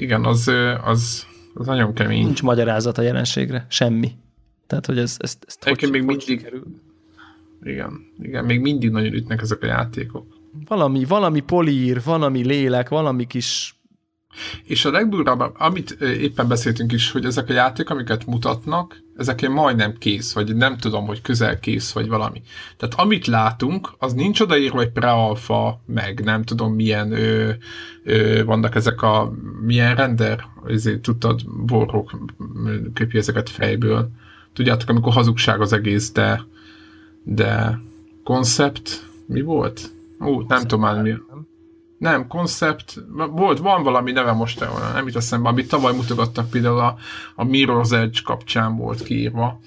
Igen, 0.00 0.24
az, 0.24 0.50
az, 0.84 1.26
az 1.54 1.66
nagyon 1.66 1.94
kemény. 1.94 2.24
Nincs 2.24 2.42
magyarázat 2.42 2.98
a 2.98 3.02
jelenségre, 3.02 3.66
semmi. 3.68 4.12
Tehát, 4.66 4.86
hogy 4.86 4.98
ez, 4.98 5.16
ez, 5.18 5.38
ez 5.46 5.56
hogy, 5.60 5.90
még 5.90 6.04
hogy 6.04 6.16
mindig, 6.16 6.42
kerül. 6.42 6.64
Igen, 7.62 8.12
igen, 8.22 8.44
még 8.44 8.60
mindig 8.60 8.90
nagyon 8.90 9.12
ütnek 9.12 9.40
ezek 9.40 9.62
a 9.62 9.66
játékok. 9.66 10.26
Valami, 10.66 11.04
valami 11.04 11.40
polír, 11.40 12.02
valami 12.04 12.44
lélek, 12.44 12.88
valami 12.88 13.26
kis 13.26 13.79
és 14.64 14.84
a 14.84 14.90
legdurvább, 14.90 15.54
amit 15.58 15.90
éppen 16.00 16.48
beszéltünk 16.48 16.92
is, 16.92 17.10
hogy 17.10 17.24
ezek 17.24 17.48
a 17.48 17.52
játék, 17.52 17.90
amiket 17.90 18.26
mutatnak, 18.26 19.02
ezek 19.16 19.48
majdnem 19.48 19.94
kész, 19.98 20.32
vagy 20.32 20.56
nem 20.56 20.76
tudom, 20.76 21.06
hogy 21.06 21.20
közel 21.20 21.58
kész, 21.58 21.92
vagy 21.92 22.08
valami. 22.08 22.42
Tehát 22.76 22.94
amit 22.94 23.26
látunk, 23.26 23.92
az 23.98 24.12
nincs 24.12 24.40
odaírva, 24.40 24.76
hogy 24.76 24.90
pre-alpha, 24.90 25.80
meg 25.86 26.24
nem 26.24 26.42
tudom 26.42 26.74
milyen 26.74 27.12
ö, 27.12 27.50
ö, 28.04 28.44
vannak 28.44 28.74
ezek 28.74 29.02
a 29.02 29.32
milyen 29.60 29.94
render, 29.94 30.44
ezért 30.66 31.00
tudtad, 31.00 31.40
borrok 31.66 32.18
köpi 32.94 33.18
ezeket 33.18 33.48
fejből. 33.48 34.10
Tudjátok, 34.52 34.88
amikor 34.88 35.12
hazugság 35.12 35.60
az 35.60 35.72
egész, 35.72 36.12
de 36.12 36.48
de 37.22 37.80
koncept, 38.24 39.08
mi 39.26 39.40
volt? 39.40 39.90
Ó, 40.24 40.42
nem 40.48 40.60
tudom 40.60 40.80
már 40.80 41.02
mi. 41.02 41.14
Nem, 42.00 42.26
koncept, 42.26 43.02
volt, 43.30 43.58
van 43.58 43.82
valami 43.82 44.12
neve 44.12 44.32
most, 44.32 44.64
nem 44.94 45.08
itt 45.08 45.16
eszembe, 45.16 45.48
amit 45.48 45.68
tavaly 45.68 45.94
mutogattak 45.94 46.50
például 46.50 46.78
a, 46.78 46.96
a 47.34 47.44
Mirror's 47.44 47.92
Edge 47.92 48.20
kapcsán 48.24 48.76
volt 48.76 49.02
kiírva. 49.02 49.60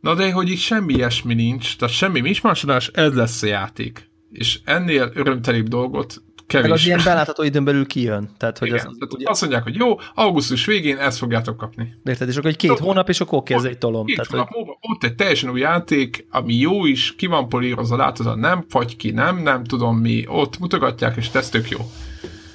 Na 0.00 0.14
de 0.14 0.32
hogy 0.32 0.50
itt 0.50 0.58
semmi 0.58 0.94
ilyesmi 0.94 1.34
nincs, 1.34 1.76
tehát 1.76 1.94
semmi 1.94 2.20
nincs 2.20 2.42
másodás, 2.42 2.88
ez 2.88 3.14
lesz 3.14 3.42
a 3.42 3.46
játék. 3.46 4.10
És 4.32 4.60
ennél 4.64 5.10
örömtelibb 5.14 5.68
dolgot 5.68 6.22
kevés. 6.50 6.68
Meg 6.68 6.78
az 6.78 6.86
ilyen 6.86 7.00
belátható 7.04 7.42
időn 7.42 7.64
belül 7.64 7.86
kijön. 7.86 8.30
Tehát, 8.36 8.58
hogy 8.58 8.68
Igen. 8.68 8.86
az, 8.86 8.94
Tehát 8.98 9.14
ugye, 9.14 9.30
azt 9.30 9.40
mondják, 9.40 9.62
hogy 9.62 9.74
jó, 9.74 9.98
augusztus 10.14 10.66
végén 10.66 10.96
ezt 10.96 11.18
fogjátok 11.18 11.56
kapni. 11.56 11.94
érted, 12.04 12.28
és 12.28 12.36
akkor 12.36 12.50
egy 12.50 12.56
két 12.56 12.78
hónap, 12.78 13.08
és 13.08 13.20
akkor 13.20 13.38
oké, 13.38 13.54
ez 13.54 13.64
egy 13.64 13.78
tolom. 13.78 14.04
Két 14.04 14.16
Tehát, 14.16 14.30
hónap 14.30 14.48
hogy, 14.48 14.56
múlva 14.56 14.78
ott 14.80 15.04
egy 15.04 15.14
teljesen 15.14 15.50
új 15.50 15.60
játék, 15.60 16.26
ami 16.30 16.54
jó 16.54 16.86
is, 16.86 17.14
ki 17.16 17.26
van 17.26 17.48
polírozva, 17.48 17.96
látod, 17.96 18.26
a 18.26 18.34
nem 18.34 18.64
fagy 18.68 18.96
ki, 18.96 19.10
nem, 19.10 19.42
nem 19.42 19.64
tudom 19.64 19.96
mi, 19.96 20.24
ott 20.28 20.58
mutogatják, 20.58 21.16
és 21.16 21.30
ez 21.32 21.48
tök 21.48 21.68
jó. 21.68 21.78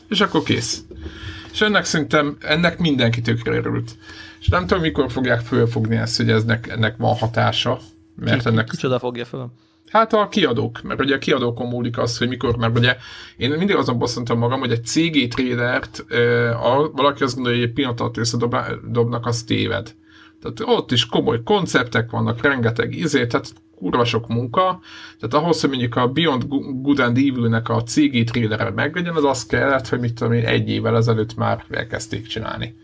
És 0.09 0.21
akkor 0.21 0.43
kész. 0.43 0.83
És 1.51 1.61
ennek 1.61 1.85
szerintem, 1.85 2.37
ennek 2.39 2.79
mindenki 2.79 3.21
tökre 3.21 3.55
örült. 3.55 3.97
És 4.39 4.47
nem 4.47 4.67
tudom, 4.67 4.83
mikor 4.83 5.11
fogják 5.11 5.41
fölfogni 5.41 5.95
ezt, 5.95 6.17
hogy 6.17 6.29
eznek, 6.29 6.67
ennek 6.67 6.97
van 6.97 7.15
hatása. 7.15 7.79
Mert 8.15 8.41
ki, 8.41 8.47
ennek, 8.47 8.67
kicsoda 8.67 8.99
fogja 8.99 9.25
föl. 9.25 9.51
Hát 9.89 10.13
a 10.13 10.27
kiadók, 10.27 10.81
mert 10.81 10.99
ugye 10.99 11.15
a 11.15 11.19
kiadókon 11.19 11.67
múlik 11.67 11.97
az, 11.97 12.17
hogy 12.17 12.27
mikor, 12.27 12.57
mert 12.57 12.77
ugye 12.77 12.95
én 13.37 13.51
mindig 13.51 13.75
azon 13.75 13.97
bosszantam 13.97 14.37
magam, 14.37 14.59
hogy 14.59 14.71
egy 14.71 14.85
CG 14.85 15.27
trailert 15.27 16.05
valaki 16.91 17.23
azt 17.23 17.35
gondolja, 17.35 17.59
hogy 17.59 17.67
egy 17.67 17.73
pillanat 17.73 17.99
alatt 17.99 18.17
összedobnak, 18.17 19.25
az 19.25 19.43
téved. 19.43 19.95
Tehát 20.41 20.77
ott 20.77 20.91
is 20.91 21.05
komoly 21.05 21.43
konceptek 21.43 22.09
vannak, 22.09 22.41
rengeteg 22.41 22.95
izé, 22.95 23.27
tehát 23.27 23.53
kurva 23.75 24.05
sok 24.05 24.27
munka. 24.27 24.79
Tehát 25.19 25.45
ahhoz, 25.45 25.61
hogy 25.61 25.69
mondjuk 25.69 25.95
a 25.95 26.07
Beyond 26.07 26.45
Good 26.81 26.99
and 26.99 27.17
Evil-nek 27.17 27.69
a 27.69 27.83
CG 27.83 28.23
trailerre 28.23 28.69
meglegyen, 28.69 29.15
az 29.15 29.23
az 29.23 29.45
kellett, 29.45 29.87
hogy 29.87 29.99
mit 29.99 30.13
tudom 30.13 30.33
én, 30.33 30.45
egy 30.45 30.69
évvel 30.69 30.95
ezelőtt 30.95 31.35
már 31.35 31.65
elkezdték 31.69 32.27
csinálni. 32.27 32.75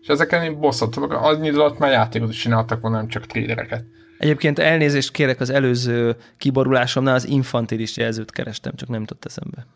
És 0.00 0.08
ezeken 0.08 0.42
én 0.42 0.60
bosszantam, 0.60 1.06
annyi 1.10 1.50
alatt 1.50 1.78
már 1.78 1.90
játékot 1.90 2.30
is 2.30 2.40
csináltak 2.40 2.80
volna, 2.80 2.96
nem 2.96 3.08
csak 3.08 3.26
trailereket. 3.26 3.84
Egyébként 4.20 4.58
elnézést 4.58 5.10
kérek 5.10 5.40
az 5.40 5.50
előző 5.50 6.16
kiborulásomnál, 6.36 7.14
az 7.14 7.26
infantilis 7.26 7.96
jelzőt 7.96 8.30
kerestem, 8.30 8.72
csak 8.74 8.88
nem 8.88 9.00
jutott 9.00 9.24
eszembe. 9.24 9.66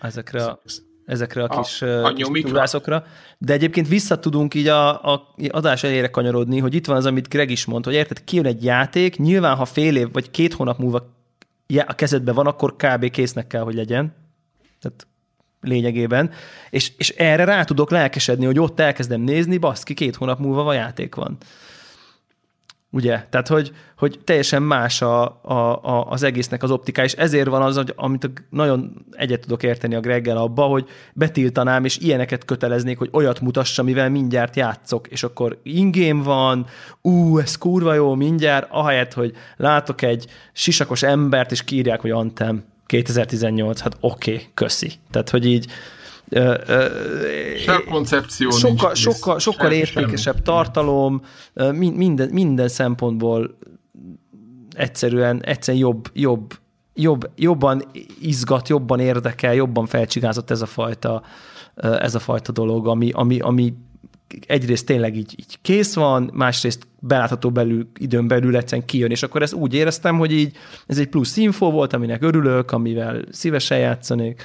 Ezekre 0.00 0.44
a, 0.44 0.60
ezekre 1.06 1.42
a, 1.42 1.56
A- 1.56 1.62
kis, 1.62 1.82
a 1.82 2.12
kis 2.12 2.42
túrászokra. 2.42 3.04
De 3.38 3.52
egyébként 3.52 3.88
vissza 3.88 4.18
tudunk 4.18 4.54
így 4.54 4.66
a, 4.66 5.12
a 5.12 5.34
adás 5.48 5.82
elére 5.82 6.10
kanyarodni, 6.10 6.58
hogy 6.58 6.74
itt 6.74 6.86
van 6.86 6.96
az, 6.96 7.06
amit 7.06 7.28
Greg 7.28 7.50
is 7.50 7.64
mondta, 7.64 7.88
hogy 7.90 7.98
érted, 7.98 8.24
kijön 8.24 8.46
egy 8.46 8.64
játék, 8.64 9.16
nyilván 9.16 9.56
ha 9.56 9.64
fél 9.64 9.96
év 9.96 10.12
vagy 10.12 10.30
két 10.30 10.54
hónap 10.54 10.78
múlva 10.78 11.14
a 11.86 11.94
kezedben 11.94 12.34
van, 12.34 12.46
akkor 12.46 12.76
kb. 12.76 13.10
késznek 13.10 13.46
kell, 13.46 13.62
hogy 13.62 13.74
legyen. 13.74 14.14
Tehát 14.80 15.06
lényegében. 15.60 16.30
És, 16.70 16.92
és 16.96 17.10
erre 17.10 17.44
rá 17.44 17.64
tudok 17.64 17.90
lelkesedni, 17.90 18.44
hogy 18.44 18.58
ott 18.58 18.80
elkezdem 18.80 19.20
nézni, 19.20 19.58
baszki, 19.58 19.94
két 19.94 20.16
hónap 20.16 20.38
múlva 20.38 20.66
a 20.66 20.72
játék 20.72 21.14
van. 21.14 21.38
Ugye? 22.92 23.24
Tehát, 23.30 23.48
hogy, 23.48 23.72
hogy 23.96 24.18
teljesen 24.24 24.62
más 24.62 25.02
a, 25.02 25.40
a, 25.42 25.54
a, 25.82 26.06
az 26.10 26.22
egésznek 26.22 26.62
az 26.62 26.70
optiká, 26.70 27.04
és 27.04 27.12
ezért 27.12 27.48
van 27.48 27.62
az, 27.62 27.76
hogy 27.76 27.92
amit 27.96 28.30
nagyon 28.50 29.06
egyet 29.10 29.40
tudok 29.40 29.62
érteni 29.62 29.94
a 29.94 30.00
Greggel 30.00 30.36
abba, 30.36 30.62
hogy 30.62 30.88
betiltanám, 31.12 31.84
és 31.84 31.98
ilyeneket 31.98 32.44
köteleznék, 32.44 32.98
hogy 32.98 33.08
olyat 33.12 33.40
mutassa, 33.40 33.82
mivel 33.82 34.10
mindjárt 34.10 34.56
játszok, 34.56 35.08
és 35.08 35.22
akkor 35.22 35.60
ingame 35.62 36.22
van, 36.22 36.66
ú, 37.02 37.38
ez 37.38 37.58
kurva 37.58 37.94
jó, 37.94 38.14
mindjárt, 38.14 38.66
ahelyett, 38.70 39.12
hogy 39.12 39.32
látok 39.56 40.02
egy 40.02 40.26
sisakos 40.52 41.02
embert, 41.02 41.50
és 41.50 41.64
kiírják, 41.64 42.00
hogy 42.00 42.10
Antem 42.10 42.64
2018, 42.86 43.80
hát 43.80 43.96
oké, 44.00 44.32
okay, 44.32 44.46
köszi. 44.54 44.92
Tehát, 45.10 45.30
hogy 45.30 45.46
így 45.46 45.66
ö, 46.30 46.54
ö, 46.66 46.86
Se 47.56 47.72
a 47.72 47.84
koncepció 47.90 48.50
sokkal, 48.50 48.92
nincs. 48.92 48.98
sokkal, 48.98 49.38
sokkal 49.38 49.70
Semmi, 49.70 49.80
értékesebb 49.80 50.42
tartalom, 50.42 51.22
minden, 51.74 52.28
minden 52.28 52.68
szempontból 52.68 53.58
egyszerűen, 54.76 55.44
egyszerűen 55.44 55.82
jobb, 55.82 56.08
jobb, 56.12 56.54
jobb, 56.94 57.30
jobban 57.36 57.82
izgat, 58.20 58.68
jobban 58.68 59.00
érdekel, 59.00 59.54
jobban 59.54 59.86
felcsigázott 59.86 60.50
ez 60.50 60.62
a 60.62 60.66
fajta, 60.66 61.22
ez 61.76 62.14
a 62.14 62.18
fajta 62.18 62.52
dolog, 62.52 62.86
ami, 62.86 63.10
ami, 63.12 63.38
ami 63.38 63.74
egyrészt 64.46 64.86
tényleg 64.86 65.16
így, 65.16 65.34
így 65.36 65.58
kész 65.62 65.94
van, 65.94 66.30
másrészt 66.32 66.86
belátható 66.98 67.50
belül, 67.50 67.88
időn 67.98 68.28
belül 68.28 68.56
egyszerűen 68.56 68.86
kijön, 68.86 69.10
és 69.10 69.22
akkor 69.22 69.42
ezt 69.42 69.52
úgy 69.52 69.74
éreztem, 69.74 70.18
hogy 70.18 70.32
így 70.32 70.56
ez 70.86 70.98
egy 70.98 71.08
plusz 71.08 71.36
info 71.36 71.70
volt, 71.70 71.92
aminek 71.92 72.22
örülök, 72.22 72.70
amivel 72.70 73.24
szívesen 73.30 73.78
játszanék. 73.78 74.42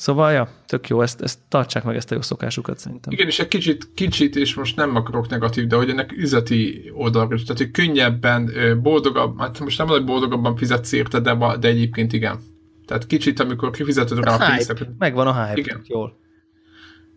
Szóval, 0.00 0.32
ja, 0.32 0.48
tök 0.66 0.88
jó, 0.88 1.02
ezt, 1.02 1.20
ezt 1.20 1.38
tartsák 1.48 1.84
meg 1.84 1.96
ezt 1.96 2.10
a 2.10 2.14
jó 2.14 2.20
szokásukat 2.20 2.78
szerintem. 2.78 3.12
Igen, 3.12 3.26
és 3.26 3.38
egy 3.38 3.48
kicsit, 3.48 3.88
kicsit, 3.94 4.36
és 4.36 4.54
most 4.54 4.76
nem 4.76 4.96
akarok 4.96 5.28
negatív, 5.28 5.66
de 5.66 5.76
hogy 5.76 5.90
ennek 5.90 6.12
üzleti 6.12 6.90
oldalra 6.94 7.34
is, 7.34 7.42
tehát 7.42 7.58
hogy 7.58 7.70
könnyebben, 7.70 8.50
boldogabb, 8.82 9.38
hát 9.38 9.60
most 9.60 9.78
nem 9.78 9.86
mondom, 9.86 10.06
hogy 10.06 10.14
boldogabban 10.14 10.56
fizetsz 10.56 10.92
érte, 10.92 11.20
de, 11.20 11.56
de 11.60 11.68
egyébként 11.68 12.12
igen. 12.12 12.38
Tehát 12.86 13.06
kicsit, 13.06 13.40
amikor 13.40 13.70
kifizeted 13.70 14.24
rá 14.24 14.34
a 14.34 14.38
Hype. 14.38 14.54
pénzt, 14.54 14.88
Megvan 14.98 15.26
a 15.26 15.44
hype, 15.44 15.60
Igen. 15.60 15.82
jól. 15.86 16.18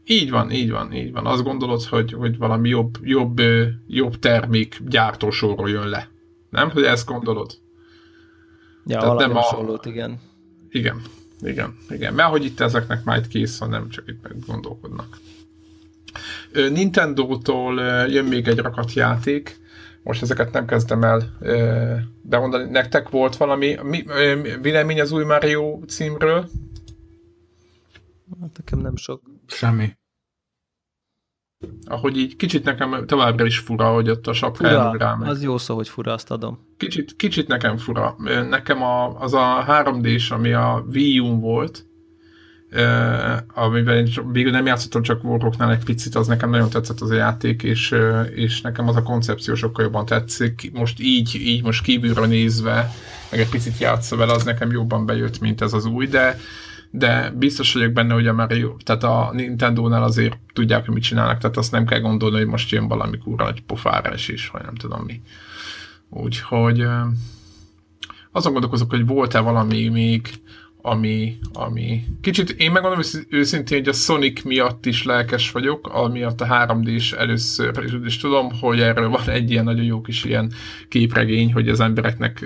így 0.06 0.30
van, 0.30 0.52
így 0.52 0.72
van, 0.72 0.94
így 0.94 1.12
van. 1.12 1.26
Azt 1.26 1.44
gondolod, 1.44 1.84
hogy, 1.84 2.14
hogy 2.14 2.38
valami 2.38 2.70
jobb, 2.70 2.98
jobb, 3.02 3.42
jobb 3.88 4.20
termék 4.20 4.78
gyártósorról 4.88 5.70
jön 5.70 5.88
le. 5.88 6.10
Nem? 6.50 6.70
Hogy 6.70 6.84
ezt 6.84 7.08
gondolod? 7.08 7.52
Ja, 8.86 9.00
Tehát 9.00 9.16
valami 9.16 9.34
nem 9.34 9.44
a- 9.70 9.80
igen. 9.84 10.20
Igen, 10.70 11.02
igen, 11.44 11.78
igen. 11.90 12.14
Mert 12.14 12.30
hogy 12.30 12.46
itt 12.46 12.60
ezeknek 12.60 13.04
már 13.04 13.18
itt 13.18 13.28
kész 13.28 13.58
van, 13.58 13.70
nem 13.70 13.90
csak 13.90 14.08
itt 14.08 14.24
meg 14.24 14.46
gondolkodnak. 14.46 15.18
Nintendo-tól 16.54 17.82
jön 18.08 18.26
még 18.26 18.48
egy 18.48 18.58
rakat 18.58 18.94
játék, 18.94 19.62
most 20.04 20.22
ezeket 20.22 20.52
nem 20.52 20.66
kezdem 20.66 21.04
el 21.04 21.38
bemondani. 22.22 22.70
Nektek 22.70 23.10
volt 23.10 23.38
valami 23.38 23.78
mi, 23.84 24.06
vélemény 24.62 25.02
az 25.02 25.12
új 25.12 25.24
Mario 25.24 25.80
címről? 25.88 26.50
Hát 28.42 28.58
nekem 28.58 28.80
nem 28.80 28.96
sok. 28.96 29.22
Semmi. 29.48 29.96
Ahogy 31.86 32.18
így 32.18 32.36
kicsit 32.36 32.64
nekem 32.64 33.06
továbbra 33.06 33.46
is 33.46 33.58
fura, 33.58 33.94
hogy 33.94 34.10
ott 34.10 34.28
a 34.28 34.34
sapkájára 34.34 34.92
Fura, 34.92 34.98
rámegy. 34.98 35.30
az 35.30 35.44
jó 35.44 35.58
szó, 35.58 35.76
hogy 35.76 35.90
fura, 35.90 36.14
azt 36.14 36.32
adom. 36.32 36.60
Kicsit, 36.78 37.16
kicsit 37.16 37.48
nekem 37.48 37.78
fura. 37.78 38.16
Nekem 38.50 38.84
a, 38.84 39.20
az 39.20 39.34
a 39.34 39.66
3D-s, 39.68 40.32
ami 40.32 40.54
a 40.54 40.86
Wii 40.94 41.20
U 41.20 41.40
volt, 41.40 41.86
ö, 42.70 42.84
amiben 43.54 43.96
én 43.96 44.08
végül 44.32 44.52
nem 44.52 44.66
játszottam, 44.66 45.02
csak 45.02 45.24
Warhawknál 45.24 45.72
egy 45.72 45.84
picit, 45.84 46.16
az 46.16 46.28
nekem 46.28 46.50
nagyon 46.50 46.70
tetszett 46.70 47.02
az 47.02 47.10
a 47.10 47.16
játék, 47.16 47.64
és, 47.64 47.96
és 48.36 48.62
nekem 48.62 48.88
az 48.88 48.96
a 48.96 49.04
koncepció 49.04 49.56
sokkal 49.56 49.84
jobban 49.84 50.06
tetszik. 50.06 50.72
Most 50.74 51.00
így, 51.00 51.36
így 51.36 51.64
most 51.64 51.84
kívülről 51.84 52.26
nézve, 52.26 52.92
meg 53.32 53.40
egy 53.40 53.50
picit 53.50 53.78
játszva 53.78 54.16
vele, 54.16 54.34
az 54.34 54.44
nekem 54.44 54.72
jobban 54.72 55.06
bejött, 55.06 55.40
mint 55.40 55.62
ez 55.62 55.74
az 55.74 55.86
új, 55.86 56.08
de 56.08 56.38
de 56.96 57.34
biztos 57.36 57.74
vagyok 57.74 57.92
benne, 57.92 58.14
hogy 58.14 58.28
a 58.28 58.34
Mario, 58.34 58.76
tehát 58.84 59.04
a 59.04 59.30
Nintendo-nál 59.34 60.04
azért 60.04 60.38
tudják, 60.54 60.86
hogy 60.86 60.94
mit 60.94 61.04
csinálnak, 61.04 61.38
tehát 61.38 61.58
azt 61.58 61.72
nem 61.72 61.86
kell 61.86 62.00
gondolni, 62.00 62.38
hogy 62.38 62.48
most 62.48 62.72
jön 62.72 62.88
valami 62.88 63.18
kurva 63.18 63.44
nagy 63.44 63.62
pofárás 63.62 64.28
is, 64.28 64.50
vagy 64.50 64.62
nem 64.64 64.76
tudom 64.76 65.04
mi. 65.04 65.22
Úgyhogy 66.10 66.86
azon 68.32 68.52
gondolkozok, 68.52 68.90
hogy 68.90 69.06
volt-e 69.06 69.40
valami 69.40 69.88
még, 69.88 70.30
ami, 70.82 71.38
ami... 71.54 72.04
Kicsit 72.22 72.50
én 72.50 72.72
megmondom 72.72 73.00
ősz- 73.00 73.28
őszintén, 73.30 73.78
hogy 73.78 73.88
a 73.88 73.94
Sonic 73.94 74.44
miatt 74.44 74.86
is 74.86 75.04
lelkes 75.04 75.52
vagyok, 75.52 75.88
amiatt 75.88 76.42
a 76.42 76.46
3D-s 76.46 77.12
először, 77.12 78.02
és, 78.06 78.18
tudom, 78.18 78.60
hogy 78.60 78.80
erről 78.80 79.10
van 79.10 79.30
egy 79.30 79.52
ilyen 79.52 79.64
nagyon 79.64 79.86
jó 79.86 80.02
kis 80.02 80.24
ilyen 80.24 80.52
képregény, 80.90 81.54
hogy 81.54 81.70
az 81.70 81.80
embereknek 81.80 82.46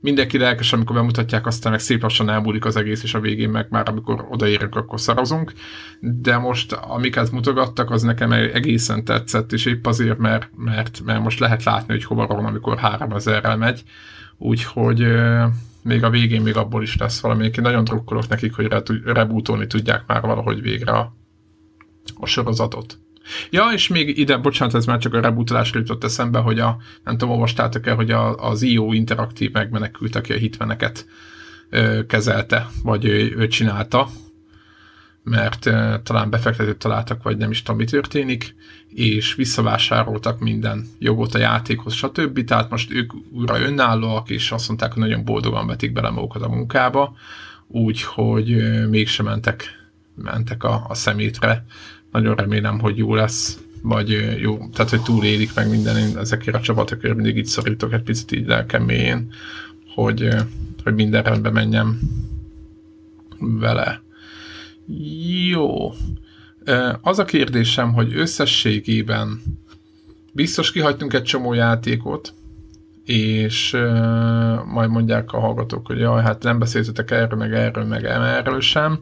mindenki 0.00 0.38
lelkes, 0.38 0.72
amikor 0.72 0.96
bemutatják, 0.96 1.46
aztán 1.46 1.72
meg 1.72 1.80
szép 1.80 2.02
lassan 2.02 2.30
elmúlik 2.30 2.64
az 2.64 2.76
egész, 2.76 3.02
és 3.02 3.14
a 3.14 3.20
végén 3.20 3.50
meg 3.50 3.66
már 3.70 3.88
amikor 3.88 4.26
odaérünk, 4.30 4.76
akkor 4.76 5.00
szarozunk. 5.00 5.52
De 6.00 6.36
most, 6.36 6.72
amiket 6.72 7.30
mutogattak, 7.30 7.90
az 7.90 8.02
nekem 8.02 8.32
egészen 8.32 9.04
tetszett, 9.04 9.52
és 9.52 9.64
épp 9.64 9.86
azért, 9.86 10.18
mert, 10.18 10.50
mert, 10.56 11.00
mert 11.04 11.22
most 11.22 11.38
lehet 11.38 11.64
látni, 11.64 11.92
hogy 11.92 12.04
hova 12.04 12.26
van, 12.26 12.44
amikor 12.44 12.78
3000-rel 12.82 13.58
megy. 13.58 13.82
Úgyhogy 14.38 15.00
ö, 15.02 15.44
még 15.82 16.04
a 16.04 16.10
végén 16.10 16.42
még 16.42 16.56
abból 16.56 16.82
is 16.82 16.96
lesz 16.96 17.20
valami. 17.20 17.44
Én 17.44 17.50
nagyon 17.56 17.84
drukkolok 17.84 18.28
nekik, 18.28 18.54
hogy 18.54 18.66
re- 18.66 18.82
rebootolni 19.04 19.66
tudják 19.66 20.02
már 20.06 20.20
valahogy 20.20 20.60
végre 20.60 20.92
a, 20.92 21.16
a 22.14 22.26
sorozatot. 22.26 22.98
Ja, 23.50 23.70
és 23.74 23.88
még 23.88 24.18
ide, 24.18 24.36
bocsánat, 24.36 24.74
ez 24.74 24.84
már 24.84 24.98
csak 24.98 25.14
a 25.14 25.20
rebootolásra 25.20 25.78
jutott 25.78 26.04
eszembe, 26.04 26.38
hogy 26.38 26.60
a, 26.60 26.76
nem 27.04 27.16
tudom, 27.18 27.34
olvastátok-e, 27.34 27.92
hogy 27.92 28.10
a, 28.10 28.36
az 28.36 28.62
IO 28.62 28.92
Interaktív 28.92 29.52
megmenekült, 29.52 30.16
aki 30.16 30.32
a 30.32 30.36
hitmeneket 30.36 31.06
ö, 31.70 32.06
kezelte, 32.06 32.68
vagy 32.82 33.04
ő, 33.04 33.34
ő 33.36 33.46
csinálta, 33.46 34.08
mert 35.22 35.66
ö, 35.66 35.94
talán 36.02 36.30
befektetőt 36.30 36.78
találtak, 36.78 37.22
vagy 37.22 37.36
nem 37.36 37.50
is 37.50 37.62
tudom, 37.62 37.80
mi 37.80 37.84
történik, 37.84 38.54
és 38.88 39.34
visszavásároltak 39.34 40.40
minden 40.40 40.86
jogot 40.98 41.34
a 41.34 41.38
játékhoz, 41.38 41.94
stb. 41.94 42.44
Tehát 42.44 42.70
most 42.70 42.92
ők 42.92 43.12
újra 43.32 43.60
önállóak, 43.60 44.30
és 44.30 44.50
azt 44.52 44.68
mondták, 44.68 44.92
hogy 44.92 45.02
nagyon 45.02 45.24
boldogan 45.24 45.66
vetik 45.66 45.92
bele 45.92 46.10
magukat 46.10 46.42
a 46.42 46.48
munkába, 46.48 47.16
úgyhogy 47.66 48.56
mégsem 48.88 49.26
mentek, 49.26 49.64
mentek 50.14 50.64
a, 50.64 50.86
a 50.88 50.94
szemétre. 50.94 51.64
Nagyon 52.16 52.34
remélem, 52.34 52.78
hogy 52.78 52.96
jó 52.96 53.14
lesz, 53.14 53.58
vagy 53.82 54.38
jó, 54.40 54.68
tehát 54.72 54.90
hogy 54.90 55.02
túlélik 55.02 55.54
meg 55.54 55.70
minden, 55.70 55.96
én 55.96 56.18
ezekért 56.18 56.56
a 56.56 56.60
csapatokért 56.60 57.14
mindig 57.14 57.36
így 57.36 57.46
szorítok 57.46 57.92
egy 57.92 58.02
picit 58.02 58.32
így 58.32 58.46
lelkem 58.46 58.82
mélyén, 58.82 59.32
hogy, 59.94 60.28
hogy 60.84 60.94
minden 60.94 61.22
rendbe 61.22 61.50
menjen. 61.50 61.98
vele. 63.38 64.02
Jó. 65.48 65.92
Az 67.00 67.18
a 67.18 67.24
kérdésem, 67.24 67.92
hogy 67.92 68.16
összességében 68.16 69.42
biztos 70.32 70.72
kihagytunk 70.72 71.12
egy 71.12 71.22
csomó 71.22 71.52
játékot, 71.52 72.34
és 73.04 73.72
uh, 73.72 74.64
majd 74.64 74.90
mondják 74.90 75.32
a 75.32 75.40
hallgatók, 75.40 75.86
hogy 75.86 75.98
jaj, 75.98 76.22
hát 76.22 76.42
nem 76.42 76.58
beszéltetek 76.58 77.10
erről, 77.10 77.38
meg 77.38 77.54
erről, 77.54 77.84
meg 77.84 78.04
erről 78.04 78.60
sem, 78.60 79.00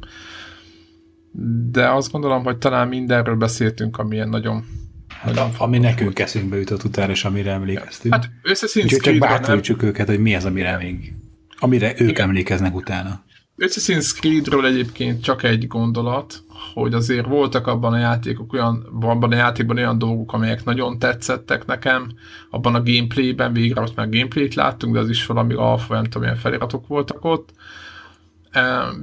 de 1.70 1.88
azt 1.88 2.12
gondolom, 2.12 2.44
hogy 2.44 2.58
talán 2.58 2.88
mindenről 2.88 3.36
beszéltünk, 3.36 3.98
amilyen 3.98 4.28
nagyon 4.28 4.64
Hát 5.08 5.36
a, 5.36 5.50
ami 5.58 5.78
nekünk 5.78 6.18
eszünkbe 6.18 6.56
jutott 6.56 6.84
utána, 6.84 7.12
és 7.12 7.24
amire 7.24 7.52
emlékeztünk. 7.52 8.14
Hát 8.14 8.30
Úgyhogy 8.74 9.00
csak 9.00 9.18
bátorítsuk 9.18 9.82
őket, 9.82 10.06
hogy 10.06 10.18
mi 10.18 10.34
az, 10.34 10.44
amire 10.44 10.76
még, 10.76 11.12
amire 11.58 11.92
ők 11.96 12.10
Igen. 12.10 12.28
emlékeznek 12.28 12.74
utána. 12.74 13.24
Assassin's 13.58 14.14
Creedről 14.20 14.66
egyébként 14.66 15.22
csak 15.22 15.42
egy 15.42 15.66
gondolat, 15.66 16.42
hogy 16.74 16.94
azért 16.94 17.26
voltak 17.26 17.66
abban 17.66 17.92
a 17.92 17.98
játékok 17.98 18.52
olyan, 18.52 18.86
abban 19.00 19.32
a 19.32 19.36
játékban 19.36 19.76
olyan 19.76 19.98
dolgok, 19.98 20.32
amelyek 20.32 20.64
nagyon 20.64 20.98
tetszettek 20.98 21.66
nekem, 21.66 22.12
abban 22.50 22.74
a 22.74 22.82
gameplayben, 22.82 23.52
végre 23.52 23.80
ott 23.80 23.96
már 23.96 24.08
gameplayt 24.08 24.54
láttunk, 24.54 24.94
de 24.94 25.00
az 25.00 25.08
is 25.08 25.26
valami 25.26 25.54
alfa, 25.54 25.94
nem 25.94 26.04
tudom, 26.04 26.22
milyen 26.22 26.36
feliratok 26.36 26.86
voltak 26.86 27.24
ott. 27.24 27.52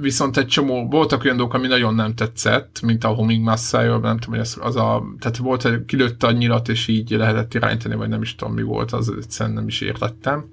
Viszont 0.00 0.36
egy 0.36 0.46
csomó, 0.46 0.88
voltak 0.88 1.24
olyan 1.24 1.36
dolgok, 1.36 1.54
ami 1.54 1.66
nagyon 1.66 1.94
nem 1.94 2.14
tetszett, 2.14 2.80
mint 2.82 3.04
a 3.04 3.08
Homing 3.08 3.44
Messiah, 3.44 4.00
nem 4.00 4.18
tudom, 4.18 4.30
hogy 4.30 4.38
az, 4.38 4.58
az 4.60 4.76
a, 4.76 5.02
tehát 5.18 5.36
volt, 5.36 5.62
hogy 5.62 5.84
kilőtte 5.84 6.26
a 6.26 6.30
nyilat, 6.30 6.68
és 6.68 6.88
így 6.88 7.10
lehetett 7.10 7.54
irányítani, 7.54 7.94
vagy 7.94 8.08
nem 8.08 8.22
is 8.22 8.34
tudom, 8.34 8.54
mi 8.54 8.62
volt, 8.62 8.92
az 8.92 9.12
egyszerűen 9.16 9.54
nem 9.54 9.66
is 9.66 9.80
értettem. 9.80 10.44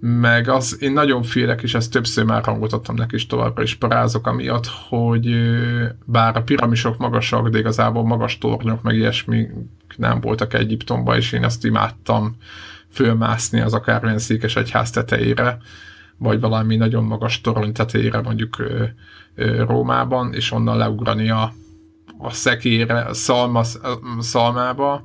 Meg 0.00 0.48
az, 0.48 0.76
én 0.80 0.92
nagyon 0.92 1.22
félek, 1.22 1.62
és 1.62 1.74
ezt 1.74 1.90
többször 1.90 2.24
már 2.24 2.44
hangot 2.44 2.72
adtam 2.72 2.94
neki 2.94 3.14
is 3.14 3.26
továbbra 3.26 3.62
is 3.62 3.74
parázok 3.74 4.26
amiatt, 4.26 4.66
hogy 4.66 5.36
bár 6.04 6.36
a 6.36 6.42
piramisok 6.42 6.98
magasak, 6.98 7.48
de 7.48 7.58
igazából 7.58 8.04
magas 8.04 8.38
tornyok, 8.38 8.82
meg 8.82 8.96
ilyesmi 8.96 9.48
nem 9.96 10.20
voltak 10.20 10.54
Egyiptomban, 10.54 11.16
és 11.16 11.32
én 11.32 11.44
azt 11.44 11.64
imádtam 11.64 12.36
fölmászni 12.90 13.60
az 13.60 13.74
akármilyen 13.74 14.18
székes 14.18 14.56
egyház 14.56 14.90
tetejére, 14.90 15.58
vagy 16.18 16.40
valami 16.40 16.76
nagyon 16.76 17.04
magas 17.04 17.40
torony 17.40 17.72
tetejére 17.72 18.20
mondjuk 18.20 18.62
Rómában, 19.66 20.34
és 20.34 20.52
onnan 20.52 20.76
leugrani 20.76 21.30
a, 21.30 21.52
a 22.18 22.30
szekére, 22.30 23.00
a 23.00 23.14
szalma, 23.14 23.58
a 23.58 24.22
szalmába, 24.22 25.04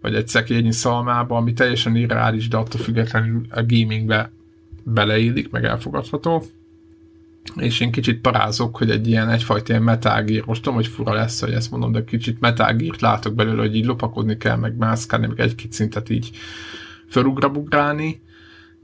vagy 0.00 0.14
egy 0.14 0.28
szekényi 0.28 0.72
szalmába, 0.72 1.36
ami 1.36 1.52
teljesen 1.52 1.96
irreális, 1.96 2.48
de 2.48 2.56
attól 2.56 2.80
függetlenül 2.80 3.46
a 3.50 3.62
gamingbe 3.66 4.30
beleillik, 4.82 5.50
meg 5.50 5.64
elfogadható. 5.64 6.44
És 7.56 7.80
én 7.80 7.90
kicsit 7.90 8.20
parázok, 8.20 8.76
hogy 8.76 8.90
egy 8.90 9.08
ilyen 9.08 9.28
egyfajta 9.28 9.72
ilyen 9.72 9.82
metágír, 9.82 10.42
most 10.46 10.62
tudom, 10.62 10.78
hogy 10.78 10.86
fura 10.86 11.12
lesz, 11.12 11.40
hogy 11.40 11.52
ezt 11.52 11.70
mondom, 11.70 11.92
de 11.92 12.04
kicsit 12.04 12.40
metágírt 12.40 13.00
látok 13.00 13.34
belőle, 13.34 13.60
hogy 13.60 13.76
így 13.76 13.84
lopakodni 13.84 14.36
kell, 14.36 14.56
meg 14.56 14.76
mászkálni, 14.76 15.26
meg 15.26 15.40
egy-két 15.40 15.72
szintet 15.72 16.10
így 16.10 16.30
felugrabugrálni, 17.06 18.20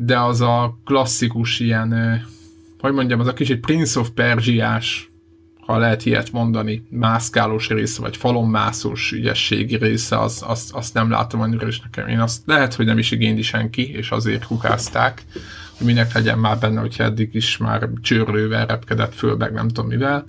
de 0.02 0.18
az 0.18 0.40
a 0.40 0.78
klasszikus 0.85 1.60
ilyen, 1.60 2.20
hogy 2.78 2.93
mondjam, 2.93 3.20
az 3.20 3.27
a 3.27 3.32
kicsit 3.32 3.60
Prince 3.60 4.01
of 4.01 4.10
Persiás 4.10 5.10
ha 5.60 5.78
lehet 5.78 6.06
ilyet 6.06 6.32
mondani, 6.32 6.86
mászkálós 6.90 7.68
része, 7.68 8.01
vagy 8.01 8.16
falonmászós 8.16 9.12
ügyességi 9.12 9.77
része, 9.77 10.18
az, 10.18 10.43
azt, 10.47 10.72
azt 10.72 10.94
nem 10.94 11.10
látom 11.10 11.40
annyira 11.40 11.66
is 11.66 11.81
nekem. 11.81 12.09
Én 12.09 12.20
azt 12.20 12.43
lehet, 12.47 12.74
hogy 12.74 12.86
nem 12.86 12.98
is 12.98 13.10
igényli 13.10 13.43
senki, 13.43 13.93
és 13.93 14.10
azért 14.10 14.47
kukázták, 14.47 15.22
hogy 15.78 15.86
minek 15.86 16.12
legyen 16.14 16.39
már 16.39 16.59
benne, 16.59 16.81
hogyha 16.81 17.05
eddig 17.05 17.35
is 17.35 17.56
már 17.56 17.89
csőrlővel 18.01 18.66
repkedett 18.66 19.14
föl, 19.14 19.36
meg 19.36 19.52
nem 19.52 19.68
tudom 19.68 19.90
mivel. 19.90 20.27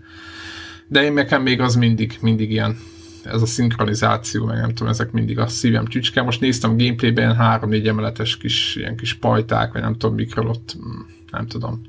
De 0.87 1.03
én 1.03 1.13
nekem 1.13 1.41
még 1.41 1.61
az 1.61 1.75
mindig, 1.75 2.17
mindig 2.21 2.51
ilyen 2.51 2.77
ez 3.23 3.41
a 3.41 3.45
szinkronizáció, 3.45 4.45
meg 4.45 4.57
nem 4.57 4.73
tudom, 4.73 4.91
ezek 4.91 5.11
mindig 5.11 5.39
a 5.39 5.47
szívem 5.47 5.85
csücske. 5.85 6.21
Most 6.21 6.41
néztem 6.41 6.77
gameplayben 6.77 7.35
három-négy 7.35 7.87
emeletes 7.87 8.37
kis, 8.37 8.75
ilyen 8.75 8.95
kis 8.95 9.13
pajták, 9.13 9.73
vagy 9.73 9.81
nem 9.81 9.93
tudom 9.93 10.15
mikről 10.15 10.47
ott, 10.47 10.75
mm, 10.77 10.99
nem 11.31 11.47
tudom 11.47 11.81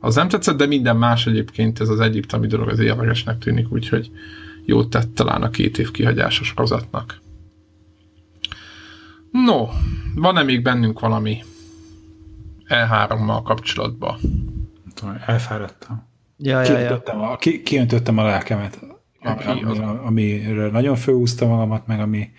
az 0.00 0.14
nem 0.14 0.28
tetszett, 0.28 0.56
de 0.56 0.66
minden 0.66 0.96
más 0.96 1.26
egyébként 1.26 1.80
ez 1.80 1.88
az 1.88 2.00
egyiptomi 2.00 2.46
dolog 2.46 2.68
az 2.68 2.78
érdekesnek 2.78 3.38
tűnik, 3.38 3.72
úgyhogy 3.72 4.10
jót 4.64 4.90
tett 4.90 5.14
talán 5.14 5.42
a 5.42 5.50
két 5.50 5.78
év 5.78 5.90
kihagyásos 5.90 6.54
rozatnak. 6.56 7.20
No, 9.30 9.66
van-e 10.14 10.42
még 10.42 10.62
bennünk 10.62 11.00
valami 11.00 11.44
E3-mal 12.68 13.40
kapcsolatban? 13.44 14.18
Elfáradtam. 15.26 16.08
Ja, 16.38 16.62
ja, 16.62 16.78
ja. 16.78 17.02
A, 17.04 17.36
ki, 17.36 17.62
kiöntöttem 17.62 18.18
a 18.18 18.24
lelkemet, 18.24 18.80
ami, 19.26 19.62
ami, 19.62 19.78
amiről 20.04 20.70
nagyon 20.70 20.96
fölhúztam 20.96 21.48
magamat, 21.48 21.86
meg 21.86 22.00
ami 22.00 22.30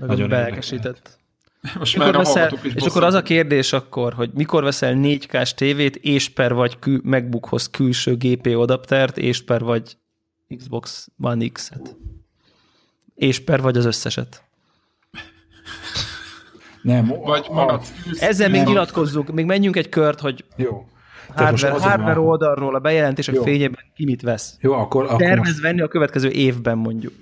meg 0.00 0.08
nagyon 0.08 0.28
belkesített. 0.28 1.18
Most 1.78 1.96
mikor 1.96 2.12
már 2.12 2.24
veszel, 2.24 2.52
is 2.62 2.74
És 2.74 2.82
akkor 2.82 3.04
az 3.04 3.14
a 3.14 3.22
kérdés 3.22 3.72
akkor, 3.72 4.12
hogy 4.12 4.30
mikor 4.34 4.62
veszel 4.62 4.94
4K-s 4.96 5.54
tévét, 5.54 5.96
és 5.96 6.28
per 6.28 6.54
vagy 6.54 6.78
kül, 6.78 7.00
MacBookhoz 7.04 7.70
külső 7.70 8.16
GPU 8.16 8.60
adaptert, 8.60 9.18
és 9.18 9.42
per 9.42 9.60
vagy 9.60 9.96
Xbox 10.56 11.08
One 11.20 11.48
X-et. 11.48 11.96
És 13.14 13.40
per 13.40 13.60
vagy 13.60 13.76
az 13.76 13.84
összeset. 13.84 14.42
Nem. 16.82 17.06
Vagy 17.06 17.46
magad. 17.50 17.82
Ezzel 18.18 18.48
még 18.48 18.62
nyilatkozzunk, 18.62 19.32
még 19.32 19.44
menjünk 19.44 19.76
egy 19.76 19.88
kört, 19.88 20.20
hogy 20.20 20.44
Jó. 20.56 20.88
Hardware, 21.34 21.78
hardware 21.78 22.20
oldalról 22.20 22.74
a 22.74 22.78
bejelentések 22.78 23.34
Jó. 23.34 23.42
fényében 23.42 23.84
ki 23.94 24.04
mit 24.04 24.22
vesz. 24.22 24.56
Jó, 24.60 24.72
akkor... 24.72 25.04
akkor 25.04 25.16
Tervez 25.16 25.48
most... 25.48 25.60
venni 25.60 25.80
a 25.80 25.88
következő 25.88 26.30
évben 26.30 26.78
mondjuk. 26.78 27.12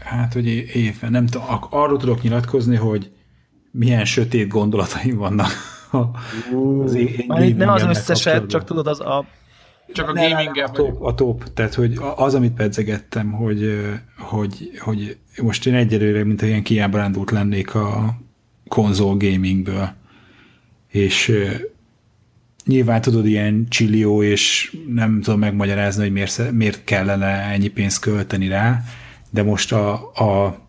Hát, 0.00 0.32
hogy 0.32 0.46
évben, 0.74 1.10
nem 1.10 1.26
tudom, 1.26 1.46
arról 1.70 1.98
tudok 1.98 2.22
nyilatkozni, 2.22 2.76
hogy 2.76 3.10
milyen 3.70 4.04
sötét 4.04 4.48
gondolataim 4.48 5.16
vannak. 5.16 5.50
az 6.84 6.94
én, 6.94 7.54
nem 7.56 7.68
az 7.68 7.82
összeset, 7.82 8.46
csak 8.46 8.64
tudod, 8.64 8.86
az 8.86 9.00
a 9.00 9.24
csak 9.92 10.08
a 10.08 10.12
gaming 10.12 10.58
a 10.58 10.70
top, 10.70 11.02
a 11.02 11.14
top, 11.14 11.52
tehát 11.54 11.74
hogy 11.74 11.98
az, 12.16 12.34
amit 12.34 12.52
pedzegettem, 12.52 13.32
hogy, 13.32 13.80
hogy, 14.18 14.70
hogy 14.78 15.18
most 15.42 15.66
én 15.66 15.74
egyelőre, 15.74 16.24
mint 16.24 16.42
ilyen 16.42 16.62
kiábrándult 16.62 17.30
lennék 17.30 17.74
a 17.74 18.18
konzol 18.68 19.16
gamingből, 19.16 19.88
és 20.88 21.32
nyilván 22.68 23.00
tudod, 23.00 23.26
ilyen 23.26 23.66
csillió, 23.68 24.22
és 24.22 24.72
nem 24.88 25.20
tudom 25.22 25.38
megmagyarázni, 25.38 26.02
hogy 26.02 26.12
miért, 26.12 26.52
miért 26.52 26.84
kellene 26.84 27.26
ennyi 27.26 27.68
pénzt 27.68 28.00
költeni 28.00 28.48
rá, 28.48 28.82
de 29.30 29.42
most 29.42 29.72
a, 29.72 29.92
a 30.14 30.66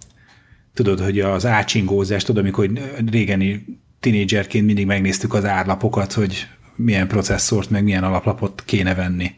tudod, 0.73 0.99
hogy 0.99 1.19
az 1.19 1.45
ácsingózás, 1.45 2.23
tudod, 2.23 2.43
amikor 2.43 2.69
régeni 3.11 3.65
tinédzserként 3.99 4.65
mindig 4.65 4.85
megnéztük 4.85 5.33
az 5.33 5.45
árlapokat, 5.45 6.13
hogy 6.13 6.47
milyen 6.75 7.07
processzort, 7.07 7.69
meg 7.69 7.83
milyen 7.83 8.03
alaplapot 8.03 8.63
kéne 8.65 8.95
venni. 8.95 9.31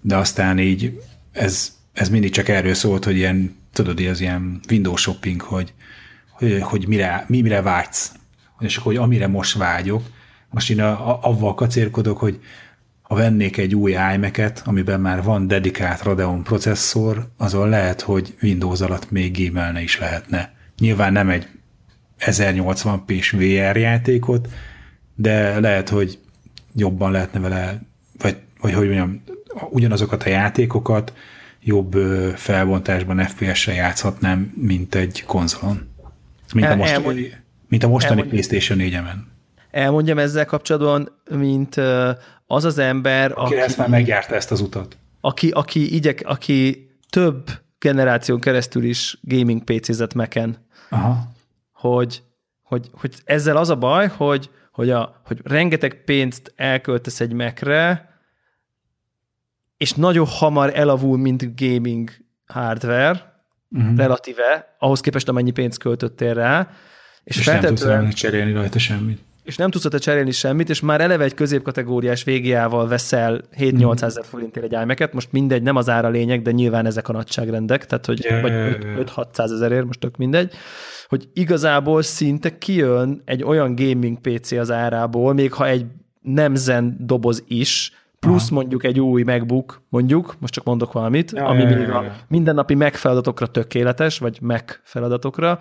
De 0.00 0.16
aztán 0.16 0.58
így 0.58 1.00
ez, 1.32 1.76
ez 1.92 2.08
mindig 2.08 2.30
csak 2.30 2.48
erről 2.48 2.74
szólt, 2.74 3.04
hogy 3.04 3.16
ilyen, 3.16 3.56
tudod, 3.72 4.00
az 4.00 4.20
ilyen 4.20 4.60
Windows 4.70 5.00
shopping, 5.00 5.40
hogy, 5.40 5.72
hogy, 6.30 6.60
hogy 6.60 6.88
mire, 6.88 7.24
mi, 7.28 7.40
mire 7.40 7.62
vágysz. 7.62 8.12
És 8.60 8.76
akkor, 8.76 8.92
hogy 8.92 9.02
amire 9.02 9.26
most 9.26 9.56
vágyok, 9.56 10.02
most 10.50 10.70
én 10.70 10.80
a, 10.80 11.10
a, 11.10 11.18
avval 11.22 11.54
kacérkodok, 11.54 12.18
hogy 12.18 12.40
ha 13.02 13.14
vennék 13.14 13.56
egy 13.56 13.74
új 13.74 13.96
iMac-et, 14.14 14.62
amiben 14.64 15.00
már 15.00 15.22
van 15.22 15.46
dedikált 15.46 16.02
Radeon 16.02 16.42
processzor, 16.42 17.28
azon 17.36 17.68
lehet, 17.68 18.00
hogy 18.00 18.34
Windows 18.42 18.80
alatt 18.80 19.10
még 19.10 19.48
gmailne 19.48 19.82
is 19.82 19.98
lehetne. 19.98 20.52
Nyilván 20.78 21.12
nem 21.12 21.28
egy 21.28 21.48
1080p-s 22.20 23.30
VR 23.30 23.76
játékot, 23.76 24.48
de 25.14 25.60
lehet, 25.60 25.88
hogy 25.88 26.18
jobban 26.74 27.10
lehetne 27.10 27.40
vele, 27.40 27.80
vagy, 28.18 28.36
vagy 28.60 28.72
hogy 28.72 28.86
mondjam, 28.86 29.22
ugyanazokat 29.70 30.22
a 30.22 30.28
játékokat 30.28 31.12
jobb 31.62 31.94
felbontásban 32.36 33.26
FPS-sel 33.26 33.74
játszhatnám, 33.74 34.52
mint 34.56 34.94
egy 34.94 35.24
konzolon. 35.26 35.88
Mint 36.54 36.66
a, 36.66 36.76
most, 36.76 36.92
elmond, 36.92 37.40
mint 37.68 37.84
a 37.84 37.88
mostani 37.88 38.22
PlayStation 38.22 38.78
4-emen. 38.82 39.16
Elmondjam 39.70 40.18
ezzel 40.18 40.44
kapcsolatban, 40.44 41.20
mint 41.30 41.76
az 42.46 42.64
az 42.64 42.78
ember, 42.78 43.30
aki, 43.30 43.40
aki 43.40 43.56
ezt 43.56 43.76
már 43.76 43.88
megjárta 43.88 44.34
ezt 44.34 44.50
az 44.50 44.60
utat. 44.60 44.96
Aki, 45.20 45.50
aki, 45.50 45.94
igyek, 45.94 46.22
aki 46.24 46.90
több 47.10 47.50
generáción 47.78 48.40
keresztül 48.40 48.84
is 48.84 49.18
gaming 49.22 49.64
PC-zett 49.64 50.14
meken, 50.14 50.66
Aha. 50.88 51.28
Hogy, 51.72 52.22
hogy, 52.62 52.90
hogy 52.92 53.14
ezzel 53.24 53.56
az 53.56 53.68
a 53.68 53.76
baj, 53.76 54.08
hogy, 54.08 54.50
hogy, 54.72 54.90
a, 54.90 55.20
hogy 55.24 55.40
rengeteg 55.44 56.04
pénzt 56.04 56.52
elköltesz 56.56 57.20
egy 57.20 57.32
mekre, 57.32 58.08
és 59.76 59.92
nagyon 59.92 60.26
hamar 60.26 60.72
elavul, 60.74 61.18
mint 61.18 61.60
gaming 61.60 62.10
hardware, 62.46 63.44
uh-huh. 63.70 63.96
relatíve, 63.96 64.76
ahhoz 64.78 65.00
képest 65.00 65.28
amennyi 65.28 65.50
pénzt 65.50 65.78
költöttél 65.78 66.34
rá, 66.34 66.70
és, 67.24 67.36
és 67.36 67.46
nem 67.46 67.60
tudsz 67.60 68.14
cserélni 68.14 68.52
rajta 68.52 68.78
semmit. 68.78 69.20
És 69.50 69.56
nem 69.56 69.70
tudsz 69.70 69.84
ott 69.84 69.98
cserélni 69.98 70.30
semmit, 70.30 70.68
és 70.68 70.80
már 70.80 71.00
eleve 71.00 71.24
egy 71.24 71.34
középkategóriás 71.34 72.24
VGA-val 72.24 72.88
veszel 72.88 73.40
7-800 73.58 74.02
ezer 74.02 74.24
forintért 74.24 74.72
egy 74.72 74.82
imac 74.82 75.12
most 75.12 75.32
mindegy, 75.32 75.62
nem 75.62 75.76
az 75.76 75.88
ára 75.88 76.08
lényeg, 76.08 76.42
de 76.42 76.50
nyilván 76.50 76.86
ezek 76.86 77.08
a 77.08 77.12
nagyságrendek, 77.12 77.86
tehát 77.86 78.06
hogy 78.06 78.24
Ja, 78.24 78.40
vagy 78.40 78.50
ja, 78.50 78.58
ja, 78.58 78.66
ja. 78.66 79.04
5-600 79.16 79.38
ezerért, 79.38 79.84
most 79.84 80.00
tök 80.00 80.16
mindegy, 80.16 80.52
hogy 81.08 81.28
igazából 81.32 82.02
szinte 82.02 82.58
kijön 82.58 83.22
egy 83.24 83.42
olyan 83.42 83.74
gaming 83.74 84.18
PC 84.20 84.52
az 84.52 84.70
árából, 84.70 85.32
még 85.32 85.52
ha 85.52 85.66
egy 85.66 85.86
nem 86.20 86.54
zen 86.54 86.96
doboz 87.00 87.44
is, 87.46 87.92
plusz 88.18 88.46
Aha. 88.46 88.54
mondjuk 88.54 88.84
egy 88.84 89.00
új 89.00 89.22
MacBook, 89.22 89.82
mondjuk, 89.88 90.34
most 90.38 90.52
csak 90.52 90.64
mondok 90.64 90.92
valamit, 90.92 91.30
Ja, 91.30 91.44
ami 91.44 91.62
ja, 91.62 91.68
ja, 91.78 91.98
a 91.98 92.02
ja. 92.02 92.16
mindennapi 92.28 92.74
Mac 92.74 92.98
feladatokra 92.98 93.46
tökéletes, 93.46 94.18
vagy 94.18 94.38
Mac 94.40 94.78
feladatokra, 94.82 95.60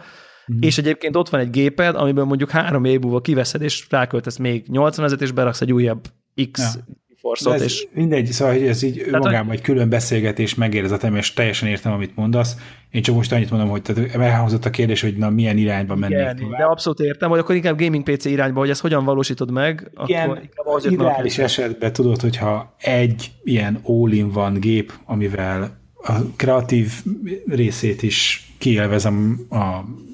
Mhm. 0.50 0.58
és 0.62 0.78
egyébként 0.78 1.16
ott 1.16 1.30
van 1.30 1.40
egy 1.40 1.50
géped, 1.50 1.96
amiből 1.96 2.26
mondjuk 2.26 2.50
három 2.50 2.86
év 2.86 3.00
múlva 3.00 3.22
kiveszed, 3.22 3.62
és 3.62 3.86
ráköltesz 3.90 4.38
még 4.38 4.64
80 4.68 5.06
ezeret, 5.06 5.24
és 5.24 5.32
beraksz 5.32 5.62
egy 5.62 5.74
újabb 5.74 6.08
X 6.52 6.78
Ja. 7.46 7.54
és 7.54 7.88
mindegy, 7.94 8.26
szóval 8.26 8.54
hogy 8.54 8.64
ez 8.64 8.84
így 8.84 9.04
önmagában 9.08 9.52
egy 9.52 9.62
külön 9.62 9.90
beszélgetés 9.90 10.56
megérzetem, 10.56 11.16
és 11.16 11.34
teljesen 11.34 11.70
értem, 11.70 11.92
amit 11.92 12.16
mondasz. 12.16 12.56
Én 12.92 13.02
csak 13.02 13.16
most 13.16 13.32
annyit 13.32 13.50
mondom, 13.50 13.70
hogy 13.70 13.82
tehát 13.82 14.16
elhangzott 14.16 14.66
a 14.66 14.70
kérdés, 14.70 15.02
hogy 15.02 15.18
na 15.18 15.30
milyen 15.30 15.58
irányba 15.58 15.96
mennék 15.96 16.18
igen, 16.18 16.36
tovább. 16.36 16.58
de 16.58 16.64
abszolút 16.64 17.00
értem, 17.00 17.30
hogy 17.30 17.40
akkor 17.40 17.56
inkább 17.56 17.80
gaming 17.80 18.04
PC 18.04 18.26
irányba, 18.26 18.60
hogy 18.60 18.70
ezt 18.70 18.82
hogyan 18.82 19.06
valósítod 19.06 19.52
meg, 19.52 19.92
akkor 19.94 20.10
Igen, 20.10 20.28
inkább 20.30 20.66
ahhoz 20.66 20.84
jött 20.84 20.98
meg 20.98 21.06
a 21.06 21.10
ideális 21.10 21.38
esetben 21.38 21.94
tudod, 21.94 22.22
hogyha 22.22 22.76
egy 22.78 23.32
ilyen 23.44 23.80
all 23.84 24.30
van 24.32 24.60
gép, 24.60 24.94
amivel 25.06 25.78
a 26.04 26.14
kreatív 26.36 26.92
részét 27.48 28.04
is 28.04 28.48
kielvezem 28.58 29.46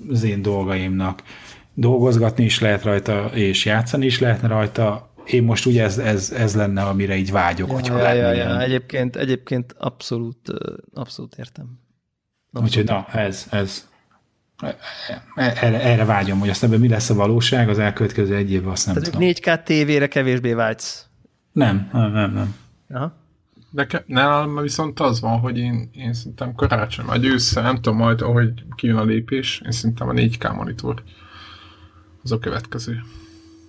az 0.10 0.24
én 0.24 0.42
dolgaimnak, 0.42 1.24
dolgozgatni 1.74 2.44
is 2.44 2.60
lehet 2.60 2.84
rajta, 2.84 3.30
és 3.34 3.66
játszani 3.66 4.06
is 4.06 4.20
lehetne 4.20 4.48
rajta. 4.48 5.14
Én 5.26 5.44
most 5.44 5.66
ugye 5.66 5.84
ez, 5.84 5.98
ez, 5.98 6.32
ez 6.32 6.56
lenne, 6.56 6.82
amire 6.82 7.16
így 7.16 7.32
vágyok, 7.32 7.72
hogyha 7.72 7.98
Ja, 7.98 8.14
ja, 8.14 8.22
lenne 8.22 8.36
ja, 8.36 8.62
egyébként, 8.62 9.16
egyébként 9.16 9.76
abszolút, 9.78 10.50
abszolút 10.94 11.36
értem. 11.38 11.80
Abszolút. 12.52 12.70
Úgyhogy 12.70 12.86
na, 12.86 13.20
ez, 13.20 13.48
ez. 13.52 13.88
Erre, 15.36 15.82
erre 15.82 16.06
vágyom, 16.06 16.40
hogy 16.40 16.50
aztán 16.50 16.70
ebben 16.70 16.82
mi 16.82 16.90
lesz 16.90 17.10
a 17.10 17.14
valóság 17.14 17.70
az 17.70 17.80
elkövetkező 17.80 18.36
egy 18.36 18.52
évben, 18.52 18.72
azt 18.72 18.86
nem 18.86 18.96
Tehát 18.96 19.12
tudom. 19.12 19.30
4K 19.32 19.64
tévére 19.64 20.08
kevésbé 20.08 20.54
vágysz. 20.54 21.06
Nem, 21.52 21.90
nem, 21.94 22.12
nem, 22.12 22.34
nem. 22.34 22.56
Aha. 22.94 23.25
Nekem, 23.76 24.02
nálam 24.06 24.62
viszont 24.62 25.00
az 25.00 25.22
van, 25.22 25.40
hogy 25.40 25.58
én, 25.58 25.90
én 25.94 26.14
szerintem 26.14 26.56
karácsony, 26.56 27.06
vagy 27.06 27.26
ősszel, 27.26 27.64
nem 27.64 27.76
tudom 27.76 27.98
majd, 27.98 28.22
ahogy 28.22 28.50
kijön 28.76 28.98
a 28.98 29.04
lépés, 29.04 29.62
én 29.66 29.72
szerintem 29.72 30.10
a 30.10 30.12
4K 30.12 30.56
monitor 30.56 31.04
az 32.24 32.32
a 32.32 32.40
következő. 32.40 32.92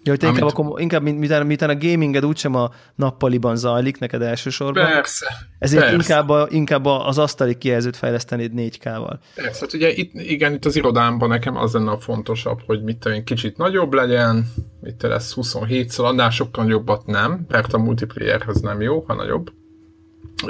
Ja, 0.02 0.12
hogy 0.12 0.20
te 0.20 0.26
Amit- 0.26 0.40
inkább, 0.40 0.58
akkor, 0.58 0.80
inkább 0.80 1.02
miután, 1.02 1.46
miután 1.46 1.70
a 1.70 1.76
gaminged 1.78 2.24
úgysem 2.24 2.54
a 2.54 2.70
nappaliban 2.94 3.56
zajlik 3.56 3.98
neked 3.98 4.22
elsősorban, 4.22 4.84
Persze. 4.84 5.26
ezért 5.58 5.82
persze. 5.82 5.96
inkább, 5.96 6.28
a, 6.28 6.46
inkább 6.50 6.84
az 6.84 7.18
asztali 7.18 7.58
kijelzőt 7.58 7.96
fejlesztenéd 7.96 8.52
4K-val. 8.56 9.18
Persze, 9.34 9.60
hát 9.60 9.72
ugye 9.72 9.92
itt, 9.92 10.14
igen, 10.14 10.52
itt 10.52 10.64
az 10.64 10.76
irodámban 10.76 11.28
nekem 11.28 11.56
az 11.56 11.72
lenne 11.72 11.90
a 11.90 11.98
fontosabb, 11.98 12.60
hogy 12.66 12.82
mit 12.82 12.98
tudom 12.98 13.24
kicsit 13.24 13.56
nagyobb 13.56 13.92
legyen, 13.92 14.52
mit 14.80 15.02
lesz 15.02 15.34
27-szor, 15.36 16.04
annál 16.04 16.30
sokkal 16.30 16.64
nagyobbat 16.64 17.06
nem, 17.06 17.44
mert 17.48 17.72
a 17.72 17.78
multiplayerhez 17.78 18.60
nem 18.60 18.80
jó, 18.80 19.04
ha 19.06 19.14
nagyobb. 19.14 19.50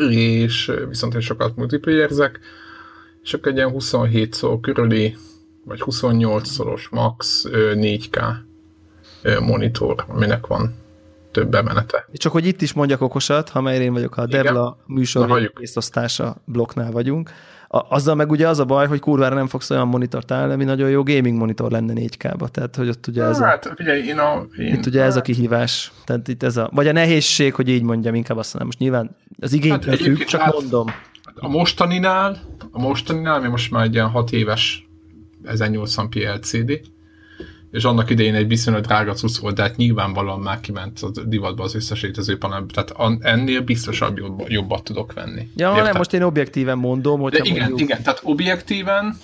És 0.09 0.73
viszont 0.89 1.15
én 1.15 1.21
sokat 1.21 1.57
multiplayerzek, 1.57 2.41
és 3.23 3.35
akkor 3.35 3.53
egy 3.53 3.57
ilyen 3.57 3.73
27-szor 3.75 4.59
körüli, 4.61 5.17
vagy 5.65 5.83
28-szoros 5.85 6.89
max 6.89 7.45
ö, 7.45 7.73
4K 7.77 8.35
ö, 9.23 9.41
monitor, 9.41 10.05
aminek 10.09 10.47
van 10.47 10.75
több 11.31 11.55
emenete. 11.55 12.09
És 12.13 12.19
csak 12.19 12.33
hogy 12.33 12.47
itt 12.47 12.63
is 12.63 12.73
mondjak 12.73 13.01
okosat, 13.01 13.49
ha 13.49 13.61
már 13.61 13.81
én 13.81 13.93
vagyok 13.93 14.17
a 14.17 14.27
Na, 14.27 14.77
műsor 14.87 15.53
részosztása 15.55 16.37
blokknál 16.45 16.91
vagyunk. 16.91 17.31
A, 17.69 17.95
azzal 17.95 18.15
meg 18.15 18.31
ugye 18.31 18.49
az 18.49 18.59
a 18.59 18.65
baj, 18.65 18.87
hogy 18.87 19.01
kurvára 19.01 19.35
nem 19.35 19.47
fogsz 19.47 19.71
olyan 19.71 19.89
monitort 19.89 20.31
állni, 20.31 20.53
ami 20.53 20.65
nagyon 20.65 20.91
jó 20.91 21.03
gaming 21.03 21.39
monitor 21.39 21.71
lenne 21.71 21.93
4K-ba. 21.97 22.49
Tehát, 22.49 22.77
hogy 22.77 22.89
ott 22.89 23.07
ugye 23.07 23.23
ez 23.23 23.41
a, 23.41 23.45
Hát, 23.45 23.73
figyelj, 23.77 24.07
én 24.07 24.19
a... 24.19 24.47
Én, 24.59 24.75
itt 24.75 24.87
ugye 24.87 25.03
ez 25.03 25.17
a 25.17 25.21
kihívás. 25.21 25.93
Tehát 26.05 26.29
itt 26.29 26.43
ez 26.43 26.57
a, 26.57 26.71
vagy 26.73 26.89
a 26.89 26.93
nehézség, 26.93 27.55
hogy 27.55 27.69
így 27.69 27.83
mondjam, 27.83 28.15
inkább 28.15 28.37
azt 28.37 28.53
mondom. 28.53 28.67
Most 28.67 28.79
nyilván 28.79 29.17
az 29.41 29.53
igénytől 29.53 29.91
Hát 29.91 30.01
függ, 30.01 30.19
csak 30.19 30.41
hát- 30.41 30.53
mondom. 30.53 30.87
A 31.35 31.49
mostaninál, 31.49 32.39
a 32.71 32.81
mostaninál, 32.81 33.35
ami 33.35 33.49
most 33.49 33.71
már 33.71 33.85
egy 33.85 33.95
ilyen 33.95 34.09
6 34.09 34.33
éves 34.33 34.87
1080p 35.45 36.35
LCD, 36.35 36.81
és 37.71 37.85
annak 37.85 38.11
idején 38.11 38.35
egy 38.35 38.49
viszonylag 38.49 38.85
drága 38.85 39.13
cucc 39.13 39.37
volt, 39.39 39.55
de 39.55 39.63
hát 39.63 39.77
nyilvánvalóan 39.77 40.41
már 40.41 40.61
kiment 40.61 41.01
a 41.01 41.11
divatba 41.25 41.63
az 41.63 41.75
összes 41.75 42.03
létező 42.03 42.39
panel, 42.39 42.67
tehát 42.73 42.95
ennél 43.25 43.61
biztosabb 43.61 44.19
jobb, 44.19 44.43
jobbat 44.49 44.85
tudok 44.85 45.13
venni. 45.13 45.51
Ja, 45.57 45.69
Érted? 45.69 45.85
nem, 45.85 45.97
most 45.97 46.13
én 46.13 46.23
objektíven 46.23 46.79
mondom, 46.79 47.21
hogy 47.21 47.33
De 47.33 47.39
igen, 47.43 47.73
igen, 47.77 48.03
tehát 48.03 48.21
objektíven 48.23 49.17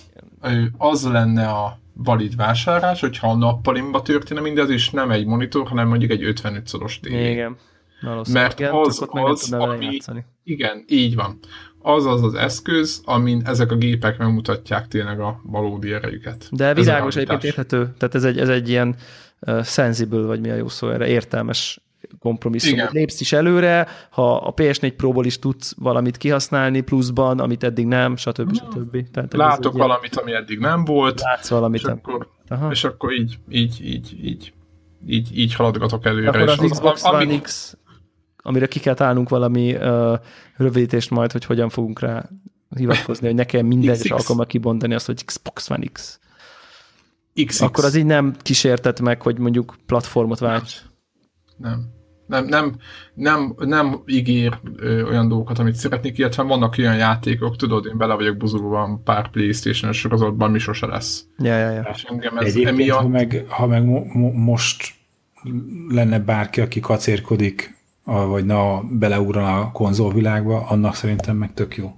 az 0.79 1.09
lenne 1.09 1.47
a 1.49 1.79
valid 1.95 2.37
vásárlás, 2.37 3.01
hogyha 3.01 3.31
a 3.31 3.37
nappalimba 3.37 4.03
történne 4.03 4.41
mindez, 4.41 4.71
és 4.71 4.91
nem 4.91 5.11
egy 5.11 5.27
monitor, 5.27 5.69
hanem 5.69 5.89
mondjuk 5.89 6.11
egy 6.11 6.23
55 6.25 6.67
szoros 6.67 7.01
tévé. 7.01 7.31
Igen. 7.31 7.57
Valószínűleg. 8.01 8.47
Mert 8.47 8.61
igen, 8.61 8.73
az- 8.75 9.07
az, 9.11 9.51
vele 9.51 9.65
ami- 9.65 9.85
játszani. 9.85 10.25
Igen, 10.45 10.85
így 10.89 11.15
van. 11.15 11.39
Az 11.83 12.07
az 12.07 12.23
az 12.23 12.35
eszköz, 12.35 13.01
amin 13.05 13.43
ezek 13.45 13.71
a 13.71 13.77
gépek 13.77 14.19
megmutatják 14.19 14.89
tényleg 14.89 15.21
a 15.21 15.41
valódi 15.45 15.93
erejüket. 15.93 16.49
De 16.51 16.75
világos 16.75 17.17
egyébként 17.17 17.45
érthető. 17.45 17.95
Tehát 17.99 18.15
ez 18.15 18.25
egy, 18.25 18.39
ez 18.39 18.49
egy 18.49 18.69
ilyen 18.69 18.97
uh, 19.41 19.65
sensible, 19.65 20.21
vagy 20.27 20.41
mi 20.41 20.51
a 20.51 20.55
jó 20.55 20.69
szó 20.69 20.91
erre, 20.91 21.07
értelmes 21.07 21.81
kompromisszum. 22.19 22.73
Igen. 22.73 22.87
Hogy 22.87 22.95
Lépsz 22.95 23.21
is 23.21 23.33
előre, 23.33 23.87
ha 24.11 24.37
a 24.37 24.55
PS4 24.55 24.93
Pro-ból 24.97 25.25
is 25.25 25.39
tudsz 25.39 25.75
valamit 25.79 26.17
kihasználni 26.17 26.81
pluszban, 26.81 27.41
amit 27.41 27.65
eddig 27.65 27.87
nem, 27.87 28.17
stb. 28.17 28.55
stb. 28.55 29.11
Tehát 29.11 29.33
ez 29.33 29.39
Látok 29.39 29.65
egy 29.65 29.75
ilyen- 29.75 29.87
valamit, 29.87 30.17
ami 30.17 30.33
eddig 30.35 30.59
nem 30.59 30.85
volt, 30.85 31.21
Látsz 31.21 31.49
valamit. 31.49 31.81
és 31.81 31.87
akkor, 31.87 32.29
Aha. 32.49 32.71
és 32.71 32.85
akkor 32.85 33.13
így, 33.13 33.39
így, 33.51 33.81
így, 33.85 34.17
így, 34.25 34.53
így, 35.07 35.39
így 35.39 35.55
haladgatok 35.55 36.07
előre. 36.07 36.29
Akkor 36.29 36.49
az 36.49 36.71
Xbox 36.71 37.05
ami- 37.05 37.25
One 37.25 37.41
X, 37.41 37.77
amire 38.43 38.67
ki 38.67 38.81
kell 38.81 38.95
találnunk 38.95 39.29
valami 39.29 39.75
uh, 39.75 40.19
rövidítést 40.57 41.11
majd, 41.11 41.33
hogy 41.33 41.45
hogyan 41.45 41.69
fogunk 41.69 42.01
rá 42.01 42.29
hivatkozni, 42.77 43.27
hogy 43.27 43.37
nekem 43.37 43.67
minden 43.67 43.95
egyes 43.95 44.11
alkalommal 44.11 44.47
kibontani 44.47 44.95
azt, 44.95 45.07
hogy 45.07 45.25
Xbox 45.25 45.71
One 45.71 45.87
X. 45.93 46.21
XX. 47.45 47.61
Akkor 47.61 47.85
az 47.85 47.95
így 47.95 48.07
nem 48.07 48.35
kísértet 48.43 49.01
meg, 49.01 49.23
hogy 49.23 49.39
mondjuk 49.39 49.77
platformot 49.87 50.39
válts. 50.39 50.83
Nem. 51.57 52.01
Nem, 52.27 52.47
nem, 52.47 52.77
nem, 53.15 53.55
nem 53.59 54.03
ígér 54.07 54.59
ö, 54.77 55.03
olyan 55.03 55.29
dolgokat, 55.29 55.59
amit 55.59 55.75
szeretnék, 55.75 56.19
illetve 56.19 56.43
vannak 56.43 56.75
olyan 56.79 56.97
játékok, 56.97 57.57
tudod, 57.57 57.87
én 57.87 57.99
bele 57.99 58.15
vagyok 58.15 58.37
buzulva 58.37 59.01
pár 59.05 59.31
Playstation-es 59.31 59.99
sorozatban, 59.99 60.51
mi 60.51 60.59
sose 60.59 60.87
lesz. 60.87 61.25
Ja, 61.39 61.59
ja, 61.59 61.71
ja. 61.71 61.91
És 61.95 62.03
engem 62.03 62.39
ez 62.39 62.45
Egyébként, 62.45 62.69
emiatt... 62.69 63.01
ha 63.01 63.09
meg, 63.09 63.45
ha 63.49 63.67
meg 63.67 63.85
mo- 63.85 64.15
mo- 64.15 64.35
most 64.35 64.95
lenne 65.89 66.19
bárki, 66.19 66.61
aki 66.61 66.81
kacérkodik, 66.81 67.77
vagy 68.05 68.45
na 68.45 68.83
beleugran 68.91 69.59
a 69.61 69.73
konzolvilágba, 69.73 70.67
annak 70.67 70.95
szerintem 70.95 71.37
meg 71.37 71.55
tök 71.55 71.77
jó. 71.77 71.97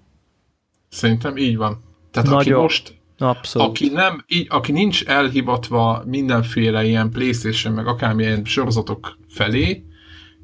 Szerintem 0.89 1.36
így 1.36 1.56
van. 1.56 1.82
Tehát 2.10 2.28
aki 2.28 2.36
Nagyon. 2.48 2.60
most, 2.62 2.94
Abszolút. 3.18 3.68
aki, 3.68 3.89
nem, 3.89 4.24
így, 4.26 4.47
aki 4.51 4.72
nincs 4.72 5.05
elhivatva 5.05 6.02
mindenféle 6.06 6.85
ilyen 6.85 7.10
Playstation, 7.10 7.72
meg 7.74 7.86
akármilyen 7.86 8.44
sorozatok 8.44 9.18
felé, 9.28 9.85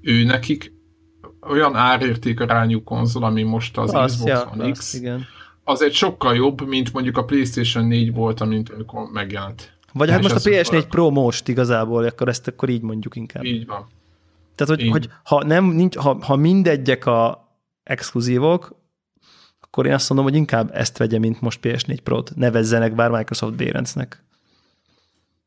ő 0.02 0.24
nekik 0.24 0.72
olyan 1.48 1.76
árérték 1.76 2.40
arányú 2.40 2.82
konzol, 2.82 3.24
ami 3.24 3.42
most 3.42 3.78
az 3.78 3.94
Az, 3.94 4.12
Xbox 4.12 4.30
ja, 4.30 4.50
One 4.52 4.64
az, 4.70 4.78
X, 4.78 4.94
igen. 4.94 5.24
az 5.64 5.82
egy 5.82 5.92
sokkal 5.94 6.34
jobb, 6.34 6.68
mint 6.68 6.92
mondjuk 6.92 7.16
a 7.16 7.24
Playstation 7.24 7.84
4 7.86 8.12
volt, 8.12 8.40
amint 8.40 8.68
amikor 8.68 9.08
megjelent. 9.12 9.78
Vagy 9.92 10.10
hát 10.10 10.22
most 10.22 10.46
a 10.46 10.50
ez- 10.50 10.68
PS4 10.68 10.84
Pro 10.88 11.10
most 11.10 11.48
igazából, 11.48 12.04
akkor 12.04 12.28
ezt 12.28 12.48
akkor 12.48 12.68
így 12.68 12.82
mondjuk 12.82 13.16
inkább. 13.16 13.44
Így 13.44 13.66
van. 13.66 13.86
Tehát, 14.64 14.80
hogy, 14.80 14.90
hogy 14.90 15.08
ha, 15.22 15.44
nem, 15.44 15.64
nincs, 15.64 15.96
ha, 15.96 16.18
ha 16.24 16.36
mindegyek 16.36 17.06
a 17.06 17.48
exkluzívok, 17.82 18.78
akkor 19.60 19.86
én 19.86 19.92
azt 19.92 20.08
mondom, 20.08 20.26
hogy 20.28 20.36
inkább 20.36 20.70
ezt 20.74 20.98
vegye, 20.98 21.18
mint 21.18 21.40
most 21.40 21.58
PS4 21.62 21.98
Pro-t. 22.02 22.32
Nevezzenek 22.34 22.94
bár 22.94 23.10
Microsoft 23.10 23.54
Bérencnek. 23.54 24.24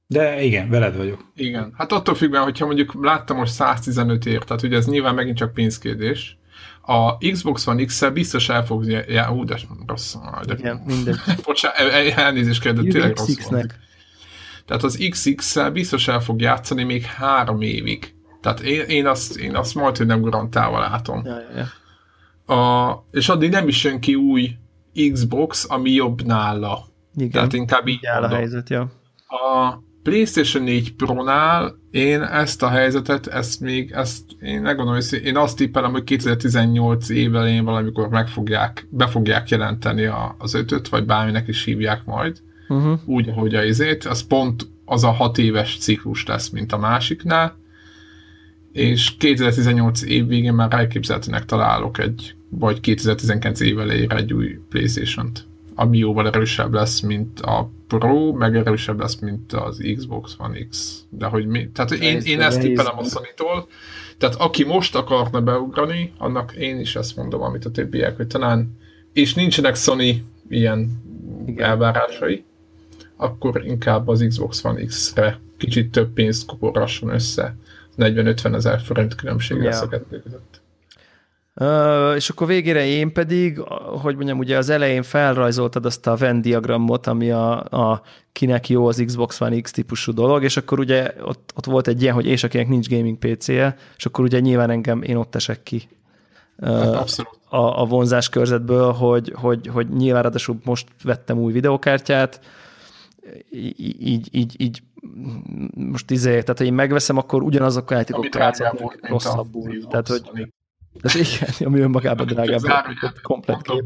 De 0.07 0.41
igen, 0.41 0.69
veled 0.69 0.97
vagyok. 0.97 1.31
Igen. 1.35 1.73
Hát 1.77 1.91
attól 1.91 2.15
függően, 2.15 2.43
hogyha 2.43 2.65
mondjuk 2.65 2.93
láttam 3.01 3.37
most 3.37 3.53
115 3.53 4.25
ért, 4.25 4.45
tehát 4.45 4.63
ugye 4.63 4.77
ez 4.77 4.87
nyilván 4.87 5.15
megint 5.15 5.37
csak 5.37 5.53
pénzkérdés. 5.53 6.37
A 6.81 7.17
Xbox 7.17 7.67
One 7.67 7.85
X-szel 7.85 8.11
biztos 8.11 8.49
el 8.49 8.65
fog... 8.65 8.85
Ja, 8.85 9.33
ú, 9.33 9.43
de 9.45 9.57
rossz. 9.87 10.15
De, 10.45 10.53
Igen, 10.57 10.81
mindegy. 10.85 11.15
Bocsánat, 11.45 11.77
el- 11.77 12.11
elnézést 12.11 12.61
kérdezett, 12.61 12.91
tényleg 12.91 13.17
rossz. 13.17 13.47
Tehát 14.65 14.83
az 14.83 15.07
XX-szel 15.09 15.71
biztos 15.71 16.07
el 16.07 16.19
fog 16.19 16.41
játszani 16.41 16.83
még 16.83 17.03
három 17.03 17.61
évig. 17.61 18.12
Tehát 18.43 18.59
én, 18.59 18.81
én, 18.87 19.07
azt, 19.07 19.37
én 19.37 19.55
azt 19.55 19.75
majd, 19.75 19.97
hogy 19.97 20.05
nem 20.05 20.21
garantálva 20.21 20.79
látom. 20.79 21.21
Ja, 21.25 21.37
ja, 21.39 21.57
ja. 21.57 22.55
A, 22.55 23.05
és 23.11 23.29
addig 23.29 23.51
nem 23.51 23.67
is 23.67 23.83
jön 23.83 23.99
ki 23.99 24.15
új 24.15 24.49
Xbox, 25.11 25.65
ami 25.69 25.91
jobb 25.91 26.25
nála. 26.25 26.85
Igen, 27.15 27.31
Tehát 27.31 27.53
inkább 27.53 27.87
így 27.87 28.05
áll 28.05 28.23
a 28.23 28.27
helyzet, 28.27 28.69
ja. 28.69 28.81
A, 29.27 29.77
PlayStation 30.03 30.63
4 30.63 30.95
Pro-nál 30.95 31.75
én 31.91 32.21
ezt 32.21 32.63
a 32.63 32.69
helyzetet, 32.69 33.27
ezt 33.27 33.59
még, 33.59 33.91
ezt 33.91 34.23
én 34.41 34.61
megmondom, 34.61 34.93
hogy 34.93 35.21
én 35.23 35.37
azt 35.37 35.57
tippelem, 35.57 35.91
hogy 35.91 36.03
2018 36.03 37.09
év 37.09 37.35
elején 37.35 37.63
valamikor 37.63 38.09
meg 38.09 38.27
fogják, 38.27 38.87
be 38.89 39.07
fogják 39.07 39.49
jelenteni 39.49 40.05
a, 40.05 40.35
az 40.37 40.53
ötöt, 40.53 40.87
vagy 40.87 41.05
bárminek 41.05 41.47
is 41.47 41.63
hívják 41.63 42.05
majd, 42.05 42.41
uh-huh. 42.67 42.99
úgy, 43.05 43.29
ahogy 43.29 43.55
a 43.55 43.63
izét, 43.63 44.05
az 44.05 44.27
pont 44.27 44.67
az 44.85 45.03
a 45.03 45.11
hat 45.11 45.37
éves 45.37 45.77
ciklus 45.77 46.25
lesz, 46.25 46.49
mint 46.49 46.73
a 46.73 46.77
másiknál, 46.77 47.61
és 48.73 49.15
2018 49.17 50.01
év 50.01 50.27
végén 50.27 50.53
már 50.53 50.73
elképzelhetőnek 50.73 51.45
találok 51.45 51.99
egy, 51.99 52.35
vagy 52.49 52.79
2019 52.79 53.59
év 53.59 53.79
elejére 53.79 54.15
egy 54.15 54.33
új 54.33 54.59
Playstation-t, 54.69 55.45
ami 55.75 55.97
jóval 55.97 56.27
erősebb 56.27 56.73
lesz, 56.73 56.99
mint 56.99 57.39
a 57.39 57.69
Pro, 57.87 58.31
meg 58.31 58.55
erősebb 58.55 58.99
lesz, 58.99 59.19
mint 59.19 59.53
az 59.53 59.83
Xbox 59.95 60.35
One 60.37 60.67
X. 60.69 61.03
De 61.09 61.25
hogy 61.25 61.45
mi, 61.45 61.69
tehát 61.73 61.91
én, 61.91 62.19
én 62.19 62.41
ezt 62.41 62.59
tippelem 62.59 62.97
a 62.97 63.03
sony 63.03 63.27
-tól. 63.35 63.67
Tehát 64.17 64.35
aki 64.35 64.63
most 64.63 64.95
akarna 64.95 65.41
beugrani, 65.41 66.13
annak 66.17 66.53
én 66.55 66.79
is 66.79 66.95
ezt 66.95 67.15
mondom, 67.15 67.41
amit 67.41 67.65
a 67.65 67.71
többiek, 67.71 68.15
hogy 68.15 68.27
talán, 68.27 68.77
és 69.13 69.33
nincsenek 69.33 69.75
Sony 69.75 70.23
ilyen 70.49 71.01
Igen. 71.45 71.69
elvárásai, 71.69 72.43
akkor 73.15 73.65
inkább 73.65 74.07
az 74.07 74.25
Xbox 74.27 74.63
One 74.63 74.83
X-re 74.83 75.39
kicsit 75.57 75.91
több 75.91 76.13
pénzt 76.13 76.45
kuporasson 76.45 77.09
össze. 77.09 77.55
40-50 77.97 78.55
ezer 78.55 78.81
forint 78.81 79.15
különbség 79.15 79.57
yeah. 79.57 79.69
lesz 79.69 79.81
a 79.81 79.87
kettő 79.87 80.21
között. 80.21 80.61
Uh, 81.55 82.15
és 82.15 82.29
akkor 82.29 82.47
végére 82.47 82.85
én 82.85 83.13
pedig, 83.13 83.59
hogy 84.01 84.15
mondjam, 84.15 84.37
ugye 84.37 84.57
az 84.57 84.69
elején 84.69 85.03
felrajzoltad 85.03 85.85
azt 85.85 86.07
a 86.07 86.15
Venn 86.15 86.41
diagramot, 86.41 87.07
ami 87.07 87.31
a, 87.31 87.63
a 87.63 88.01
kinek 88.31 88.69
jó 88.69 88.87
az 88.87 89.03
Xbox 89.05 89.41
One 89.41 89.59
X 89.59 89.71
típusú 89.71 90.13
dolog, 90.13 90.43
és 90.43 90.57
akkor 90.57 90.79
ugye 90.79 91.13
ott, 91.21 91.51
ott 91.55 91.65
volt 91.65 91.87
egy 91.87 92.01
ilyen, 92.01 92.13
hogy 92.13 92.25
és 92.25 92.43
akinek 92.43 92.67
nincs 92.67 92.89
gaming 92.89 93.17
PC-je, 93.17 93.75
és 93.97 94.05
akkor 94.05 94.23
ugye 94.23 94.39
nyilván 94.39 94.69
engem, 94.69 95.01
én 95.01 95.15
ott 95.15 95.35
esek 95.35 95.63
ki. 95.63 95.87
Uh, 96.57 97.03
a, 97.49 97.81
a 97.81 97.85
vonzás 97.85 98.29
körzetből, 98.29 98.91
hogy, 98.91 99.33
hogy, 99.35 99.67
hogy 99.67 99.89
nyilván 99.89 100.21
ráadásul 100.21 100.57
most 100.63 100.87
vettem 101.03 101.37
új 101.37 101.51
videokártyát, 101.51 102.39
így, 103.49 104.27
így, 104.31 104.61
így 104.61 104.83
most 105.73 106.11
izé, 106.11 106.29
tehát 106.29 106.57
hogy 106.57 106.67
én 106.67 106.73
megveszem, 106.73 107.17
akkor 107.17 107.41
ugyanazok 107.43 107.91
a 107.91 107.95
játékok 107.95 108.35
játszok 108.35 108.99
rosszabbul. 109.01 109.87
Tehát, 109.89 110.07
hogy 110.07 110.47
ez 111.01 111.15
igen, 111.25 111.49
ami 111.59 111.79
önmagában 111.79 112.25
drágább. 112.25 112.61
Komplet 113.21 113.61
kép. 113.61 113.83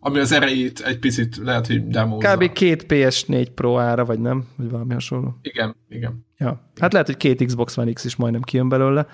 Ami 0.00 0.18
az 0.18 0.32
erejét 0.32 0.80
egy 0.80 0.98
picit 0.98 1.36
lehet, 1.36 1.66
hogy 1.66 1.86
demózza. 1.86 2.34
Kb. 2.34 2.52
két 2.52 2.86
PS4 2.88 3.46
Pro 3.54 3.78
ára, 3.78 4.04
vagy 4.04 4.20
nem? 4.20 4.46
Vagy 4.56 4.70
valami 4.70 4.92
hasonló. 4.92 5.38
Igen, 5.42 5.76
igen. 5.88 6.26
Ja. 6.38 6.70
Hát 6.80 6.92
lehet, 6.92 7.06
hogy 7.06 7.16
két 7.16 7.44
Xbox 7.44 7.76
One 7.76 7.92
X 7.92 8.04
is 8.04 8.16
majdnem 8.16 8.42
kijön 8.42 8.68
belőle, 8.68 9.06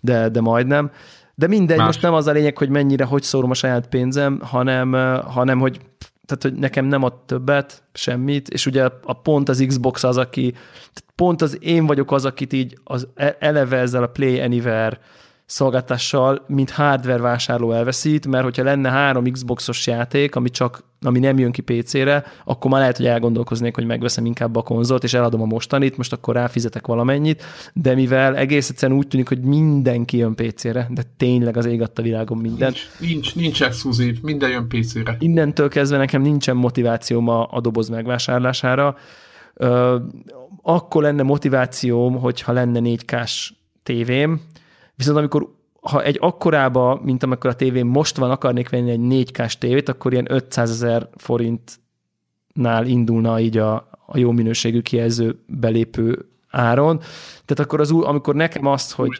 de, 0.00 0.28
de 0.28 0.40
majdnem. 0.40 0.90
De 1.34 1.46
mindegy, 1.46 1.76
Más. 1.76 1.86
most 1.86 2.02
nem 2.02 2.14
az 2.14 2.26
a 2.26 2.32
lényeg, 2.32 2.58
hogy 2.58 2.68
mennyire, 2.68 3.04
hogy 3.04 3.22
szórom 3.22 3.50
a 3.50 3.54
saját 3.54 3.88
pénzem, 3.88 4.40
hanem, 4.40 4.92
hanem 5.26 5.58
hogy 5.58 5.80
tehát, 6.26 6.42
hogy 6.42 6.54
nekem 6.54 6.84
nem 6.84 7.02
ad 7.02 7.14
többet, 7.26 7.82
semmit, 7.92 8.48
és 8.48 8.66
ugye 8.66 8.88
a 9.02 9.12
pont 9.12 9.48
az 9.48 9.64
Xbox 9.66 10.04
az, 10.04 10.16
aki, 10.16 10.54
pont 11.14 11.42
az 11.42 11.58
én 11.60 11.86
vagyok 11.86 12.12
az, 12.12 12.24
akit 12.24 12.52
így 12.52 12.78
az 12.84 13.08
e, 13.14 13.36
eleve 13.40 13.76
ezzel 13.76 14.02
a 14.02 14.06
Play 14.06 14.40
Anywhere 14.40 14.98
szolgáltással, 15.46 16.44
mint 16.46 16.70
hardware 16.70 17.20
vásárló 17.22 17.72
elveszít, 17.72 18.26
mert 18.26 18.44
hogyha 18.44 18.62
lenne 18.62 18.90
három 18.90 19.24
Xboxos 19.32 19.86
játék, 19.86 20.34
ami 20.34 20.50
csak 20.50 20.84
ami 21.00 21.18
nem 21.18 21.38
jön 21.38 21.52
ki 21.52 21.60
PC-re, 21.60 22.24
akkor 22.44 22.70
már 22.70 22.80
lehet, 22.80 22.96
hogy 22.96 23.06
elgondolkoznék, 23.06 23.74
hogy 23.74 23.86
megveszem 23.86 24.26
inkább 24.26 24.56
a 24.56 24.62
konzolt, 24.62 25.04
és 25.04 25.14
eladom 25.14 25.42
a 25.42 25.44
mostanit, 25.44 25.96
most 25.96 26.12
akkor 26.12 26.34
ráfizetek 26.34 26.86
valamennyit, 26.86 27.44
de 27.72 27.94
mivel 27.94 28.36
egész 28.36 28.70
egyszerűen 28.70 28.98
úgy 28.98 29.08
tűnik, 29.08 29.28
hogy 29.28 29.40
mindenki 29.40 30.16
jön 30.16 30.34
PC-re, 30.34 30.88
de 30.90 31.02
tényleg 31.16 31.56
az 31.56 31.66
ég 31.66 31.82
a 31.82 32.02
világon 32.02 32.38
minden. 32.38 32.72
Nincs, 32.72 33.10
nincs, 33.10 33.34
nincs 33.34 33.62
exkluzív, 33.62 34.18
minden 34.22 34.50
jön 34.50 34.68
PC-re. 34.68 35.16
Innentől 35.18 35.68
kezdve 35.68 35.96
nekem 35.96 36.22
nincsen 36.22 36.56
motivációm 36.56 37.28
a, 37.28 37.48
a 37.50 37.60
doboz 37.60 37.88
megvásárlására. 37.88 38.96
Ö, 39.54 39.98
akkor 40.62 41.02
lenne 41.02 41.22
motivációm, 41.22 42.18
hogyha 42.18 42.52
lenne 42.52 42.80
4K-s 42.82 43.52
tévém, 43.82 44.40
Viszont 44.96 45.16
amikor 45.16 45.54
ha 45.80 46.02
egy 46.02 46.18
akkorába, 46.20 47.00
mint 47.02 47.22
amikor 47.22 47.50
a 47.50 47.56
tévém 47.56 47.86
most 47.86 48.16
van, 48.16 48.30
akarnék 48.30 48.68
venni 48.68 48.90
egy 48.90 49.28
4K-s 49.30 49.58
tévét, 49.58 49.88
akkor 49.88 50.12
ilyen 50.12 50.32
500 50.32 50.70
ezer 50.70 51.08
forintnál 51.16 52.86
indulna 52.86 53.40
így 53.40 53.58
a, 53.58 53.74
a 54.06 54.18
jó 54.18 54.30
minőségű 54.30 54.80
kijelző 54.80 55.38
belépő 55.46 56.28
áron. 56.48 56.98
Tehát 57.44 57.58
akkor 57.58 57.80
az 57.80 57.90
új, 57.90 58.04
amikor 58.04 58.34
nekem 58.34 58.66
azt, 58.66 58.92
hogy... 58.92 59.18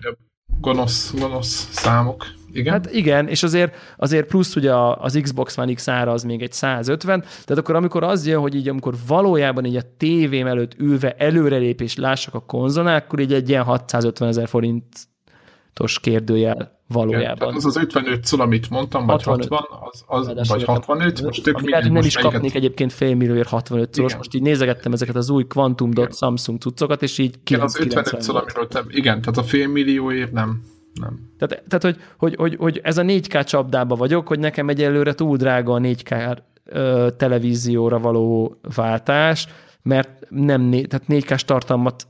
Gonosz, 0.61 1.15
gonosz 1.19 1.69
számok. 1.73 2.24
Igen? 2.53 2.73
Hát 2.73 2.93
igen, 2.93 3.28
és 3.28 3.43
azért, 3.43 3.77
azért 3.97 4.27
plusz 4.27 4.57
ugye 4.57 4.74
az 4.77 5.19
Xbox 5.23 5.59
One 5.59 5.73
X 5.73 5.89
ára 5.89 6.12
az 6.12 6.23
még 6.23 6.43
egy 6.43 6.53
150, 6.53 7.20
tehát 7.20 7.59
akkor 7.62 7.74
amikor 7.74 8.03
az 8.03 8.27
jön, 8.27 8.40
hogy 8.40 8.55
így 8.55 8.69
amikor 8.69 8.94
valójában 9.07 9.65
így 9.65 9.77
a 9.77 9.97
tévém 9.97 10.47
előtt 10.47 10.74
ülve 10.78 11.12
előrelépés 11.12 11.97
lássak 11.97 12.35
a 12.35 12.40
konzolnál, 12.40 12.97
akkor 12.97 13.20
így 13.20 13.32
egy 13.32 13.48
ilyen 13.48 13.65
650 13.65 14.28
ezer 14.28 14.48
forint 14.48 14.85
tos 15.77 16.01
kérdőjel 16.01 16.81
valójában. 16.89 17.48
Igen, 17.48 17.55
az 17.55 17.65
az 17.65 17.77
55 17.77 18.24
szól, 18.24 18.40
amit 18.40 18.70
mondtam, 18.70 19.07
vagy 19.07 19.23
65. 19.23 19.48
60, 19.48 19.78
az, 20.07 20.32
az, 20.36 20.48
vagy 20.48 20.65
65, 20.65 21.23
most 21.23 21.43
tök 21.43 21.61
mindegy. 21.61 21.93
Nem 21.93 22.05
is 22.05 22.15
melyiket... 22.15 22.32
kapnék 22.32 22.55
egyébként 22.55 22.93
félmillióért 22.93 23.48
65 23.48 23.94
szoros, 23.94 24.16
most 24.16 24.35
így 24.35 24.43
nézegettem 24.43 24.93
ezeket 24.93 25.16
az 25.16 25.31
új 25.31 25.47
Quantum 25.47 25.90
Dot 25.90 26.16
Samsung 26.16 26.61
cuccokat, 26.61 27.03
és 27.03 27.19
így 27.19 27.35
Igen, 27.47 27.61
az 27.61 27.81
55 27.81 28.23
szól, 28.23 28.36
amiről 28.36 28.69
te, 28.69 28.85
igen, 28.89 29.20
tehát 29.20 29.36
a 29.36 29.43
félmillióért 29.43 30.32
nem. 30.32 30.62
Nem. 31.01 31.31
Tehát, 31.39 31.65
tehát 31.69 31.82
hogy, 31.82 31.97
hogy, 32.16 32.35
hogy, 32.35 32.57
hogy, 32.59 32.81
ez 32.82 32.98
a 32.98 33.03
4K 33.03 33.44
csapdába 33.44 33.94
vagyok, 33.94 34.28
hogy 34.28 34.39
nekem 34.39 34.69
egyelőre 34.69 35.15
túl 35.15 35.36
drága 35.36 35.73
a 35.73 35.78
4K 35.78 36.39
ö, 36.65 37.09
televízióra 37.16 37.98
való 37.98 38.59
váltás, 38.74 39.48
mert 39.82 40.27
nem, 40.28 40.70
tehát 40.70 41.05
4K-s 41.09 41.44
tartalmat 41.44 42.07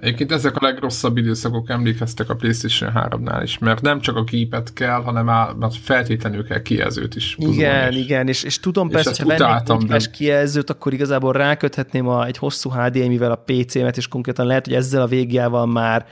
Egyébként 0.00 0.32
ezek 0.32 0.56
a 0.56 0.66
legrosszabb 0.66 1.16
időszakok 1.16 1.70
emlékeztek 1.70 2.28
a 2.28 2.34
PlayStation 2.34 2.92
3-nál 2.94 3.40
is, 3.42 3.58
mert 3.58 3.80
nem 3.80 4.00
csak 4.00 4.16
a 4.16 4.22
gépet 4.22 4.72
kell, 4.72 5.02
hanem 5.02 5.24
mert 5.24 5.76
feltétlenül 5.76 6.44
kell 6.44 6.62
kijelzőt 6.62 7.14
is. 7.14 7.36
Igen, 7.38 7.92
is. 7.92 7.98
igen, 7.98 8.28
és, 8.28 8.42
és 8.42 8.60
tudom 8.60 8.88
és 8.88 8.94
persze, 8.94 9.24
hogy 9.24 9.40
ha 9.40 9.62
vennék 9.66 10.10
kijelzőt, 10.10 10.70
akkor 10.70 10.92
igazából 10.92 11.32
ráköthetném 11.32 12.08
a, 12.08 12.26
egy 12.26 12.36
hosszú 12.36 12.70
HDMI-vel 12.70 13.30
a 13.30 13.42
PC-met, 13.46 13.96
és 13.96 14.08
konkrétan 14.08 14.46
lehet, 14.46 14.64
hogy 14.64 14.74
ezzel 14.74 15.02
a 15.02 15.06
végjával 15.06 15.66
már 15.66 16.06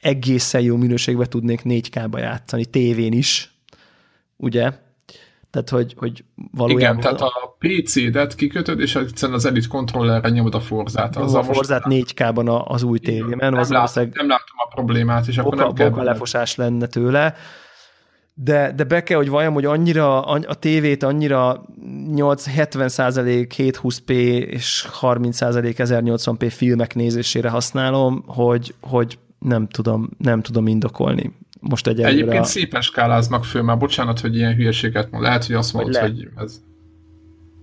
egészen 0.00 0.60
jó 0.60 0.76
minőségben 0.76 1.28
tudnék 1.28 1.60
4K-ba 1.64 2.18
játszani, 2.18 2.64
tévén 2.64 3.12
is, 3.12 3.52
ugye? 4.36 4.72
Tehát, 5.50 5.68
hogy, 5.68 5.94
hogy 5.96 6.24
valójában... 6.52 6.98
Igen, 6.98 7.00
tehát 7.00 7.20
a 7.20 7.56
PC-det 7.58 8.34
kikötöd, 8.34 8.80
és 8.80 8.94
egyszerűen 8.94 9.38
az 9.38 9.44
Elite 9.44 9.66
controllerre 9.68 10.28
nyomod 10.28 10.54
a 10.54 10.60
forzát. 10.60 11.16
Az 11.16 11.34
a 11.34 11.42
forzát 11.42 11.82
4K-ban 11.86 12.64
az 12.64 12.82
új 12.82 12.98
tévében. 12.98 13.52
Nem, 13.52 13.60
az 13.60 13.70
lát, 13.70 13.94
nem 13.94 14.28
látom 14.28 14.56
a 14.56 14.74
problémát, 14.74 15.26
és 15.26 15.36
boka, 15.36 15.48
akkor 15.48 15.58
nem 15.58 15.74
kell... 15.74 15.88
Boka 15.88 16.02
lefosás 16.02 16.54
lenne 16.54 16.86
tőle. 16.86 17.34
De, 18.34 18.72
de 18.76 18.84
be 18.84 19.02
kell, 19.02 19.16
hogy 19.16 19.28
valljam, 19.28 19.54
hogy 19.54 19.64
annyira 19.64 20.22
a 20.22 20.54
tévét 20.54 21.02
annyira 21.02 21.64
8-70 22.14 22.88
százalék 22.88 23.54
720p 23.56 24.10
és 24.46 24.86
30 24.90 25.36
százalék 25.36 25.76
1080p 25.78 26.52
filmek 26.56 26.94
nézésére 26.94 27.48
használom, 27.48 28.24
hogy, 28.26 28.74
hogy 28.80 29.18
nem 29.38 29.68
tudom, 29.68 30.08
nem 30.18 30.42
tudom 30.42 30.66
indokolni 30.66 31.32
most 31.60 31.86
egy 31.86 32.00
Egyébként 32.00 32.40
a... 32.40 32.44
szépen 32.44 32.80
skáláznak 32.80 33.44
föl, 33.44 33.62
már 33.62 33.78
bocsánat, 33.78 34.20
hogy 34.20 34.36
ilyen 34.36 34.54
hülyeséget 34.54 35.10
mond. 35.10 35.22
Lehet, 35.22 35.46
hogy 35.46 35.54
azt 35.54 35.72
mondod, 35.72 35.96
hogy, 35.96 36.28
hogy 36.34 36.44
ez... 36.44 36.60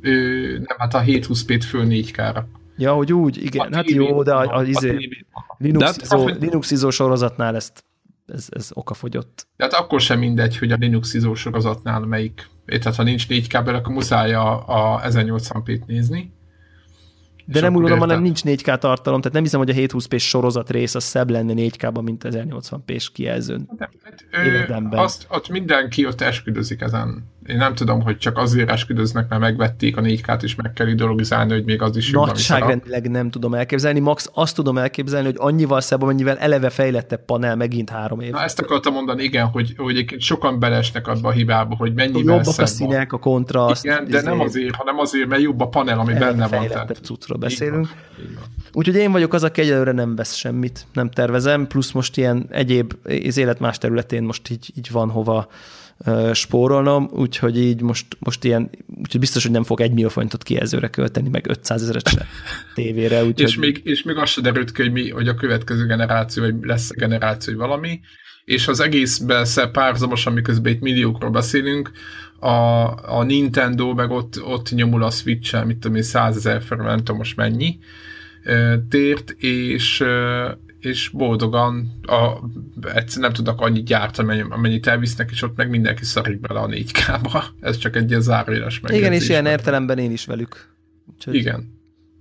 Ő, 0.01 0.51
nem, 0.51 0.77
hát 0.77 0.93
a 0.93 1.01
720p-t 1.01 1.63
föl 1.67 1.85
4K-ra. 1.89 2.43
Ja, 2.77 2.93
hogy 2.93 3.13
úgy, 3.13 3.43
igen, 3.43 3.73
a 3.73 3.75
hát 3.75 3.89
jó, 3.89 4.23
de 4.23 4.35
az, 4.35 4.47
az 4.49 4.67
izé, 4.67 5.09
Linux, 5.57 5.97
izó, 6.01 6.23
hogy... 6.23 6.37
Linux 6.39 6.71
izó 6.71 6.89
sorozatnál 6.89 7.55
ezt, 7.55 7.83
ez, 8.25 8.47
ez 8.49 8.69
okafogyott. 8.73 9.47
Tehát 9.57 9.73
akkor 9.73 10.01
sem 10.01 10.19
mindegy, 10.19 10.57
hogy 10.57 10.71
a 10.71 10.75
Linux 10.79 11.13
izó 11.13 11.33
sorozatnál 11.33 11.99
melyik, 11.99 12.49
tehát 12.65 12.95
ha 12.95 13.03
nincs 13.03 13.25
4K, 13.29 13.53
akkor 13.53 13.93
muszáj 13.93 14.33
a, 14.33 14.63
a 14.67 15.01
1080p-t 15.01 15.85
nézni. 15.85 16.31
De 17.45 17.61
nem 17.61 17.75
úgy 17.75 17.89
hanem 17.89 18.21
nincs 18.21 18.41
4K 18.43 18.77
tartalom, 18.77 19.19
tehát 19.19 19.33
nem 19.33 19.43
hiszem, 19.43 19.59
hogy 19.59 19.69
a 19.69 19.73
720p 19.73 20.19
sorozat 20.19 20.69
rész 20.69 20.95
az 20.95 21.03
szebb 21.03 21.29
lenne 21.29 21.53
4K-ban, 21.55 22.03
mint 22.03 22.23
1080p-s 22.25 23.11
kijelzőn. 23.11 23.69
Hát, 23.79 23.91
ő, 24.31 24.75
azt, 24.91 25.25
ott 25.29 25.49
mindenki 25.49 26.05
ott 26.05 26.21
esküdözik 26.21 26.81
ezen. 26.81 27.33
Én 27.45 27.57
nem 27.57 27.75
tudom, 27.75 28.01
hogy 28.01 28.17
csak 28.17 28.37
azért 28.37 28.69
esküdöznek, 28.69 29.29
mert 29.29 29.41
megvették 29.41 29.97
a 29.97 30.01
4K-t, 30.01 30.43
és 30.43 30.55
meg 30.55 30.73
kell 30.73 30.87
ideologizálni, 30.87 31.51
hogy 31.51 31.63
még 31.63 31.81
az 31.81 31.95
is 31.95 32.11
jobban 32.11 32.27
Nagyságrendileg 32.27 33.09
nem 33.09 33.29
tudom 33.29 33.53
elképzelni. 33.53 33.99
Max 33.99 34.29
azt 34.33 34.55
tudom 34.55 34.77
elképzelni, 34.77 35.25
hogy 35.25 35.35
annyival 35.37 35.81
szebb, 35.81 36.01
amennyivel 36.01 36.37
eleve 36.37 36.69
fejlettebb 36.69 37.25
panel 37.25 37.55
megint 37.55 37.89
három 37.89 38.19
év. 38.19 38.31
Na 38.31 38.43
ezt 38.43 38.59
akartam 38.59 38.93
mondani, 38.93 39.23
igen, 39.23 39.45
hogy, 39.45 39.73
hogy 39.77 40.15
sokan 40.19 40.59
belesnek 40.59 41.07
abba 41.07 41.27
a 41.27 41.31
hibába, 41.31 41.75
hogy 41.75 41.93
mennyivel 41.93 42.35
Jobbak 42.35 42.59
a 42.59 42.65
színek, 42.65 43.13
a 43.13 43.17
kontraszt. 43.17 43.85
Igen, 43.85 44.07
de 44.09 44.21
nem 44.21 44.39
azért, 44.39 44.75
hanem 44.75 44.99
azért, 44.99 45.27
mert 45.27 45.41
jobb 45.41 45.59
a 45.59 45.67
panel, 45.67 45.99
ami 45.99 46.13
benne 46.13 46.47
van. 46.47 46.67
Tehát. 46.67 46.99
cuccról 47.03 47.37
beszélünk. 47.37 47.87
Úgyhogy 48.73 48.95
én 48.95 49.11
vagyok 49.11 49.33
az, 49.33 49.43
aki 49.43 49.61
egyelőre 49.61 49.91
nem 49.91 50.15
vesz 50.15 50.33
semmit, 50.33 50.85
nem 50.93 51.09
tervezem, 51.09 51.67
plusz 51.67 51.91
most 51.91 52.17
ilyen 52.17 52.47
egyéb, 52.49 52.93
az 53.27 53.37
élet 53.37 53.59
más 53.59 53.77
területén 53.77 54.23
most 54.23 54.49
így, 54.49 54.71
így 54.75 54.91
van 54.91 55.09
hova 55.09 55.47
spórolnom, 56.33 57.09
úgyhogy 57.11 57.59
így 57.59 57.81
most, 57.81 58.05
most 58.19 58.43
ilyen, 58.43 58.69
úgyhogy 58.97 59.19
biztos, 59.19 59.43
hogy 59.43 59.51
nem 59.51 59.63
fog 59.63 59.81
egy 59.81 59.91
millió 59.91 60.09
forintot 60.09 60.43
kijelzőre 60.43 60.87
költeni, 60.87 61.29
meg 61.29 61.47
500 61.49 61.81
ezeret 61.81 62.07
se 62.07 62.27
tévére. 62.73 63.23
Úgyhogy... 63.25 63.47
és, 63.47 63.55
még, 63.55 63.81
és 63.83 64.03
még 64.03 64.17
azt 64.17 64.31
se 64.31 64.41
derült 64.41 64.71
ki, 64.71 64.81
hogy, 64.81 64.91
mi, 64.91 65.09
hogy 65.09 65.27
a 65.27 65.35
következő 65.35 65.85
generáció, 65.85 66.43
vagy 66.43 66.55
lesz 66.61 66.89
a 66.89 66.95
generáció, 66.97 67.53
vagy 67.53 67.67
valami, 67.67 67.99
és 68.45 68.67
az 68.67 68.79
egészben 68.79 69.45
párzamosan, 69.71 70.33
miközben 70.33 70.73
itt 70.73 70.81
milliókról 70.81 71.29
beszélünk, 71.29 71.91
a, 72.39 72.85
a 73.17 73.23
Nintendo 73.23 73.93
meg 73.93 74.11
ott, 74.11 74.43
ott 74.43 74.71
nyomul 74.71 75.03
a 75.03 75.09
Switch-el, 75.09 75.65
mit 75.65 75.77
tudom 75.77 75.95
én, 75.95 76.03
100 76.03 76.35
ezer 76.35 76.63
nem 76.69 76.97
tudom 76.97 77.17
most 77.17 77.35
mennyi 77.35 77.79
tért, 78.89 79.31
és, 79.37 80.03
és 80.85 81.09
boldogan 81.09 81.99
a, 82.01 82.49
egyszer 82.93 83.21
nem 83.21 83.33
tudnak 83.33 83.61
annyit 83.61 83.85
gyártani, 83.85 84.45
amennyit 84.49 84.87
elvisznek, 84.87 85.31
és 85.31 85.41
ott 85.41 85.55
meg 85.55 85.69
mindenki 85.69 86.03
szarik 86.03 86.39
bele 86.39 86.59
a 86.59 86.67
4K-ba. 86.67 87.43
Ez 87.67 87.77
csak 87.77 87.95
egy 87.95 88.09
ilyen 88.09 88.21
zárójeles 88.21 88.81
Igen, 88.87 89.13
és 89.13 89.29
ilyen 89.29 89.45
értelemben 89.45 89.97
én 89.97 90.11
is 90.11 90.25
velük. 90.25 90.73
Úgyhogy... 91.13 91.35
Igen. 91.35 91.73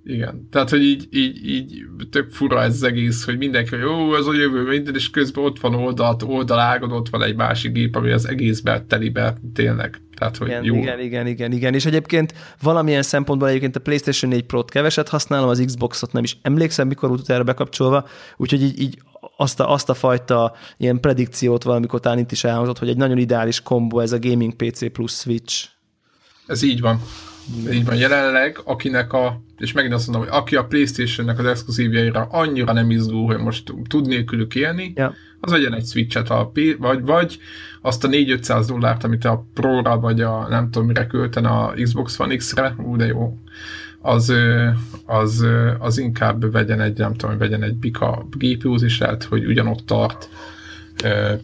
Igen. 0.04 0.48
Tehát, 0.50 0.70
hogy 0.70 0.82
így, 0.82 1.08
így, 1.10 1.48
így 1.48 1.84
tök 2.10 2.30
fura 2.30 2.62
ez 2.62 2.74
az 2.74 2.82
egész, 2.82 3.24
hogy 3.24 3.38
mindenki, 3.38 3.70
hogy 3.70 3.80
jó, 3.80 4.14
ez 4.14 4.26
a 4.26 4.34
jövő, 4.34 4.62
minden, 4.62 4.94
és 4.94 5.10
közben 5.10 5.44
ott 5.44 5.60
van 5.60 5.74
oldalt, 5.74 6.22
oldalágod, 6.22 6.92
ott 6.92 7.08
van 7.08 7.22
egy 7.22 7.36
másik 7.36 7.72
gép, 7.72 7.96
ami 7.96 8.10
az 8.10 8.28
egészbe 8.28 8.84
telibe 8.88 9.36
tényleg. 9.54 10.00
Tehát, 10.16 10.36
hogy 10.36 10.48
igen, 10.48 10.64
jó. 10.64 10.74
igen, 10.74 11.00
igen, 11.00 11.26
igen, 11.26 11.52
igen. 11.52 11.74
És 11.74 11.86
egyébként 11.86 12.34
valamilyen 12.62 13.02
szempontból 13.02 13.48
egyébként 13.48 13.76
a 13.76 13.80
PlayStation 13.80 14.30
4 14.30 14.42
Pro-t 14.42 14.70
keveset 14.70 15.08
használom, 15.08 15.48
az 15.48 15.62
Xboxot 15.66 16.12
nem 16.12 16.22
is 16.22 16.36
emlékszem, 16.42 16.88
mikor 16.88 17.08
volt 17.08 17.30
erre 17.30 17.42
bekapcsolva, 17.42 18.08
úgyhogy 18.36 18.62
így, 18.62 18.80
így 18.80 18.98
azt 19.36 19.60
a, 19.60 19.72
azt 19.72 19.88
a 19.88 19.94
fajta 19.94 20.52
ilyen 20.76 21.00
predikciót 21.00 21.62
valamikor 21.62 22.00
talán 22.00 22.18
itt 22.18 22.32
is 22.32 22.44
elhangzott, 22.44 22.78
hogy 22.78 22.88
egy 22.88 22.96
nagyon 22.96 23.18
ideális 23.18 23.60
kombo 23.60 23.98
ez 23.98 24.12
a 24.12 24.18
gaming 24.18 24.54
PC 24.54 24.92
plusz 24.92 25.20
Switch. 25.20 25.68
Ez 26.46 26.62
így 26.62 26.80
van. 26.80 27.00
Így 27.72 27.84
van, 27.84 27.96
jelenleg, 27.96 28.60
akinek 28.64 29.12
a, 29.12 29.40
és 29.58 29.72
megint 29.72 29.94
azt 29.94 30.06
mondom, 30.08 30.28
hogy 30.28 30.38
aki 30.40 30.56
a 30.56 30.64
Playstation-nek 30.64 31.38
az 31.38 31.44
exkluzívjaira 31.44 32.26
annyira 32.30 32.72
nem 32.72 32.90
izgul, 32.90 33.26
hogy 33.26 33.38
most 33.38 33.72
tud 33.88 34.06
nélkülük 34.06 34.54
élni, 34.54 34.92
ja. 34.96 35.14
az 35.40 35.50
vegyen 35.50 35.74
egy 35.74 35.86
Switch-et, 35.86 36.30
a 36.30 36.52
vagy, 36.78 37.02
vagy 37.02 37.38
azt 37.82 38.04
a 38.04 38.08
4-500 38.08 38.64
dollárt, 38.66 39.04
amit 39.04 39.24
a 39.24 39.46
Pro-ra, 39.54 39.98
vagy 40.00 40.20
a 40.20 40.46
nem 40.48 40.70
tudom 40.70 40.88
mire 40.88 41.06
költen 41.06 41.44
a 41.44 41.72
Xbox 41.82 42.18
One 42.18 42.36
X-re, 42.36 42.74
ú, 42.78 42.96
de 42.96 43.06
jó, 43.06 43.38
az, 44.00 44.32
az, 45.06 45.46
az 45.78 45.98
inkább 45.98 46.52
vegyen 46.52 46.80
egy, 46.80 46.98
nem 46.98 47.14
tudom, 47.14 47.38
vegyen 47.38 47.62
egy 47.62 47.74
Bika 47.74 48.26
lehet, 48.98 49.24
hogy 49.24 49.46
ugyanott 49.46 49.86
tart, 49.86 50.28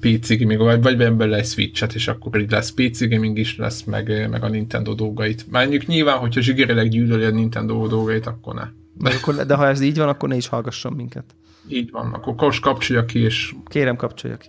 PC 0.00 0.38
gaming, 0.38 0.60
vagy, 0.60 0.82
vagy 0.82 0.96
belőle 0.96 1.36
egy 1.36 1.46
Switch-et, 1.46 1.94
és 1.94 2.08
akkor 2.08 2.40
így 2.40 2.50
lesz 2.50 2.70
PC 2.70 3.08
gaming 3.08 3.38
is 3.38 3.56
lesz, 3.56 3.82
meg, 3.82 4.28
meg 4.30 4.44
a 4.44 4.48
Nintendo 4.48 4.94
dolgait. 4.94 5.46
Mondjuk 5.50 5.86
nyilván, 5.86 6.18
hogyha 6.18 6.40
zsigerileg 6.40 6.88
gyűlöli 6.88 7.24
a 7.24 7.30
Nintendo 7.30 7.86
dolgait, 7.86 8.26
akkor 8.26 8.54
ne. 8.54 8.64
De, 8.94 9.10
akkor, 9.16 9.34
de 9.34 9.54
ha 9.54 9.66
ez 9.66 9.80
így 9.80 9.96
van, 9.96 10.08
akkor 10.08 10.28
ne 10.28 10.36
is 10.36 10.46
hallgasson 10.46 10.92
minket. 10.92 11.24
Így 11.68 11.90
van, 11.90 12.12
akkor 12.12 12.34
most 12.38 12.62
kapcsolja 12.62 13.04
ki, 13.04 13.18
és... 13.18 13.54
Kérem, 13.64 13.96
kapcsolja 13.96 14.36
ki. 14.36 14.48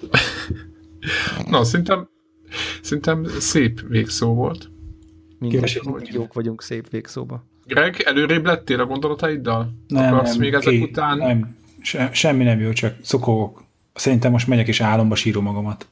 Na, 1.50 1.64
szerintem, 1.64 2.08
szerintem 2.82 3.24
szép 3.24 3.80
végszó 3.88 4.34
volt. 4.34 4.70
Mindig, 5.38 5.80
mindig 5.84 6.12
jók 6.12 6.32
vagyunk 6.32 6.62
szép 6.62 6.88
végszóba. 6.90 7.44
Greg, 7.66 8.00
előrébb 8.04 8.44
lettél 8.44 8.80
a 8.80 8.86
gondolataiddal? 8.86 9.74
Nem, 9.86 10.14
Akarsz 10.14 10.30
nem, 10.30 10.40
még 10.40 10.54
ezek 10.54 10.72
ki, 10.72 10.82
után? 10.82 11.18
Nem, 11.18 11.56
se, 11.82 12.10
semmi 12.12 12.44
nem 12.44 12.60
jó, 12.60 12.72
csak 12.72 12.96
szokogok. 13.02 13.68
Szerintem 13.94 14.30
most 14.30 14.46
megyek 14.46 14.68
és 14.68 14.80
álomba 14.80 15.14
sírom 15.14 15.44
magamat. 15.44 15.88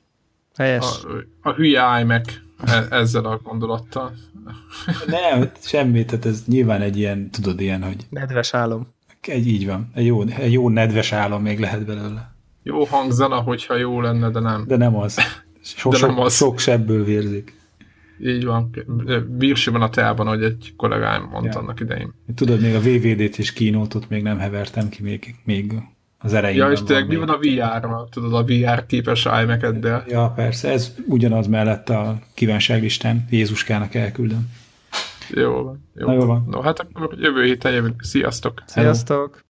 Helyes. 0.57 0.85
A, 0.85 1.49
a 1.49 1.53
hülye 1.53 2.01
iMac 2.01 2.33
e, 2.65 2.87
ezzel 2.91 3.25
a 3.25 3.41
gondolattal. 3.43 4.13
Nem, 5.07 5.51
semmi, 5.61 6.05
tehát 6.05 6.27
ez 6.27 6.43
nyilván 6.47 6.81
egy 6.81 6.99
ilyen, 6.99 7.31
tudod, 7.31 7.61
ilyen, 7.61 7.83
hogy... 7.83 8.07
Nedves 8.11 8.55
álom. 8.55 8.87
Egy, 9.21 9.47
így 9.47 9.67
van. 9.67 9.91
Egy 9.95 10.07
jó, 10.07 10.23
egy 10.23 10.53
jó 10.53 10.69
nedves 10.69 11.13
álom 11.13 11.43
még 11.43 11.59
lehet 11.59 11.87
belőle. 11.87 12.35
Jó 12.63 12.85
hangzana, 12.85 13.41
hogyha 13.41 13.77
jó 13.77 14.01
lenne, 14.01 14.31
de 14.31 14.41
nem. 14.41 14.65
De 14.67 14.77
nem 14.77 14.97
az. 14.97 15.19
So, 15.63 15.91
de 15.91 16.07
nem 16.07 16.19
az. 16.19 16.35
Sok 16.35 16.59
sebből 16.59 17.05
vérzik. 17.05 17.57
Így 18.21 18.45
van. 18.45 18.71
Virsi 19.37 19.71
van 19.71 19.83
a 19.83 19.91
teában, 19.91 20.27
hogy 20.27 20.43
egy 20.43 20.73
kollégám 20.77 21.29
mondta 21.31 21.59
ja. 21.59 21.59
annak 21.59 21.81
idején. 21.81 22.15
Tudod, 22.35 22.61
még 22.61 22.75
a 22.75 22.81
VVD-t 22.81 23.39
és 23.39 23.53
kínótot 23.53 24.09
még 24.09 24.23
nem 24.23 24.39
hevertem 24.39 24.89
ki, 24.89 25.03
még, 25.03 25.35
még 25.45 25.73
az 26.19 26.35
erejében 26.35 26.67
Ja, 26.67 26.73
és 26.73 26.83
tényleg 26.83 27.09
mi 27.09 27.17
van 27.17 27.29
a 27.29 27.37
VR-ra? 27.37 28.09
Tudod, 28.11 28.35
a 28.35 28.45
VR 28.45 28.87
képes 28.87 29.25
imac 29.25 29.79
de 29.79 30.05
Ja, 30.07 30.33
persze, 30.37 30.71
ez 30.71 30.95
ugyanaz 31.07 31.47
mellett 31.47 31.89
a 31.89 32.19
kívánságlistán 32.35 33.27
Jézuskának 33.31 33.95
elküldöm. 33.95 34.51
Jó 35.31 35.63
van. 35.63 35.89
Jó, 35.95 36.07
Na, 36.07 36.13
jó 36.13 36.25
van. 36.25 36.45
No, 36.51 36.61
hát 36.61 36.81
akkor 36.81 37.15
jövő 37.19 37.45
héten 37.45 37.73
jövünk. 37.73 38.03
Sziasztok! 38.03 38.63
Sziasztok! 38.67 39.47